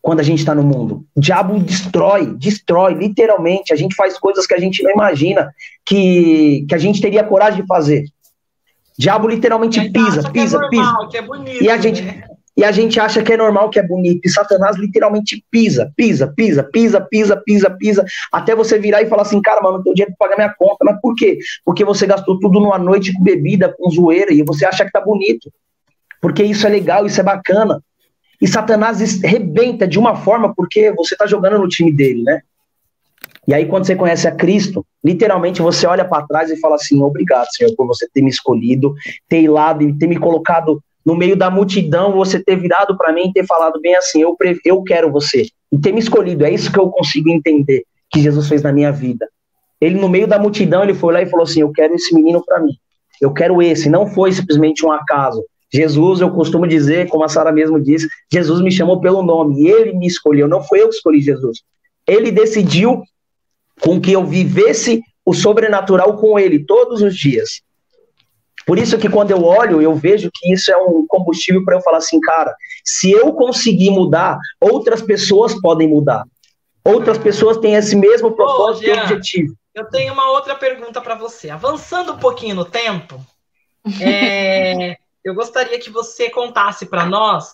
quando 0.00 0.20
a 0.20 0.22
gente 0.22 0.38
está 0.38 0.54
no 0.54 0.62
mundo. 0.62 1.04
O 1.14 1.20
diabo 1.20 1.58
destrói, 1.58 2.34
destrói, 2.36 2.94
literalmente. 2.94 3.72
A 3.72 3.76
gente 3.76 3.94
faz 3.94 4.18
coisas 4.18 4.46
que 4.46 4.54
a 4.54 4.58
gente 4.58 4.82
não 4.82 4.90
imagina 4.90 5.52
que, 5.84 6.66
que 6.68 6.74
a 6.74 6.78
gente 6.78 7.00
teria 7.00 7.24
coragem 7.24 7.62
de 7.62 7.66
fazer. 7.66 8.04
O 8.98 9.00
diabo 9.00 9.28
literalmente 9.28 9.90
pisa, 9.90 10.30
pisa, 10.30 10.56
é 10.56 10.60
normal, 10.60 11.08
pisa. 11.08 11.18
É 11.18 11.22
bonito, 11.22 11.62
e 11.62 11.70
a 11.70 11.76
gente, 11.78 12.02
né? 12.02 12.24
E 12.58 12.64
a 12.64 12.72
gente 12.72 12.98
acha 12.98 13.22
que 13.22 13.32
é 13.32 13.36
normal, 13.36 13.70
que 13.70 13.78
é 13.78 13.86
bonito. 13.86 14.20
E 14.24 14.28
Satanás 14.28 14.76
literalmente 14.76 15.44
pisa, 15.48 15.92
pisa, 15.96 16.26
pisa, 16.26 16.64
pisa, 16.64 17.00
pisa, 17.00 17.36
pisa, 17.36 17.70
pisa, 17.70 18.04
até 18.32 18.52
você 18.52 18.80
virar 18.80 19.00
e 19.00 19.08
falar 19.08 19.22
assim, 19.22 19.40
cara, 19.40 19.60
mano, 19.62 19.76
não 19.76 19.84
tenho 19.84 19.94
dinheiro 19.94 20.12
para 20.18 20.26
pagar 20.26 20.42
minha 20.42 20.52
conta. 20.58 20.84
Mas 20.84 21.00
por 21.00 21.14
quê? 21.14 21.38
Porque 21.64 21.84
você 21.84 22.04
gastou 22.04 22.36
tudo 22.40 22.58
numa 22.58 22.76
noite 22.76 23.12
com 23.12 23.22
bebida, 23.22 23.72
com 23.78 23.88
zoeira, 23.88 24.32
e 24.32 24.42
você 24.42 24.66
acha 24.66 24.84
que 24.84 24.90
tá 24.90 25.00
bonito. 25.00 25.52
Porque 26.20 26.42
isso 26.42 26.66
é 26.66 26.70
legal, 26.70 27.06
isso 27.06 27.20
é 27.20 27.24
bacana. 27.24 27.82
E 28.40 28.46
Satanás 28.46 29.20
rebenta 29.22 29.86
de 29.86 29.98
uma 29.98 30.16
forma 30.16 30.54
porque 30.54 30.92
você 30.92 31.16
tá 31.16 31.26
jogando 31.26 31.58
no 31.58 31.68
time 31.68 31.92
dele, 31.92 32.22
né? 32.22 32.42
E 33.46 33.54
aí, 33.54 33.64
quando 33.64 33.86
você 33.86 33.96
conhece 33.96 34.28
a 34.28 34.32
Cristo, 34.32 34.84
literalmente 35.02 35.62
você 35.62 35.86
olha 35.86 36.04
para 36.04 36.26
trás 36.26 36.50
e 36.50 36.60
fala 36.60 36.76
assim: 36.76 37.02
obrigado, 37.02 37.46
Senhor, 37.50 37.74
por 37.74 37.86
você 37.86 38.06
ter 38.12 38.20
me 38.20 38.28
escolhido, 38.28 38.94
ter 39.28 39.42
ido 39.42 39.82
e 39.82 39.98
ter 39.98 40.06
me 40.06 40.18
colocado 40.18 40.82
no 41.04 41.16
meio 41.16 41.34
da 41.34 41.50
multidão, 41.50 42.12
você 42.12 42.38
ter 42.38 42.56
virado 42.56 42.96
para 42.98 43.12
mim 43.12 43.28
e 43.28 43.32
ter 43.32 43.46
falado 43.46 43.80
bem 43.80 43.96
assim: 43.96 44.20
eu, 44.20 44.36
eu 44.64 44.82
quero 44.82 45.10
você. 45.10 45.46
E 45.72 45.78
ter 45.78 45.92
me 45.92 45.98
escolhido. 45.98 46.44
É 46.44 46.50
isso 46.50 46.70
que 46.70 46.78
eu 46.78 46.90
consigo 46.90 47.30
entender 47.30 47.84
que 48.10 48.20
Jesus 48.20 48.48
fez 48.48 48.62
na 48.62 48.72
minha 48.72 48.92
vida. 48.92 49.26
Ele, 49.80 49.98
no 49.98 50.08
meio 50.08 50.26
da 50.26 50.38
multidão, 50.38 50.82
ele 50.82 50.94
foi 50.94 51.14
lá 51.14 51.22
e 51.22 51.26
falou 51.26 51.44
assim: 51.44 51.60
Eu 51.60 51.72
quero 51.72 51.94
esse 51.94 52.14
menino 52.14 52.44
para 52.44 52.60
mim. 52.60 52.72
Eu 53.20 53.32
quero 53.32 53.62
esse. 53.62 53.88
Não 53.88 54.06
foi 54.06 54.32
simplesmente 54.32 54.84
um 54.84 54.92
acaso. 54.92 55.42
Jesus, 55.72 56.20
eu 56.20 56.30
costumo 56.30 56.66
dizer, 56.66 57.08
como 57.08 57.24
a 57.24 57.28
Sara 57.28 57.52
mesmo 57.52 57.78
disse, 57.80 58.08
Jesus 58.32 58.60
me 58.62 58.70
chamou 58.70 59.00
pelo 59.00 59.22
nome. 59.22 59.68
Ele 59.68 59.92
me 59.92 60.06
escolheu. 60.06 60.48
Não 60.48 60.62
foi 60.62 60.80
eu 60.80 60.88
que 60.88 60.94
escolhi 60.94 61.20
Jesus. 61.20 61.62
Ele 62.06 62.30
decidiu 62.30 63.02
com 63.80 64.00
que 64.00 64.12
eu 64.12 64.24
vivesse 64.24 65.02
o 65.24 65.34
sobrenatural 65.34 66.16
com 66.16 66.38
ele 66.38 66.64
todos 66.64 67.02
os 67.02 67.14
dias. 67.14 67.60
Por 68.66 68.78
isso 68.78 68.98
que 68.98 69.08
quando 69.08 69.30
eu 69.30 69.44
olho, 69.44 69.80
eu 69.80 69.94
vejo 69.94 70.30
que 70.34 70.52
isso 70.52 70.70
é 70.70 70.76
um 70.76 71.06
combustível 71.06 71.64
para 71.64 71.76
eu 71.76 71.80
falar 71.80 71.98
assim, 71.98 72.20
cara, 72.20 72.54
se 72.84 73.10
eu 73.10 73.32
conseguir 73.32 73.90
mudar, 73.90 74.38
outras 74.60 75.00
pessoas 75.00 75.58
podem 75.60 75.88
mudar. 75.88 76.24
Outras 76.84 77.18
pessoas 77.18 77.58
têm 77.58 77.74
esse 77.74 77.94
mesmo 77.94 78.32
propósito 78.32 78.90
Ô, 78.90 78.94
Jean, 78.94 78.96
e 78.96 79.02
objetivo. 79.02 79.54
Eu 79.74 79.84
tenho 79.86 80.12
uma 80.12 80.30
outra 80.30 80.54
pergunta 80.54 81.00
para 81.00 81.14
você. 81.14 81.50
Avançando 81.50 82.12
um 82.12 82.18
pouquinho 82.18 82.54
no 82.54 82.64
tempo, 82.64 83.20
é, 84.00 84.96
eu 85.24 85.34
gostaria 85.34 85.78
que 85.78 85.90
você 85.90 86.30
contasse 86.30 86.86
para 86.86 87.06
nós 87.06 87.52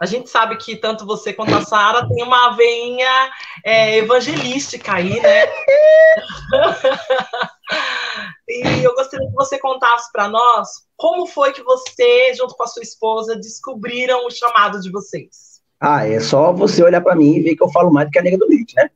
a 0.00 0.06
gente 0.06 0.30
sabe 0.30 0.56
que 0.56 0.76
tanto 0.76 1.04
você 1.04 1.32
quanto 1.32 1.56
a 1.56 1.64
Sara 1.64 2.08
tem 2.08 2.22
uma 2.22 2.50
veinha 2.50 3.30
é, 3.64 3.98
evangelística 3.98 4.94
aí, 4.94 5.20
né? 5.20 5.46
e 8.48 8.84
eu 8.84 8.94
gostaria 8.94 9.26
que 9.26 9.34
você 9.34 9.58
contasse 9.58 10.12
para 10.12 10.28
nós 10.28 10.68
como 10.96 11.26
foi 11.26 11.52
que 11.52 11.64
você, 11.64 12.32
junto 12.34 12.54
com 12.54 12.62
a 12.62 12.68
sua 12.68 12.82
esposa, 12.82 13.36
descobriram 13.36 14.24
o 14.24 14.30
chamado 14.30 14.80
de 14.80 14.90
vocês. 14.90 15.58
Ah, 15.80 16.06
é 16.06 16.20
só 16.20 16.52
você 16.52 16.80
olhar 16.82 17.00
para 17.00 17.16
mim 17.16 17.34
e 17.34 17.42
ver 17.42 17.56
que 17.56 17.62
eu 17.62 17.70
falo 17.70 17.92
mais 17.92 18.08
do 18.08 18.12
que 18.12 18.18
a 18.20 18.22
nega 18.22 18.38
do 18.38 18.48
leite, 18.48 18.74
né? 18.76 18.88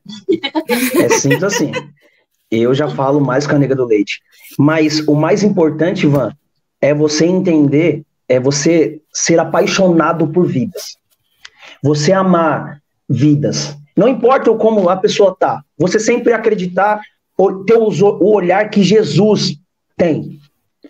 é 1.04 1.08
simples 1.08 1.42
assim. 1.42 1.72
Eu 2.48 2.74
já 2.74 2.88
falo 2.88 3.20
mais 3.20 3.46
que 3.46 3.54
a 3.54 3.58
nega 3.58 3.74
do 3.74 3.86
leite. 3.86 4.22
Mas 4.56 5.00
o 5.08 5.14
mais 5.14 5.42
importante, 5.42 6.06
Ivan, 6.06 6.32
é 6.82 6.92
você 6.92 7.24
entender 7.24 8.04
é 8.28 8.40
você 8.40 9.00
ser 9.12 9.38
apaixonado 9.38 10.26
por 10.26 10.46
vidas. 10.46 10.96
Você 11.82 12.12
amar 12.12 12.80
vidas. 13.08 13.76
Não 13.96 14.08
importa 14.08 14.52
como 14.54 14.88
a 14.88 14.96
pessoa 14.96 15.36
tá, 15.38 15.62
você 15.76 16.00
sempre 16.00 16.32
acreditar, 16.32 17.00
ter 17.66 17.76
o 17.76 18.34
olhar 18.34 18.70
que 18.70 18.82
Jesus 18.82 19.56
tem 19.96 20.40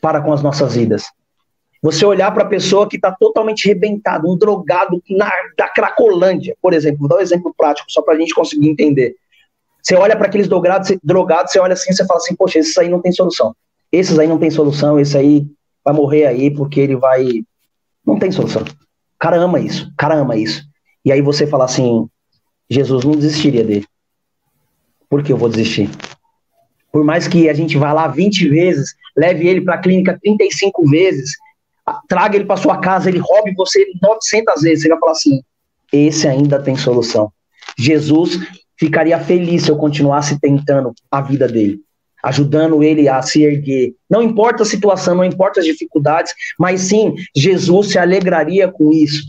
para 0.01 0.20
com 0.20 0.32
as 0.32 0.43
nossas 0.43 0.76
vidas. 0.76 1.05
Você 1.82 2.07
olhar 2.07 2.30
para 2.30 2.45
a 2.45 2.49
pessoa 2.49 2.88
que 2.88 2.95
está 2.95 3.11
totalmente 3.11 3.66
rebentada, 3.66 4.28
um 4.28 4.38
drogado 4.38 5.03
na, 5.11 5.28
da 5.59 5.68
Cracolândia, 5.68 6.57
por 6.62 6.72
exemplo, 6.72 7.01
vou 7.01 7.09
dar 7.09 7.16
um 7.16 7.20
exemplo 7.20 7.53
prático, 7.57 7.90
só 7.90 8.03
para 8.03 8.14
a 8.14 8.18
gente 8.18 8.32
conseguir 8.32 8.68
entender. 8.68 9.16
Você 9.82 9.97
olha 9.97 10.16
para 10.16 10.28
aqueles 10.28 10.47
drogados, 10.47 10.97
drogados, 11.03 11.51
você 11.51 11.59
olha 11.59 11.72
assim 11.72 11.93
você 11.93 12.07
fala 12.07 12.18
assim, 12.18 12.36
poxa, 12.36 12.61
esses 12.61 12.78
aí 12.78 12.88
não 12.88 13.01
tem 13.01 13.11
solução. 13.11 13.53
Esses 13.90 14.16
aí 14.16 14.28
não 14.28 14.38
tem 14.38 14.49
solução, 14.49 15.01
esse 15.01 15.18
aí 15.18 15.45
vai 15.85 15.95
morrer 15.95 16.26
aí 16.26 16.51
porque 16.51 16.80
ele 16.80 16.97
vai. 16.97 17.45
Não 18.07 18.18
tem 18.18 18.30
solução. 18.30 18.62
O 18.62 19.18
cara 19.18 19.37
ama 19.37 19.61
isso, 19.61 19.89
o 19.89 19.97
cara 19.97 20.14
ama 20.14 20.37
isso. 20.37 20.64
E 21.05 21.12
aí 21.12 21.20
você 21.20 21.47
fala 21.47 21.64
assim: 21.64 22.09
Jesus 22.68 23.05
não 23.05 23.12
desistiria 23.12 23.64
dele. 23.64 23.87
Por 25.09 25.22
que 25.22 25.33
eu 25.33 25.37
vou 25.37 25.49
desistir? 25.49 25.91
Por 26.91 27.05
mais 27.05 27.26
que 27.26 27.49
a 27.49 27.55
gente 27.55 27.76
vá 27.76 27.93
lá 27.93 28.09
20 28.09 28.49
vezes, 28.49 28.95
leve 29.16 29.47
ele 29.47 29.61
para 29.61 29.74
a 29.74 29.78
clínica 29.78 30.18
35 30.22 30.89
vezes, 30.89 31.33
traga 32.09 32.37
ele 32.37 32.45
para 32.45 32.57
sua 32.57 32.78
casa, 32.78 33.09
ele 33.09 33.18
roube 33.18 33.55
você 33.55 33.87
900 34.03 34.62
vezes, 34.62 34.83
você 34.83 34.89
vai 34.89 34.99
falar 34.99 35.12
assim: 35.12 35.43
esse 35.93 36.28
ainda 36.28 36.62
tem 36.62 36.76
solução. 36.76 37.33
Jesus 37.78 38.39
ficaria 38.76 39.18
feliz 39.18 39.62
se 39.62 39.70
eu 39.70 39.76
continuasse 39.76 40.39
tentando 40.41 40.93
a 41.11 41.20
vida 41.20 41.47
dele 41.47 41.80
ajudando 42.22 42.82
ele 42.82 43.08
a 43.08 43.20
se 43.20 43.42
erguer. 43.42 43.94
Não 44.08 44.22
importa 44.22 44.62
a 44.62 44.66
situação, 44.66 45.14
não 45.14 45.24
importa 45.24 45.60
as 45.60 45.66
dificuldades, 45.66 46.32
mas 46.58 46.82
sim, 46.82 47.14
Jesus 47.34 47.90
se 47.90 47.98
alegraria 47.98 48.70
com 48.70 48.92
isso. 48.92 49.24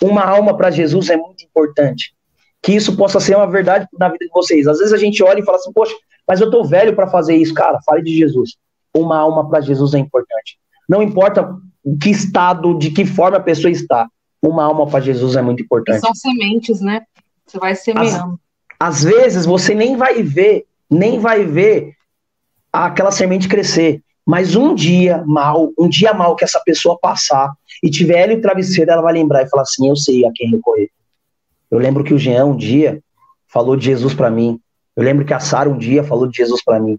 uma 0.00 0.22
alma 0.22 0.56
para 0.56 0.70
Jesus 0.70 1.08
é 1.08 1.16
muito 1.16 1.42
importante. 1.44 2.14
Que 2.62 2.72
isso 2.72 2.96
possa 2.96 3.18
ser 3.18 3.34
uma 3.34 3.50
verdade 3.50 3.86
na 3.98 4.08
vida 4.08 4.26
de 4.26 4.30
vocês. 4.32 4.66
Às 4.66 4.78
vezes 4.78 4.92
a 4.92 4.98
gente 4.98 5.22
olha 5.22 5.40
e 5.40 5.44
fala 5.44 5.56
assim, 5.56 5.72
poxa, 5.72 5.94
mas 6.28 6.40
eu 6.40 6.50
tô 6.50 6.64
velho 6.64 6.94
para 6.94 7.08
fazer 7.08 7.34
isso. 7.34 7.54
Cara, 7.54 7.80
fale 7.84 8.02
de 8.02 8.16
Jesus. 8.16 8.56
Uma 8.94 9.18
alma 9.18 9.48
para 9.48 9.60
Jesus 9.60 9.94
é 9.94 9.98
importante. 9.98 10.58
Não 10.88 11.02
importa 11.02 11.56
que 12.00 12.10
estado, 12.10 12.78
de 12.78 12.90
que 12.90 13.04
forma 13.04 13.38
a 13.38 13.42
pessoa 13.42 13.70
está. 13.70 14.06
Uma 14.42 14.64
alma 14.64 14.86
para 14.86 15.00
Jesus 15.00 15.34
é 15.34 15.42
muito 15.42 15.62
importante. 15.62 15.98
E 15.98 16.00
são 16.00 16.14
sementes, 16.14 16.80
né? 16.80 17.02
Você 17.46 17.58
vai 17.58 17.74
semeando. 17.74 18.38
Às, 18.78 18.96
às 18.96 19.04
vezes 19.04 19.46
você 19.46 19.74
nem 19.74 19.96
vai 19.96 20.22
ver, 20.22 20.66
nem 20.90 21.18
vai 21.18 21.44
ver 21.44 21.95
aquela 22.84 23.10
semente 23.10 23.48
crescer. 23.48 24.02
Mas 24.26 24.56
um 24.56 24.74
dia 24.74 25.22
mal, 25.24 25.72
um 25.78 25.88
dia 25.88 26.12
mal 26.12 26.34
que 26.34 26.44
essa 26.44 26.60
pessoa 26.64 26.98
passar 27.00 27.52
e 27.82 27.88
tiver 27.88 28.18
ela 28.18 28.32
e 28.32 28.36
o 28.36 28.40
travesseiro, 28.42 28.90
ela 28.90 29.00
vai 29.00 29.12
lembrar 29.14 29.42
e 29.42 29.48
falar 29.48 29.62
assim: 29.62 29.88
Eu 29.88 29.96
sei 29.96 30.26
a 30.26 30.30
quem 30.34 30.50
recorrer. 30.50 30.90
Eu 31.70 31.78
lembro 31.78 32.04
que 32.04 32.12
o 32.12 32.18
Jean 32.18 32.44
um 32.46 32.56
dia 32.56 33.00
falou 33.46 33.76
de 33.76 33.84
Jesus 33.86 34.14
para 34.14 34.30
mim. 34.30 34.60
Eu 34.96 35.04
lembro 35.04 35.24
que 35.24 35.32
a 35.32 35.40
Sara 35.40 35.70
um 35.70 35.78
dia 35.78 36.02
falou 36.02 36.26
de 36.26 36.36
Jesus 36.36 36.62
para 36.62 36.80
mim. 36.80 36.98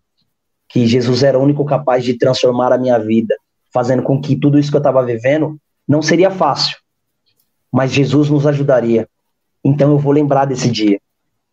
Que 0.69 0.87
Jesus 0.87 1.23
era 1.23 1.37
o 1.37 1.43
único 1.43 1.65
capaz 1.65 2.03
de 2.03 2.17
transformar 2.17 2.71
a 2.71 2.77
minha 2.77 2.97
vida, 2.97 3.35
fazendo 3.73 4.03
com 4.03 4.21
que 4.21 4.35
tudo 4.35 4.57
isso 4.57 4.69
que 4.69 4.77
eu 4.77 4.79
estava 4.79 5.03
vivendo 5.05 5.57
não 5.87 6.01
seria 6.01 6.31
fácil. 6.31 6.77
Mas 7.71 7.91
Jesus 7.91 8.29
nos 8.29 8.47
ajudaria. 8.47 9.07
Então 9.63 9.91
eu 9.91 9.97
vou 9.97 10.13
lembrar 10.13 10.45
desse 10.45 10.69
dia. 10.69 10.99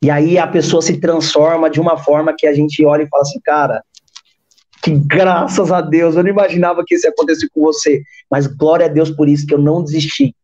E 0.02 0.10
aí 0.10 0.38
a 0.38 0.46
pessoa 0.46 0.82
se 0.82 0.98
transforma 1.00 1.70
de 1.70 1.80
uma 1.80 1.96
forma 1.96 2.34
que 2.36 2.46
a 2.46 2.52
gente 2.52 2.84
olha 2.84 3.02
e 3.02 3.08
fala 3.08 3.22
assim, 3.22 3.40
cara, 3.42 3.82
que 4.84 4.90
graças 4.90 5.72
a 5.72 5.80
Deus, 5.80 6.14
eu 6.14 6.22
não 6.22 6.28
imaginava 6.28 6.84
que 6.86 6.94
isso 6.94 7.06
ia 7.06 7.10
acontecer 7.10 7.48
com 7.54 7.62
você, 7.62 8.02
mas 8.30 8.46
glória 8.46 8.84
a 8.84 8.88
Deus 8.88 9.10
por 9.10 9.26
isso 9.26 9.46
que 9.46 9.54
eu 9.54 9.58
não 9.58 9.82
desisti, 9.82 10.36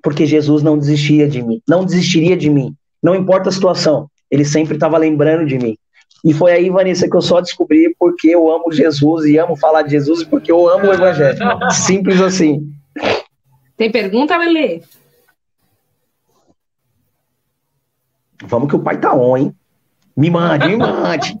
porque 0.00 0.24
Jesus 0.24 0.62
não 0.62 0.78
desistia 0.78 1.28
de 1.28 1.42
mim, 1.42 1.60
não 1.68 1.84
desistiria 1.84 2.36
de 2.36 2.48
mim, 2.48 2.76
não 3.02 3.16
importa 3.16 3.48
a 3.48 3.52
situação, 3.52 4.08
ele 4.30 4.44
sempre 4.44 4.74
estava 4.74 4.96
lembrando 4.98 5.44
de 5.44 5.58
mim. 5.58 5.76
E 6.24 6.32
foi 6.32 6.52
aí, 6.52 6.70
Vanessa, 6.70 7.10
que 7.10 7.16
eu 7.16 7.20
só 7.20 7.40
descobri 7.40 7.92
porque 7.98 8.28
eu 8.28 8.48
amo 8.48 8.70
Jesus 8.70 9.24
e 9.26 9.36
amo 9.36 9.56
falar 9.56 9.82
de 9.82 9.90
Jesus 9.90 10.20
e 10.20 10.26
porque 10.26 10.52
eu 10.52 10.68
amo 10.68 10.86
o 10.86 10.92
Evangelho. 10.92 11.36
Simples 11.72 12.20
assim. 12.20 12.72
Tem 13.76 13.90
pergunta, 13.90 14.36
Lele? 14.36 14.84
Vamos 18.44 18.68
que 18.68 18.76
o 18.76 18.80
pai 18.80 19.00
tá 19.00 19.12
on, 19.12 19.36
hein? 19.36 19.54
Me 20.16 20.30
mande, 20.30 20.68
me 20.68 20.76
mande. 20.76 21.36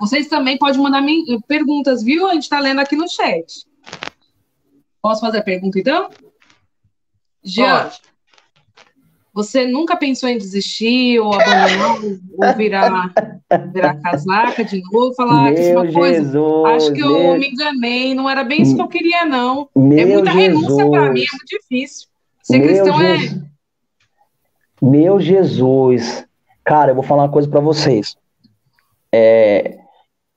Vocês 0.00 0.28
também 0.28 0.56
podem 0.56 0.80
mandar 0.80 1.04
perguntas, 1.46 2.02
viu? 2.02 2.26
A 2.26 2.32
gente 2.32 2.44
está 2.44 2.58
lendo 2.58 2.80
aqui 2.80 2.96
no 2.96 3.06
chat. 3.06 3.66
Posso 5.02 5.20
fazer 5.20 5.38
a 5.38 5.42
pergunta, 5.42 5.78
então? 5.78 6.08
Jean, 7.44 7.90
você 9.32 9.66
nunca 9.66 9.96
pensou 9.96 10.28
em 10.28 10.38
desistir 10.38 11.18
ou 11.20 11.34
abandonar 11.34 11.96
ou 12.02 12.56
virar, 12.56 13.12
virar 13.72 14.00
casaca 14.00 14.64
de 14.64 14.82
novo? 14.90 15.14
Falar 15.14 15.54
que 15.54 15.72
uma 15.72 15.92
coisa. 15.92 16.22
Jesus, 16.22 16.64
acho 16.66 16.92
que 16.92 17.00
eu 17.00 17.38
me 17.38 17.48
enganei, 17.48 18.14
não 18.14 18.28
era 18.28 18.42
bem 18.42 18.62
isso 18.62 18.74
que 18.74 18.82
eu 18.82 18.88
queria, 18.88 19.24
não. 19.24 19.68
é 19.76 20.04
muita 20.04 20.32
Jesus, 20.32 20.34
renúncia 20.34 20.90
para 20.90 21.12
mim, 21.12 21.20
é 21.20 21.36
muito 21.36 21.46
difícil. 21.46 22.08
Ser 22.42 22.60
cristão 22.60 22.98
Jesus, 22.98 23.32
é. 23.34 23.50
Meu 24.82 25.20
Jesus. 25.20 26.26
Cara, 26.64 26.90
eu 26.90 26.94
vou 26.94 27.04
falar 27.04 27.24
uma 27.24 27.32
coisa 27.32 27.48
para 27.48 27.60
vocês. 27.60 28.16
É, 29.12 29.79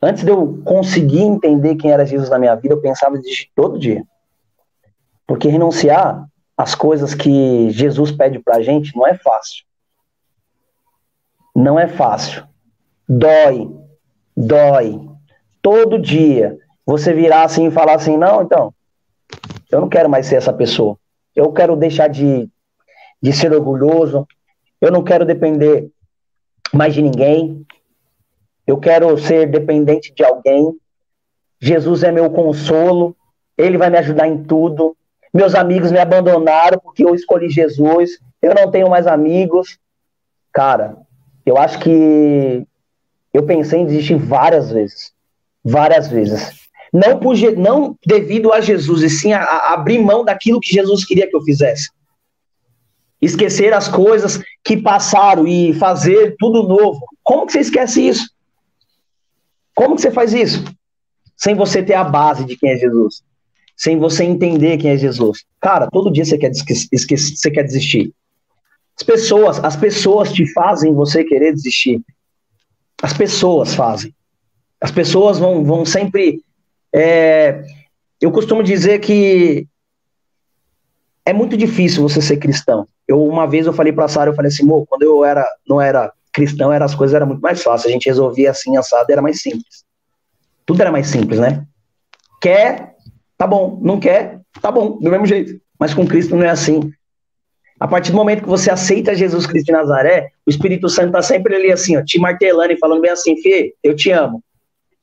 Antes 0.03 0.23
de 0.23 0.29
eu 0.31 0.61
conseguir 0.65 1.21
entender 1.21 1.75
quem 1.75 1.91
era 1.91 2.05
Jesus 2.05 2.29
na 2.29 2.37
minha 2.37 2.55
vida, 2.55 2.73
eu 2.73 2.81
pensava 2.81 3.17
de 3.17 3.49
todo 3.55 3.79
dia. 3.79 4.03
Porque 5.25 5.47
renunciar 5.47 6.27
às 6.57 6.75
coisas 6.75 7.13
que 7.13 7.69
Jesus 7.69 8.11
pede 8.11 8.39
pra 8.39 8.61
gente 8.61 8.95
não 8.95 9.07
é 9.07 9.13
fácil. 9.15 9.63
Não 11.55 11.79
é 11.79 11.87
fácil. 11.87 12.43
Dói. 13.07 13.69
Dói. 14.35 14.99
Todo 15.61 15.99
dia 15.99 16.57
você 16.85 17.13
virar 17.13 17.43
assim 17.43 17.67
e 17.67 17.71
falar 17.71 17.95
assim: 17.95 18.17
não, 18.17 18.41
então, 18.41 18.73
eu 19.71 19.79
não 19.79 19.87
quero 19.87 20.09
mais 20.09 20.25
ser 20.25 20.35
essa 20.35 20.51
pessoa. 20.51 20.97
Eu 21.35 21.51
quero 21.53 21.75
deixar 21.75 22.09
de, 22.09 22.49
de 23.21 23.33
ser 23.33 23.53
orgulhoso. 23.53 24.27
Eu 24.81 24.91
não 24.91 25.03
quero 25.03 25.25
depender 25.25 25.89
mais 26.73 26.93
de 26.93 27.01
ninguém 27.01 27.65
eu 28.65 28.77
quero 28.77 29.17
ser 29.17 29.49
dependente 29.49 30.13
de 30.13 30.23
alguém. 30.23 30.73
Jesus 31.59 32.03
é 32.03 32.11
meu 32.11 32.29
consolo, 32.29 33.15
ele 33.57 33.77
vai 33.77 33.89
me 33.89 33.97
ajudar 33.97 34.27
em 34.27 34.43
tudo. 34.43 34.95
Meus 35.33 35.55
amigos 35.55 35.91
me 35.91 35.99
abandonaram 35.99 36.79
porque 36.79 37.03
eu 37.03 37.15
escolhi 37.15 37.49
Jesus. 37.49 38.19
Eu 38.41 38.53
não 38.53 38.69
tenho 38.69 38.89
mais 38.89 39.07
amigos. 39.07 39.77
Cara, 40.51 40.97
eu 41.45 41.57
acho 41.57 41.79
que 41.79 42.65
eu 43.33 43.43
pensei 43.43 43.79
em 43.79 43.85
desistir 43.85 44.15
várias 44.15 44.71
vezes. 44.71 45.11
Várias 45.63 46.07
vezes. 46.07 46.63
Não, 46.91 47.19
por, 47.19 47.35
não 47.57 47.97
devido 48.05 48.53
a 48.53 48.61
Jesus, 48.61 49.01
e 49.01 49.09
sim 49.09 49.33
a, 49.33 49.41
a 49.41 49.73
abrir 49.73 49.99
mão 49.99 50.23
daquilo 50.23 50.59
que 50.59 50.71
Jesus 50.71 51.03
queria 51.03 51.27
que 51.27 51.35
eu 51.35 51.41
fizesse. 51.41 51.89
Esquecer 53.19 53.73
as 53.73 53.87
coisas 53.87 54.39
que 54.63 54.77
passaram 54.77 55.47
e 55.47 55.73
fazer 55.73 56.35
tudo 56.37 56.67
novo. 56.67 56.99
Como 57.23 57.47
que 57.47 57.53
você 57.53 57.61
esquece 57.61 58.07
isso? 58.07 58.29
Como 59.75 59.95
que 59.95 60.01
você 60.01 60.11
faz 60.11 60.33
isso? 60.33 60.63
Sem 61.35 61.55
você 61.55 61.81
ter 61.81 61.95
a 61.95 62.03
base 62.03 62.45
de 62.45 62.55
quem 62.55 62.71
é 62.71 62.77
Jesus. 62.77 63.23
Sem 63.75 63.97
você 63.97 64.23
entender 64.23 64.77
quem 64.77 64.91
é 64.91 64.97
Jesus. 64.97 65.43
Cara, 65.59 65.87
todo 65.91 66.11
dia 66.11 66.23
você 66.23 66.37
quer, 66.37 66.51
esquecer, 66.51 67.35
você 67.35 67.51
quer 67.51 67.63
desistir. 67.63 68.13
As 68.95 69.03
pessoas, 69.03 69.63
as 69.63 69.75
pessoas 69.75 70.31
te 70.31 70.51
fazem 70.53 70.93
você 70.93 71.23
querer 71.23 71.51
desistir. 71.51 72.01
As 73.01 73.13
pessoas 73.13 73.73
fazem. 73.73 74.13
As 74.79 74.91
pessoas 74.91 75.39
vão, 75.39 75.63
vão 75.63 75.85
sempre. 75.85 76.41
É, 76.93 77.63
eu 78.21 78.31
costumo 78.31 78.61
dizer 78.61 78.99
que 78.99 79.67
é 81.25 81.33
muito 81.33 81.57
difícil 81.57 82.03
você 82.03 82.21
ser 82.21 82.37
cristão. 82.37 82.87
Eu 83.07 83.23
uma 83.25 83.47
vez 83.47 83.65
eu 83.65 83.73
falei 83.73 83.91
para 83.91 84.07
Sara, 84.07 84.29
eu 84.29 84.35
falei 84.35 84.49
assim, 84.49 84.67
quando 84.87 85.01
eu 85.01 85.25
era 85.25 85.45
não 85.67 85.81
era 85.81 86.11
cristão 86.33 86.73
era, 86.73 86.83
as 86.83 86.95
coisas 86.95 87.13
eram 87.13 87.27
muito 87.27 87.41
mais 87.41 87.61
fáceis. 87.61 87.89
A 87.89 87.93
gente 87.93 88.09
resolvia 88.09 88.51
assim, 88.51 88.75
assado, 88.75 89.09
era 89.09 89.21
mais 89.21 89.41
simples. 89.41 89.83
Tudo 90.65 90.81
era 90.81 90.91
mais 90.91 91.07
simples, 91.07 91.39
né? 91.39 91.65
Quer, 92.41 92.95
tá 93.37 93.45
bom. 93.45 93.79
Não 93.81 93.99
quer, 93.99 94.39
tá 94.61 94.71
bom, 94.71 94.97
do 94.99 95.09
mesmo 95.09 95.25
jeito. 95.25 95.61
Mas 95.79 95.93
com 95.93 96.07
Cristo 96.07 96.35
não 96.35 96.43
é 96.43 96.49
assim. 96.49 96.91
A 97.79 97.87
partir 97.87 98.11
do 98.11 98.17
momento 98.17 98.43
que 98.43 98.49
você 98.49 98.71
aceita 98.71 99.15
Jesus 99.15 99.45
Cristo 99.45 99.67
de 99.67 99.71
Nazaré, 99.73 100.29
o 100.45 100.49
Espírito 100.49 100.87
Santo 100.89 101.11
tá 101.11 101.21
sempre 101.21 101.55
ali 101.55 101.71
assim, 101.71 101.97
ó, 101.97 102.03
te 102.03 102.17
martelando 102.19 102.71
e 102.71 102.77
falando 102.77 103.01
bem 103.01 103.11
assim, 103.11 103.41
Fê, 103.41 103.73
eu 103.83 103.95
te 103.95 104.11
amo. 104.11 104.41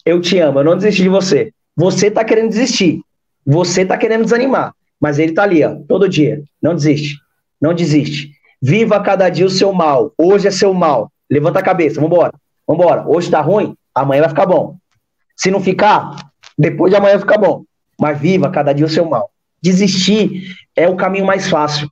Eu 0.04 0.20
te 0.20 0.38
amo, 0.38 0.60
eu 0.60 0.64
não 0.64 0.76
desisti 0.76 1.02
de 1.02 1.08
você. 1.08 1.52
Você 1.76 2.10
tá 2.10 2.24
querendo 2.24 2.48
desistir. 2.48 3.00
Você 3.44 3.84
tá 3.84 3.96
querendo 3.96 4.24
desanimar. 4.24 4.72
Mas 4.98 5.18
ele 5.18 5.32
tá 5.32 5.42
ali, 5.42 5.64
ó, 5.64 5.76
todo 5.88 6.08
dia. 6.08 6.42
Não 6.62 6.74
desiste. 6.74 7.18
Não 7.60 7.74
desiste. 7.74 8.30
Viva 8.62 9.00
cada 9.02 9.28
dia 9.28 9.46
o 9.46 9.50
seu 9.50 9.72
mal. 9.72 10.12
Hoje 10.16 10.48
é 10.48 10.50
seu 10.50 10.72
mal. 10.74 11.10
Levanta 11.30 11.60
a 11.60 11.62
cabeça, 11.62 12.00
vambora. 12.00 12.32
Vambora. 12.66 13.04
Hoje 13.06 13.30
tá 13.30 13.40
ruim, 13.40 13.74
amanhã 13.94 14.22
vai 14.22 14.30
ficar 14.30 14.46
bom. 14.46 14.76
Se 15.36 15.50
não 15.50 15.60
ficar, 15.60 16.32
depois 16.58 16.90
de 16.90 16.96
amanhã 16.96 17.12
vai 17.12 17.20
ficar 17.20 17.38
bom. 17.38 17.64
Mas 17.98 18.18
viva 18.18 18.50
cada 18.50 18.72
dia 18.72 18.86
o 18.86 18.88
seu 18.88 19.04
mal. 19.04 19.30
Desistir 19.62 20.56
é 20.74 20.88
o 20.88 20.96
caminho 20.96 21.24
mais 21.24 21.48
fácil. 21.48 21.88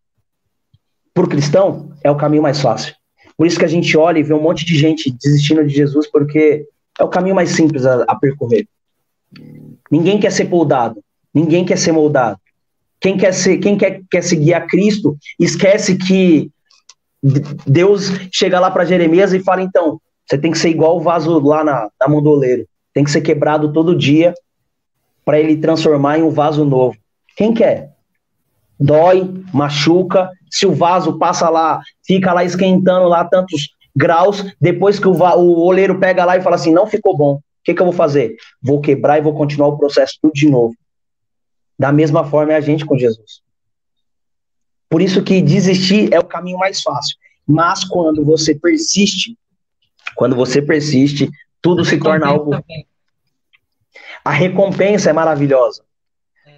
Para 1.15 1.25
o 1.25 1.29
cristão, 1.29 1.93
é 2.03 2.11
o 2.11 2.17
caminho 2.17 2.43
mais 2.43 2.61
fácil. 2.61 2.95
Por 3.37 3.47
isso 3.47 3.59
que 3.59 3.65
a 3.65 3.69
gente 3.69 3.97
olha 3.97 4.19
e 4.19 4.23
vê 4.23 4.35
um 4.35 4.43
monte 4.43 4.65
de 4.65 4.77
gente 4.77 5.11
desistindo 5.11 5.65
de 5.65 5.73
Jesus, 5.75 6.11
porque 6.11 6.67
é 6.99 7.05
o 7.05 7.09
caminho 7.09 7.35
mais 7.35 7.51
simples 7.51 7.87
a, 7.87 8.03
a 8.05 8.17
percorrer. 8.17 8.67
Ninguém 9.91 10.19
quer 10.19 10.33
ser 10.33 10.49
moldado. 10.49 11.03
Ninguém 11.33 11.65
quer 11.65 11.79
ser 11.79 11.93
moldado. 11.93 12.39
Quem 13.01 13.17
quer, 13.17 13.33
ser, 13.33 13.59
quem 13.59 13.79
quer, 13.79 14.03
quer 14.11 14.23
seguir 14.23 14.55
a 14.55 14.61
Cristo, 14.61 15.17
esquece 15.39 15.97
que 15.97 16.51
Deus 17.67 18.11
chega 18.33 18.61
lá 18.61 18.71
para 18.71 18.85
Jeremias 18.85 19.33
e 19.33 19.41
fala: 19.41 19.63
então, 19.63 20.01
você 20.27 20.39
tem 20.39 20.51
que 20.51 20.59
ser 20.59 20.71
igual 20.71 20.97
o 20.97 21.01
vaso 21.01 21.39
lá 21.41 21.65
na, 21.65 21.89
na 22.01 22.09
mão 22.09 22.23
do 22.23 22.31
oleiro. 22.31 22.67
Tem 22.93 23.05
que 23.05 23.11
ser 23.11 23.21
quebrado 23.21 23.73
todo 23.73 23.97
dia 23.97 24.35
para 25.25 25.39
ele 25.39 25.57
transformar 25.57 26.19
em 26.19 26.23
um 26.23 26.31
vaso 26.31 26.65
novo. 26.65 26.97
Quem 27.37 27.53
quer? 27.53 27.93
Dói, 28.79 29.29
machuca. 29.53 30.31
Se 30.51 30.67
o 30.67 30.73
vaso 30.73 31.19
passa 31.19 31.49
lá, 31.49 31.81
fica 32.07 32.33
lá 32.33 32.45
esquentando 32.45 33.09
lá 33.09 33.25
tantos 33.25 33.69
graus, 33.95 34.45
depois 34.61 34.99
que 34.99 35.09
o, 35.09 35.13
o 35.13 35.61
oleiro 35.61 35.99
pega 35.99 36.25
lá 36.25 36.37
e 36.37 36.43
fala 36.43 36.57
assim: 36.57 36.73
não 36.73 36.87
ficou 36.87 37.17
bom. 37.17 37.35
O 37.35 37.43
que, 37.65 37.75
que 37.75 37.83
eu 37.83 37.87
vou 37.87 37.95
fazer? 37.95 38.37
Vou 38.63 38.81
quebrar 38.81 39.19
e 39.19 39.23
vou 39.23 39.35
continuar 39.35 39.69
o 39.69 39.77
processo 39.77 40.15
tudo 40.23 40.33
de 40.33 40.49
novo. 40.49 40.75
Da 41.79 41.93
mesma 41.93 42.25
forma 42.25 42.53
é 42.53 42.57
a 42.57 42.61
gente 42.61 42.87
com 42.87 42.97
Jesus. 42.97 43.43
Por 44.89 45.03
isso 45.03 45.23
que 45.23 45.43
desistir 45.43 46.13
é 46.13 46.19
o 46.19 46.25
caminho 46.25 46.59
mais 46.59 46.81
fácil. 46.81 47.17
Mas 47.47 47.85
quando 47.85 48.25
você 48.25 48.55
persiste, 48.55 49.37
quando 50.15 50.35
você 50.35 50.63
persiste, 50.63 51.31
tudo 51.61 51.85
se 51.85 51.99
torna 51.99 52.27
algo. 52.27 52.51
Também. 52.51 52.87
A 54.25 54.31
recompensa 54.31 55.11
é 55.11 55.13
maravilhosa. 55.13 55.83
É. 56.47 56.53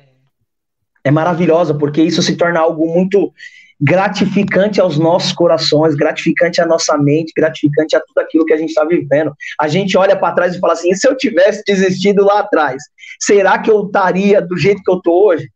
é 1.05 1.11
maravilhosa, 1.11 1.75
porque 1.75 2.03
isso 2.03 2.23
se 2.23 2.37
torna 2.37 2.61
algo 2.61 2.87
muito 2.87 3.33
gratificante 3.81 4.81
aos 4.81 4.99
nossos 4.99 5.33
corações, 5.33 5.95
gratificante 5.95 6.61
à 6.61 6.67
nossa 6.67 6.99
mente, 6.99 7.33
gratificante 7.35 7.97
a 7.97 8.01
tudo 8.01 8.19
aquilo 8.19 8.45
que 8.45 8.53
a 8.53 8.57
gente 8.57 8.69
está 8.69 8.85
vivendo. 8.85 9.33
A 9.59 9.69
gente 9.69 9.97
olha 9.97 10.15
para 10.15 10.35
trás 10.35 10.55
e 10.55 10.59
fala 10.59 10.75
assim: 10.75 10.91
e 10.91 10.97
se 10.97 11.09
eu 11.09 11.17
tivesse 11.17 11.63
desistido 11.67 12.25
lá 12.25 12.41
atrás, 12.41 12.83
será 13.19 13.59
que 13.59 13.71
eu 13.71 13.87
estaria 13.87 14.43
do 14.43 14.57
jeito 14.59 14.83
que 14.83 14.91
eu 14.91 14.99
estou 14.99 15.27
hoje? 15.27 15.49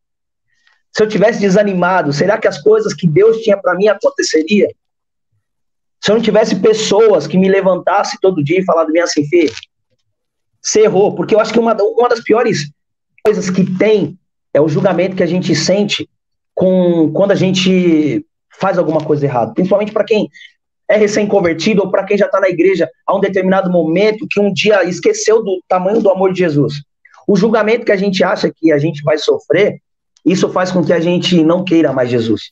Se 0.97 1.03
eu 1.03 1.09
tivesse 1.09 1.41
desanimado, 1.41 2.13
será 2.13 2.39
que 2.39 2.47
as 2.47 2.61
coisas 2.61 2.95
que 2.95 3.07
Deus 3.07 3.39
tinha 3.39 3.57
para 3.57 3.75
mim 3.75 3.89
aconteceria? 3.89 4.69
Se 6.01 6.11
eu 6.11 6.17
não 6.17 6.23
tivesse 6.23 6.57
pessoas 6.57 7.27
que 7.27 7.39
me 7.39 7.49
levantassem 7.49 8.19
todo 8.21 8.45
dia 8.45 8.61
e 8.61 8.65
falassem 8.65 9.01
assim, 9.01 9.27
Fê, 9.27 9.51
você 10.63 10.83
errou, 10.83 11.15
porque 11.15 11.35
eu 11.35 11.41
acho 11.41 11.53
que 11.53 11.59
uma, 11.59 11.75
uma 11.75 12.09
das 12.09 12.21
piores 12.21 12.71
coisas 13.25 13.51
que 13.51 13.65
tem 13.77 14.19
é 14.53 14.61
o 14.61 14.69
julgamento 14.69 15.17
que 15.17 15.23
a 15.23 15.27
gente 15.27 15.55
sente 15.55 16.09
com 16.55 17.11
quando 17.13 17.33
a 17.33 17.35
gente 17.35 18.25
faz 18.61 18.79
alguma 18.79 19.01
coisa 19.01 19.27
errada, 19.27 19.53
principalmente 19.53 19.93
para 19.93 20.05
quem 20.05 20.29
é 20.89 20.97
recém-convertido 20.97 21.83
ou 21.83 21.91
para 21.91 22.05
quem 22.05 22.17
já 22.17 22.27
está 22.27 22.41
na 22.41 22.49
igreja 22.49 22.89
a 23.07 23.17
um 23.17 23.21
determinado 23.21 23.71
momento 23.71 24.27
que 24.31 24.39
um 24.39 24.53
dia 24.53 24.85
esqueceu 24.85 25.43
do 25.43 25.61
tamanho 25.67 26.01
do 26.01 26.11
amor 26.11 26.33
de 26.33 26.39
Jesus. 26.39 26.83
O 27.27 27.37
julgamento 27.37 27.85
que 27.85 27.93
a 27.93 27.97
gente 27.97 28.23
acha 28.23 28.53
que 28.55 28.71
a 28.71 28.79
gente 28.79 29.03
vai 29.03 29.19
sofrer, 29.19 29.81
isso 30.25 30.49
faz 30.49 30.73
com 30.73 30.83
que 30.83 30.93
a 30.93 31.01
gente 31.01 31.43
não 31.45 31.65
queira 31.65 31.93
mais 31.93 32.09
Jesus. 32.09 32.51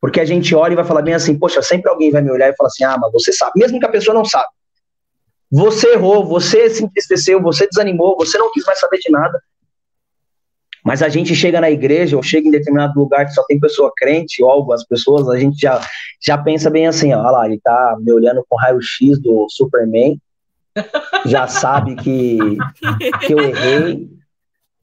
Porque 0.00 0.20
a 0.20 0.24
gente 0.24 0.54
olha 0.54 0.72
e 0.72 0.76
vai 0.76 0.84
falar 0.84 1.02
bem 1.02 1.14
assim, 1.14 1.38
poxa, 1.38 1.62
sempre 1.62 1.88
alguém 1.88 2.10
vai 2.10 2.20
me 2.20 2.30
olhar 2.30 2.50
e 2.50 2.56
falar 2.56 2.68
assim, 2.68 2.84
ah, 2.84 2.98
mas 2.98 3.12
você 3.12 3.32
sabe, 3.32 3.52
mesmo 3.56 3.78
que 3.78 3.86
a 3.86 3.90
pessoa 3.90 4.14
não 4.14 4.24
sabe. 4.24 4.48
Você 5.50 5.92
errou, 5.92 6.24
você 6.26 6.68
se 6.70 6.82
entristeceu, 6.82 7.40
você 7.40 7.66
desanimou, 7.66 8.16
você 8.16 8.36
não 8.36 8.50
quis 8.50 8.64
mais 8.64 8.80
saber 8.80 8.98
de 8.98 9.10
nada. 9.10 9.40
Mas 10.84 11.02
a 11.02 11.08
gente 11.08 11.34
chega 11.36 11.60
na 11.60 11.70
igreja 11.70 12.16
ou 12.16 12.22
chega 12.22 12.48
em 12.48 12.50
determinado 12.50 12.98
lugar 12.98 13.26
que 13.26 13.32
só 13.32 13.44
tem 13.44 13.60
pessoa 13.60 13.92
crente 13.96 14.42
ou 14.42 14.50
algumas 14.50 14.84
pessoas, 14.84 15.28
a 15.28 15.38
gente 15.38 15.60
já, 15.60 15.80
já 16.20 16.36
pensa 16.36 16.68
bem 16.68 16.86
assim, 16.86 17.12
ó, 17.12 17.20
olha 17.20 17.30
lá, 17.30 17.46
ele 17.46 17.60
tá 17.60 17.96
me 18.00 18.12
olhando 18.12 18.44
com 18.48 18.56
raio-x 18.56 19.20
do 19.20 19.46
Superman, 19.48 20.20
já 21.26 21.46
sabe 21.46 21.94
que, 21.96 22.38
que 23.26 23.32
eu 23.32 23.38
errei 23.38 24.10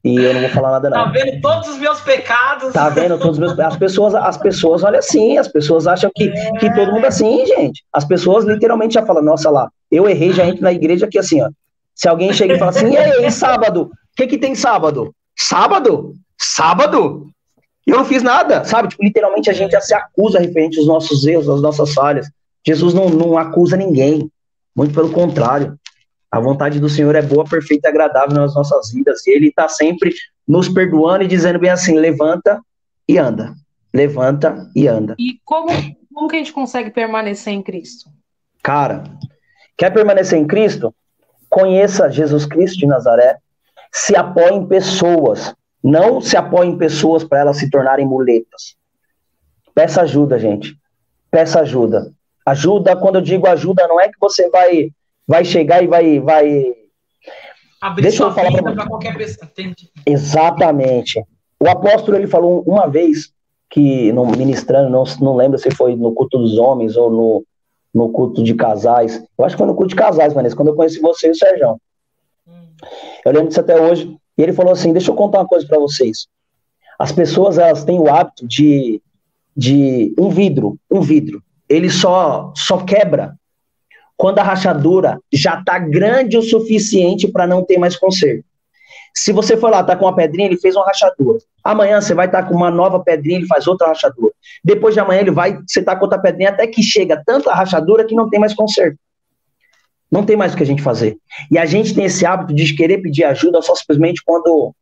e 0.02 0.16
eu 0.16 0.32
não 0.32 0.40
vou 0.40 0.50
falar 0.50 0.70
nada 0.72 0.88
não. 0.88 1.04
Tá 1.04 1.10
vendo 1.10 1.40
todos 1.40 1.68
os 1.68 1.78
meus 1.78 2.00
pecados? 2.00 2.72
Tá 2.72 2.88
vendo 2.88 3.18
todos 3.18 3.32
os 3.32 3.38
meus 3.38 3.58
As 3.58 3.76
pessoas, 3.76 4.14
as 4.14 4.36
pessoas 4.38 4.82
olham 4.82 4.98
assim, 4.98 5.36
as 5.36 5.48
pessoas 5.48 5.86
acham 5.86 6.10
que, 6.14 6.28
é. 6.28 6.52
que 6.52 6.74
todo 6.74 6.92
mundo 6.92 7.04
é 7.04 7.08
assim, 7.08 7.44
gente. 7.46 7.84
As 7.92 8.04
pessoas 8.04 8.44
literalmente 8.44 8.94
já 8.94 9.04
falam, 9.04 9.22
nossa 9.22 9.50
lá, 9.50 9.70
eu 9.90 10.08
errei, 10.08 10.32
já 10.32 10.46
entro 10.46 10.62
na 10.62 10.72
igreja 10.72 11.06
aqui 11.06 11.18
assim, 11.18 11.42
ó. 11.42 11.50
Se 11.94 12.08
alguém 12.08 12.32
chega 12.32 12.54
e 12.54 12.58
fala 12.58 12.70
assim, 12.70 12.90
e 12.90 12.96
aí, 12.96 13.30
sábado? 13.30 13.82
O 13.82 13.90
que 14.16 14.26
que 14.26 14.38
tem 14.38 14.54
sábado? 14.54 15.14
Sábado? 15.36 16.14
Sábado? 16.38 17.26
Eu 17.86 17.96
não 17.98 18.04
fiz 18.04 18.22
nada, 18.22 18.64
sabe? 18.64 18.88
Tipo, 18.88 19.04
literalmente 19.04 19.50
a 19.50 19.52
gente 19.52 19.72
já 19.72 19.80
se 19.80 19.92
acusa 19.92 20.38
referente 20.38 20.78
aos 20.78 20.86
nossos 20.86 21.26
erros, 21.26 21.48
às 21.48 21.60
nossas 21.60 21.92
falhas. 21.92 22.30
Jesus 22.66 22.94
não, 22.94 23.10
não 23.10 23.36
acusa 23.36 23.76
ninguém. 23.76 24.30
Muito 24.74 24.94
pelo 24.94 25.10
contrário. 25.10 25.76
A 26.30 26.38
vontade 26.38 26.78
do 26.78 26.88
Senhor 26.88 27.14
é 27.16 27.22
boa, 27.22 27.44
perfeita 27.44 27.88
e 27.88 27.90
agradável 27.90 28.36
nas 28.36 28.54
nossas 28.54 28.92
vidas. 28.92 29.26
E 29.26 29.30
Ele 29.30 29.48
está 29.48 29.68
sempre 29.68 30.14
nos 30.46 30.68
perdoando 30.68 31.24
e 31.24 31.28
dizendo 31.28 31.58
bem 31.58 31.70
assim: 31.70 31.98
levanta 31.98 32.60
e 33.08 33.18
anda. 33.18 33.54
Levanta 33.92 34.70
e 34.74 34.86
anda. 34.86 35.16
E 35.18 35.40
como, 35.44 35.68
como 36.14 36.28
que 36.28 36.36
a 36.36 36.38
gente 36.38 36.52
consegue 36.52 36.90
permanecer 36.90 37.52
em 37.52 37.62
Cristo? 37.62 38.08
Cara, 38.62 39.02
quer 39.76 39.90
permanecer 39.90 40.38
em 40.38 40.46
Cristo? 40.46 40.94
Conheça 41.48 42.08
Jesus 42.08 42.46
Cristo 42.46 42.78
de 42.78 42.86
Nazaré, 42.86 43.38
se 43.90 44.14
apoie 44.14 44.52
em 44.52 44.66
pessoas, 44.66 45.52
não 45.82 46.20
se 46.20 46.36
apoie 46.36 46.68
em 46.68 46.78
pessoas 46.78 47.24
para 47.24 47.40
elas 47.40 47.56
se 47.56 47.68
tornarem 47.68 48.06
muletas. 48.06 48.76
Peça 49.74 50.02
ajuda, 50.02 50.38
gente. 50.38 50.76
Peça 51.30 51.60
ajuda. 51.60 52.12
Ajuda, 52.46 52.94
quando 52.94 53.16
eu 53.16 53.20
digo 53.20 53.48
ajuda, 53.48 53.88
não 53.88 54.00
é 54.00 54.08
que 54.08 54.18
você 54.20 54.48
vai 54.50 54.92
vai 55.30 55.44
chegar 55.44 55.80
e 55.80 55.86
vai 55.86 56.18
vai 56.18 56.74
abrir 57.80 58.02
Deixa 58.02 58.24
eu 58.24 58.32
falar 58.32 58.50
para 58.50 58.88
qualquer 58.88 59.16
pessoa. 59.16 59.48
Exatamente. 60.04 61.24
O 61.60 61.68
apóstolo 61.68 62.16
ele 62.16 62.26
falou 62.26 62.64
uma 62.66 62.88
vez 62.88 63.32
que 63.70 64.12
no 64.12 64.26
ministrando, 64.26 64.90
não, 64.90 65.04
não 65.20 65.36
lembro 65.36 65.56
se 65.56 65.70
foi 65.70 65.94
no 65.94 66.12
culto 66.12 66.36
dos 66.36 66.58
homens 66.58 66.96
ou 66.96 67.08
no, 67.08 67.44
no 67.94 68.08
culto 68.10 68.42
de 68.42 68.54
casais. 68.54 69.22
Eu 69.38 69.44
acho 69.44 69.54
que 69.54 69.58
foi 69.58 69.68
no 69.68 69.76
culto 69.76 69.90
de 69.90 69.94
casais, 69.94 70.32
Vanessa, 70.32 70.56
quando 70.56 70.68
eu 70.68 70.74
conheci 70.74 70.98
você 70.98 71.28
e 71.28 71.30
o 71.30 71.34
Sérgio. 71.36 71.80
Eu 73.24 73.32
lembro 73.32 73.48
disso 73.48 73.60
até 73.60 73.80
hoje. 73.80 74.12
E 74.36 74.42
ele 74.42 74.52
falou 74.52 74.72
assim: 74.72 74.92
Deixa 74.92 75.12
eu 75.12 75.14
contar 75.14 75.38
uma 75.38 75.46
coisa 75.46 75.64
para 75.64 75.78
vocês. 75.78 76.26
As 76.98 77.12
pessoas 77.12 77.56
elas 77.56 77.84
têm 77.84 78.00
o 78.00 78.12
hábito 78.12 78.48
de, 78.48 79.00
de 79.56 80.12
um 80.18 80.28
vidro, 80.28 80.76
um 80.90 81.00
vidro. 81.00 81.40
Ele 81.68 81.88
só 81.88 82.52
só 82.56 82.78
quebra 82.78 83.38
quando 84.20 84.38
a 84.38 84.42
rachadura 84.42 85.18
já 85.32 85.58
está 85.58 85.78
grande 85.78 86.36
o 86.36 86.42
suficiente 86.42 87.26
para 87.26 87.46
não 87.46 87.64
ter 87.64 87.78
mais 87.78 87.96
conserto. 87.96 88.44
Se 89.14 89.32
você 89.32 89.56
for 89.56 89.70
lá, 89.70 89.82
tá 89.82 89.96
com 89.96 90.04
uma 90.04 90.14
pedrinha, 90.14 90.46
ele 90.46 90.58
fez 90.58 90.76
uma 90.76 90.84
rachadura. 90.84 91.38
Amanhã 91.64 91.98
você 91.98 92.12
vai 92.12 92.26
estar 92.26 92.42
tá 92.42 92.48
com 92.48 92.54
uma 92.54 92.70
nova 92.70 93.00
pedrinha, 93.00 93.38
ele 93.38 93.46
faz 93.46 93.66
outra 93.66 93.88
rachadura. 93.88 94.30
Depois 94.62 94.92
de 94.92 95.00
amanhã 95.00 95.22
ele 95.22 95.30
vai, 95.30 95.58
você 95.66 95.82
tá 95.82 95.96
com 95.96 96.04
outra 96.04 96.18
pedrinha 96.18 96.50
até 96.50 96.66
que 96.66 96.82
chega 96.82 97.22
tanta 97.24 97.50
rachadura 97.54 98.04
que 98.04 98.14
não 98.14 98.28
tem 98.28 98.38
mais 98.38 98.52
conserto. 98.52 98.98
Não 100.12 100.22
tem 100.22 100.36
mais 100.36 100.52
o 100.52 100.56
que 100.58 100.64
a 100.64 100.66
gente 100.66 100.82
fazer. 100.82 101.16
E 101.50 101.56
a 101.56 101.64
gente 101.64 101.94
tem 101.94 102.04
esse 102.04 102.26
hábito 102.26 102.52
de 102.52 102.74
querer 102.74 102.98
pedir 102.98 103.24
ajuda 103.24 103.62
só 103.62 103.74
simplesmente 103.74 104.22
quando 104.22 104.74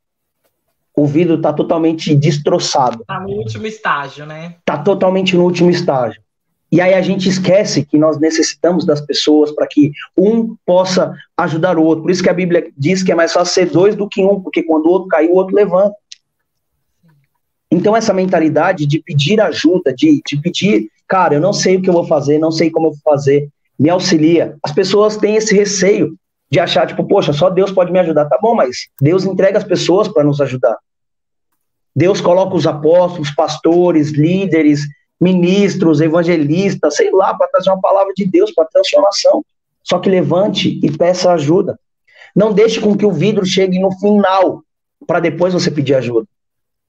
o 0.97 1.07
vidro 1.07 1.37
está 1.37 1.53
totalmente 1.53 2.13
destroçado. 2.13 3.03
Está 3.03 3.21
no 3.21 3.31
último 3.35 3.69
estágio, 3.69 4.27
né? 4.27 4.57
Está 4.59 4.79
totalmente 4.79 5.37
no 5.37 5.45
último 5.45 5.71
estágio. 5.71 6.21
E 6.71 6.81
aí 6.81 6.93
a 6.93 7.01
gente 7.01 7.29
esquece 7.29 7.85
que 7.85 7.97
nós 7.97 8.19
necessitamos 8.19 8.85
das 8.85 9.01
pessoas 9.01 9.51
para 9.53 9.67
que 9.67 9.91
um 10.17 10.55
possa 10.67 11.15
ajudar 11.37 11.79
o 11.79 11.83
outro. 11.83 12.03
Por 12.03 12.11
isso 12.11 12.23
que 12.23 12.29
a 12.29 12.35
Bíblia 12.35 12.71
diz 12.77 13.03
que 13.03 13.11
é 13.11 13.15
mais 13.15 13.33
fácil 13.33 13.55
ser 13.55 13.71
dois 13.71 13.97
do 13.97 14.09
que 14.09 14.23
um, 14.23 14.41
porque 14.41 14.63
quando 14.63 14.87
o 14.87 14.91
outro 14.91 15.09
cai, 15.09 15.27
o 15.27 15.35
outro 15.35 15.55
levanta. 15.55 15.95
Então 17.71 17.97
essa 17.97 18.13
mentalidade 18.13 18.87
de 18.87 19.01
pedir 19.01 19.41
ajuda, 19.41 19.95
de, 19.95 20.21
de 20.27 20.41
pedir, 20.41 20.91
cara, 21.07 21.35
eu 21.35 21.41
não 21.41 21.53
sei 21.53 21.77
o 21.77 21.83
que 21.83 21.89
eu 21.89 21.95
vou 21.95 22.07
fazer, 22.07 22.39
não 22.39 22.51
sei 22.51 22.71
como 22.71 22.89
eu 22.89 22.93
vou 22.93 23.01
fazer, 23.03 23.49
me 23.79 23.89
auxilia. 23.89 24.57
As 24.63 24.73
pessoas 24.73 25.17
têm 25.17 25.37
esse 25.37 25.55
receio 25.55 26.17
de 26.51 26.61
achar, 26.61 26.87
tipo, 26.87 27.05
poxa, 27.05 27.33
só 27.33 27.49
Deus 27.49 27.71
pode 27.71 27.93
me 27.93 27.99
ajudar. 27.99 28.27
Tá 28.27 28.39
bom, 28.41 28.55
mas 28.55 28.89
Deus 29.01 29.25
entrega 29.25 29.59
as 29.59 29.65
pessoas 29.65 30.09
para 30.09 30.25
nos 30.25 30.41
ajudar. 30.41 30.77
Deus 31.95 32.21
coloca 32.21 32.55
os 32.55 32.67
apóstolos, 32.67 33.31
pastores, 33.31 34.13
líderes, 34.13 34.87
ministros, 35.21 36.01
evangelistas, 36.01 36.97
sei 36.97 37.11
lá, 37.11 37.35
para 37.35 37.49
trazer 37.49 37.71
uma 37.71 37.81
palavra 37.81 38.13
de 38.15 38.25
Deus 38.25 38.53
para 38.53 38.65
transformação. 38.67 39.45
Só 39.83 39.99
que 39.99 40.09
levante 40.09 40.79
e 40.83 40.91
peça 40.97 41.33
ajuda. 41.33 41.79
Não 42.35 42.53
deixe 42.53 42.81
com 42.81 42.97
que 42.97 43.07
o 43.07 43.13
vidro 43.13 43.45
chegue 43.45 43.79
no 43.79 43.91
final 43.99 44.63
para 45.07 45.21
depois 45.21 45.55
você 45.55 45.71
pedir 45.71 45.95
ajuda. 45.95 46.27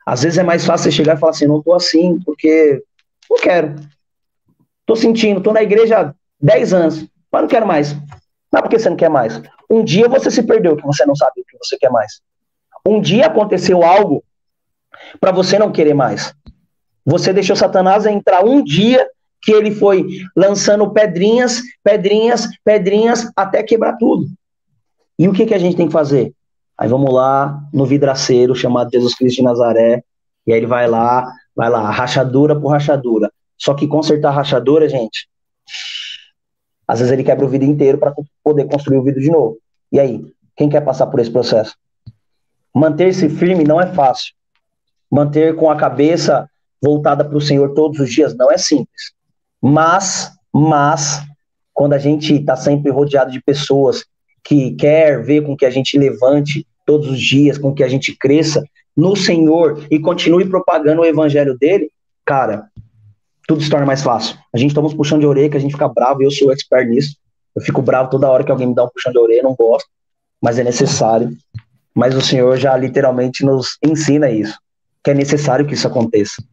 Às 0.05 0.23
vezes 0.23 0.37
é 0.37 0.43
mais 0.43 0.65
fácil 0.65 0.85
você 0.85 0.97
chegar 0.97 1.15
e 1.15 1.19
falar 1.19 1.31
assim, 1.31 1.47
não 1.47 1.59
estou 1.59 1.73
assim, 1.73 2.19
porque 2.25 2.83
não 3.29 3.37
quero. 3.37 3.75
Estou 4.81 4.95
sentindo, 4.95 5.37
estou 5.37 5.53
na 5.53 5.61
igreja 5.61 6.13
10 6.41 6.73
anos, 6.73 7.05
mas 7.31 7.41
não 7.41 7.47
quero 7.47 7.67
mais. 7.67 7.93
Não 8.51 8.57
é 8.57 8.61
porque 8.61 8.79
você 8.79 8.89
não 8.89 8.97
quer 8.97 9.09
mais. 9.09 9.39
Um 9.69 9.83
dia 9.83 10.09
você 10.09 10.31
se 10.31 10.41
perdeu, 10.41 10.75
que 10.75 10.85
você 10.85 11.05
não 11.05 11.15
sabe 11.15 11.41
o 11.41 11.45
que 11.45 11.57
você 11.57 11.77
quer 11.77 11.91
mais. 11.91 12.21
Um 12.85 12.99
dia 12.99 13.27
aconteceu 13.27 13.83
algo 13.83 14.23
para 15.19 15.31
você 15.31 15.59
não 15.59 15.71
querer 15.71 15.93
mais. 15.93 16.33
Você 17.09 17.33
deixou 17.33 17.55
Satanás 17.55 18.05
entrar 18.05 18.45
um 18.45 18.63
dia 18.63 19.09
que 19.41 19.51
ele 19.51 19.71
foi 19.71 20.05
lançando 20.35 20.91
pedrinhas, 20.91 21.59
pedrinhas, 21.83 22.47
pedrinhas, 22.63 23.31
até 23.35 23.63
quebrar 23.63 23.97
tudo. 23.97 24.27
E 25.17 25.27
o 25.27 25.33
que, 25.33 25.47
que 25.47 25.55
a 25.55 25.57
gente 25.57 25.75
tem 25.75 25.87
que 25.87 25.91
fazer? 25.91 26.31
Aí 26.77 26.87
vamos 26.87 27.11
lá 27.11 27.59
no 27.73 27.83
vidraceiro 27.83 28.53
chamado 28.53 28.91
Jesus 28.91 29.15
Cristo 29.15 29.37
de 29.37 29.41
Nazaré, 29.41 30.03
e 30.45 30.53
aí 30.53 30.59
ele 30.59 30.67
vai 30.67 30.87
lá, 30.87 31.33
vai 31.55 31.67
lá, 31.67 31.89
rachadura 31.89 32.55
por 32.55 32.67
rachadura. 32.67 33.31
Só 33.57 33.73
que 33.73 33.87
consertar 33.87 34.29
a 34.29 34.33
rachadura, 34.33 34.87
gente, 34.87 35.27
às 36.87 36.99
vezes 36.99 37.11
ele 37.11 37.23
quebra 37.23 37.43
o 37.43 37.49
vidro 37.49 37.67
inteiro 37.67 37.97
para 37.97 38.13
poder 38.43 38.65
construir 38.65 38.97
o 38.97 39.03
vidro 39.03 39.19
de 39.19 39.31
novo. 39.31 39.57
E 39.91 39.99
aí, 39.99 40.23
quem 40.55 40.69
quer 40.69 40.81
passar 40.81 41.07
por 41.07 41.19
esse 41.19 41.31
processo? 41.31 41.75
Manter-se 42.71 43.29
firme 43.29 43.63
não 43.63 43.81
é 43.81 43.87
fácil. 43.87 44.35
Manter 45.11 45.55
com 45.55 45.71
a 45.71 45.75
cabeça 45.75 46.47
voltada 46.81 47.23
para 47.25 47.37
o 47.37 47.41
Senhor 47.41 47.73
todos 47.73 47.99
os 47.99 48.09
dias 48.11 48.35
não 48.35 48.51
é 48.51 48.57
simples. 48.57 49.13
Mas, 49.61 50.31
mas, 50.53 51.21
quando 51.73 51.93
a 51.93 51.97
gente 51.97 52.33
está 52.33 52.55
sempre 52.55 52.91
rodeado 52.91 53.31
de 53.31 53.41
pessoas 53.41 54.05
que 54.43 54.71
quer 54.71 55.23
ver 55.23 55.43
com 55.45 55.55
que 55.55 55.65
a 55.65 55.69
gente 55.69 55.97
levante 55.97 56.65
todos 56.85 57.09
os 57.09 57.19
dias, 57.19 57.57
com 57.57 57.73
que 57.73 57.83
a 57.83 57.87
gente 57.87 58.15
cresça 58.17 58.63
no 58.95 59.15
Senhor 59.15 59.85
e 59.91 59.99
continue 59.99 60.45
propagando 60.45 61.01
o 61.01 61.05
evangelho 61.05 61.57
dele, 61.57 61.91
cara, 62.25 62.69
tudo 63.47 63.61
se 63.63 63.69
torna 63.69 63.85
mais 63.85 64.01
fácil. 64.01 64.37
A 64.53 64.57
gente 64.57 64.73
toma 64.73 64.87
uns 64.87 64.93
puxão 64.93 65.19
de 65.19 65.25
orelha, 65.25 65.49
que 65.49 65.57
a 65.57 65.59
gente 65.59 65.71
fica 65.71 65.87
bravo, 65.87 66.21
eu 66.21 66.31
sou 66.31 66.51
expert 66.51 66.87
nisso. 66.87 67.15
Eu 67.55 67.61
fico 67.61 67.81
bravo 67.81 68.09
toda 68.09 68.29
hora 68.29 68.43
que 68.43 68.51
alguém 68.51 68.67
me 68.67 68.75
dá 68.75 68.83
um 68.83 68.89
puxão 68.89 69.11
de 69.11 69.17
orelha, 69.17 69.43
não 69.43 69.55
gosto, 69.55 69.89
mas 70.41 70.59
é 70.59 70.63
necessário. 70.63 71.31
Mas 71.93 72.15
o 72.15 72.21
Senhor 72.21 72.57
já 72.57 72.77
literalmente 72.77 73.43
nos 73.43 73.77
ensina 73.83 74.29
isso, 74.29 74.57
que 75.03 75.11
é 75.11 75.13
necessário 75.13 75.65
que 75.65 75.73
isso 75.73 75.87
aconteça. 75.87 76.43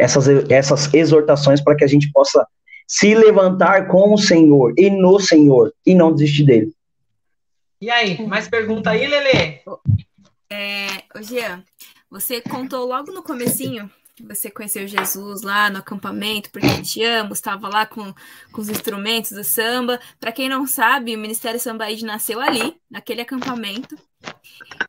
Essas, 0.00 0.26
essas 0.50 0.92
exortações 0.92 1.62
para 1.62 1.76
que 1.76 1.84
a 1.84 1.86
gente 1.86 2.10
possa 2.12 2.46
se 2.86 3.14
levantar 3.14 3.86
com 3.86 4.12
o 4.12 4.18
Senhor 4.18 4.74
e 4.76 4.90
no 4.90 5.20
Senhor 5.20 5.72
e 5.86 5.94
não 5.94 6.12
desistir 6.12 6.44
dele. 6.44 6.72
E 7.80 7.88
aí, 7.88 8.26
mais 8.26 8.48
pergunta 8.48 8.90
aí, 8.90 9.06
Lele? 9.06 9.60
É, 10.50 10.86
Jean, 11.22 11.62
você 12.10 12.40
contou 12.40 12.86
logo 12.86 13.12
no 13.12 13.22
comecinho 13.22 13.88
você 14.26 14.50
conheceu 14.50 14.86
Jesus 14.86 15.42
lá 15.42 15.70
no 15.70 15.78
acampamento, 15.78 16.50
porque 16.50 16.82
te 16.82 17.02
amo, 17.02 17.32
estava 17.32 17.68
lá 17.68 17.86
com, 17.86 18.14
com 18.52 18.60
os 18.60 18.68
instrumentos 18.68 19.32
do 19.32 19.44
samba. 19.44 20.00
Para 20.18 20.32
quem 20.32 20.48
não 20.48 20.66
sabe, 20.66 21.14
o 21.14 21.18
Ministério 21.18 21.60
Sambaíde 21.60 22.04
nasceu 22.04 22.40
ali, 22.40 22.76
naquele 22.90 23.20
acampamento. 23.20 23.96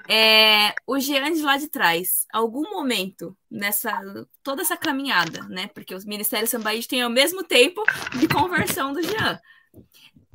É, 0.09 0.73
o 0.85 0.99
Jean 0.99 1.31
de 1.31 1.41
lá 1.41 1.57
de 1.57 1.67
trás, 1.67 2.25
algum 2.33 2.69
momento 2.69 3.35
nessa 3.49 3.99
toda 4.43 4.61
essa 4.61 4.75
caminhada, 4.75 5.43
né? 5.47 5.67
Porque 5.73 5.95
os 5.95 6.05
Ministérios 6.05 6.49
Sambaíde 6.49 6.87
têm 6.87 7.01
ao 7.01 7.09
mesmo 7.09 7.43
tempo 7.43 7.81
de 8.19 8.27
conversão 8.27 8.91
do 8.91 9.01
Jean. 9.01 9.39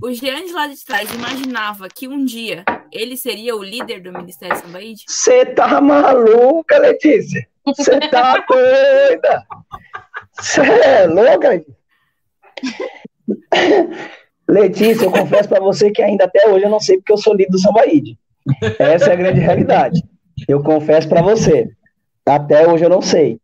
O 0.03 0.13
Jean 0.13 0.45
de 0.45 0.53
lá 0.53 0.67
de 0.67 0.85
trás 0.85 1.11
imaginava 1.11 1.89
que 1.89 2.07
um 2.07 2.23
dia 2.23 2.65
ele 2.93 3.17
seria 3.17 3.57
o 3.57 3.63
líder 3.63 4.03
do 4.03 4.13
Ministério 4.13 4.57
Sambaíde? 4.57 5.05
Você 5.09 5.47
tá 5.47 5.81
maluca, 5.81 6.79
Letícia? 6.79 7.47
Você 7.65 7.99
tá 8.11 8.45
doida? 8.47 9.43
Você 10.39 10.61
é 10.61 11.07
louca? 11.07 11.65
Letícia, 14.47 15.07
eu 15.07 15.11
confesso 15.11 15.49
para 15.49 15.61
você 15.61 15.91
que 15.91 16.03
ainda 16.03 16.25
até 16.25 16.47
hoje 16.49 16.67
eu 16.67 16.71
não 16.71 16.81
sei 16.81 16.99
porque 16.99 17.13
eu 17.13 17.19
sou 17.19 17.35
líder 17.35 17.51
do 17.51 17.59
Sambaíde. 17.59 18.19
Essa 18.79 19.11
é 19.11 19.13
a 19.15 19.17
grande 19.17 19.41
realidade. 19.41 20.05
Eu 20.47 20.63
confesso 20.63 21.09
para 21.09 21.23
você. 21.23 21.71
Até 22.27 22.69
hoje 22.69 22.85
eu 22.85 22.91
não 22.91 23.01
sei. 23.01 23.41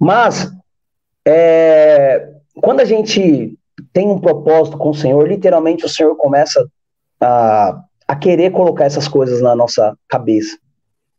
Mas, 0.00 0.52
é, 1.24 2.28
quando 2.60 2.80
a 2.80 2.84
gente 2.84 3.56
tem 3.92 4.08
um 4.08 4.18
propósito 4.18 4.76
com 4.76 4.90
o 4.90 4.94
Senhor, 4.94 5.26
literalmente 5.26 5.84
o 5.84 5.88
Senhor 5.88 6.14
começa 6.16 6.66
a, 7.20 7.82
a 8.06 8.16
querer 8.16 8.52
colocar 8.52 8.84
essas 8.84 9.08
coisas 9.08 9.40
na 9.40 9.54
nossa 9.54 9.96
cabeça, 10.08 10.58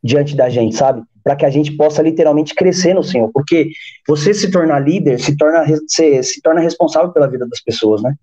diante 0.02 0.36
da 0.36 0.48
gente, 0.48 0.76
sabe? 0.76 1.02
Para 1.22 1.36
que 1.36 1.44
a 1.44 1.50
gente 1.50 1.72
possa 1.76 2.02
literalmente 2.02 2.54
crescer 2.54 2.94
no 2.94 3.02
Senhor. 3.02 3.30
Porque 3.32 3.70
você 4.06 4.34
se 4.34 4.50
tornar 4.50 4.80
líder 4.80 5.18
se 5.18 5.36
torna, 5.36 5.64
se, 5.88 6.22
se 6.22 6.42
torna 6.42 6.60
responsável 6.60 7.10
pela 7.12 7.26
vida 7.26 7.46
das 7.48 7.60
pessoas, 7.60 8.02
né? 8.02 8.14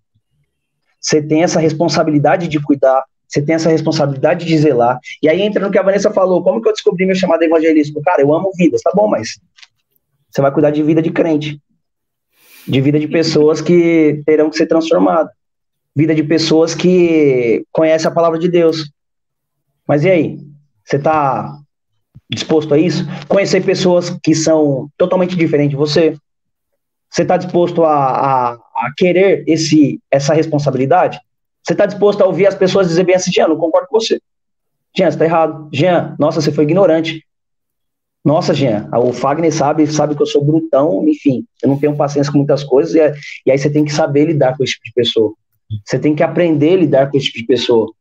Você 0.99 1.21
tem 1.21 1.43
essa 1.43 1.59
responsabilidade 1.59 2.47
de 2.47 2.61
cuidar, 2.61 3.03
você 3.27 3.41
tem 3.41 3.55
essa 3.55 3.69
responsabilidade 3.69 4.45
de 4.45 4.57
zelar. 4.57 4.99
E 5.21 5.27
aí 5.27 5.41
entra 5.41 5.65
no 5.65 5.71
que 5.71 5.79
a 5.79 5.83
Vanessa 5.83 6.11
falou: 6.11 6.43
como 6.43 6.61
que 6.61 6.69
eu 6.69 6.73
descobri 6.73 7.07
meu 7.07 7.15
chamado 7.15 7.41
evangelístico? 7.41 8.01
Cara, 8.03 8.21
eu 8.21 8.31
amo 8.31 8.51
vidas, 8.55 8.81
tá 8.81 8.91
bom, 8.93 9.07
mas 9.07 9.39
você 10.29 10.41
vai 10.41 10.51
cuidar 10.51 10.69
de 10.69 10.83
vida 10.83 11.01
de 11.01 11.09
crente 11.09 11.59
de 12.67 12.81
vida 12.81 12.99
de 12.99 13.07
pessoas 13.07 13.61
que 13.61 14.21
terão 14.25 14.49
que 14.49 14.57
ser 14.57 14.67
transformadas, 14.67 15.31
vida 15.95 16.13
de 16.15 16.23
pessoas 16.23 16.73
que 16.75 17.65
conhecem 17.71 18.07
a 18.07 18.13
palavra 18.13 18.39
de 18.39 18.47
Deus. 18.47 18.91
Mas 19.87 20.03
e 20.03 20.09
aí? 20.09 20.39
Você 20.85 20.97
está 20.97 21.57
disposto 22.29 22.73
a 22.73 22.77
isso? 22.77 23.05
Conhecer 23.27 23.63
pessoas 23.63 24.09
que 24.23 24.33
são 24.33 24.89
totalmente 24.97 25.35
diferentes 25.35 25.71
de 25.71 25.75
você? 25.75 26.15
Você 27.09 27.23
está 27.23 27.35
disposto 27.35 27.83
a, 27.83 27.93
a, 27.93 28.53
a, 28.53 28.93
querer 28.95 29.43
esse, 29.47 29.99
essa 30.09 30.33
responsabilidade? 30.33 31.19
Você 31.61 31.73
está 31.73 31.85
disposto 31.85 32.21
a 32.21 32.25
ouvir 32.25 32.47
as 32.47 32.55
pessoas 32.55 32.87
dizer 32.87 33.03
bem 33.03 33.15
assim, 33.15 33.31
Jean, 33.31 33.49
não 33.49 33.57
concordo 33.57 33.87
com 33.89 33.99
você. 33.99 34.19
Jean, 34.95 35.09
você 35.11 35.15
está 35.15 35.25
errado. 35.25 35.69
Jean, 35.73 36.15
nossa, 36.17 36.41
você 36.41 36.51
foi 36.51 36.63
ignorante. 36.63 37.25
Nossa, 38.23 38.53
Jean, 38.53 38.87
o 38.93 39.11
Fagner 39.11 39.51
sabe, 39.51 39.87
sabe 39.87 40.15
que 40.15 40.21
eu 40.21 40.27
sou 40.27 40.45
brutão, 40.45 41.07
enfim, 41.07 41.43
eu 41.61 41.69
não 41.69 41.79
tenho 41.79 41.95
paciência 41.95 42.31
com 42.31 42.37
muitas 42.37 42.63
coisas, 42.63 42.93
e, 42.93 42.99
e 43.45 43.51
aí 43.51 43.57
você 43.57 43.69
tem 43.69 43.83
que 43.83 43.91
saber 43.91 44.25
lidar 44.25 44.55
com 44.55 44.63
esse 44.63 44.73
tipo 44.73 44.85
de 44.85 44.93
pessoa. 44.93 45.33
Você 45.83 45.97
tem 45.97 46.13
que 46.13 46.21
aprender 46.21 46.73
a 46.73 46.77
lidar 46.77 47.09
com 47.09 47.17
esse 47.17 47.27
tipo 47.27 47.39
de 47.39 47.45
pessoa. 47.45 47.91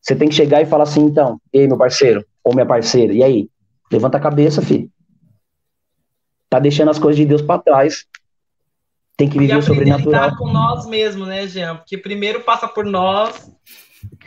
Você 0.00 0.14
tem 0.14 0.28
que 0.28 0.34
chegar 0.34 0.60
e 0.60 0.66
falar 0.66 0.82
assim, 0.82 1.02
então, 1.02 1.40
ei, 1.52 1.66
meu 1.66 1.78
parceiro, 1.78 2.24
ou 2.44 2.52
minha 2.52 2.66
parceira, 2.66 3.14
e 3.14 3.22
aí? 3.22 3.48
Levanta 3.90 4.18
a 4.18 4.20
cabeça, 4.20 4.60
filho. 4.60 4.90
Tá 6.50 6.58
deixando 6.58 6.90
as 6.90 6.98
coisas 6.98 7.16
de 7.16 7.24
Deus 7.24 7.40
para 7.40 7.62
trás. 7.62 8.04
Tem 9.16 9.28
que 9.28 9.38
viver 9.38 9.56
o 9.56 9.62
sobrenatural. 9.62 10.24
lidar 10.24 10.36
com 10.36 10.48
nós 10.48 10.86
mesmos, 10.86 11.28
né, 11.28 11.46
Jean? 11.46 11.76
Porque 11.76 11.96
primeiro 11.96 12.40
passa 12.40 12.68
por 12.68 12.84
nós, 12.84 13.50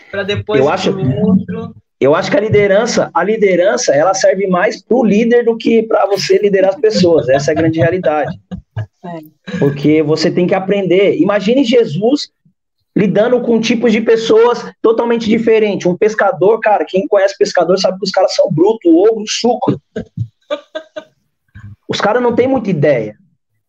para 0.10 0.24
depois 0.24 0.60
eu 0.60 0.70
acho, 0.70 0.96
outro. 0.98 1.76
Eu 2.06 2.14
acho 2.14 2.30
que 2.30 2.38
a 2.38 2.42
liderança, 2.42 3.10
a 3.12 3.24
liderança, 3.24 3.92
ela 3.92 4.14
serve 4.14 4.46
mais 4.46 4.80
para 4.80 4.96
o 4.96 5.04
líder 5.04 5.44
do 5.44 5.58
que 5.58 5.82
para 5.82 6.06
você 6.06 6.38
liderar 6.38 6.70
as 6.70 6.80
pessoas. 6.80 7.28
Essa 7.28 7.50
é 7.50 7.54
a 7.54 7.56
grande 7.56 7.80
realidade. 7.80 8.40
É. 8.78 9.58
Porque 9.58 10.04
você 10.04 10.30
tem 10.30 10.46
que 10.46 10.54
aprender. 10.54 11.18
Imagine 11.18 11.64
Jesus 11.64 12.30
lidando 12.96 13.42
com 13.42 13.60
tipos 13.60 13.92
de 13.92 14.02
pessoas 14.02 14.72
totalmente 14.84 15.28
diferentes. 15.28 15.88
Um 15.88 15.98
pescador, 15.98 16.60
cara, 16.60 16.86
quem 16.86 17.08
conhece 17.08 17.36
pescador 17.40 17.76
sabe 17.80 17.98
que 17.98 18.06
os 18.06 18.12
caras 18.12 18.36
são 18.36 18.52
brutos, 18.52 18.94
ogro, 18.94 19.26
suco. 19.28 19.82
Os 21.90 22.00
caras 22.00 22.22
não 22.22 22.36
têm 22.36 22.48
muita 22.48 22.70
ideia. 22.70 23.16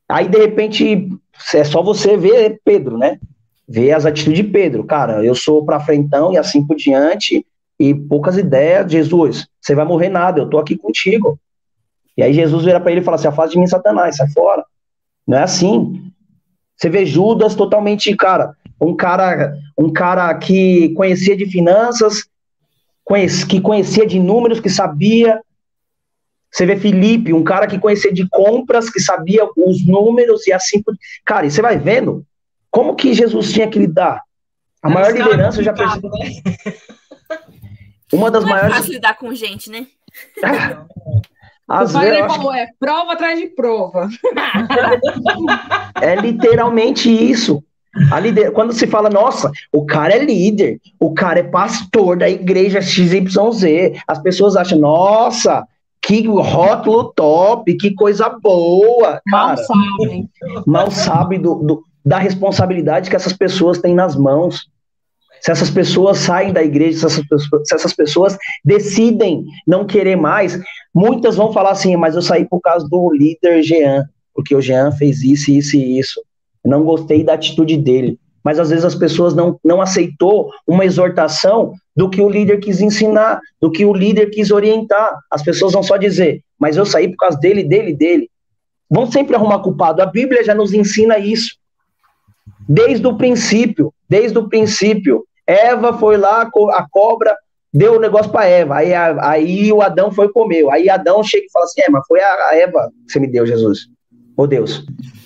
Aí, 0.07 0.29
de 0.29 0.37
repente, 0.37 1.09
é 1.55 1.65
só 1.65 1.83
você 1.83 2.19
ver 2.19 2.61
Pedro, 2.63 2.99
né? 2.99 3.19
Ver 3.67 3.93
as 3.93 4.05
atitudes 4.05 4.45
de 4.45 4.51
Pedro. 4.51 4.85
Cara, 4.85 5.25
eu 5.25 5.35
sou 5.35 5.65
para 5.65 5.81
frentão 5.81 6.35
e 6.35 6.37
assim 6.37 6.67
por 6.67 6.77
diante 6.77 7.43
e 7.79 7.95
poucas 7.95 8.37
ideias. 8.37 8.91
Jesus, 8.91 9.47
você 9.61 9.75
vai 9.75 9.85
morrer 9.85 10.09
nada, 10.09 10.41
eu 10.41 10.49
tô 10.49 10.59
aqui 10.59 10.77
contigo. 10.77 11.39
E 12.17 12.23
aí 12.23 12.33
Jesus 12.33 12.65
vira 12.65 12.81
para 12.81 12.91
ele 12.91 13.01
e 13.01 13.05
fala 13.05 13.17
assim: 13.17 13.29
afasta 13.29 13.53
de 13.53 13.59
mim, 13.59 13.67
Satanás, 13.67 14.17
sai 14.17 14.29
fora. 14.31 14.65
Não 15.27 15.39
é 15.39 15.43
assim. 15.43 16.11
Você 16.77 16.89
vê 16.89 17.07
Judas 17.07 17.55
totalmente, 17.55 18.15
cara, 18.17 18.55
um 18.81 18.95
cara, 18.95 19.57
um 19.79 19.93
cara 19.93 20.33
que 20.35 20.91
conhecia 20.91 21.37
de 21.37 21.47
finanças, 21.47 22.25
que 23.49 23.61
conhecia 23.61 24.07
de 24.07 24.19
números, 24.19 24.61
que 24.61 24.69
sabia. 24.69 25.41
Você 26.51 26.65
vê 26.65 26.77
Felipe, 26.77 27.33
um 27.33 27.45
cara 27.45 27.67
que 27.67 27.79
conhecia 27.79 28.13
de 28.13 28.29
compras, 28.29 28.89
que 28.89 29.01
sabia 29.01 29.47
os 29.57 29.87
números 29.87 30.47
e 30.47 30.53
assim. 30.53 30.83
Cara, 31.25 31.47
e 31.47 31.51
você 31.51 31.61
vai 31.61 31.79
vendo 31.79 32.25
como 32.71 32.95
que 32.95 33.15
Jesus 33.15 33.53
tinha 33.53 33.69
que 33.69 33.79
lidar. 33.79 34.23
A 34.83 34.89
maior 34.89 35.13
liderança 35.13 35.63
já 35.63 35.73
percebi. 35.73 36.09
Né? 36.09 36.73
Uma 38.13 38.31
das 38.31 38.45
Não 38.45 38.51
maiores. 38.51 38.73
É 38.73 38.77
fácil 38.77 38.93
lidar 38.93 39.15
com 39.15 39.35
gente, 39.35 39.71
né? 39.71 39.87
Às 41.69 41.95
o 41.95 41.99
vezes, 41.99 42.21
falou, 42.21 42.55
é 42.55 42.69
prova 42.79 43.13
atrás 43.15 43.41
de 43.41 43.49
prova. 43.49 44.09
é 46.01 46.15
literalmente 46.15 47.11
isso. 47.11 47.63
A 48.13 48.21
lider... 48.21 48.53
Quando 48.53 48.73
se 48.73 48.87
fala, 48.87 49.11
nossa, 49.11 49.51
o 49.73 49.85
cara 49.85 50.15
é 50.15 50.25
líder, 50.25 50.81
o 51.01 51.13
cara 51.13 51.41
é 51.41 51.43
pastor 51.43 52.17
da 52.17 52.29
igreja 52.29 52.81
XYZ, 52.81 54.01
as 54.07 54.19
pessoas 54.21 54.55
acham, 54.55 54.79
nossa, 54.79 55.67
que 56.01 56.25
rótulo 56.29 57.13
top, 57.17 57.75
que 57.75 57.95
coisa 57.95 58.29
boa. 58.29 59.21
Cara, 59.29 59.57
mal 59.57 59.57
sabem. 59.57 60.31
Mal 60.65 60.91
sabem 60.93 61.41
do, 61.41 61.57
do, 61.57 61.85
da 62.05 62.19
responsabilidade 62.19 63.11
que 63.11 63.17
essas 63.17 63.33
pessoas 63.33 63.79
têm 63.79 63.93
nas 63.93 64.15
mãos 64.15 64.69
se 65.47 65.53
essas 65.53 65.71
pessoas 65.71 66.19
saem 66.19 66.53
da 66.53 66.61
igreja, 66.61 66.99
se 66.99 67.07
essas, 67.07 67.25
pessoas, 67.25 67.63
se 67.69 67.75
essas 67.77 67.93
pessoas 67.93 68.39
decidem 68.65 69.45
não 69.65 69.87
querer 69.87 70.17
mais, 70.17 70.61
muitas 70.93 71.37
vão 71.37 71.53
falar 71.53 71.71
assim, 71.71 71.95
mas 71.95 72.17
eu 72.17 72.23
saí 72.23 72.45
por 72.45 72.61
causa 72.61 72.89
do 72.89 73.13
líder 73.13 73.63
Jean, 73.63 74.03
porque 74.35 74.57
o 74.57 74.61
Jean 74.61 74.91
fez 74.91 75.23
isso, 75.23 75.53
isso 75.53 75.77
e 75.77 76.01
isso. 76.01 76.21
Não 76.65 76.83
gostei 76.83 77.23
da 77.23 77.35
atitude 77.35 77.77
dele. 77.77 78.19
Mas 78.43 78.59
às 78.59 78.71
vezes 78.71 78.85
as 78.85 78.97
pessoas 78.97 79.37
não, 79.37 79.57
não 79.65 79.81
aceitou 79.81 80.51
uma 80.67 80.85
exortação 80.85 81.75
do 81.95 82.11
que 82.11 82.21
o 82.21 82.29
líder 82.29 82.59
quis 82.59 82.81
ensinar, 82.81 83.41
do 83.61 83.71
que 83.71 83.85
o 83.85 83.95
líder 83.95 84.31
quis 84.31 84.51
orientar. 84.51 85.17
As 85.31 85.45
pessoas 85.45 85.75
vão 85.75 85.83
só 85.85 85.97
dizer, 85.97 86.43
mas 86.59 86.77
eu 86.77 86.85
saí 86.85 87.07
por 87.09 87.19
causa 87.19 87.39
dele, 87.39 87.63
dele, 87.63 87.95
dele. 87.95 88.29
Vão 88.91 89.09
sempre 89.09 89.37
arrumar 89.37 89.61
culpado. 89.61 90.03
A 90.03 90.07
Bíblia 90.07 90.43
já 90.43 90.57
nos 90.57 90.73
ensina 90.73 91.21
isso. 91.21 91.57
Desde 92.69 93.07
o 93.07 93.17
princípio, 93.17 93.95
desde 94.09 94.37
o 94.39 94.49
princípio, 94.49 95.25
Eva 95.47 95.97
foi 95.99 96.17
lá, 96.17 96.43
a 96.43 96.87
cobra 96.91 97.37
deu 97.73 97.95
o 97.95 97.97
um 97.97 98.01
negócio 98.01 98.33
para 98.33 98.47
Eva. 98.47 98.77
Aí, 98.77 98.93
aí 98.95 99.73
o 99.73 99.83
Adão 99.83 100.11
foi 100.11 100.31
comer. 100.31 100.69
Aí 100.71 100.89
Adão 100.89 101.23
chega 101.23 101.47
e 101.47 101.51
fala 101.51 101.65
assim: 101.67 101.83
é, 101.83 101.91
mas 101.91 102.07
foi 102.07 102.21
a, 102.21 102.51
Eva 102.55 102.91
que 103.07 103.13
você 103.13 103.21
me 103.21 103.29
deu, 103.29 103.47
Jesus. 103.47 103.89
Oh 104.37 104.47
Deus. 104.47 104.85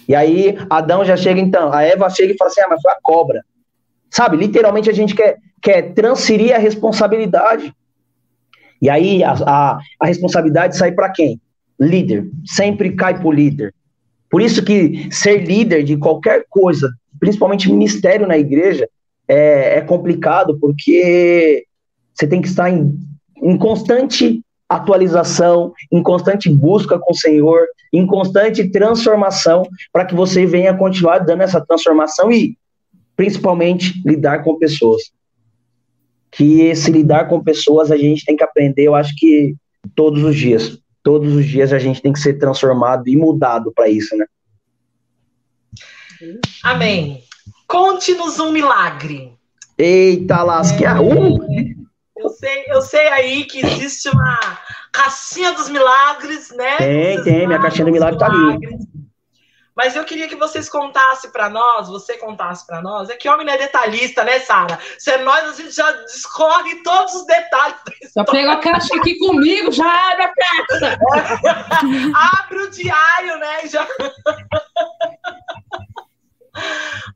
E 0.09 0.14
aí 0.14 0.59
Adão 0.68 1.05
já 1.05 1.16
chega, 1.16 1.41
então. 1.41 1.73
A 1.73 1.83
Eva 1.83 2.11
chega 2.11 2.33
e 2.33 2.37
fala 2.37 2.51
assim: 2.51 2.61
ah, 2.61 2.68
mas 2.68 2.81
foi 2.83 2.93
a 2.93 2.99
cobra. 3.03 3.45
Sabe, 4.11 4.37
literalmente 4.37 4.91
a 4.91 4.93
gente 4.93 5.14
quer, 5.14 5.37
quer 5.62 5.95
transferir 5.95 6.55
a 6.55 6.59
responsabilidade. 6.59 7.73
E 8.83 8.91
aí 8.91 9.23
a, 9.23 9.33
a, 9.47 9.79
a 10.01 10.07
responsabilidade 10.07 10.77
sai 10.77 10.91
para 10.91 11.11
quem? 11.11 11.41
Líder. 11.79 12.29
Sempre 12.45 12.93
cai 12.93 13.16
para 13.16 13.29
o 13.29 13.33
líder. 13.33 13.73
Por 14.29 14.43
isso 14.43 14.64
que 14.64 15.09
ser 15.12 15.45
líder 15.45 15.85
de 15.85 15.97
qualquer 15.97 16.45
coisa, 16.49 16.91
principalmente 17.18 17.71
ministério 17.71 18.27
na 18.27 18.39
igreja, 18.39 18.89
é, 19.31 19.78
é 19.78 19.81
complicado, 19.81 20.59
porque 20.59 21.64
você 22.12 22.26
tem 22.26 22.43
que 22.43 22.49
estar 22.49 22.68
em, 22.68 22.99
em 23.41 23.57
constante 23.57 24.43
atualização, 24.68 25.72
em 25.91 26.03
constante 26.03 26.51
busca 26.51 26.99
com 26.99 27.12
o 27.12 27.16
Senhor, 27.16 27.64
em 27.93 28.05
constante 28.07 28.68
transformação, 28.68 29.62
para 29.93 30.05
que 30.05 30.16
você 30.16 30.47
venha 30.47 30.76
continuar 30.76 31.18
dando 31.18 31.43
essa 31.43 31.64
transformação 31.64 32.33
e, 32.33 32.59
principalmente, 33.14 34.03
lidar 34.05 34.43
com 34.43 34.59
pessoas. 34.59 35.12
Que 36.33 36.62
esse 36.62 36.91
lidar 36.91 37.28
com 37.28 37.43
pessoas 37.43 37.93
a 37.93 37.97
gente 37.97 38.24
tem 38.24 38.37
que 38.37 38.45
aprender, 38.45 38.83
eu 38.83 38.97
acho 38.97 39.14
que 39.16 39.55
todos 39.95 40.24
os 40.24 40.37
dias. 40.37 40.76
Todos 41.05 41.35
os 41.35 41.47
dias 41.47 41.72
a 41.72 41.78
gente 41.78 42.03
tem 42.03 42.12
que 42.12 42.20
ser 42.20 42.35
transformado 42.35 43.09
e 43.09 43.16
mudado 43.16 43.72
para 43.74 43.89
isso, 43.89 44.16
né? 44.16 44.26
Amém. 46.64 47.22
Conte-nos 47.71 48.41
um 48.41 48.51
milagre. 48.51 49.33
Eita, 49.79 50.43
lasqueia. 50.43 50.89
É. 50.89 51.01
Uh! 51.01 51.39
Eu 52.16 52.29
sei, 52.29 52.64
eu 52.66 52.83
sei 52.83 53.07
aí 53.07 53.45
que 53.45 53.64
existe 53.64 54.09
uma 54.09 54.59
caixinha 54.93 55.53
dos 55.53 55.68
milagres, 55.68 56.51
né? 56.51 56.77
Tem, 56.79 57.23
tem, 57.23 57.47
minha 57.47 57.61
caixinha 57.61 57.85
do 57.85 57.93
milagre 57.93 58.18
tá 58.18 58.27
ali. 58.27 58.59
Mas 59.77 59.95
eu 59.95 60.05
queria 60.05 60.27
que 60.27 60.35
vocês 60.35 60.68
contassem 60.68 61.31
para 61.31 61.49
nós, 61.49 61.89
você 61.89 62.18
contasse 62.18 62.66
para 62.66 62.83
nós. 62.83 63.09
É 63.09 63.16
que 63.16 63.29
homem 63.29 63.47
não 63.47 63.53
é 63.53 63.59
detalhista, 63.59 64.25
né, 64.25 64.41
Sara? 64.41 64.77
Se 64.99 65.12
é 65.12 65.18
nós, 65.18 65.45
a 65.49 65.55
gente 65.55 65.71
já 65.71 65.93
discorre 66.03 66.83
todos 66.83 67.14
os 67.14 67.25
detalhes. 67.25 67.79
Já 68.16 68.25
pega 68.25 68.53
a 68.53 68.57
caixa 68.57 68.97
aqui 68.97 69.16
comigo, 69.16 69.71
já 69.71 70.11
abre 70.11 70.25
a 70.25 70.33
caixa. 70.35 70.99
abre 72.43 72.59
o 72.64 72.71
diário, 72.71 73.39
né? 73.39 73.66
Já... 73.68 73.87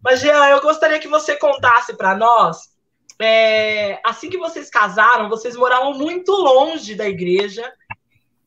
Mas, 0.02 0.20
Jean, 0.20 0.48
eu 0.48 0.60
gostaria 0.60 0.98
que 0.98 1.08
você 1.08 1.36
contasse 1.36 1.96
para 1.96 2.16
nós. 2.16 2.74
É, 3.20 4.00
assim 4.04 4.28
que 4.28 4.38
vocês 4.38 4.68
casaram, 4.68 5.28
vocês 5.28 5.56
moravam 5.56 5.94
muito 5.94 6.32
longe 6.32 6.94
da 6.94 7.08
igreja 7.08 7.72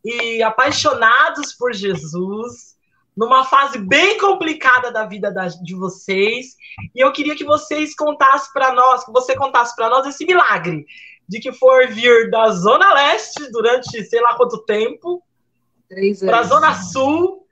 e 0.04 0.44
apaixonados 0.44 1.54
por 1.54 1.74
Jesus, 1.74 2.76
numa 3.16 3.46
fase 3.46 3.78
bem 3.78 4.18
complicada 4.18 4.92
da 4.92 5.06
vida 5.06 5.32
da, 5.32 5.48
de 5.48 5.76
vocês. 5.76 6.56
E 6.94 7.00
eu 7.00 7.12
queria 7.12 7.36
que 7.36 7.46
vocês 7.46 7.96
contassem 7.96 8.52
para 8.54 8.74
nós, 8.74 9.06
que 9.06 9.12
você 9.12 9.36
contasse 9.36 9.76
para 9.76 9.90
nós 9.90 10.06
esse 10.06 10.26
milagre 10.26 10.86
de 11.28 11.40
que 11.40 11.52
for 11.52 11.88
vir 11.88 12.30
da 12.30 12.50
Zona 12.52 12.94
Leste 12.94 13.52
durante 13.52 14.04
sei 14.06 14.22
lá 14.22 14.36
quanto 14.36 14.64
tempo 14.64 15.22
para 16.26 16.40
a 16.40 16.44
Zona 16.44 16.74
Sul. 16.76 17.47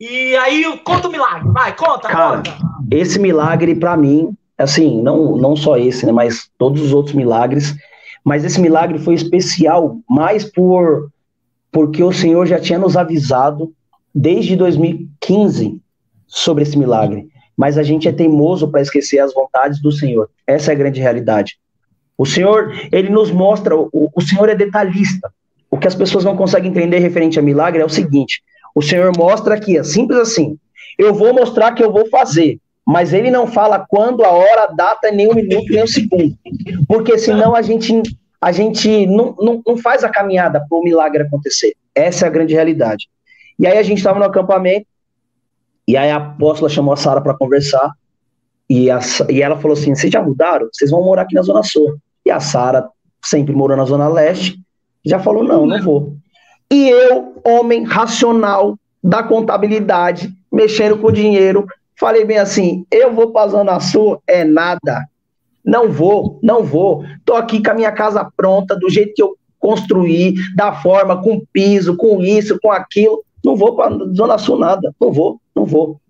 E 0.00 0.34
aí, 0.36 0.64
conta 0.82 1.08
o 1.08 1.12
milagre, 1.12 1.46
vai, 1.50 1.76
conta, 1.76 2.08
Cara, 2.08 2.36
conta. 2.38 2.56
Esse 2.90 3.18
milagre, 3.18 3.74
para 3.74 3.96
mim, 3.98 4.34
assim, 4.56 5.02
não, 5.02 5.36
não 5.36 5.54
só 5.54 5.76
esse, 5.76 6.06
né, 6.06 6.12
mas 6.12 6.48
todos 6.56 6.80
os 6.80 6.94
outros 6.94 7.14
milagres, 7.14 7.74
mas 8.24 8.42
esse 8.42 8.58
milagre 8.58 8.98
foi 8.98 9.14
especial 9.14 9.98
mais 10.08 10.44
por 10.44 11.10
porque 11.72 12.02
o 12.02 12.12
Senhor 12.12 12.46
já 12.46 12.58
tinha 12.58 12.78
nos 12.78 12.96
avisado 12.96 13.72
desde 14.12 14.56
2015 14.56 15.80
sobre 16.26 16.64
esse 16.64 16.76
milagre, 16.76 17.28
mas 17.56 17.78
a 17.78 17.82
gente 17.82 18.08
é 18.08 18.12
teimoso 18.12 18.68
para 18.68 18.80
esquecer 18.80 19.20
as 19.20 19.32
vontades 19.32 19.80
do 19.80 19.92
Senhor. 19.92 20.28
Essa 20.46 20.72
é 20.72 20.74
a 20.74 20.78
grande 20.78 21.00
realidade. 21.00 21.58
O 22.18 22.26
Senhor, 22.26 22.72
ele 22.90 23.08
nos 23.08 23.30
mostra, 23.30 23.76
o, 23.76 23.88
o 23.92 24.20
Senhor 24.20 24.48
é 24.48 24.54
detalhista. 24.54 25.32
O 25.70 25.78
que 25.78 25.86
as 25.86 25.94
pessoas 25.94 26.24
não 26.24 26.36
conseguem 26.36 26.70
entender 26.70 26.98
referente 26.98 27.38
a 27.38 27.42
milagre 27.42 27.80
é 27.80 27.84
o 27.84 27.88
seguinte: 27.88 28.42
o 28.80 28.82
Senhor 28.82 29.12
mostra 29.16 29.54
aqui, 29.54 29.76
é 29.76 29.84
simples 29.84 30.18
assim. 30.18 30.58
Eu 30.98 31.12
vou 31.12 31.34
mostrar 31.34 31.72
que 31.72 31.84
eu 31.84 31.92
vou 31.92 32.08
fazer, 32.08 32.58
mas 32.86 33.12
ele 33.12 33.30
não 33.30 33.46
fala 33.46 33.84
quando, 33.86 34.24
a 34.24 34.30
hora, 34.30 34.64
a 34.64 34.66
data, 34.68 35.10
nem 35.10 35.28
o 35.28 35.34
minuto, 35.34 35.70
nem 35.70 35.82
o 35.82 35.88
segundo. 35.88 36.34
Porque 36.88 37.18
senão 37.18 37.54
a 37.54 37.60
gente, 37.60 38.02
a 38.40 38.50
gente 38.50 39.06
não, 39.06 39.36
não, 39.38 39.62
não 39.66 39.76
faz 39.76 40.02
a 40.02 40.08
caminhada 40.08 40.64
para 40.66 40.78
o 40.78 40.82
milagre 40.82 41.22
acontecer. 41.22 41.74
Essa 41.94 42.24
é 42.24 42.28
a 42.28 42.30
grande 42.30 42.54
realidade. 42.54 43.06
E 43.58 43.66
aí 43.66 43.76
a 43.76 43.82
gente 43.82 43.98
estava 43.98 44.18
no 44.18 44.24
acampamento, 44.24 44.86
e 45.86 45.94
aí 45.94 46.10
a 46.10 46.16
apóstola 46.16 46.70
chamou 46.70 46.94
a 46.94 46.96
Sara 46.96 47.20
para 47.20 47.36
conversar, 47.36 47.92
e, 48.68 48.90
a, 48.90 48.98
e 49.28 49.42
ela 49.42 49.58
falou 49.58 49.76
assim: 49.76 49.94
vocês 49.94 50.10
já 50.10 50.22
mudaram? 50.22 50.68
Vocês 50.72 50.90
vão 50.90 51.04
morar 51.04 51.22
aqui 51.22 51.34
na 51.34 51.42
Zona 51.42 51.62
Sul. 51.62 51.98
E 52.24 52.30
a 52.30 52.40
Sara, 52.40 52.88
sempre 53.22 53.54
morou 53.54 53.76
na 53.76 53.84
Zona 53.84 54.08
Leste, 54.08 54.58
já 55.04 55.18
falou: 55.18 55.44
não, 55.44 55.66
não 55.66 55.82
vou. 55.82 56.16
E 56.70 56.88
eu, 56.88 57.40
homem 57.44 57.84
racional 57.84 58.78
da 59.02 59.22
contabilidade, 59.22 60.32
mexendo 60.52 60.98
com 60.98 61.10
dinheiro, 61.10 61.66
Falei 62.00 62.24
bem 62.24 62.38
assim: 62.38 62.86
eu 62.90 63.12
vou 63.12 63.36
a 63.36 63.46
Zona 63.46 63.78
Sul, 63.78 64.22
é 64.26 64.42
nada. 64.42 65.06
Não 65.62 65.92
vou, 65.92 66.40
não 66.42 66.64
vou. 66.64 67.04
Tô 67.26 67.34
aqui 67.34 67.62
com 67.62 67.72
a 67.72 67.74
minha 67.74 67.92
casa 67.92 68.26
pronta, 68.34 68.74
do 68.74 68.88
jeito 68.88 69.12
que 69.14 69.22
eu 69.22 69.36
construí, 69.58 70.34
da 70.56 70.72
forma, 70.72 71.22
com 71.22 71.44
piso, 71.52 71.94
com 71.98 72.22
isso, 72.22 72.58
com 72.58 72.72
aquilo. 72.72 73.22
Não 73.44 73.54
vou 73.54 73.76
para 73.76 73.94
Zona 74.16 74.38
Sul 74.38 74.58
nada. 74.58 74.94
Não 74.98 75.12
vou, 75.12 75.38
não 75.54 75.66
vou. 75.66 76.00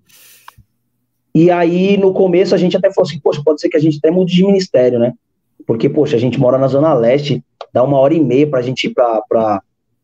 E 1.35 1.51
aí, 1.51 1.97
no 1.97 2.15
começo, 2.15 2.55
a 2.55 2.59
gente 2.59 2.77
até 2.77 2.93
falou 2.93 3.09
assim: 3.09 3.19
poxa, 3.19 3.43
pode 3.45 3.61
ser 3.61 3.69
que 3.69 3.77
a 3.77 3.81
gente 3.81 3.99
até 3.99 4.13
mude 4.13 4.33
de 4.33 4.47
ministério, 4.47 5.01
né? 5.01 5.13
Porque, 5.67 5.89
poxa, 5.89 6.15
a 6.15 6.21
gente 6.21 6.39
mora 6.39 6.57
na 6.57 6.69
Zona 6.69 6.95
Leste, 6.95 7.43
dá 7.73 7.83
uma 7.83 7.99
hora 7.99 8.15
e 8.15 8.21
meia 8.21 8.47
para 8.47 8.61
a 8.61 8.63
gente 8.63 8.87
ir 8.87 8.95
para 8.95 9.61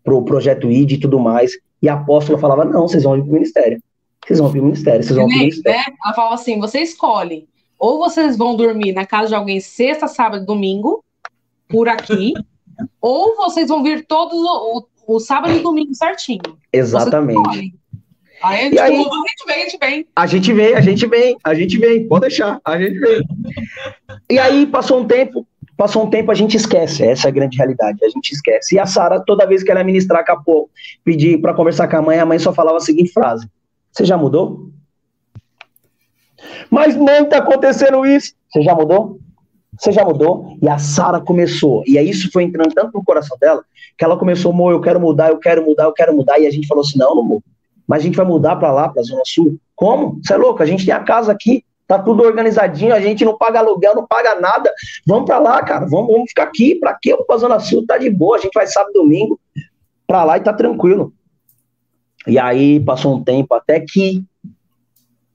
pro 0.06 0.24
projeto 0.24 0.70
ID 0.70 0.92
e 0.92 0.98
tudo 0.98 1.20
mais. 1.20 1.52
E 1.82 1.88
a 1.90 1.94
apóstola 1.94 2.38
falava: 2.38 2.64
não, 2.64 2.88
vocês 2.88 3.02
vão 3.02 3.18
ir 3.18 3.20
para 3.20 3.30
o 3.30 3.34
ministério 3.34 3.78
vocês 4.26 4.40
vão 4.40 4.50
para 4.50 4.60
o 4.60 4.64
ministério, 4.64 5.02
vocês 5.02 5.16
vão 5.16 5.28
para 5.28 5.36
o 5.36 5.38
ministério. 5.38 5.78
Né? 5.78 5.96
Ela 6.04 6.14
falava 6.14 6.34
assim, 6.34 6.58
você 6.58 6.80
escolhe, 6.80 7.48
ou 7.78 7.98
vocês 7.98 8.36
vão 8.36 8.56
dormir 8.56 8.92
na 8.92 9.06
casa 9.06 9.28
de 9.28 9.34
alguém 9.34 9.60
sexta, 9.60 10.08
sábado 10.08 10.42
e 10.42 10.46
domingo, 10.46 11.04
por 11.68 11.88
aqui, 11.88 12.34
ou 13.00 13.36
vocês 13.36 13.68
vão 13.68 13.82
vir 13.82 14.04
todos 14.04 14.34
o, 14.36 14.88
o, 15.06 15.16
o 15.16 15.20
sábado 15.20 15.54
e 15.54 15.60
domingo 15.60 15.94
certinho. 15.94 16.58
Exatamente. 16.72 17.74
Aí 18.42 18.60
a 18.60 18.62
gente, 18.64 18.78
aí, 18.78 18.94
a 18.94 18.98
gente 18.98 19.46
vem, 19.46 19.54
a 19.54 19.64
gente 19.64 19.78
vem. 19.78 20.06
A 20.14 20.26
gente 20.26 20.52
vem, 20.52 20.74
a 20.74 20.80
gente 20.80 21.06
vem, 21.06 21.36
a 21.42 21.54
gente 21.54 21.78
vem, 21.78 22.08
pode 22.08 22.22
deixar, 22.22 22.60
a 22.64 22.78
gente 22.78 22.98
vem. 22.98 23.22
E 24.28 24.38
aí 24.38 24.66
passou 24.66 25.00
um 25.00 25.06
tempo, 25.06 25.46
passou 25.76 26.04
um 26.04 26.10
tempo, 26.10 26.30
a 26.30 26.34
gente 26.34 26.56
esquece, 26.56 27.04
essa 27.04 27.28
é 27.28 27.30
a 27.30 27.32
grande 27.32 27.56
realidade, 27.56 28.04
a 28.04 28.08
gente 28.08 28.32
esquece. 28.32 28.74
E 28.74 28.78
a 28.78 28.86
Sara, 28.86 29.20
toda 29.20 29.46
vez 29.46 29.62
que 29.62 29.70
ela 29.70 29.84
ministrar 29.84 30.24
capô, 30.24 30.70
pedir 31.04 31.40
para 31.40 31.54
conversar 31.54 31.88
com 31.88 31.96
a 31.96 32.02
mãe, 32.02 32.18
a 32.18 32.26
mãe 32.26 32.38
só 32.38 32.52
falava 32.52 32.78
a 32.78 32.80
seguinte 32.80 33.12
frase: 33.12 33.48
você 33.92 34.04
já 34.04 34.16
mudou? 34.16 34.70
Mas 36.70 36.96
não 36.96 37.24
está 37.24 37.38
acontecendo 37.38 38.04
isso. 38.04 38.34
Você 38.50 38.62
já 38.62 38.74
mudou? 38.74 39.18
Você 39.78 39.92
já 39.92 40.04
mudou? 40.04 40.56
E 40.62 40.68
a 40.68 40.78
Sara 40.78 41.20
começou. 41.20 41.82
E 41.86 41.98
aí 41.98 42.08
isso 42.08 42.30
foi 42.32 42.44
entrando 42.44 42.72
tanto 42.74 42.92
no 42.94 43.04
coração 43.04 43.36
dela, 43.38 43.62
que 43.96 44.04
ela 44.04 44.16
começou, 44.16 44.52
amor, 44.52 44.72
eu 44.72 44.80
quero 44.80 44.98
mudar, 44.98 45.28
eu 45.28 45.38
quero 45.38 45.64
mudar, 45.64 45.84
eu 45.84 45.92
quero 45.92 46.16
mudar. 46.16 46.38
E 46.38 46.46
a 46.46 46.50
gente 46.50 46.66
falou 46.66 46.82
assim: 46.82 46.98
não, 46.98 47.18
amor, 47.20 47.42
mas 47.86 48.00
a 48.00 48.04
gente 48.04 48.16
vai 48.16 48.26
mudar 48.26 48.56
para 48.56 48.72
lá, 48.72 48.88
para 48.88 49.02
Zona 49.02 49.22
Sul. 49.24 49.58
Como? 49.74 50.18
Você 50.22 50.32
é 50.32 50.36
louco? 50.36 50.62
A 50.62 50.66
gente 50.66 50.84
tem 50.84 50.94
a 50.94 51.00
casa 51.00 51.30
aqui, 51.30 51.64
tá 51.86 51.98
tudo 51.98 52.22
organizadinho, 52.22 52.94
a 52.94 53.00
gente 53.00 53.24
não 53.24 53.36
paga 53.36 53.60
aluguel, 53.60 53.94
não 53.94 54.06
paga 54.06 54.40
nada. 54.40 54.72
Vamos 55.06 55.26
para 55.26 55.38
lá, 55.38 55.62
cara, 55.62 55.86
vamos, 55.86 56.12
vamos 56.12 56.28
ficar 56.28 56.44
aqui. 56.44 56.74
Para 56.74 56.94
quê? 57.00 57.12
Eu 57.12 57.24
para 57.24 57.36
a 57.36 57.38
Zona 57.38 57.60
Sul, 57.60 57.86
tá 57.86 57.96
de 57.98 58.10
boa, 58.10 58.36
a 58.36 58.40
gente 58.40 58.54
vai 58.54 58.66
sábado 58.66 58.90
e 58.90 58.98
domingo 58.98 59.38
para 60.06 60.24
lá 60.24 60.36
e 60.36 60.40
tá 60.40 60.52
tranquilo. 60.52 61.12
E 62.26 62.38
aí 62.38 62.80
passou 62.80 63.16
um 63.16 63.22
tempo 63.22 63.54
até 63.54 63.80
que 63.80 64.24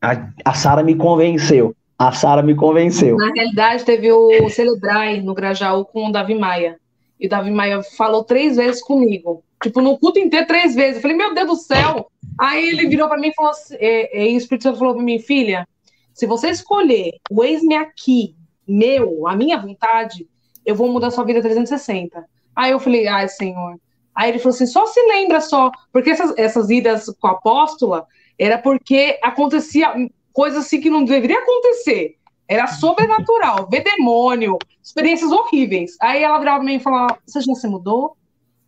a, 0.02 0.30
a 0.44 0.54
Sara 0.54 0.84
me 0.84 0.96
convenceu. 0.96 1.76
A 1.98 2.12
Sara 2.12 2.42
me 2.42 2.56
convenceu. 2.56 3.16
Na 3.16 3.32
realidade, 3.34 3.86
teve 3.86 4.12
o 4.12 4.50
Celebrai 4.50 5.22
no 5.22 5.34
Grajaú 5.34 5.86
com 5.86 6.08
o 6.08 6.12
Davi 6.12 6.34
Maia. 6.34 6.78
E 7.20 7.28
o 7.28 7.30
Davi 7.30 7.52
Maia 7.52 7.82
falou 7.96 8.24
três 8.24 8.56
vezes 8.56 8.82
comigo. 8.82 9.44
Tipo, 9.62 9.80
no 9.82 9.98
culto 10.00 10.18
inteiro, 10.18 10.48
três 10.48 10.74
vezes. 10.74 10.96
Eu 10.96 11.02
falei, 11.02 11.16
meu 11.16 11.34
Deus 11.36 11.48
do 11.48 11.56
céu. 11.56 12.08
Aí 12.40 12.70
ele 12.70 12.88
virou 12.88 13.08
para 13.08 13.20
mim 13.20 13.28
e 13.28 13.36
falou 13.36 13.52
assim, 13.52 13.76
é, 13.76 14.24
é, 14.24 14.32
e 14.32 14.34
o 14.34 14.38
Espírito 14.38 14.64
Santo 14.64 14.80
falou 14.80 14.96
para 14.96 15.04
mim, 15.04 15.20
filha, 15.20 15.68
se 16.14 16.26
você 16.26 16.50
escolher 16.50 17.18
o 17.30 17.44
ex-me 17.44 17.76
aqui, 17.76 18.36
meu, 18.68 19.28
a 19.28 19.36
minha 19.36 19.58
vontade, 19.58 20.28
eu 20.66 20.76
vou 20.76 20.92
mudar 20.92 21.12
sua 21.12 21.24
vida 21.24 21.42
360. 21.42 22.26
Aí 22.56 22.72
eu 22.72 22.80
falei, 22.80 23.08
ai, 23.08 23.28
Senhor, 23.28 23.78
Aí 24.16 24.30
ele 24.30 24.40
falou 24.40 24.54
assim: 24.54 24.68
só 24.68 24.86
se 24.86 25.02
lembra 25.08 25.42
só, 25.42 25.72
porque 25.92 26.12
essas, 26.12 26.38
essas 26.38 26.70
idas 26.70 27.06
com 27.20 27.28
a 27.28 27.32
apóstola 27.32 28.06
era 28.38 28.58
porque 28.58 29.20
acontecia 29.22 29.94
coisas 30.34 30.66
assim 30.66 30.82
que 30.82 30.90
não 30.90 31.04
deveria 31.04 31.40
acontecer. 31.40 32.16
Era 32.48 32.68
sobrenatural, 32.68 33.70
ver 33.70 33.84
demônio, 33.84 34.58
experiências 34.84 35.32
horríveis. 35.32 35.96
Aí 36.02 36.22
ela 36.22 36.40
virava 36.40 36.60
para 36.60 36.66
mim 36.66 36.76
e 36.76 36.80
falava: 36.80 37.18
Você 37.26 37.42
já 37.42 37.54
se 37.56 37.68
mudou? 37.68 38.18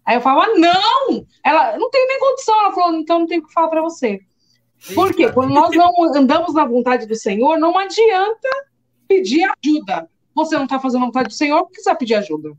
Aí 0.05 0.15
eu 0.15 0.21
falava: 0.21 0.53
Não! 0.55 1.25
Ela 1.43 1.77
não 1.77 1.89
tem 1.89 2.07
nem 2.07 2.19
condição. 2.19 2.59
Ela 2.59 2.71
falou: 2.71 2.95
Então 2.95 3.19
não 3.19 3.27
tenho 3.27 3.41
o 3.41 3.47
que 3.47 3.53
falar 3.53 3.67
para 3.67 3.81
você. 3.81 4.21
Por 4.93 5.13
quê? 5.13 5.31
Quando 5.31 5.53
nós 5.53 5.75
não 5.75 5.93
andamos 6.15 6.53
na 6.53 6.65
vontade 6.65 7.05
do 7.05 7.15
Senhor, 7.15 7.57
não 7.57 7.77
adianta 7.77 8.49
pedir 9.07 9.47
ajuda. 9.63 10.09
Você 10.35 10.55
não 10.55 10.63
está 10.63 10.79
fazendo 10.79 11.03
a 11.03 11.05
vontade 11.05 11.29
do 11.29 11.33
Senhor, 11.33 11.63
por 11.63 11.71
que 11.71 11.81
você 11.81 11.89
vai 11.89 11.97
pedir 11.97 12.15
ajuda? 12.15 12.51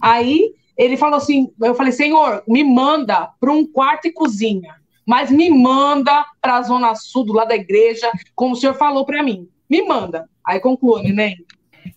Aí 0.00 0.54
ele 0.76 0.96
falou 0.96 1.16
assim: 1.16 1.50
eu 1.60 1.74
falei, 1.74 1.92
Senhor, 1.92 2.42
me 2.46 2.62
manda 2.62 3.30
para 3.40 3.52
um 3.52 3.66
quarto 3.66 4.06
e 4.06 4.12
cozinha, 4.12 4.76
mas 5.06 5.30
me 5.30 5.50
manda 5.50 6.24
para 6.40 6.56
a 6.56 6.62
zona 6.62 6.94
sul 6.94 7.24
do 7.24 7.32
lado 7.32 7.48
da 7.48 7.56
igreja, 7.56 8.10
como 8.34 8.54
o 8.54 8.56
senhor 8.56 8.74
falou 8.74 9.04
para 9.04 9.22
mim. 9.22 9.48
Me 9.68 9.82
manda. 9.82 10.28
Aí 10.44 10.60
conclua, 10.60 11.02
neném. 11.02 11.36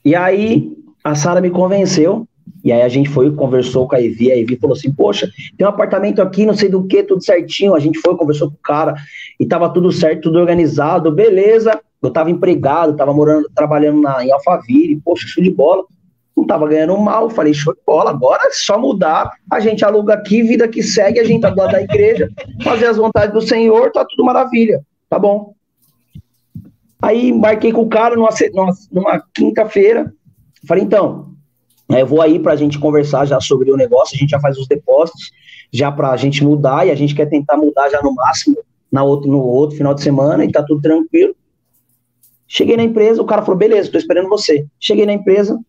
E 0.04 0.16
aí 0.16 0.72
a 1.04 1.16
Sara 1.16 1.42
me 1.42 1.50
convenceu. 1.50 2.28
E 2.64 2.72
aí 2.72 2.82
a 2.82 2.90
gente 2.90 3.10
foi, 3.10 3.32
conversou 3.32 3.88
com 3.88 3.96
a 3.96 4.02
Evi, 4.02 4.32
a 4.32 4.38
Evi 4.38 4.58
falou 4.58 4.76
assim, 4.76 4.92
poxa, 4.92 5.30
tem 5.58 5.66
um 5.66 5.70
apartamento 5.70 6.22
aqui, 6.22 6.46
não 6.46 6.54
sei 6.54 6.70
do 6.70 6.86
que, 6.86 7.04
tudo 7.04 7.24
certinho. 7.24 7.74
A 7.74 7.80
gente 7.80 8.00
foi, 8.00 8.16
conversou 8.16 8.50
com 8.50 8.56
o 8.56 8.62
cara, 8.62 8.96
e 9.40 9.46
tava 9.46 9.70
tudo 9.70 9.92
certo, 9.92 10.24
tudo 10.24 10.40
organizado, 10.40 11.12
beleza. 11.12 11.80
Eu 12.02 12.12
tava 12.12 12.32
empregado, 12.32 12.96
tava 12.96 13.14
morando, 13.14 13.50
trabalhando 13.54 14.02
na, 14.02 14.24
em 14.24 14.32
Alphaville, 14.32 15.02
poxa, 15.04 15.28
show 15.28 15.44
de 15.44 15.52
bola. 15.52 15.84
Não 16.36 16.46
tava 16.46 16.68
ganhando 16.68 16.98
mal, 16.98 17.30
falei, 17.30 17.54
show 17.54 17.74
de 17.74 17.82
bola, 17.86 18.12
agora 18.12 18.48
é 18.48 18.52
só 18.52 18.80
mudar, 18.80 19.30
a 19.52 19.60
gente 19.60 19.84
aluga 19.84 20.14
aqui, 20.14 20.42
vida 20.42 20.70
que 20.70 20.82
segue, 20.82 21.20
a 21.20 21.24
gente 21.24 21.42
tá 21.42 21.50
do 21.50 21.58
lado 21.58 21.74
da 21.74 21.82
igreja, 21.82 22.30
fazer 22.64 22.86
as 22.86 22.96
vontades 22.96 23.34
do 23.34 23.42
Senhor, 23.42 23.92
tá 23.92 24.06
tudo 24.06 24.24
maravilha, 24.24 24.82
tá 25.10 25.20
bom. 25.20 25.54
Aí 27.02 27.34
marquei 27.34 27.74
com 27.74 27.82
o 27.82 27.90
cara 27.90 28.16
numa, 28.16 28.30
numa, 28.54 28.74
numa 28.90 29.24
quinta-feira, 29.34 30.14
falei, 30.66 30.84
então, 30.86 31.29
eu 31.90 32.06
vou 32.06 32.22
aí 32.22 32.38
para 32.40 32.54
a 32.54 32.56
gente 32.56 32.78
conversar 32.78 33.26
já 33.26 33.40
sobre 33.40 33.72
o 33.72 33.78
negócio, 33.78 34.16
a 34.16 34.20
gente 34.20 34.30
já 34.30 34.40
faz 34.40 34.58
os 34.58 34.68
depósitos, 34.68 35.32
já 35.72 35.92
para 35.92 36.12
a 36.12 36.18
gente 36.18 36.44
mudar, 36.44 36.86
e 36.86 36.92
a 36.92 36.96
gente 36.96 37.16
quer 37.16 37.26
tentar 37.26 37.58
mudar 37.58 37.90
já 37.90 38.02
no 38.02 38.14
máximo 38.14 38.58
na 38.92 39.04
outro, 39.04 39.30
no 39.30 39.40
outro 39.40 39.78
final 39.78 39.94
de 39.94 40.02
semana, 40.02 40.46
e 40.46 40.52
tá 40.52 40.64
tudo 40.64 40.82
tranquilo. 40.82 41.36
Cheguei 42.48 42.76
na 42.76 42.84
empresa, 42.84 43.22
o 43.22 43.26
cara 43.26 43.44
falou, 43.44 43.58
beleza, 43.58 43.92
tô 43.92 43.98
esperando 43.98 44.28
você. 44.28 44.66
Cheguei 44.80 45.06
na 45.06 45.14
empresa. 45.14 45.60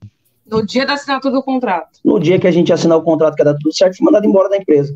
No 0.47 0.65
dia 0.65 0.87
da 0.87 0.95
assinatura 0.95 1.35
do 1.35 1.43
contrato. 1.43 2.01
No 2.03 2.19
dia 2.19 2.39
que 2.39 2.47
a 2.47 2.51
gente 2.51 2.73
assinar 2.73 2.97
o 2.99 3.03
contrato, 3.03 3.35
que 3.35 3.43
ia 3.43 3.45
dar 3.45 3.55
tudo 3.55 3.75
certo, 3.75 3.97
fui 3.97 4.05
mandado 4.05 4.27
embora 4.27 4.49
da 4.49 4.57
empresa. 4.57 4.95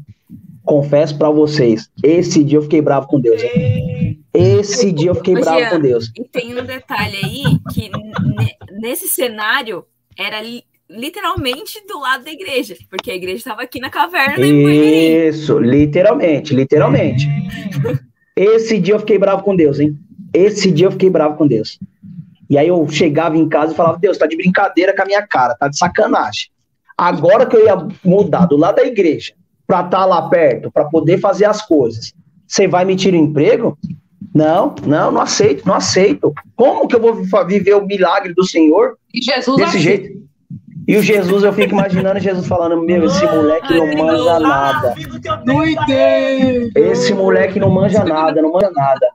Confesso 0.64 1.16
para 1.18 1.28
vocês, 1.28 1.90
esse 2.02 2.42
dia 2.42 2.56
eu 2.56 2.62
fiquei 2.62 2.80
bravo 2.80 3.06
com 3.06 3.20
Deus. 3.20 3.42
Hein? 3.42 4.24
Esse 4.32 4.90
dia 4.90 5.10
eu 5.10 5.14
fiquei 5.14 5.36
Ô, 5.36 5.40
bravo 5.40 5.60
Jean, 5.60 5.70
com 5.70 5.80
Deus. 5.80 6.10
E 6.16 6.24
tem 6.24 6.58
um 6.58 6.64
detalhe 6.64 7.16
aí, 7.22 7.44
que 7.72 7.90
nesse 8.80 9.06
cenário 9.06 9.84
era 10.18 10.38
literalmente 10.94 11.84
do 11.86 11.98
lado 11.98 12.24
da 12.24 12.30
igreja, 12.30 12.76
porque 12.88 13.10
a 13.10 13.14
igreja 13.14 13.38
estava 13.38 13.62
aqui 13.62 13.80
na 13.80 13.90
caverna. 13.90 14.46
Isso, 14.46 15.58
literalmente, 15.58 16.54
literalmente. 16.54 17.28
Esse 18.36 18.78
dia 18.78 18.94
eu 18.94 19.00
fiquei 19.00 19.18
bravo 19.18 19.42
com 19.42 19.54
Deus, 19.54 19.78
hein? 19.80 19.98
Esse 20.32 20.70
dia 20.70 20.86
eu 20.86 20.92
fiquei 20.92 21.10
bravo 21.10 21.36
com 21.36 21.46
Deus. 21.46 21.78
E 22.48 22.58
aí 22.58 22.68
eu 22.68 22.86
chegava 22.88 23.36
em 23.36 23.48
casa 23.48 23.72
e 23.72 23.76
falava, 23.76 23.98
Deus, 23.98 24.18
tá 24.18 24.26
de 24.26 24.36
brincadeira 24.36 24.94
com 24.94 25.02
a 25.02 25.06
minha 25.06 25.26
cara, 25.26 25.54
tá 25.54 25.68
de 25.68 25.78
sacanagem. 25.78 26.48
Agora 26.96 27.46
que 27.46 27.56
eu 27.56 27.64
ia 27.64 27.76
mudar 28.04 28.46
do 28.46 28.56
lado 28.56 28.76
da 28.76 28.84
igreja 28.84 29.34
para 29.66 29.80
estar 29.80 29.98
tá 29.98 30.04
lá 30.04 30.28
perto, 30.28 30.70
para 30.70 30.84
poder 30.84 31.18
fazer 31.18 31.46
as 31.46 31.66
coisas, 31.66 32.12
você 32.46 32.68
vai 32.68 32.84
me 32.84 32.94
tirar 32.94 33.16
o 33.16 33.20
emprego? 33.20 33.78
Não, 34.34 34.74
não, 34.84 35.12
não 35.12 35.20
aceito, 35.20 35.66
não 35.66 35.74
aceito. 35.74 36.32
Como 36.56 36.86
que 36.88 36.96
eu 36.96 37.00
vou 37.00 37.14
viver 37.46 37.74
o 37.74 37.86
milagre 37.86 38.34
do 38.34 38.44
Senhor 38.44 38.96
e 39.12 39.22
Jesus 39.22 39.56
desse 39.56 39.78
jeito? 39.78 40.24
E 40.86 40.96
o 40.96 41.02
Jesus, 41.02 41.42
eu 41.42 41.52
fico 41.52 41.74
imaginando 41.74 42.20
Jesus 42.20 42.46
falando: 42.46 42.82
Meu, 42.82 43.04
esse 43.04 43.24
moleque 43.24 43.74
não 43.74 43.94
manja 43.96 44.38
nada. 44.38 44.94
Esse 46.74 47.14
moleque 47.14 47.58
não 47.58 47.70
manja 47.70 48.04
nada, 48.04 48.42
não 48.42 48.52
manja 48.52 48.70
nada. 48.70 49.06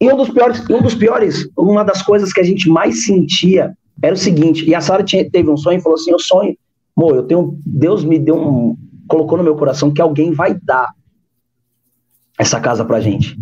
E 0.00 0.12
um 0.12 0.16
dos 0.16 0.30
piores, 0.30 0.68
um 0.68 0.82
dos 0.82 0.94
piores, 0.96 1.48
uma 1.56 1.84
das 1.84 2.02
coisas 2.02 2.32
que 2.32 2.40
a 2.40 2.44
gente 2.44 2.68
mais 2.68 3.04
sentia 3.04 3.72
era 4.02 4.14
o 4.14 4.18
seguinte: 4.18 4.68
e 4.68 4.74
a 4.74 4.80
Sara 4.80 5.04
teve 5.04 5.48
um 5.48 5.56
sonho 5.56 5.78
e 5.78 5.82
falou 5.82 5.96
assim: 5.96 6.10
Eu 6.10 6.18
sonho, 6.18 6.56
amor, 6.96 7.14
eu 7.14 7.22
tenho, 7.22 7.56
Deus 7.64 8.04
me 8.04 8.18
deu 8.18 8.36
um, 8.36 8.76
colocou 9.06 9.38
no 9.38 9.44
meu 9.44 9.54
coração 9.54 9.92
que 9.92 10.02
alguém 10.02 10.32
vai 10.32 10.54
dar 10.54 10.88
essa 12.36 12.58
casa 12.60 12.84
pra 12.84 13.00
gente. 13.00 13.38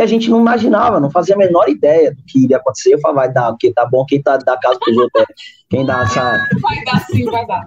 E 0.00 0.02
a 0.02 0.06
gente 0.06 0.30
não 0.30 0.40
imaginava, 0.40 0.98
não 0.98 1.10
fazia 1.10 1.34
a 1.34 1.38
menor 1.38 1.68
ideia 1.68 2.10
do 2.10 2.22
que 2.26 2.42
iria 2.42 2.56
acontecer. 2.56 2.94
Eu 2.94 3.00
falava, 3.00 3.20
vai 3.20 3.32
dar, 3.34 3.50
porque 3.50 3.70
tá 3.70 3.84
bom 3.84 4.02
quem 4.06 4.22
tá 4.22 4.38
da 4.38 4.56
casa 4.56 4.78
pros 4.82 4.96
outros. 4.96 5.26
Quem 5.68 5.84
dá 5.84 6.04
essa. 6.04 6.48
Vai 6.62 6.82
dar 6.84 7.04
sim, 7.04 7.26
vai 7.26 7.46
dar. 7.46 7.66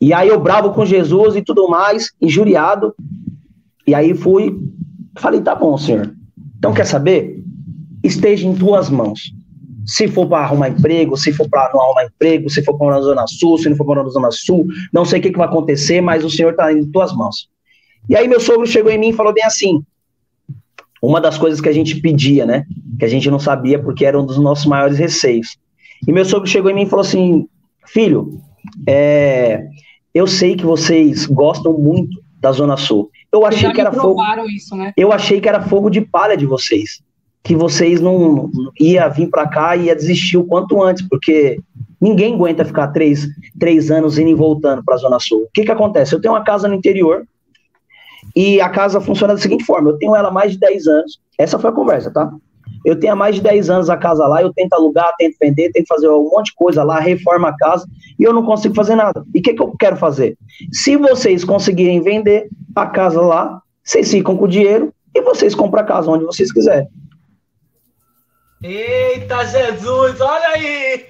E 0.00 0.14
aí 0.14 0.28
eu 0.28 0.40
bravo 0.40 0.72
com 0.72 0.86
Jesus 0.86 1.36
e 1.36 1.42
tudo 1.42 1.68
mais, 1.68 2.10
injuriado. 2.22 2.94
E 3.86 3.94
aí 3.94 4.14
fui, 4.14 4.58
falei, 5.18 5.42
tá 5.42 5.54
bom, 5.54 5.76
senhor. 5.76 6.10
Então 6.56 6.72
quer 6.72 6.86
saber? 6.86 7.44
Esteja 8.02 8.48
em 8.48 8.56
tuas 8.56 8.88
mãos. 8.88 9.34
Se 9.84 10.08
for 10.08 10.26
para 10.26 10.38
arrumar 10.38 10.70
emprego, 10.70 11.18
se 11.18 11.34
for 11.34 11.46
para 11.50 11.70
não 11.74 11.82
arrumar 11.82 12.06
emprego, 12.06 12.48
se 12.48 12.64
for 12.64 12.78
para 12.78 12.94
na 12.94 13.02
Zona 13.02 13.26
Sul, 13.26 13.58
se 13.58 13.68
não 13.68 13.76
for 13.76 13.84
para 13.84 14.02
na 14.02 14.08
Zona 14.08 14.30
Sul, 14.30 14.66
não 14.90 15.04
sei 15.04 15.18
o 15.20 15.22
que, 15.22 15.30
que 15.30 15.38
vai 15.38 15.46
acontecer, 15.46 16.00
mas 16.00 16.24
o 16.24 16.30
Senhor 16.30 16.52
está 16.52 16.72
em 16.72 16.90
tuas 16.90 17.14
mãos. 17.14 17.50
E 18.08 18.16
aí 18.16 18.26
meu 18.26 18.40
sogro 18.40 18.66
chegou 18.66 18.90
em 18.90 18.98
mim 18.98 19.10
e 19.10 19.12
falou 19.12 19.34
bem 19.34 19.44
assim: 19.44 19.84
uma 21.06 21.20
das 21.20 21.38
coisas 21.38 21.60
que 21.60 21.68
a 21.68 21.72
gente 21.72 22.00
pedia, 22.00 22.46
né? 22.46 22.64
Que 22.98 23.04
a 23.04 23.08
gente 23.08 23.30
não 23.30 23.38
sabia 23.38 23.78
porque 23.78 24.04
era 24.04 24.20
um 24.20 24.24
dos 24.24 24.38
nossos 24.38 24.66
maiores 24.66 24.98
receios. 24.98 25.56
E 26.06 26.12
meu 26.12 26.24
sogro 26.24 26.46
chegou 26.46 26.70
em 26.70 26.74
mim 26.74 26.82
e 26.82 26.88
falou 26.88 27.04
assim: 27.04 27.46
Filho, 27.86 28.40
é, 28.86 29.66
eu 30.12 30.26
sei 30.26 30.56
que 30.56 30.64
vocês 30.64 31.26
gostam 31.26 31.72
muito 31.72 32.22
da 32.40 32.52
Zona 32.52 32.76
Sul. 32.76 33.10
Eu 33.32 33.44
achei 33.44 33.72
que 33.72 33.80
era 33.80 33.92
fogo. 33.92 34.22
Isso, 34.54 34.76
né? 34.76 34.92
Eu 34.96 35.12
achei 35.12 35.40
que 35.40 35.48
era 35.48 35.62
fogo 35.62 35.90
de 35.90 36.00
palha 36.00 36.36
de 36.36 36.46
vocês. 36.46 37.02
Que 37.42 37.54
vocês 37.54 38.00
não, 38.00 38.48
não 38.52 38.70
ia 38.78 39.08
vir 39.08 39.28
para 39.28 39.46
cá 39.46 39.76
e 39.76 39.86
ia 39.86 39.96
desistir 39.96 40.36
o 40.36 40.44
quanto 40.44 40.82
antes, 40.82 41.06
porque 41.08 41.58
ninguém 42.00 42.34
aguenta 42.34 42.64
ficar 42.64 42.88
três, 42.88 43.26
três 43.58 43.90
anos 43.90 44.18
indo 44.18 44.30
e 44.30 44.34
voltando 44.34 44.84
para 44.84 44.94
a 44.94 44.98
Zona 44.98 45.18
Sul. 45.18 45.42
O 45.42 45.48
que, 45.52 45.64
que 45.64 45.72
acontece? 45.72 46.14
Eu 46.14 46.20
tenho 46.20 46.34
uma 46.34 46.44
casa 46.44 46.68
no 46.68 46.74
interior, 46.74 47.26
e 48.34 48.60
a 48.60 48.68
casa 48.68 49.00
funciona 49.00 49.34
da 49.34 49.40
seguinte 49.40 49.64
forma: 49.64 49.90
eu 49.90 49.98
tenho 49.98 50.14
ela 50.14 50.28
há 50.28 50.32
mais 50.32 50.52
de 50.52 50.58
10 50.58 50.86
anos. 50.86 51.20
Essa 51.38 51.58
foi 51.58 51.70
a 51.70 51.72
conversa, 51.72 52.10
tá? 52.10 52.32
Eu 52.84 52.98
tenho 52.98 53.14
há 53.14 53.16
mais 53.16 53.36
de 53.36 53.40
10 53.40 53.70
anos 53.70 53.90
a 53.90 53.96
casa 53.96 54.26
lá, 54.26 54.42
eu 54.42 54.52
tento 54.52 54.74
alugar, 54.74 55.14
tento 55.16 55.36
vender, 55.40 55.72
tento 55.72 55.86
fazer 55.86 56.08
um 56.08 56.30
monte 56.30 56.46
de 56.46 56.54
coisa 56.54 56.82
lá, 56.82 57.00
reforma 57.00 57.48
a 57.48 57.56
casa, 57.56 57.86
e 58.18 58.22
eu 58.22 58.32
não 58.32 58.44
consigo 58.44 58.74
fazer 58.74 58.94
nada. 58.94 59.24
E 59.34 59.38
o 59.38 59.42
que, 59.42 59.54
que 59.54 59.62
eu 59.62 59.74
quero 59.78 59.96
fazer? 59.96 60.36
Se 60.70 60.96
vocês 60.96 61.44
conseguirem 61.44 62.02
vender 62.02 62.48
a 62.76 62.86
casa 62.86 63.20
lá, 63.22 63.60
vocês 63.82 64.10
ficam 64.10 64.36
com 64.36 64.44
o 64.44 64.48
dinheiro 64.48 64.92
e 65.14 65.22
vocês 65.22 65.54
compram 65.54 65.80
a 65.80 65.84
casa 65.84 66.10
onde 66.10 66.24
vocês 66.24 66.52
quiserem. 66.52 66.86
Eita 68.62 69.44
Jesus, 69.44 70.20
olha 70.20 70.48
aí! 70.54 71.04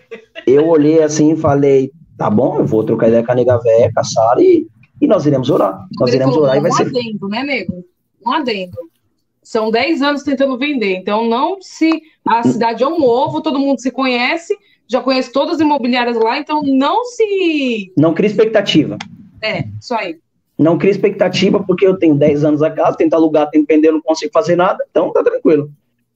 Eu 0.46 0.68
olhei 0.68 1.02
assim 1.02 1.32
e 1.32 1.36
falei, 1.36 1.90
tá 2.18 2.28
bom, 2.28 2.58
eu 2.58 2.66
vou 2.66 2.84
trocar 2.84 3.08
ideia 3.08 3.24
com 3.24 3.32
a 3.32 3.34
nega 3.34 3.58
velha, 3.58 3.90
com 3.92 4.00
a 4.00 4.04
Sara, 4.04 4.42
e 4.42 4.66
e 5.01 5.07
nós 5.07 5.26
iremos 5.26 5.51
orar. 5.51 5.86
Nós 5.99 6.09
Ele 6.09 6.18
iremos 6.18 6.36
orar 6.36 6.57
e 6.57 6.61
vai 6.61 6.70
um 6.70 6.74
ser. 6.74 6.84
Um 6.84 6.88
adendo, 6.88 7.28
né, 7.28 7.42
nego? 7.42 7.84
Um 8.24 8.32
adendo. 8.32 8.78
São 9.42 9.70
10 9.70 10.01
anos 10.03 10.22
tentando 10.22 10.57
vender, 10.57 10.97
então 10.97 11.28
não 11.28 11.61
se. 11.61 12.03
A 12.26 12.42
cidade 12.42 12.82
é 12.82 12.88
um 12.88 13.03
ovo, 13.03 13.42
todo 13.42 13.59
mundo 13.59 13.80
se 13.80 13.90
conhece, 13.90 14.57
já 14.88 15.03
conhece 15.03 15.30
todas 15.30 15.57
as 15.57 15.61
imobiliárias 15.61 16.16
lá, 16.16 16.38
então 16.38 16.62
não 16.62 17.05
se. 17.05 17.92
Não 17.97 18.14
cria 18.14 18.30
expectativa. 18.30 18.97
É, 19.42 19.64
isso 19.78 19.95
aí. 19.95 20.18
Não 20.59 20.78
cria 20.78 20.92
expectativa, 20.92 21.62
porque 21.62 21.86
eu 21.86 21.99
tenho 21.99 22.14
10 22.14 22.45
anos 22.45 22.62
a 22.62 22.70
casa, 22.70 22.97
tento 22.97 23.14
alugar, 23.14 23.51
tento 23.51 23.66
vender, 23.66 23.90
não 23.90 24.01
consigo 24.01 24.32
fazer 24.32 24.57
nada, 24.57 24.82
então 24.88 25.12
tá 25.12 25.22
tranquilo. 25.22 25.70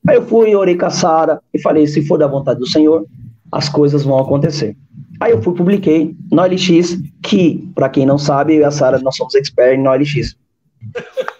Aí 0.07 0.17
eu 0.17 0.25
fui, 0.25 0.55
orei 0.55 0.77
com 0.77 0.87
a 0.87 0.91
Sara 0.91 1.43
e 1.53 1.61
falei: 1.61 1.87
se 1.87 2.07
for 2.07 2.17
da 2.17 2.27
vontade 2.27 2.61
do 2.61 2.67
Senhor, 2.67 3.05
as 3.53 3.69
coisas 3.69 4.05
vão 4.05 4.19
acontecer. 4.19 4.77
Aí 5.21 5.33
eu 5.33 5.43
fui 5.43 5.55
publiquei 5.55 6.15
no 6.31 6.43
OLX, 6.43 6.97
que, 7.23 7.69
para 7.75 7.89
quem 7.89 8.07
não 8.07 8.19
sabe, 8.19 8.55
eu 8.55 8.61
e 8.61 8.65
a 8.65 8.71
Sara, 8.71 9.01
nós 9.01 9.17
somos 9.17 9.35
experts 9.35 9.83
no 9.83 9.91
OLX. 9.91 10.37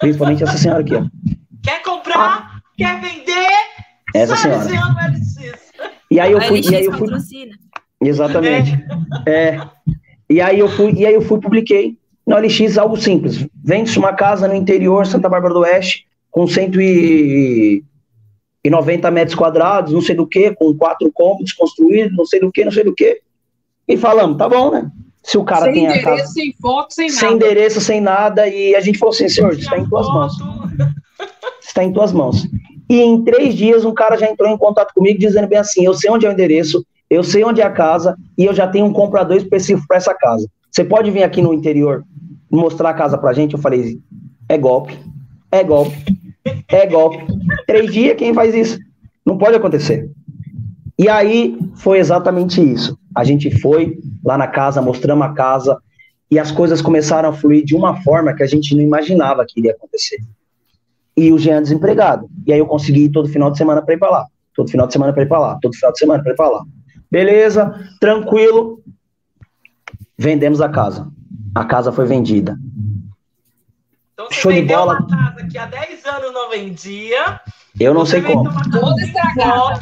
Principalmente 0.01 0.43
essa 0.43 0.59
senhora 0.59 0.81
aqui, 0.81 0.97
ó. 0.97 1.05
Quer 1.63 1.81
comprar? 1.83 2.19
Ah. 2.19 2.61
Quer 2.77 3.01
vender? 3.01 3.47
Essa 4.15 4.37
senhora. 4.37 4.67
E 6.11 6.19
aí 6.19 6.33
eu 6.33 6.41
fui, 6.41 6.61
e 6.61 6.75
aí 6.75 6.85
eu 6.85 6.93
fui 6.93 7.09
Exatamente. 8.01 8.73
É. 9.27 9.33
é. 9.33 9.61
E 10.31 10.41
aí 10.41 10.59
eu 10.59 10.69
fui, 10.69 10.93
e 10.93 11.07
aí 11.07 11.15
eu 11.15 11.23
fui 11.23 11.41
publiquei 11.41 11.97
no 12.27 12.37
OLX 12.37 12.77
algo 12.77 12.97
simples. 12.97 13.47
Vende-se 13.65 13.99
uma 13.99 14.13
casa 14.13 14.47
no 14.47 14.55
interior, 14.55 15.07
Santa 15.07 15.29
Bárbara 15.29 15.55
do 15.55 15.61
Oeste, 15.61 16.07
com 16.31 16.47
190 16.47 19.11
metros 19.11 19.35
quadrados, 19.35 19.93
não 19.93 20.03
sei 20.03 20.15
do 20.15 20.27
que, 20.27 20.53
com 20.53 20.75
quatro 20.75 21.11
cômodos 21.13 21.53
construídos, 21.53 22.17
não 22.17 22.27
sei 22.27 22.41
do 22.41 22.53
que, 22.53 22.65
não 22.65 22.73
sei 22.73 22.85
do 22.85 22.95
que. 22.95 23.21
E 23.89 23.97
falamos, 23.97 24.37
tá 24.37 24.49
bom, 24.49 24.71
né? 24.71 24.91
Se 25.23 25.39
o 25.39 25.45
cara 25.45 25.65
sem 25.65 25.75
tem 25.75 25.87
a 25.89 26.03
casa. 26.03 26.27
Sem 26.27 26.55
foto, 26.61 26.93
sem, 26.93 27.09
sem 27.09 27.23
nada. 27.23 27.35
endereço, 27.35 27.81
sem 27.81 28.01
nada. 28.01 28.47
E 28.47 28.75
a 28.75 28.81
gente 28.81 28.99
falou 28.99 29.15
assim, 29.15 29.29
senhor, 29.29 29.53
está 29.53 29.79
em 29.79 29.89
tuas 29.89 30.07
mãos. 30.09 30.33
Está 31.63 31.83
em 31.83 31.93
tuas 31.93 32.13
mãos. 32.13 32.47
E 32.89 33.01
em 33.01 33.23
três 33.23 33.55
dias, 33.55 33.85
um 33.85 33.93
cara 33.93 34.17
já 34.17 34.31
entrou 34.31 34.51
em 34.51 34.57
contato 34.57 34.95
comigo 34.95 35.19
dizendo 35.19 35.47
bem 35.47 35.59
assim: 35.59 35.85
eu 35.85 35.95
sei 35.95 36.11
onde 36.11 36.25
é 36.25 36.29
o 36.29 36.33
endereço, 36.33 36.85
eu 37.11 37.23
sei 37.23 37.45
onde 37.45 37.61
é 37.61 37.65
a 37.65 37.71
casa 37.71 38.17
e 38.37 38.45
eu 38.45 38.55
já 38.55 38.67
tenho 38.67 38.87
um 38.87 38.93
comprador 38.93 39.37
específico 39.37 39.87
para 39.87 39.99
essa 39.99 40.15
casa. 40.15 40.49
Você 40.71 40.85
pode 40.85 41.11
vir 41.11 41.23
aqui 41.23 41.43
no 41.43 41.53
interior 41.53 42.05
mostrar 42.51 42.91
a 42.91 42.95
casa 42.95 43.19
pra 43.19 43.35
gente? 43.35 43.53
Eu 43.53 43.59
falei: 43.59 43.99
é 44.49 44.57
golpe, 44.57 44.99
é 45.53 45.63
golpe, 45.63 45.97
é 46.69 46.87
golpe. 46.87 47.27
Três 47.67 47.93
dias, 47.93 48.17
quem 48.17 48.33
faz 48.33 48.55
isso? 48.55 48.79
Não 49.25 49.37
pode 49.37 49.57
acontecer. 49.57 50.11
E 50.99 51.09
aí 51.09 51.57
foi 51.77 51.99
exatamente 51.99 52.61
isso. 52.61 52.99
A 53.15 53.23
gente 53.23 53.51
foi 53.61 53.99
lá 54.25 54.37
na 54.37 54.49
casa, 54.49 54.83
mostramos 54.83 55.25
a 55.27 55.33
casa 55.33 55.79
e 56.31 56.39
as 56.39 56.51
coisas 56.51 56.83
começaram 56.83 57.29
a 57.29 57.33
fluir 57.33 57.65
de 57.65 57.75
uma 57.75 58.03
forma 58.03 58.35
que 58.35 58.43
a 58.43 58.47
gente 58.47 58.75
não 58.75 58.83
imaginava 58.83 59.47
que 59.47 59.61
iria 59.61 59.73
acontecer. 59.73 60.19
E 61.17 61.33
o 61.33 61.39
Jean 61.39 61.63
desempregado. 61.63 62.29
E 62.47 62.53
aí 62.53 62.59
eu 62.59 62.67
consegui 62.67 63.05
ir 63.05 63.11
todo 63.11 63.29
final 63.29 63.51
de 63.51 63.59
semana 63.59 63.81
para 63.81 63.95
ir 63.95 63.99
para 63.99 64.11
lá. 64.11 64.27
Todo 64.55 64.71
final 64.71 64.87
de 64.87 64.93
semana 64.93 65.13
para 65.13 65.23
ir 65.23 65.29
para 65.29 65.39
lá. 65.39 65.59
Todo 65.63 65.75
final 65.75 65.93
de 65.93 65.99
semana 65.99 66.23
para 66.23 66.33
ir 66.33 66.37
para 66.37 66.49
lá. 66.49 66.65
Beleza, 67.11 67.75
tranquilo. 68.01 68.83
Vendemos 70.17 70.61
a 70.61 70.69
casa. 70.69 71.09
a 71.55 71.65
casa 71.65 71.93
foi 71.93 72.07
vendida. 72.07 72.59
Então 74.13 74.27
você 74.27 74.41
Show 74.41 74.53
vendeu 74.53 74.67
de 74.67 74.75
bola. 74.75 74.99
uma 74.99 75.07
casa 75.07 75.47
que 75.47 75.59
há 75.59 75.67
10 75.67 76.05
anos 76.07 76.33
não 76.35 76.51
vendia. 76.51 77.41
Eu 77.79 77.95
não 77.95 78.05
sei 78.05 78.21
como. 78.21 78.45
Toda 78.71 79.01
estragada. 79.01 79.81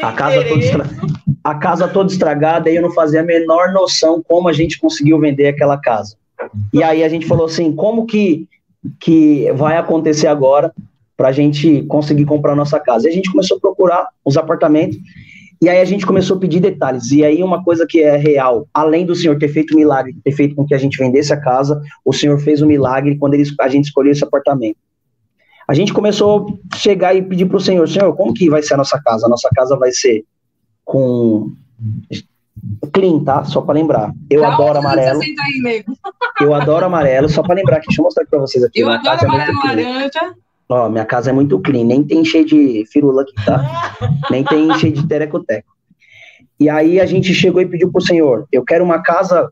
A 0.00 0.12
casa, 0.12 0.44
toda 0.44 0.60
estra... 0.60 0.86
a 1.44 1.54
casa 1.54 1.88
toda 1.88 2.12
estragada 2.12 2.70
e 2.70 2.76
eu 2.76 2.82
não 2.82 2.92
fazia 2.92 3.20
a 3.20 3.24
menor 3.24 3.72
noção 3.72 4.22
como 4.26 4.48
a 4.48 4.52
gente 4.52 4.78
conseguiu 4.78 5.18
vender 5.18 5.48
aquela 5.48 5.76
casa. 5.76 6.16
E 6.72 6.82
aí 6.82 7.04
a 7.04 7.08
gente 7.08 7.26
falou 7.26 7.46
assim, 7.46 7.72
como 7.72 8.06
que, 8.06 8.48
que 8.98 9.50
vai 9.52 9.76
acontecer 9.76 10.26
agora 10.26 10.72
para 11.16 11.28
a 11.28 11.32
gente 11.32 11.82
conseguir 11.82 12.24
comprar 12.24 12.56
nossa 12.56 12.80
casa? 12.80 13.06
E 13.06 13.10
a 13.10 13.14
gente 13.14 13.30
começou 13.30 13.58
a 13.58 13.60
procurar 13.60 14.08
os 14.24 14.36
apartamentos 14.36 14.98
e 15.62 15.68
aí 15.68 15.80
a 15.80 15.84
gente 15.84 16.04
começou 16.04 16.36
a 16.36 16.40
pedir 16.40 16.58
detalhes. 16.58 17.12
E 17.12 17.24
aí 17.24 17.40
uma 17.40 17.62
coisa 17.62 17.86
que 17.88 18.00
é 18.00 18.16
real, 18.16 18.66
além 18.74 19.06
do 19.06 19.14
Senhor 19.14 19.38
ter 19.38 19.46
feito 19.46 19.74
um 19.74 19.76
milagre, 19.76 20.16
ter 20.24 20.32
feito 20.32 20.56
com 20.56 20.66
que 20.66 20.74
a 20.74 20.78
gente 20.78 20.98
vendesse 20.98 21.32
a 21.32 21.40
casa, 21.40 21.80
o 22.04 22.12
Senhor 22.12 22.36
fez 22.40 22.60
um 22.60 22.66
milagre 22.66 23.16
quando 23.16 23.34
ele, 23.34 23.44
a 23.60 23.68
gente 23.68 23.84
escolheu 23.84 24.10
esse 24.10 24.24
apartamento. 24.24 24.76
A 25.72 25.74
gente 25.74 25.94
começou 25.94 26.60
a 26.70 26.76
chegar 26.76 27.14
e 27.14 27.22
pedir 27.22 27.46
para 27.46 27.56
o 27.56 27.60
Senhor, 27.60 27.88
Senhor, 27.88 28.14
como 28.14 28.34
que 28.34 28.50
vai 28.50 28.62
ser 28.62 28.74
a 28.74 28.76
nossa 28.76 29.00
casa? 29.02 29.24
A 29.24 29.28
nossa 29.30 29.48
casa 29.56 29.74
vai 29.74 29.90
ser 29.90 30.22
com 30.84 31.50
clean, 32.92 33.24
tá? 33.24 33.42
Só 33.44 33.62
para 33.62 33.76
lembrar. 33.76 34.12
Eu 34.28 34.44
adoro 34.44 34.80
amarelo. 34.80 35.22
Aí, 35.22 35.82
eu 36.42 36.52
adoro 36.52 36.84
amarelo, 36.84 37.26
só 37.26 37.42
para 37.42 37.54
lembrar 37.54 37.78
aqui, 37.78 37.86
deixa 37.86 38.02
eu 38.02 38.04
mostrar 38.04 38.24
aqui 38.24 38.30
para 38.30 38.40
vocês 38.40 38.62
aqui. 38.62 38.80
Eu 38.80 38.90
adoro 38.90 39.18
é 39.18 39.24
amarelo 39.24 39.58
é 39.64 39.66
laranja. 39.66 40.34
Ó, 40.68 40.90
minha 40.90 41.06
casa 41.06 41.30
é 41.30 41.32
muito 41.32 41.58
clean, 41.58 41.84
nem 41.84 42.04
tem 42.04 42.22
cheio 42.22 42.44
de 42.44 42.84
firula 42.92 43.22
aqui, 43.22 43.32
tá? 43.46 43.96
nem 44.30 44.44
tem 44.44 44.74
cheio 44.74 44.92
de 44.92 45.08
terecoteco. 45.08 45.72
E 46.60 46.68
aí 46.68 47.00
a 47.00 47.06
gente 47.06 47.32
chegou 47.32 47.62
e 47.62 47.66
pediu 47.66 47.90
pro 47.90 48.02
Senhor, 48.02 48.46
eu 48.52 48.62
quero 48.62 48.84
uma 48.84 49.02
casa 49.02 49.50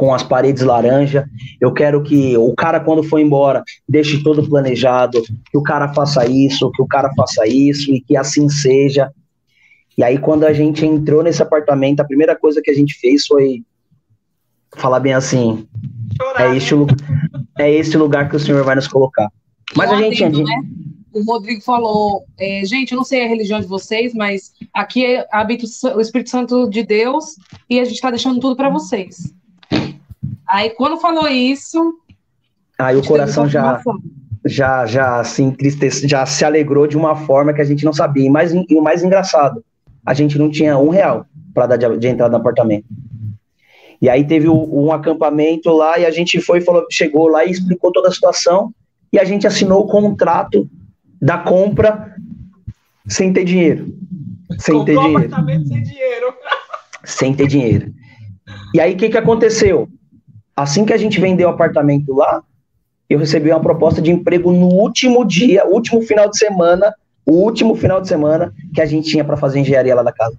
com 0.00 0.14
as 0.14 0.22
paredes 0.22 0.62
laranja, 0.62 1.28
eu 1.60 1.74
quero 1.74 2.02
que 2.02 2.34
o 2.34 2.54
cara 2.54 2.80
quando 2.80 3.02
for 3.02 3.20
embora 3.20 3.62
deixe 3.86 4.22
todo 4.22 4.48
planejado, 4.48 5.22
que 5.50 5.58
o 5.58 5.62
cara 5.62 5.92
faça 5.92 6.24
isso, 6.26 6.72
que 6.72 6.80
o 6.80 6.86
cara 6.86 7.12
faça 7.14 7.46
isso 7.46 7.92
e 7.92 8.00
que 8.00 8.16
assim 8.16 8.48
seja. 8.48 9.12
E 9.98 10.02
aí 10.02 10.16
quando 10.16 10.44
a 10.44 10.54
gente 10.54 10.86
entrou 10.86 11.22
nesse 11.22 11.42
apartamento, 11.42 12.00
a 12.00 12.06
primeira 12.06 12.34
coisa 12.34 12.62
que 12.64 12.70
a 12.70 12.74
gente 12.74 12.94
fez 12.94 13.26
foi 13.26 13.62
falar 14.78 15.00
bem 15.00 15.12
assim, 15.12 15.68
Chorar, 16.16 16.54
é 16.54 16.56
este, 16.56 16.74
né? 16.74 16.86
é 17.58 17.70
este 17.70 17.98
lugar 17.98 18.30
que 18.30 18.36
o 18.36 18.40
Senhor 18.40 18.64
vai 18.64 18.76
nos 18.76 18.88
colocar. 18.88 19.30
Mas 19.76 19.90
a 19.90 19.96
gente. 19.96 20.24
Atendo, 20.24 20.44
né? 20.44 20.62
O 21.12 21.22
Rodrigo 21.24 21.60
falou, 21.60 22.24
é, 22.38 22.64
gente, 22.64 22.92
eu 22.92 22.96
não 22.96 23.04
sei 23.04 23.22
a 23.22 23.28
religião 23.28 23.60
de 23.60 23.66
vocês, 23.66 24.14
mas 24.14 24.52
aqui 24.72 25.22
habita 25.30 25.66
o 25.94 26.00
Espírito 26.00 26.30
Santo 26.30 26.70
de 26.70 26.84
Deus 26.84 27.34
e 27.68 27.78
a 27.78 27.84
gente 27.84 27.96
está 27.96 28.10
deixando 28.10 28.40
tudo 28.40 28.56
para 28.56 28.70
vocês. 28.70 29.34
Aí 30.50 30.70
quando 30.70 31.00
falou 31.00 31.28
isso. 31.28 31.94
Aí 32.78 32.96
o 32.96 33.04
coração 33.04 33.48
já, 33.48 33.80
já, 34.44 34.84
já 34.86 35.22
se 35.22 35.42
entristece, 35.42 36.08
já 36.08 36.26
se 36.26 36.44
alegrou 36.44 36.86
de 36.86 36.96
uma 36.96 37.14
forma 37.14 37.52
que 37.52 37.60
a 37.60 37.64
gente 37.64 37.84
não 37.84 37.92
sabia. 37.92 38.26
E, 38.26 38.30
mais, 38.30 38.52
e 38.52 38.74
o 38.74 38.82
mais 38.82 39.02
engraçado, 39.02 39.64
a 40.04 40.12
gente 40.12 40.38
não 40.38 40.50
tinha 40.50 40.76
um 40.76 40.88
real 40.88 41.24
para 41.54 41.66
dar 41.66 41.76
de, 41.76 41.98
de, 41.98 42.08
entrada 42.08 42.32
no 42.32 42.38
apartamento. 42.38 42.86
E 44.02 44.08
aí 44.08 44.26
teve 44.26 44.48
o, 44.48 44.84
um 44.86 44.92
acampamento 44.92 45.70
lá 45.70 45.98
e 45.98 46.06
a 46.06 46.10
gente 46.10 46.40
foi, 46.40 46.60
falou, 46.60 46.84
chegou 46.90 47.28
lá 47.28 47.44
e 47.44 47.50
explicou 47.50 47.92
toda 47.92 48.08
a 48.08 48.12
situação 48.12 48.74
e 49.12 49.18
a 49.18 49.24
gente 49.24 49.46
assinou 49.46 49.82
o 49.82 49.86
contrato 49.86 50.68
da 51.20 51.38
compra 51.38 52.14
sem 53.06 53.32
ter 53.32 53.44
dinheiro. 53.44 53.94
Sem 54.58 54.84
ter 54.84 54.96
dinheiro. 54.98 55.30
sem 55.66 55.82
dinheiro. 55.82 56.34
sem 57.04 57.34
ter 57.34 57.46
dinheiro. 57.46 57.94
E 58.74 58.80
aí, 58.80 58.94
o 58.94 58.96
que, 58.96 59.10
que 59.10 59.18
aconteceu? 59.18 59.88
Assim 60.56 60.84
que 60.84 60.92
a 60.92 60.96
gente 60.96 61.20
vendeu 61.20 61.48
o 61.48 61.52
apartamento 61.52 62.14
lá, 62.14 62.42
eu 63.08 63.18
recebi 63.18 63.50
uma 63.50 63.60
proposta 63.60 64.00
de 64.00 64.10
emprego 64.10 64.52
no 64.52 64.68
último 64.68 65.24
dia, 65.24 65.66
último 65.66 66.02
final 66.02 66.28
de 66.28 66.38
semana, 66.38 66.94
o 67.26 67.32
último 67.32 67.74
final 67.74 68.00
de 68.00 68.08
semana 68.08 68.52
que 68.74 68.80
a 68.80 68.86
gente 68.86 69.10
tinha 69.10 69.24
para 69.24 69.36
fazer 69.36 69.60
engenharia 69.60 69.94
lá 69.94 70.02
da 70.02 70.12
casa. 70.12 70.38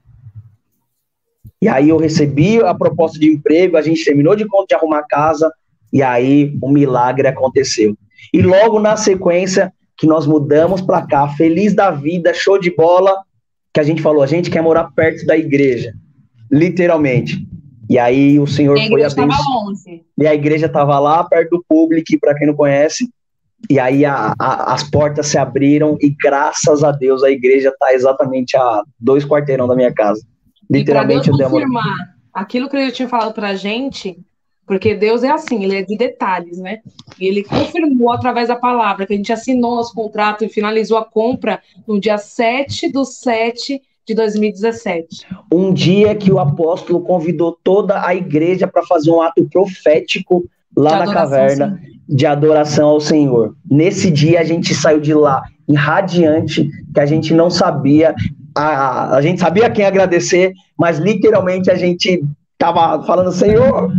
E 1.61 1.67
aí 1.67 1.89
eu 1.89 1.97
recebi 1.97 2.61
a 2.61 2.73
proposta 2.73 3.19
de 3.19 3.31
emprego, 3.31 3.77
a 3.77 3.81
gente 3.81 4.03
terminou 4.03 4.35
de, 4.35 4.45
de 4.45 4.75
arrumar 4.75 4.99
a 4.99 5.07
casa, 5.07 5.51
e 5.93 6.01
aí 6.01 6.57
o 6.61 6.69
milagre 6.69 7.27
aconteceu. 7.27 7.95
E 8.33 8.41
logo 8.41 8.79
na 8.79 8.95
sequência, 8.95 9.71
que 9.97 10.07
nós 10.07 10.25
mudamos 10.25 10.81
para 10.81 11.05
cá, 11.05 11.27
feliz 11.27 11.75
da 11.75 11.91
vida, 11.91 12.33
show 12.33 12.57
de 12.57 12.73
bola, 12.75 13.15
que 13.73 13.79
a 13.79 13.83
gente 13.83 14.01
falou, 14.01 14.23
a 14.23 14.27
gente 14.27 14.49
quer 14.49 14.61
morar 14.61 14.85
perto 14.95 15.25
da 15.25 15.37
igreja, 15.37 15.93
literalmente. 16.51 17.47
E 17.91 17.99
aí 17.99 18.39
o 18.39 18.47
Senhor 18.47 18.77
e 18.77 18.87
foi 18.87 19.03
abençoado. 19.03 19.73
E 20.17 20.25
a 20.25 20.33
igreja 20.33 20.67
estava 20.67 20.97
lá 20.97 21.25
perto 21.25 21.57
do 21.57 21.65
público, 21.67 22.17
para 22.21 22.33
quem 22.33 22.47
não 22.47 22.53
conhece. 22.53 23.09
E 23.69 23.77
aí 23.77 24.05
a, 24.05 24.33
a, 24.39 24.73
as 24.73 24.81
portas 24.81 25.27
se 25.27 25.37
abriram 25.37 25.97
e 25.99 26.09
graças 26.09 26.85
a 26.85 26.93
Deus 26.93 27.21
a 27.21 27.29
igreja 27.29 27.67
está 27.67 27.93
exatamente 27.93 28.55
a 28.55 28.81
dois 28.97 29.25
quarteirão 29.25 29.67
da 29.67 29.75
minha 29.75 29.93
casa. 29.93 30.25
Literalmente 30.69 31.29
e 31.29 31.35
Deus 31.35 31.51
confirmar 31.51 32.15
aquilo 32.33 32.69
que 32.69 32.77
ele 32.77 32.93
tinha 32.93 33.09
falado 33.09 33.33
para 33.33 33.49
a 33.49 33.55
gente, 33.55 34.17
porque 34.65 34.95
Deus 34.95 35.21
é 35.21 35.29
assim, 35.29 35.65
ele 35.65 35.75
é 35.75 35.81
de 35.81 35.97
detalhes, 35.97 36.59
né? 36.59 36.79
E 37.19 37.27
ele 37.27 37.43
confirmou 37.43 38.13
através 38.13 38.47
da 38.47 38.55
palavra 38.55 39.05
que 39.05 39.13
a 39.13 39.17
gente 39.17 39.33
assinou 39.33 39.75
nosso 39.75 39.93
contrato 39.93 40.45
e 40.45 40.49
finalizou 40.49 40.97
a 40.97 41.03
compra 41.03 41.61
no 41.85 41.99
dia 41.99 42.17
7 42.17 42.89
do 42.89 43.03
7 43.03 43.81
de 44.07 44.15
2017. 44.15 45.27
Um 45.51 45.73
dia 45.73 46.15
que 46.15 46.31
o 46.31 46.39
apóstolo 46.39 47.01
convidou 47.01 47.57
toda 47.63 48.05
a 48.05 48.15
igreja 48.15 48.67
para 48.67 48.83
fazer 48.83 49.11
um 49.11 49.21
ato 49.21 49.47
profético 49.49 50.43
lá 50.75 51.05
na 51.05 51.13
caverna 51.13 51.79
de 52.07 52.25
adoração 52.25 52.89
ao 52.89 52.99
Senhor. 52.99 53.55
Nesse 53.69 54.11
dia 54.11 54.41
a 54.41 54.43
gente 54.43 54.73
saiu 54.73 54.99
de 54.99 55.13
lá 55.13 55.43
irradiante, 55.67 56.69
que 56.93 56.99
a 56.99 57.05
gente 57.05 57.33
não 57.33 57.49
sabia, 57.49 58.13
a, 58.55 59.15
a 59.15 59.21
gente 59.21 59.39
sabia 59.39 59.69
quem 59.69 59.85
agradecer, 59.85 60.51
mas 60.77 60.99
literalmente 60.99 61.71
a 61.71 61.75
gente 61.75 62.21
estava 62.61 63.03
falando, 63.03 63.31
Senhor, 63.31 63.91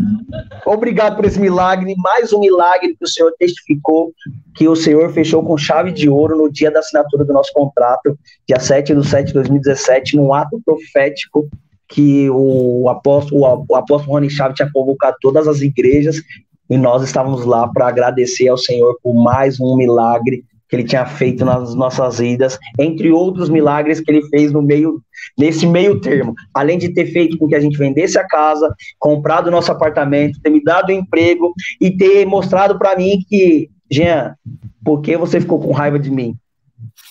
obrigado 0.65 1.17
por 1.17 1.25
esse 1.25 1.41
milagre, 1.41 1.97
mais 1.99 2.33
um 2.33 2.39
milagre 2.39 2.95
que 2.97 3.05
o 3.05 3.09
Senhor 3.09 3.35
testificou, 3.37 4.13
que 4.55 4.69
o 4.69 4.77
Senhor 4.77 5.13
fechou 5.13 5.43
com 5.43 5.59
chave 5.59 5.91
de 5.91 6.09
ouro 6.09 6.37
no 6.37 6.51
dia 6.51 6.71
da 6.71 6.79
assinatura 6.79 7.25
do 7.25 7.33
nosso 7.33 7.53
contrato, 7.53 8.17
dia 8.47 8.61
7 8.61 8.95
de 8.95 9.07
7 9.07 9.27
de 9.29 9.35
2017, 9.35 10.17
num 10.17 10.33
ato 10.33 10.63
profético 10.65 11.49
que 11.89 12.31
o 12.31 12.89
apóstolo, 12.89 13.67
o 13.69 13.75
apóstolo 13.75 14.15
Rony 14.15 14.31
Chaves 14.31 14.57
tinha 14.57 14.71
convocado 14.73 15.17
todas 15.21 15.49
as 15.49 15.61
igrejas 15.61 16.23
e 16.71 16.79
nós 16.79 17.03
estávamos 17.03 17.45
lá 17.45 17.67
para 17.69 17.89
agradecer 17.89 18.49
ao 18.49 18.57
Senhor 18.57 18.97
por 19.03 19.13
mais 19.13 19.61
um 19.61 19.77
milagre 19.77 20.45
que 20.73 20.77
ele 20.77 20.85
tinha 20.85 21.05
feito 21.05 21.45
nas 21.45 21.75
nossas 21.75 22.19
vidas, 22.19 22.59
entre 22.79 23.13
outros 23.13 23.51
milagres 23.51 24.01
que 24.01 24.11
ele 24.11 24.27
fez 24.31 24.51
no 24.51 24.63
meio 24.63 25.03
nesse 25.37 25.67
meio 25.67 26.01
termo, 26.01 26.33
além 26.55 26.79
de 26.79 26.89
ter 26.89 27.13
feito 27.13 27.37
com 27.37 27.47
que 27.47 27.55
a 27.55 27.61
gente 27.61 27.77
vendesse 27.77 28.19
a 28.19 28.27
casa, 28.27 28.75
comprado 28.99 29.51
nosso 29.51 29.71
apartamento, 29.71 30.41
ter 30.41 30.49
me 30.49 30.65
dado 30.65 30.91
um 30.91 30.95
emprego 30.95 31.53
e 31.79 31.91
ter 31.91 32.25
mostrado 32.25 32.79
para 32.79 32.97
mim 32.97 33.23
que, 33.29 33.69
Jean, 33.91 34.35
por 34.83 35.03
que 35.03 35.15
você 35.15 35.43
ficou 35.43 35.61
com 35.61 35.73
raiva 35.73 35.99
de 35.99 36.11
mim? 36.11 36.35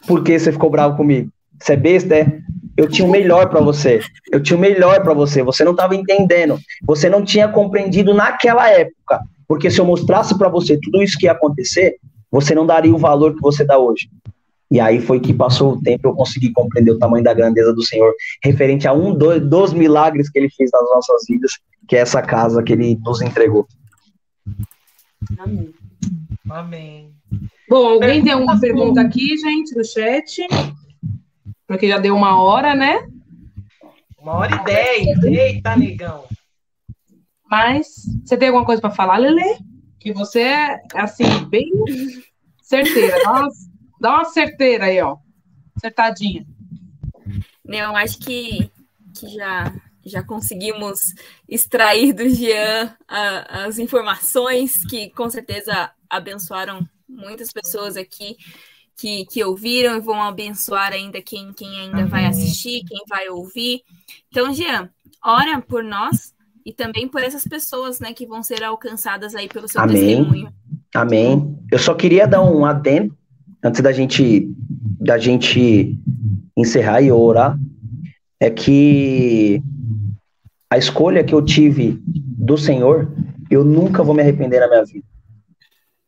Por 0.08 0.24
que 0.24 0.40
você 0.40 0.52
ficou 0.52 0.72
bravo 0.72 0.98
comigo? 0.98 1.30
Você 1.60 1.74
é 1.74 1.78
besta, 1.78 2.16
é? 2.16 2.40
Eu 2.76 2.90
tinha 2.90 3.08
o 3.08 3.12
melhor 3.12 3.48
para 3.48 3.62
você. 3.62 4.00
Eu 4.32 4.42
tinha 4.42 4.58
o 4.58 4.60
melhor 4.60 5.04
para 5.04 5.14
você. 5.14 5.44
Você 5.44 5.64
não 5.64 5.74
estava 5.74 5.96
entendendo. 5.96 6.58
Você 6.84 7.08
não 7.08 7.24
tinha 7.24 7.48
compreendido 7.48 8.12
naquela 8.12 8.68
época. 8.72 9.20
Porque 9.48 9.70
se 9.70 9.80
eu 9.80 9.86
mostrasse 9.86 10.36
para 10.36 10.50
você 10.50 10.80
tudo 10.82 11.04
isso 11.04 11.18
que 11.20 11.28
ia 11.28 11.34
acontecer, 11.34 11.98
você 12.32 12.56
não 12.56 12.66
daria 12.66 12.96
o 12.96 12.98
valor 12.98 13.36
que 13.36 13.42
você 13.42 13.66
dá 13.66 13.78
hoje. 13.78 14.10
E 14.72 14.80
aí 14.80 15.02
foi 15.02 15.20
que 15.20 15.34
passou 15.34 15.74
o 15.74 15.82
tempo 15.82 16.08
eu 16.08 16.14
consegui 16.14 16.54
compreender 16.54 16.92
o 16.92 16.98
tamanho 16.98 17.24
da 17.24 17.34
grandeza 17.34 17.74
do 17.74 17.84
Senhor, 17.84 18.14
referente 18.42 18.88
a 18.88 18.94
um 18.94 19.14
dos, 19.14 19.42
dos 19.42 19.74
milagres 19.74 20.30
que 20.30 20.40
ele 20.40 20.50
fez 20.50 20.72
nas 20.72 20.90
nossas 20.90 21.26
vidas, 21.28 21.52
que 21.88 21.98
é 21.98 22.00
essa 22.00 22.22
casa 22.22 22.64
que 22.64 22.72
ele 22.72 22.98
nos 23.04 23.22
entregou. 23.22 23.68
Amém. 25.38 25.74
Amém. 26.50 27.12
Bom, 27.70 27.86
alguém 27.86 28.24
tem 28.24 28.34
uma 28.34 28.60
pergunta 28.60 29.02
aqui, 29.02 29.38
gente, 29.38 29.76
no 29.76 29.84
chat? 29.84 30.48
Porque 31.68 31.88
já 31.88 31.98
deu 31.98 32.16
uma 32.16 32.42
hora, 32.42 32.74
né? 32.74 33.08
Uma 34.18 34.34
hora 34.34 34.56
e 34.56 34.64
dez. 34.64 35.24
Eita, 35.24 35.76
negão. 35.76 36.24
Mas, 37.50 37.88
você 38.24 38.38
tem 38.38 38.48
alguma 38.48 38.66
coisa 38.66 38.82
para 38.82 38.92
falar, 38.92 39.18
Lele? 39.18 39.58
Que 40.02 40.12
você 40.12 40.42
é, 40.42 40.82
assim, 40.96 41.46
bem 41.48 41.70
certeira. 42.60 43.20
Dá 43.24 43.32
uma, 43.32 43.50
dá 44.00 44.14
uma 44.16 44.26
certeira 44.26 44.86
aí, 44.86 45.00
ó. 45.00 45.18
Acertadinha. 45.78 46.46
Não, 47.64 47.96
acho 47.96 48.18
que, 48.18 48.70
que 49.16 49.28
já, 49.30 49.72
já 50.04 50.24
conseguimos 50.24 51.14
extrair 51.48 52.14
do 52.14 52.28
Jean 52.28 52.98
a, 53.08 53.66
as 53.66 53.78
informações 53.78 54.84
que 54.88 55.12
com 55.12 55.30
certeza 55.30 55.92
abençoaram 56.10 56.86
muitas 57.08 57.54
pessoas 57.54 57.96
aqui 57.96 58.36
que, 58.98 59.26
que 59.28 59.44
ouviram 59.44 59.96
e 59.96 60.02
vão 60.02 60.22
abençoar 60.22 60.94
ainda 60.94 61.22
quem, 61.22 61.54
quem 61.54 61.80
ainda 61.80 62.08
vai 62.08 62.26
assistir, 62.26 62.84
quem 62.86 63.04
vai 63.08 63.30
ouvir. 63.30 63.84
Então, 64.30 64.52
Jean, 64.52 64.90
ora 65.24 65.62
por 65.62 65.84
nós 65.84 66.34
e 66.66 66.74
também 66.74 67.08
por 67.08 67.22
essas 67.22 67.44
pessoas, 67.46 68.00
né, 68.00 68.14
que 68.14 68.26
vão 68.26 68.44
ser 68.44 68.64
alcançadas 68.64 69.36
aí 69.36 69.48
pelo 69.48 69.68
seu 69.68 69.82
Amém. 69.82 69.96
testemunho. 69.96 70.54
Amém. 70.94 71.58
Eu 71.72 71.80
só 71.80 71.94
queria 71.94 72.28
dar 72.28 72.44
um 72.44 72.66
adendo 72.66 73.16
antes 73.64 73.82
da 73.82 73.92
gente 73.92 74.52
da 75.00 75.18
gente 75.18 75.98
encerrar 76.56 77.02
e 77.02 77.12
orar, 77.12 77.58
é 78.40 78.50
que 78.50 79.62
a 80.70 80.78
escolha 80.78 81.24
que 81.24 81.34
eu 81.34 81.42
tive 81.42 82.02
do 82.06 82.58
Senhor, 82.58 83.12
eu 83.50 83.64
nunca 83.64 84.04
vou 84.04 84.14
me 84.14 84.22
arrepender 84.22 84.60
na 84.60 84.68
minha 84.68 84.86
vida. 84.86 85.06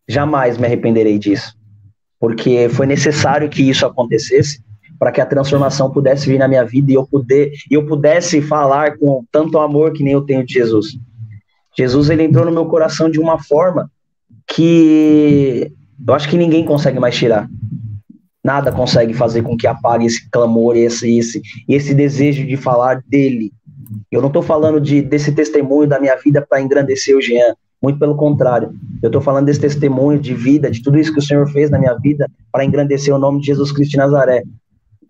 Jamais 0.08 0.58
me 0.58 0.66
arrependerei 0.66 1.18
disso. 1.18 1.56
Porque 2.20 2.70
foi 2.70 2.86
necessário 2.86 3.50
que 3.50 3.68
isso 3.68 3.86
acontecesse 3.86 4.64
para 5.04 5.12
que 5.12 5.20
a 5.20 5.26
transformação 5.26 5.92
pudesse 5.92 6.30
vir 6.30 6.40
na 6.40 6.48
minha 6.48 6.64
vida 6.64 6.90
e 6.90 6.96
eu 6.96 7.06
poder 7.06 7.52
eu 7.70 7.86
pudesse 7.86 8.42
falar 8.42 8.98
com 8.98 9.26
tanto 9.30 9.60
amor 9.60 9.92
que 9.92 10.02
nem 10.02 10.14
eu 10.14 10.22
tenho 10.22 10.46
de 10.46 10.54
Jesus. 10.54 10.98
Jesus 11.78 12.10
ele 12.10 12.24
entrou 12.24 12.46
no 12.46 12.54
meu 12.54 12.68
coração 12.68 13.10
de 13.10 13.20
uma 13.20 13.38
forma 13.38 13.92
que 14.48 15.70
eu 16.08 16.14
acho 16.14 16.30
que 16.30 16.38
ninguém 16.38 16.64
consegue 16.64 17.02
mais 17.02 17.18
tirar. 17.18 17.50
Nada 18.42 18.72
consegue 18.72 19.14
fazer 19.14 19.42
com 19.42 19.58
que 19.58 19.68
apague 19.68 20.06
esse 20.06 20.30
clamor, 20.30 20.78
esse 20.78 21.18
esse 21.18 21.42
esse 21.68 21.94
desejo 21.94 22.48
de 22.48 22.56
falar 22.56 23.04
dele. 23.06 23.52
Eu 24.10 24.22
não 24.22 24.30
estou 24.30 24.42
falando 24.42 24.80
de, 24.80 25.02
desse 25.02 25.34
testemunho 25.34 25.86
da 25.86 26.00
minha 26.00 26.16
vida 26.16 26.42
para 26.50 26.62
engrandecer 26.62 27.14
o 27.14 27.22
Jean, 27.22 27.58
muito 27.82 28.00
pelo 28.00 28.16
contrário. 28.16 28.72
Eu 29.02 29.08
estou 29.08 29.22
falando 29.22 29.48
desse 29.48 29.60
testemunho 29.60 30.18
de 30.18 30.34
vida, 30.34 30.72
de 30.72 30.82
tudo 30.82 30.98
isso 30.98 31.12
que 31.12 31.20
o 31.20 31.22
Senhor 31.22 31.46
fez 31.52 31.70
na 31.70 31.78
minha 31.78 31.94
vida 31.96 32.26
para 32.50 32.64
engrandecer 32.64 33.14
o 33.14 33.20
nome 33.20 33.42
de 33.42 33.48
Jesus 33.48 33.70
Cristo 33.70 33.92
de 33.92 33.98
Nazaré. 33.98 34.44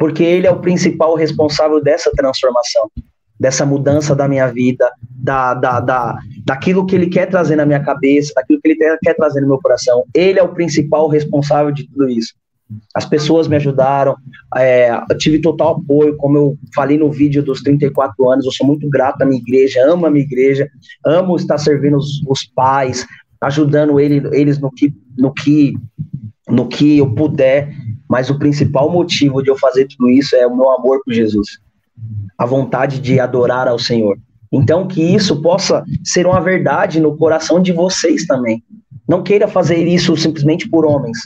Porque 0.03 0.21
ele 0.21 0.45
é 0.45 0.51
o 0.51 0.59
principal 0.59 1.15
responsável 1.15 1.81
dessa 1.81 2.11
transformação, 2.11 2.91
dessa 3.39 3.65
mudança 3.65 4.13
da 4.13 4.27
minha 4.27 4.47
vida, 4.47 4.91
da, 5.09 5.53
da, 5.53 5.79
da, 5.79 6.19
daquilo 6.45 6.85
que 6.85 6.93
ele 6.93 7.07
quer 7.07 7.27
trazer 7.27 7.55
na 7.55 7.65
minha 7.65 7.79
cabeça, 7.79 8.33
daquilo 8.35 8.59
que 8.59 8.67
ele 8.67 8.97
quer 9.01 9.13
trazer 9.13 9.39
no 9.39 9.47
meu 9.47 9.59
coração. 9.61 10.03
Ele 10.13 10.37
é 10.37 10.43
o 10.43 10.53
principal 10.53 11.07
responsável 11.07 11.71
de 11.71 11.87
tudo 11.87 12.09
isso. 12.09 12.33
As 12.93 13.05
pessoas 13.05 13.47
me 13.47 13.55
ajudaram, 13.55 14.13
é, 14.57 14.91
eu 15.09 15.17
tive 15.17 15.39
total 15.39 15.77
apoio, 15.77 16.17
como 16.17 16.37
eu 16.37 16.57
falei 16.75 16.97
no 16.97 17.09
vídeo 17.09 17.41
dos 17.41 17.61
34 17.61 18.29
anos, 18.29 18.45
eu 18.45 18.51
sou 18.51 18.67
muito 18.67 18.89
grato 18.89 19.21
à 19.21 19.25
minha 19.25 19.39
igreja, 19.39 19.89
amo 19.89 20.05
a 20.05 20.11
minha 20.11 20.25
igreja, 20.25 20.67
amo 21.05 21.37
estar 21.37 21.57
servindo 21.57 21.95
os, 21.95 22.21
os 22.27 22.43
pais, 22.43 23.05
ajudando 23.39 24.01
ele, 24.01 24.21
eles 24.33 24.59
no 24.59 24.69
que, 24.69 24.93
no, 25.17 25.33
que, 25.33 25.75
no 26.49 26.67
que 26.67 26.97
eu 26.97 27.09
puder, 27.15 27.73
mas 28.13 28.29
o 28.29 28.37
principal 28.37 28.91
motivo 28.91 29.41
de 29.41 29.49
eu 29.49 29.57
fazer 29.57 29.87
tudo 29.87 30.07
isso 30.07 30.35
é 30.35 30.45
o 30.45 30.55
meu 30.55 30.69
amor 30.69 31.01
por 31.03 31.11
Jesus, 31.11 31.57
a 32.37 32.45
vontade 32.45 32.99
de 32.99 33.19
adorar 33.19 33.67
ao 33.67 33.79
Senhor. 33.79 34.19
Então, 34.51 34.87
que 34.87 35.01
isso 35.01 35.41
possa 35.41 35.83
ser 36.03 36.27
uma 36.27 36.39
verdade 36.39 36.99
no 36.99 37.17
coração 37.17 37.59
de 37.59 37.71
vocês 37.71 38.27
também. 38.27 38.63
Não 39.09 39.23
queira 39.23 39.47
fazer 39.47 39.87
isso 39.87 40.15
simplesmente 40.15 40.69
por 40.69 40.85
homens, 40.85 41.17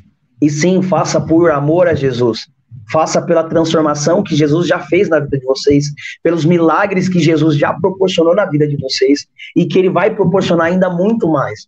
e 0.41 0.49
sim, 0.49 0.81
faça 0.81 1.19
por 1.19 1.51
amor 1.51 1.89
a 1.89 1.93
Jesus. 1.93 2.47
Faça 2.89 3.21
pela 3.21 3.43
transformação 3.43 4.23
que 4.23 4.33
Jesus 4.33 4.65
já 4.65 4.79
fez 4.79 5.09
na 5.09 5.19
vida 5.19 5.37
de 5.37 5.45
vocês, 5.45 5.87
pelos 6.23 6.45
milagres 6.45 7.09
que 7.09 7.19
Jesus 7.19 7.57
já 7.57 7.73
proporcionou 7.73 8.33
na 8.33 8.45
vida 8.45 8.65
de 8.65 8.77
vocês 8.77 9.27
e 9.57 9.65
que 9.65 9.77
ele 9.77 9.89
vai 9.89 10.15
proporcionar 10.15 10.67
ainda 10.67 10.89
muito 10.89 11.27
mais. 11.27 11.67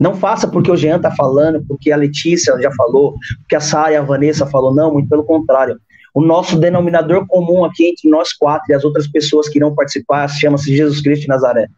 Não 0.00 0.14
faça 0.14 0.48
porque 0.48 0.70
o 0.70 0.76
Jean 0.76 0.96
está 0.96 1.10
falando, 1.10 1.62
porque 1.68 1.92
a 1.92 1.96
Letícia 1.96 2.58
já 2.60 2.72
falou, 2.72 3.14
porque 3.40 3.54
a 3.54 3.60
Sara 3.60 3.92
e 3.92 3.96
a 3.96 4.02
Vanessa 4.02 4.46
falou, 4.46 4.74
não, 4.74 4.94
muito 4.94 5.08
pelo 5.08 5.22
contrário. 5.22 5.78
O 6.14 6.22
nosso 6.22 6.58
denominador 6.58 7.26
comum 7.28 7.64
aqui 7.64 7.86
entre 7.88 8.08
nós 8.08 8.32
quatro 8.32 8.64
e 8.70 8.74
as 8.74 8.82
outras 8.82 9.06
pessoas 9.06 9.48
que 9.48 9.58
irão 9.58 9.74
participar 9.74 10.26
chama-se 10.26 10.74
Jesus 10.74 11.00
Cristo 11.00 11.22
de 11.22 11.28
Nazaré. 11.28 11.68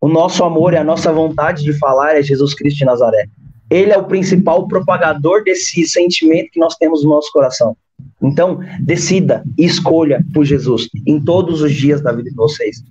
O 0.00 0.06
nosso 0.06 0.44
amor 0.44 0.74
e 0.74 0.76
a 0.76 0.84
nossa 0.84 1.10
vontade 1.10 1.64
de 1.64 1.72
falar 1.72 2.16
é 2.16 2.22
Jesus 2.22 2.54
Cristo 2.54 2.78
de 2.78 2.84
Nazaré 2.84 3.26
ele 3.70 3.92
é 3.92 3.98
o 3.98 4.04
principal 4.04 4.66
propagador 4.68 5.42
desse 5.42 5.84
sentimento 5.86 6.50
que 6.52 6.60
nós 6.60 6.76
temos 6.76 7.02
no 7.02 7.10
nosso 7.10 7.30
coração. 7.32 7.76
Então, 8.22 8.60
decida 8.80 9.44
e 9.58 9.64
escolha 9.64 10.24
por 10.32 10.44
Jesus 10.44 10.88
em 11.06 11.20
todos 11.20 11.60
os 11.60 11.72
dias 11.72 12.00
da 12.00 12.12
vida 12.12 12.30
de 12.30 12.36
vocês. 12.36 12.82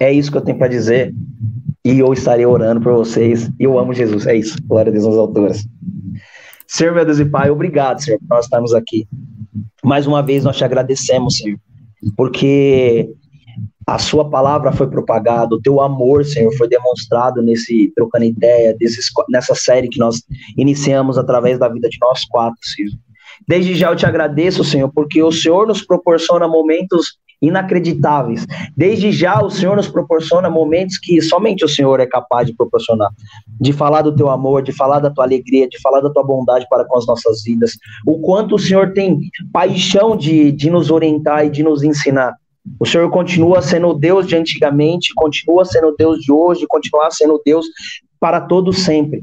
É 0.00 0.10
isso 0.10 0.32
que 0.32 0.38
eu 0.38 0.42
tenho 0.42 0.58
para 0.58 0.68
dizer. 0.68 1.14
E 1.84 1.98
eu 1.98 2.12
estarei 2.12 2.46
orando 2.46 2.80
por 2.80 2.94
vocês. 2.94 3.50
E 3.58 3.64
eu 3.64 3.78
amo 3.78 3.92
Jesus. 3.92 4.26
É 4.26 4.34
isso. 4.34 4.56
Glória 4.66 4.90
a 4.90 4.92
Deus 4.92 5.06
nas 5.06 5.16
alturas. 5.16 5.64
Senhor, 6.66 6.94
meu 6.94 7.04
Deus 7.04 7.18
e 7.18 7.24
Pai, 7.24 7.50
obrigado, 7.50 8.00
Senhor, 8.00 8.18
por 8.20 8.28
nós 8.28 8.44
estarmos 8.44 8.72
aqui. 8.72 9.06
Mais 9.82 10.06
uma 10.06 10.22
vez 10.22 10.44
nós 10.44 10.56
te 10.56 10.64
agradecemos, 10.64 11.38
Senhor, 11.38 11.58
porque 12.16 13.10
a 13.84 13.98
sua 13.98 14.30
palavra 14.30 14.70
foi 14.70 14.88
propagada, 14.88 15.56
o 15.56 15.60
teu 15.60 15.80
amor, 15.80 16.24
Senhor, 16.24 16.54
foi 16.56 16.68
demonstrado 16.68 17.42
nesse 17.42 17.92
trocando 17.96 18.24
ideia, 18.24 18.72
desses, 18.78 19.06
nessa 19.28 19.52
série 19.56 19.88
que 19.88 19.98
nós 19.98 20.22
iniciamos 20.56 21.18
através 21.18 21.58
da 21.58 21.68
vida 21.68 21.88
de 21.88 21.98
nós 22.00 22.24
quatro, 22.26 22.60
Senhor. 22.62 22.92
Desde 23.48 23.74
já 23.74 23.90
eu 23.90 23.96
te 23.96 24.06
agradeço, 24.06 24.62
Senhor, 24.62 24.92
porque 24.94 25.20
o 25.20 25.32
Senhor 25.32 25.66
nos 25.66 25.82
proporciona 25.82 26.46
momentos 26.46 27.18
inacreditáveis. 27.40 28.46
Desde 28.76 29.10
já 29.10 29.42
o 29.42 29.50
Senhor 29.50 29.76
nos 29.76 29.88
proporciona 29.88 30.50
momentos 30.50 30.98
que 30.98 31.20
somente 31.22 31.64
o 31.64 31.68
Senhor 31.68 32.00
é 32.00 32.06
capaz 32.06 32.46
de 32.46 32.54
proporcionar. 32.54 33.10
De 33.60 33.72
falar 33.72 34.02
do 34.02 34.14
teu 34.14 34.28
amor, 34.28 34.62
de 34.62 34.72
falar 34.72 35.00
da 35.00 35.10
tua 35.10 35.24
alegria, 35.24 35.68
de 35.68 35.80
falar 35.80 36.00
da 36.00 36.10
tua 36.10 36.24
bondade 36.24 36.66
para 36.68 36.84
com 36.84 36.98
as 36.98 37.06
nossas 37.06 37.42
vidas. 37.42 37.72
O 38.06 38.18
quanto 38.20 38.56
o 38.56 38.58
Senhor 38.58 38.92
tem 38.92 39.20
paixão 39.52 40.16
de, 40.16 40.52
de 40.52 40.70
nos 40.70 40.90
orientar 40.90 41.46
e 41.46 41.50
de 41.50 41.62
nos 41.62 41.82
ensinar. 41.82 42.34
O 42.78 42.86
Senhor 42.86 43.08
continua 43.10 43.62
sendo 43.62 43.88
o 43.88 43.94
Deus 43.94 44.26
de 44.26 44.36
antigamente, 44.36 45.14
continua 45.14 45.64
sendo 45.64 45.88
o 45.88 45.96
Deus 45.96 46.18
de 46.18 46.30
hoje, 46.30 46.66
continua 46.68 47.10
sendo 47.10 47.34
o 47.34 47.42
Deus 47.44 47.66
para 48.18 48.40
todo 48.40 48.72
sempre. 48.72 49.22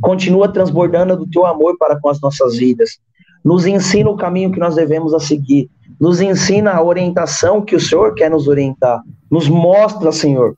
Continua 0.00 0.48
transbordando 0.48 1.16
do 1.16 1.28
teu 1.28 1.44
amor 1.44 1.76
para 1.78 2.00
com 2.00 2.08
as 2.08 2.20
nossas 2.20 2.56
vidas. 2.56 2.98
Nos 3.44 3.66
ensina 3.66 4.08
o 4.08 4.16
caminho 4.16 4.50
que 4.50 4.58
nós 4.58 4.74
devemos 4.74 5.12
a 5.12 5.20
seguir. 5.20 5.68
Nos 6.00 6.20
ensina 6.20 6.72
a 6.72 6.82
orientação 6.82 7.60
que 7.60 7.74
o 7.74 7.80
Senhor 7.80 8.14
quer 8.14 8.30
nos 8.30 8.46
orientar. 8.46 9.02
Nos 9.30 9.48
mostra, 9.48 10.12
Senhor, 10.12 10.54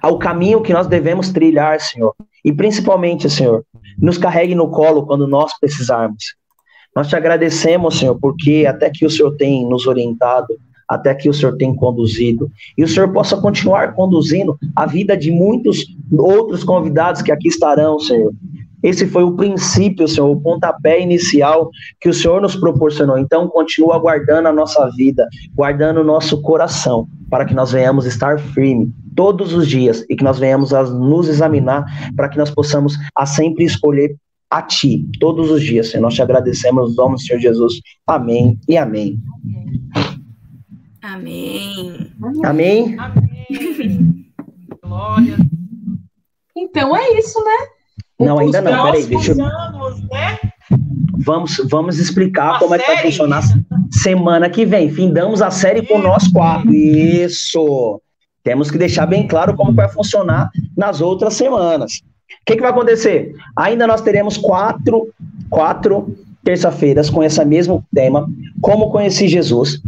ao 0.00 0.18
caminho 0.18 0.62
que 0.62 0.72
nós 0.72 0.86
devemos 0.86 1.30
trilhar, 1.30 1.80
Senhor. 1.80 2.14
E 2.44 2.52
principalmente, 2.52 3.28
Senhor, 3.30 3.64
nos 3.98 4.18
carregue 4.18 4.54
no 4.54 4.70
colo 4.70 5.06
quando 5.06 5.26
nós 5.26 5.58
precisarmos. 5.58 6.34
Nós 6.94 7.08
te 7.08 7.16
agradecemos, 7.16 7.98
Senhor, 7.98 8.16
porque 8.20 8.66
até 8.68 8.90
que 8.90 9.04
o 9.04 9.10
Senhor 9.10 9.34
tem 9.36 9.66
nos 9.66 9.86
orientado, 9.86 10.54
até 10.88 11.14
que 11.14 11.28
o 11.28 11.34
Senhor 11.34 11.56
tem 11.56 11.74
conduzido. 11.74 12.50
E 12.76 12.84
o 12.84 12.88
Senhor 12.88 13.12
possa 13.12 13.36
continuar 13.36 13.94
conduzindo 13.94 14.56
a 14.76 14.86
vida 14.86 15.16
de 15.16 15.30
muitos 15.30 15.84
outros 16.12 16.62
convidados 16.62 17.22
que 17.22 17.32
aqui 17.32 17.48
estarão, 17.48 17.98
Senhor. 17.98 18.32
Esse 18.84 19.06
foi 19.06 19.24
o 19.24 19.34
princípio, 19.34 20.06
Senhor, 20.06 20.30
o 20.30 20.40
pontapé 20.40 21.00
inicial 21.00 21.70
que 21.98 22.10
o 22.10 22.12
Senhor 22.12 22.42
nos 22.42 22.54
proporcionou. 22.54 23.16
Então, 23.16 23.48
continua 23.48 23.98
guardando 23.98 24.46
a 24.46 24.52
nossa 24.52 24.90
vida, 24.90 25.26
guardando 25.54 26.02
o 26.02 26.04
nosso 26.04 26.42
coração, 26.42 27.08
para 27.30 27.46
que 27.46 27.54
nós 27.54 27.72
venhamos 27.72 28.04
estar 28.04 28.38
firme 28.38 28.92
todos 29.16 29.54
os 29.54 29.66
dias 29.66 30.04
e 30.10 30.14
que 30.14 30.22
nós 30.22 30.38
venhamos 30.38 30.74
a 30.74 30.82
nos 30.82 31.28
examinar, 31.28 31.86
para 32.14 32.28
que 32.28 32.36
nós 32.36 32.50
possamos 32.50 32.98
a 33.16 33.24
sempre 33.24 33.64
escolher 33.64 34.14
a 34.50 34.60
Ti, 34.60 35.08
todos 35.18 35.50
os 35.50 35.62
dias, 35.62 35.88
Senhor. 35.88 36.02
Nós 36.02 36.14
te 36.14 36.20
agradecemos, 36.20 36.90
no 36.90 37.02
nome 37.02 37.14
do 37.14 37.22
Senhor 37.22 37.40
Jesus. 37.40 37.80
Amém 38.06 38.58
e 38.68 38.76
amém. 38.76 39.18
Amém. 41.02 42.12
Amém. 42.44 42.96
Amém. 42.98 44.30
Glória. 44.82 45.36
Então 46.54 46.94
é 46.94 47.18
isso, 47.18 47.42
né? 47.42 47.73
Não, 48.18 48.38
ainda 48.38 48.60
não, 48.60 48.84
peraí, 48.84 49.04
deixa 49.06 49.32
eu... 49.32 49.44
Anos, 49.44 50.00
né? 50.08 50.38
Vamos, 51.18 51.60
vamos 51.70 51.98
explicar 51.98 52.50
Uma 52.50 52.58
como 52.58 52.74
é 52.74 52.78
que 52.78 52.86
vai 52.86 52.96
série? 52.96 53.08
funcionar 53.08 53.42
semana 53.90 54.50
que 54.50 54.64
vem. 54.64 54.90
Findamos 54.90 55.42
a 55.42 55.50
série 55.50 55.82
com 55.82 55.98
nós 55.98 56.28
quatro. 56.28 56.72
Isso! 56.72 58.00
Temos 58.42 58.70
que 58.70 58.78
deixar 58.78 59.06
bem 59.06 59.26
claro 59.26 59.54
como 59.54 59.72
vai 59.72 59.88
funcionar 59.88 60.50
nas 60.76 61.00
outras 61.00 61.34
semanas. 61.34 62.02
O 62.42 62.44
que, 62.44 62.56
que 62.56 62.60
vai 62.60 62.70
acontecer? 62.70 63.34
Ainda 63.56 63.86
nós 63.86 64.02
teremos 64.02 64.36
quatro, 64.36 65.08
quatro 65.48 66.14
terça-feiras 66.44 67.08
com 67.08 67.22
esse 67.22 67.42
mesmo 67.44 67.84
tema, 67.94 68.28
Como 68.60 68.90
Conheci 68.90 69.26
Jesus, 69.26 69.80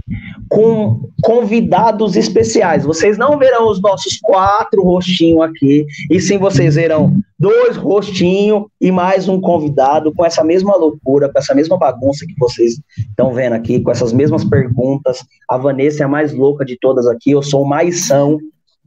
com 0.49 1.09
convidados 1.23 2.17
especiais. 2.17 2.85
Vocês 2.85 3.19
não 3.19 3.39
verão 3.39 3.69
os 3.69 3.81
nossos 3.81 4.19
quatro 4.21 4.83
rostinhos 4.83 5.43
aqui, 5.43 5.87
e 6.11 6.21
sim 6.21 6.39
vocês 6.39 6.77
verão 6.77 7.17
dois 7.39 7.77
rostinhos 7.77 8.65
e 8.81 8.91
mais 8.91 9.29
um 9.29 9.41
convidado 9.41 10.13
com 10.15 10.25
essa 10.25 10.43
mesma 10.43 10.75
loucura, 10.77 11.31
com 11.31 11.39
essa 11.39 11.55
mesma 11.55 11.77
bagunça 11.77 12.25
que 12.27 12.35
vocês 12.39 12.81
estão 12.99 13.33
vendo 13.33 13.53
aqui, 13.53 13.81
com 13.81 13.91
essas 13.91 14.13
mesmas 14.13 14.45
perguntas. 14.45 15.25
A 15.49 15.59
Vanessa 15.59 16.03
é 16.03 16.07
a 16.07 16.09
mais 16.09 16.33
louca 16.33 16.65
de 16.65 16.79
todas 16.81 17.07
aqui, 17.07 17.33
eu 17.33 17.43
sou 17.43 17.67
mais 17.67 18.07
são, 18.07 18.39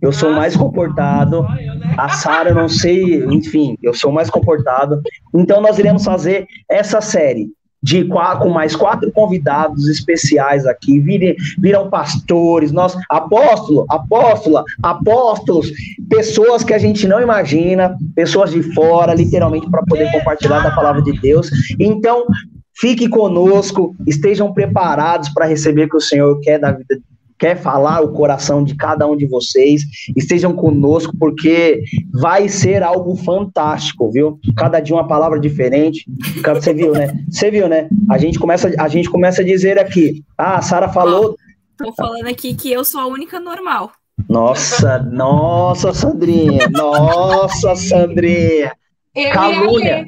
eu 0.01 0.13
sou 0.13 0.31
mais 0.31 0.55
comportado. 0.55 1.45
A 1.97 2.09
Sara, 2.09 2.53
não 2.53 2.69
sei, 2.69 3.23
enfim, 3.25 3.77
eu 3.83 3.93
sou 3.93 4.11
mais 4.11 4.29
comportado. 4.29 5.01
Então, 5.35 5.61
nós 5.61 5.77
iremos 5.77 6.05
fazer 6.05 6.47
essa 6.69 7.01
série. 7.01 7.49
De 7.81 8.05
com 8.05 8.49
mais 8.49 8.75
quatro 8.75 9.11
convidados 9.11 9.87
especiais 9.87 10.65
aqui, 10.65 10.99
virem, 10.99 11.35
viram 11.57 11.89
pastores, 11.89 12.71
nós 12.71 12.95
apóstolo, 13.09 13.85
apóstola, 13.89 14.63
apóstolos, 14.83 15.71
pessoas 16.09 16.63
que 16.63 16.73
a 16.73 16.77
gente 16.77 17.07
não 17.07 17.21
imagina, 17.21 17.95
pessoas 18.15 18.51
de 18.51 18.61
fora, 18.73 19.13
literalmente 19.13 19.69
para 19.69 19.83
poder 19.83 20.11
compartilhar 20.11 20.59
da 20.59 20.71
palavra 20.71 21.01
de 21.01 21.19
Deus. 21.19 21.49
Então, 21.79 22.25
fique 22.79 23.07
conosco, 23.07 23.95
estejam 24.07 24.53
preparados 24.53 25.29
para 25.29 25.45
receber 25.45 25.85
o 25.85 25.89
que 25.89 25.97
o 25.97 26.01
Senhor 26.01 26.39
quer 26.41 26.59
da 26.59 26.71
vida 26.71 26.99
quer 27.39 27.55
falar 27.55 28.01
o 28.01 28.11
coração 28.11 28.63
de 28.63 28.75
cada 28.75 29.07
um 29.07 29.15
de 29.15 29.25
vocês. 29.25 29.83
Estejam 30.15 30.53
conosco, 30.53 31.15
porque 31.17 31.81
vai 32.11 32.49
ser 32.49 32.83
algo 32.83 33.15
fantástico, 33.15 34.11
viu? 34.11 34.37
Cada 34.57 34.79
dia 34.79 34.95
uma 34.95 35.07
palavra 35.07 35.39
diferente. 35.39 36.05
Você 36.43 36.73
viu, 36.73 36.91
né? 36.91 37.13
Você 37.29 37.49
viu, 37.49 37.69
né? 37.69 37.87
A 38.09 38.17
gente 38.17 38.37
começa, 38.37 38.71
a 38.77 38.87
gente 38.89 39.09
começa 39.09 39.41
a 39.41 39.45
dizer 39.45 39.79
aqui. 39.79 40.23
Ah, 40.37 40.57
a 40.57 40.61
Sara 40.61 40.89
falou. 40.89 41.35
Tô 41.77 41.93
falando 41.93 42.27
aqui 42.27 42.53
que 42.53 42.69
eu 42.69 42.83
sou 42.83 42.99
a 42.99 43.07
única 43.07 43.39
normal. 43.39 43.91
Nossa, 44.27 44.99
nossa, 44.99 45.93
Sandrinha. 45.93 46.67
Nossa, 46.69 47.73
Sandrinha. 47.75 48.73
Calúnia. 49.33 50.05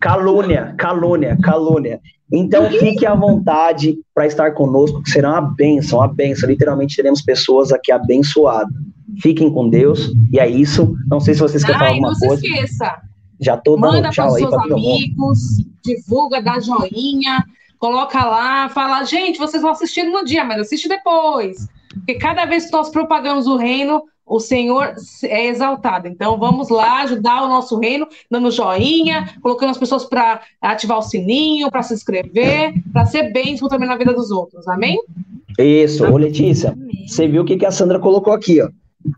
Calúnia, 0.00 0.74
calúnia, 0.76 1.38
calúnia. 1.40 2.00
Então 2.32 2.70
fique 2.70 3.04
à 3.04 3.14
vontade 3.14 3.98
para 4.14 4.26
estar 4.26 4.52
conosco, 4.52 5.02
que 5.02 5.10
será 5.10 5.32
uma 5.32 5.54
bênção, 5.54 5.98
uma 5.98 6.08
bênção. 6.08 6.48
Literalmente 6.48 6.96
teremos 6.96 7.20
pessoas 7.20 7.72
aqui 7.72 7.92
abençoadas. 7.92 8.72
Fiquem 9.20 9.52
com 9.52 9.68
Deus, 9.68 10.10
e 10.32 10.38
é 10.38 10.48
isso. 10.48 10.96
Não 11.10 11.20
sei 11.20 11.34
se 11.34 11.40
vocês 11.40 11.62
querem 11.62 11.78
falar 11.78 11.90
alguma 11.90 12.12
não 12.12 12.18
coisa. 12.18 12.34
Não 12.34 12.40
se 12.40 12.46
esqueça. 12.46 13.02
Já 13.38 13.56
tô 13.56 13.76
dando 13.76 13.92
Manda 13.92 14.10
tchau 14.10 14.34
aí 14.34 14.46
para 14.48 14.62
todo 14.62 14.74
amigos, 14.74 15.38
divulga, 15.84 16.40
dá 16.40 16.60
joinha, 16.60 17.44
coloca 17.78 18.24
lá, 18.24 18.68
fala, 18.68 19.04
gente, 19.04 19.38
vocês 19.38 19.60
vão 19.62 19.72
assistir 19.72 20.04
no 20.04 20.24
dia, 20.24 20.44
mas 20.44 20.60
assiste 20.60 20.88
depois. 20.88 21.66
Porque 21.94 22.14
cada 22.14 22.44
vez 22.44 22.66
que 22.66 22.72
nós 22.72 22.90
propagamos 22.90 23.46
o 23.46 23.56
reino, 23.56 24.02
o 24.26 24.40
Senhor 24.40 24.94
é 25.24 25.46
exaltado. 25.46 26.08
Então 26.08 26.38
vamos 26.38 26.68
lá 26.68 27.02
ajudar 27.02 27.42
o 27.42 27.48
nosso 27.48 27.78
reino, 27.78 28.06
dando 28.30 28.50
joinha, 28.50 29.28
colocando 29.42 29.70
as 29.70 29.78
pessoas 29.78 30.04
para 30.04 30.40
ativar 30.60 30.98
o 30.98 31.02
sininho, 31.02 31.70
para 31.70 31.82
se 31.82 31.94
inscrever, 31.94 32.72
para 32.92 33.04
ser 33.04 33.32
bênção 33.32 33.68
também 33.68 33.88
na 33.88 33.96
vida 33.96 34.14
dos 34.14 34.30
outros. 34.30 34.66
Amém? 34.68 34.98
Isso. 35.58 36.04
Ô, 36.04 36.16
Letícia, 36.16 36.70
Amém. 36.70 37.06
você 37.06 37.28
viu 37.28 37.42
o 37.42 37.44
que, 37.44 37.56
que 37.56 37.66
a 37.66 37.70
Sandra 37.70 37.98
colocou 37.98 38.32
aqui, 38.32 38.62
ó. 38.62 38.68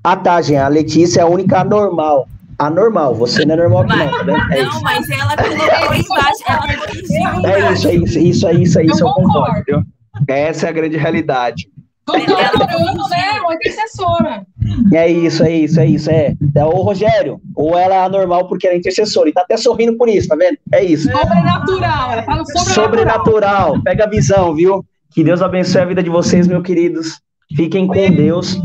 Ah, 0.03 0.17
tá, 0.17 0.41
gente. 0.41 0.57
A 0.57 0.69
Letícia 0.69 1.21
é 1.21 1.23
a 1.23 1.29
única 1.29 1.61
anormal. 1.61 2.27
Anormal, 2.59 3.15
você 3.15 3.45
não 3.45 3.55
é 3.55 3.57
normal 3.59 3.83
aqui, 3.83 3.97
não, 3.97 4.25
vendo? 4.25 4.53
É 4.53 4.63
não, 4.63 4.71
isso. 4.71 4.83
mas 4.83 5.11
ela 5.11 5.37
colocou 5.37 5.95
embaixo, 5.95 6.45
ela 6.47 6.79
corrigiu. 6.79 7.47
É 7.47 7.73
isso, 7.73 7.89
é 7.89 7.95
isso, 7.95 8.19
isso, 8.19 8.47
é 8.49 8.55
isso, 8.55 8.79
é 8.79 8.85
isso, 8.85 9.03
eu, 9.03 9.09
eu 9.09 9.15
concordo. 9.15 9.65
concordo 9.65 9.87
Essa 10.29 10.67
é 10.67 10.69
a 10.69 10.73
grande 10.73 10.97
realidade. 10.97 11.69
Né? 12.13 13.41
Uma 13.43 13.55
intercessora. 13.55 14.47
É 14.93 15.09
isso, 15.09 15.43
é 15.45 15.51
isso, 15.51 15.81
é 15.81 15.87
isso. 15.87 16.11
É. 16.11 16.35
é 16.55 16.65
o 16.65 16.83
Rogério, 16.83 17.41
ou 17.55 17.77
ela 17.79 17.95
é 17.95 18.05
anormal 18.05 18.47
porque 18.49 18.67
ela 18.67 18.77
é 18.77 18.79
intercessora. 18.79 19.29
E 19.29 19.33
tá 19.33 19.43
até 19.43 19.57
sorrindo 19.57 19.97
por 19.97 20.09
isso, 20.09 20.29
tá 20.29 20.37
vendo? 20.37 20.59
É 20.73 20.85
isso. 20.85 21.11
Sobrenatural, 21.11 22.13
ela 22.13 22.23
fala 22.23 22.45
sobrenatural. 22.45 22.75
Sobrenatural. 22.75 23.83
Pega 23.83 24.05
a 24.05 24.09
visão, 24.09 24.55
viu? 24.55 24.85
Que 25.15 25.23
Deus 25.23 25.41
abençoe 25.41 25.81
a 25.81 25.85
vida 25.85 26.03
de 26.03 26.11
vocês, 26.11 26.47
meus 26.47 26.63
queridos. 26.63 27.21
Fiquem 27.57 27.87
com 27.87 28.11
Deus. 28.11 28.59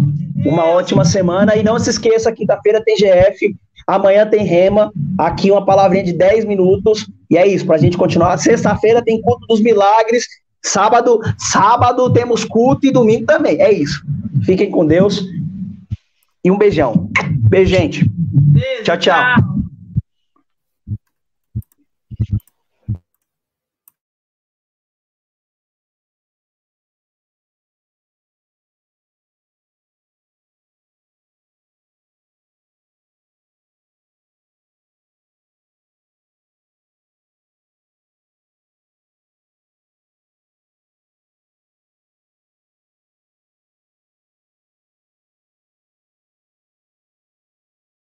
Uma 0.45 0.65
ótima 0.65 1.05
semana. 1.05 1.55
E 1.55 1.63
não 1.63 1.77
se 1.77 1.89
esqueça, 1.89 2.31
quinta-feira 2.31 2.83
tem 2.83 2.95
GF. 2.95 3.55
Amanhã 3.85 4.25
tem 4.25 4.43
rema. 4.43 4.91
Aqui 5.17 5.51
uma 5.51 5.65
palavrinha 5.65 6.03
de 6.03 6.13
10 6.13 6.45
minutos. 6.45 7.07
E 7.29 7.37
é 7.37 7.47
isso, 7.47 7.65
pra 7.65 7.77
gente 7.77 7.97
continuar. 7.97 8.37
Sexta-feira 8.37 9.03
tem 9.03 9.21
culto 9.21 9.45
dos 9.47 9.61
milagres. 9.61 10.25
Sábado, 10.61 11.19
sábado 11.37 12.11
temos 12.11 12.43
culto 12.43 12.85
e 12.85 12.91
domingo 12.91 13.25
também. 13.25 13.61
É 13.61 13.71
isso. 13.71 14.03
Fiquem 14.43 14.69
com 14.69 14.85
Deus. 14.85 15.23
E 16.43 16.51
um 16.51 16.57
beijão. 16.57 17.09
Beijo, 17.49 17.69
gente. 17.69 18.09
Tchau. 18.83 18.97
tchau. 18.97 19.58